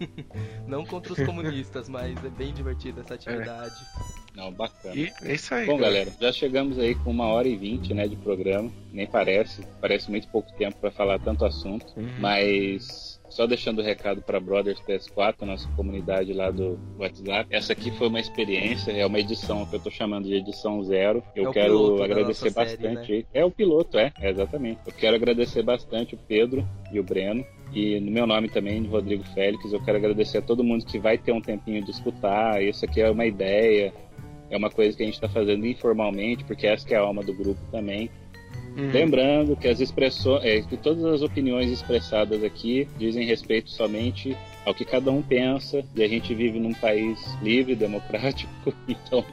Não 0.69 0.85
contra 0.85 1.13
os 1.15 1.21
comunistas, 1.25 1.89
mas 1.89 2.23
é 2.23 2.29
bem 2.29 2.53
divertido 2.53 3.01
essa 3.01 3.15
atividade. 3.15 3.75
É. 4.23 4.26
Não, 4.37 4.53
bacana. 4.53 4.95
E 4.95 5.11
é 5.23 5.35
isso 5.35 5.55
aí. 5.55 5.65
Bom, 5.65 5.79
galera, 5.79 6.13
já 6.21 6.31
chegamos 6.31 6.79
aí 6.79 6.95
com 6.95 7.11
uma 7.11 7.27
hora 7.27 7.49
e 7.49 7.57
vinte, 7.57 7.95
né, 7.95 8.07
de 8.07 8.17
programa. 8.17 8.71
Nem 8.93 9.07
parece, 9.07 9.67
parece 9.81 10.11
muito 10.11 10.29
pouco 10.29 10.53
tempo 10.53 10.77
para 10.79 10.91
falar 10.91 11.19
tanto 11.19 11.45
assunto, 11.45 11.87
uhum. 11.97 12.09
mas 12.19 13.17
só 13.29 13.47
deixando 13.47 13.81
o 13.81 13.83
recado 13.83 14.23
para 14.23 14.39
Brothers 14.39 14.81
PS4, 14.81 15.43
nossa 15.43 15.69
comunidade 15.71 16.33
lá 16.33 16.51
do 16.51 16.79
WhatsApp. 16.99 17.49
Essa 17.51 17.73
aqui 17.73 17.91
foi 17.91 18.09
uma 18.09 18.21
experiência, 18.21 18.93
é 18.93 19.05
uma 19.05 19.19
edição 19.19 19.67
que 19.67 19.75
eu 19.75 19.79
estou 19.79 19.93
chamando 19.93 20.27
de 20.27 20.35
edição 20.35 20.83
zero. 20.85 21.23
Eu 21.35 21.51
é 21.51 21.53
quero 21.53 22.03
agradecer 22.03 22.51
bastante. 22.51 23.07
Série, 23.07 23.19
né? 23.19 23.25
É 23.33 23.45
o 23.45 23.51
piloto, 23.51 23.99
é, 23.99 24.13
é, 24.21 24.31
exatamente. 24.31 24.81
Eu 24.87 24.93
quero 24.93 25.17
agradecer 25.17 25.63
bastante 25.63 26.15
o 26.15 26.19
Pedro 26.19 26.67
e 26.93 27.01
o 27.01 27.05
Breno. 27.05 27.45
E 27.73 27.99
no 28.01 28.11
meu 28.11 28.27
nome 28.27 28.49
também, 28.49 28.83
de 28.83 28.89
Rodrigo 28.89 29.25
Félix, 29.35 29.73
eu 29.73 29.83
quero 29.83 29.99
agradecer 29.99 30.39
a 30.39 30.43
todo 30.43 30.63
mundo 30.63 30.87
que 30.87 30.99
vai 30.99 31.19
ter 31.19 31.33
um 31.33 31.41
tempinho 31.41 31.85
de 31.85 31.91
escutar. 31.91 32.63
Isso 32.63 32.85
aqui 32.85 33.01
é 33.01 33.11
uma 33.11 33.27
ideia, 33.27 33.93
é 34.51 34.57
uma 34.57 34.71
coisa 34.71 34.97
que 34.97 35.03
a 35.03 35.07
gente 35.07 35.15
está 35.15 35.29
fazendo 35.29 35.67
informalmente, 35.67 36.45
porque 36.45 36.67
essa 36.67 36.89
é 36.93 36.97
a 36.97 37.01
alma 37.01 37.23
do 37.23 37.35
grupo 37.35 37.61
também. 37.71 38.11
Uhum. 38.77 38.91
Lembrando 38.93 39.57
que 39.57 39.67
as 39.69 39.81
expressões, 39.81 40.45
é, 40.45 40.61
que 40.61 40.77
todas 40.77 41.05
as 41.05 41.23
opiniões 41.23 41.71
expressadas 41.71 42.45
aqui 42.45 42.87
dizem 42.99 43.27
respeito 43.27 43.71
somente 43.71 44.37
ao 44.67 44.75
que 44.75 44.85
cada 44.85 45.11
um 45.11 45.23
pensa, 45.23 45.85
e 45.95 46.03
a 46.03 46.09
gente 46.09 46.35
vive 46.35 46.59
num 46.59 46.75
país 46.75 47.19
livre, 47.43 47.75
democrático, 47.75 48.53
então 48.87 49.25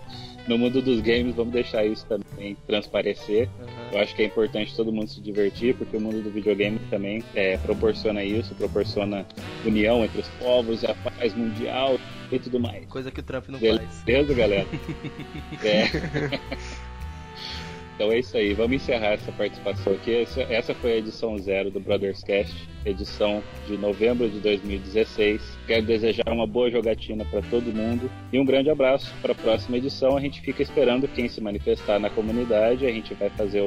no 0.48 0.58
mundo 0.58 0.82
dos 0.82 1.00
games 1.02 1.36
vamos 1.36 1.54
deixar 1.54 1.86
isso 1.86 2.06
também 2.06 2.58
transparecer. 2.68 3.48
Uhum. 3.60 3.68
Eu 3.94 4.00
acho 4.00 4.16
que 4.16 4.24
é 4.24 4.26
importante 4.26 4.76
todo 4.76 4.92
mundo 4.92 5.08
se 5.08 5.22
divertir, 5.22 5.76
porque 5.76 5.96
o 5.96 6.02
mundo 6.02 6.22
do 6.22 6.30
videogame 6.30 6.80
também 6.90 7.24
é, 7.36 7.58
proporciona 7.58 8.24
isso, 8.24 8.54
proporciona 8.56 9.26
união 9.66 10.04
entre 10.04 10.22
os 10.22 10.28
povos, 10.40 10.84
a 10.84 10.94
paz 10.96 11.34
mundial 11.34 12.00
e 12.32 12.40
tudo 12.40 12.60
mais. 12.60 12.86
Coisa 12.88 13.12
que 13.12 13.20
o 13.20 13.24
Trump 13.24 13.48
não 13.50 13.60
Beleza, 13.60 13.84
faz. 13.84 14.04
Beleza, 14.04 14.34
galera? 14.34 14.68
é. 15.64 16.40
Então 17.96 18.12
é 18.12 18.20
isso 18.20 18.36
aí, 18.36 18.54
vamos 18.54 18.78
encerrar 18.78 19.14
essa 19.14 19.32
participação 19.32 19.94
aqui. 19.94 20.26
Essa 20.50 20.74
foi 20.74 20.94
a 20.94 20.98
edição 20.98 21.38
zero 21.38 21.70
do 21.70 21.80
Brothers 21.80 22.24
Cast, 22.24 22.68
edição 22.86 23.44
de 23.68 23.78
novembro 23.78 24.28
de 24.30 24.40
2016. 24.40 25.42
Quero 25.68 25.86
desejar 25.86 26.28
uma 26.28 26.48
boa 26.48 26.72
jogatina 26.72 27.24
para 27.26 27.42
todo 27.44 27.74
mundo 27.74 28.10
e 28.32 28.40
um 28.40 28.46
grande 28.46 28.70
abraço 28.70 29.14
para 29.22 29.34
a 29.34 29.36
próxima 29.36 29.78
edição. 29.78 30.18
A 30.18 30.22
gente 30.22 30.42
fica 30.42 30.64
esperando 30.64 31.08
quem 31.08 31.30
se 31.30 31.40
manifestar 31.40 32.00
na 32.00 32.10
comunidade, 32.10 32.86
a 32.86 32.92
gente 32.92 33.14
vai 33.14 33.30
fazer 33.30 33.62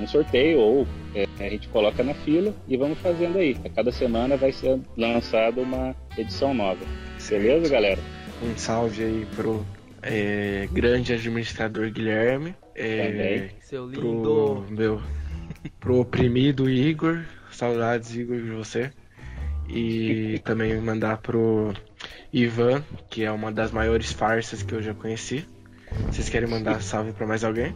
um 0.00 0.06
sorteio 0.06 0.58
ou 0.58 0.86
é, 1.14 1.26
a 1.38 1.48
gente 1.48 1.68
coloca 1.68 2.02
na 2.02 2.14
fila 2.14 2.54
e 2.68 2.76
vamos 2.76 2.98
fazendo 2.98 3.38
aí. 3.38 3.56
A 3.64 3.68
cada 3.68 3.92
semana 3.92 4.36
vai 4.36 4.52
ser 4.52 4.80
lançada 4.96 5.60
uma 5.60 5.94
edição 6.16 6.54
nova. 6.54 6.84
Beleza, 7.28 7.68
galera? 7.68 8.00
Um 8.42 8.56
salve 8.56 9.02
aí 9.02 9.26
pro 9.34 9.64
é, 10.04 10.68
grande 10.70 11.12
administrador 11.12 11.90
Guilherme. 11.90 12.54
É, 12.74 13.48
Seu 13.60 13.86
lindo. 13.86 14.00
Pro, 14.00 14.66
meu, 14.68 15.02
pro 15.80 16.00
oprimido 16.00 16.68
Igor. 16.68 17.24
Saudades, 17.50 18.14
Igor, 18.14 18.36
de 18.36 18.50
você. 18.50 18.90
E 19.68 20.40
também 20.44 20.78
mandar 20.80 21.18
pro 21.18 21.72
Ivan, 22.32 22.84
que 23.08 23.24
é 23.24 23.30
uma 23.30 23.50
das 23.50 23.70
maiores 23.70 24.12
farsas 24.12 24.62
que 24.62 24.74
eu 24.74 24.82
já 24.82 24.92
conheci. 24.92 25.46
Vocês 26.06 26.28
querem 26.28 26.48
mandar 26.48 26.80
salve 26.82 27.12
para 27.12 27.26
mais 27.26 27.42
alguém? 27.42 27.74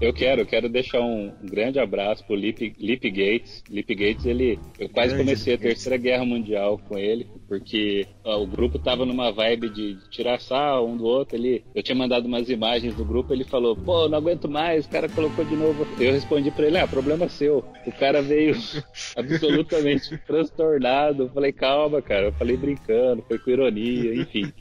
Eu 0.00 0.12
quero, 0.12 0.42
eu 0.42 0.46
quero 0.46 0.68
deixar 0.68 1.00
um 1.00 1.32
grande 1.42 1.80
abraço 1.80 2.24
pro 2.24 2.36
Lip, 2.36 2.72
Lip 2.78 3.10
Gates. 3.10 3.64
Lip 3.68 3.92
Gates, 3.94 4.26
ele. 4.26 4.58
Eu 4.78 4.88
quase 4.88 5.14
grande 5.14 5.24
comecei 5.24 5.54
a 5.54 5.58
Terceira 5.58 5.96
Guerra 5.96 6.24
Mundial 6.24 6.78
com 6.78 6.96
ele, 6.96 7.26
porque 7.48 8.06
ó, 8.22 8.40
o 8.40 8.46
grupo 8.46 8.78
tava 8.78 9.04
numa 9.04 9.32
vibe 9.32 9.68
de, 9.68 9.98
tirar 10.08 10.40
sal 10.40 10.86
um 10.86 10.96
do 10.96 11.04
outro. 11.04 11.36
Ele, 11.36 11.64
eu 11.74 11.82
tinha 11.82 11.96
mandado 11.96 12.26
umas 12.26 12.48
imagens 12.48 12.94
do 12.94 13.04
grupo, 13.04 13.32
ele 13.32 13.42
falou, 13.42 13.74
pô, 13.74 14.08
não 14.08 14.18
aguento 14.18 14.48
mais, 14.48 14.86
o 14.86 14.88
cara 14.88 15.08
colocou 15.08 15.44
de 15.44 15.56
novo. 15.56 15.84
Eu 15.98 16.12
respondi 16.12 16.52
pra 16.52 16.66
ele, 16.66 16.78
ah, 16.78 16.86
problema 16.86 17.28
seu. 17.28 17.64
O 17.84 17.90
cara 17.90 18.22
veio 18.22 18.54
absolutamente 19.16 20.16
transtornado. 20.18 21.24
Eu 21.24 21.28
falei, 21.30 21.52
calma, 21.52 22.00
cara, 22.00 22.26
eu 22.26 22.32
falei 22.32 22.56
brincando, 22.56 23.24
foi 23.26 23.38
com 23.38 23.50
ironia, 23.50 24.14
enfim. 24.14 24.52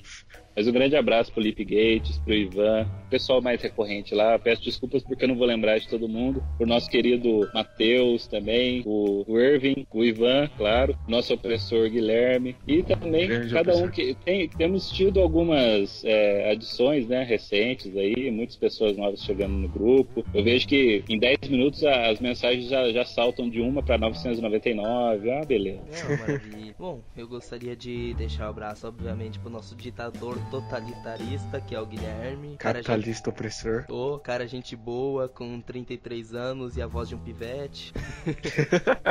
Mas 0.58 0.68
um 0.68 0.72
grande 0.72 0.96
abraço 0.96 1.32
pro 1.32 1.40
Lip 1.40 1.64
Gates, 1.64 2.18
pro 2.18 2.34
Ivan, 2.34 2.88
pessoal 3.12 3.40
mais 3.40 3.62
recorrente 3.62 4.16
lá. 4.16 4.40
Peço 4.40 4.64
desculpas 4.64 5.04
porque 5.04 5.24
eu 5.24 5.28
não 5.28 5.36
vou 5.36 5.46
lembrar 5.46 5.78
de 5.78 5.88
todo 5.88 6.10
mundo. 6.10 6.44
Pro 6.58 6.66
nosso 6.66 6.90
querido 6.90 7.48
Matheus 7.54 8.26
também, 8.26 8.82
o 8.84 9.24
Irving, 9.38 9.86
o 9.92 10.04
Ivan, 10.04 10.50
claro, 10.58 10.98
nosso 11.08 11.32
opressor 11.32 11.88
Guilherme. 11.92 12.56
E 12.68 12.82
também 12.82 13.28
grande 13.28 13.54
cada 13.54 13.70
opressor. 13.70 13.88
um 13.88 13.92
que 13.92 14.16
tem, 14.26 14.50
temos 14.50 14.90
tido 14.90 15.20
algumas 15.20 16.04
é, 16.04 16.50
adições 16.52 17.08
né, 17.08 17.24
recentes 17.24 17.96
aí, 17.96 18.32
muitas 18.32 18.56
pessoas 18.56 18.98
novas 18.98 19.24
chegando 19.24 19.54
no 19.54 19.70
grupo. 19.70 20.26
Eu 20.34 20.44
vejo 20.44 20.68
que 20.68 21.04
em 21.08 21.20
10 21.20 21.50
minutos 21.50 21.84
as 21.84 22.20
mensagens 22.20 22.68
já, 22.68 22.92
já 22.92 23.06
saltam 23.06 23.48
de 23.48 23.62
uma 23.62 23.84
para 23.84 24.00
999. 24.00 25.30
Ah, 25.30 25.46
beleza. 25.46 25.82
É, 25.92 26.74
Bom, 26.80 27.02
eu 27.16 27.28
gostaria 27.28 27.76
de 27.76 28.16
deixar 28.16 28.48
o 28.48 28.50
abraço, 28.50 28.88
obviamente, 28.88 29.38
pro 29.38 29.52
nosso 29.52 29.76
ditador 29.76 30.38
totalitarista, 30.50 31.62
que 31.62 31.76
é 31.76 31.80
o 31.80 31.86
Guilherme. 31.86 32.58
Capitalista 32.58 33.30
opressor. 33.30 33.86
Ô, 33.90 34.20
cara, 34.20 34.48
gente 34.48 34.76
boa, 34.76 35.28
com 35.28 35.60
33 35.62 36.34
anos 36.34 36.78
e 36.78 36.82
a 36.82 36.88
voz 36.88 37.10
de 37.10 37.16
um 37.16 37.20
pivete. 37.20 37.94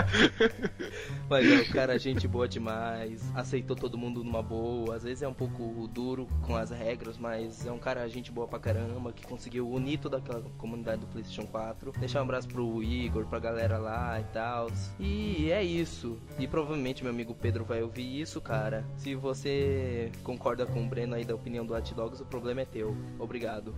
Mas 1.29 1.51
é, 1.51 1.63
o 1.63 1.73
cara, 1.73 1.99
gente 1.99 2.29
boa 2.29 2.49
demais. 2.49 3.23
Aceitou 3.35 3.77
todo 3.77 3.99
mundo 3.99 4.23
numa 4.23 4.43
boa. 4.43 4.97
Às 4.97 5.03
vezes 5.03 5.23
é 5.23 5.29
um 5.29 5.35
pouco 5.35 5.89
duro 5.89 6.27
com 6.43 6.57
as 6.57 6.71
regras, 6.71 7.19
mas 7.19 7.67
é 7.67 7.73
um 7.73 7.79
cara, 7.79 8.09
gente 8.09 8.31
boa 8.31 8.47
pra 8.47 8.59
caramba, 8.59 9.13
que 9.13 9.27
conseguiu 9.27 9.69
unir 9.69 9.99
toda 9.99 10.19
aquela 10.19 10.43
comunidade 10.57 11.01
do 11.01 11.07
PlayStation 11.07 11.47
4. 11.47 11.93
Deixar 11.99 12.21
um 12.21 12.25
abraço 12.25 12.49
pro 12.49 12.83
Igor, 12.83 13.27
pra 13.27 13.39
galera 13.39 13.79
lá 13.79 14.21
e 14.21 14.25
tal. 14.25 14.69
E 14.99 15.51
é 15.51 15.63
isso. 15.63 16.19
E 16.39 16.47
provavelmente 16.47 17.03
meu 17.03 17.13
amigo 17.13 17.35
Pedro 17.35 17.65
vai 17.65 17.83
ouvir 17.83 18.21
isso, 18.21 18.41
cara. 18.41 18.85
Se 18.97 19.15
você 19.15 20.11
concorda 20.23 20.67
com 20.67 20.85
o 20.85 20.89
Breno 20.89 21.15
aí 21.15 21.25
da 21.27 21.35
opinião 21.35 21.67
do 21.67 21.75
Hot 21.75 21.95
Dogs, 21.95 22.23
o 22.23 22.27
problema 22.27 22.63
é 22.63 22.65
teu. 22.65 22.97
Obrigado. 23.19 23.75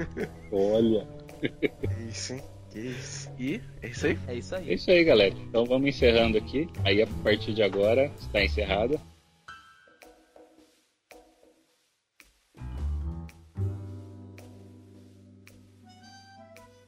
Olha. 0.50 1.06
Isso, 2.08 2.34
hein? 2.34 2.42
Isso. 2.74 3.30
E 3.38 3.60
é 3.82 3.88
isso 3.88 4.06
aí? 4.06 4.18
É 4.26 4.34
isso 4.34 4.54
aí. 4.54 4.70
É 4.70 4.74
isso 4.74 4.90
aí, 4.90 5.04
galera. 5.04 5.34
Então 5.48 5.64
vamos 5.64 5.88
encerrando 5.88 6.36
aqui. 6.36 6.68
Aí 6.84 7.02
a 7.02 7.06
partir 7.22 7.54
de 7.54 7.62
agora 7.62 8.10
está 8.18 8.44
encerrada. 8.44 9.00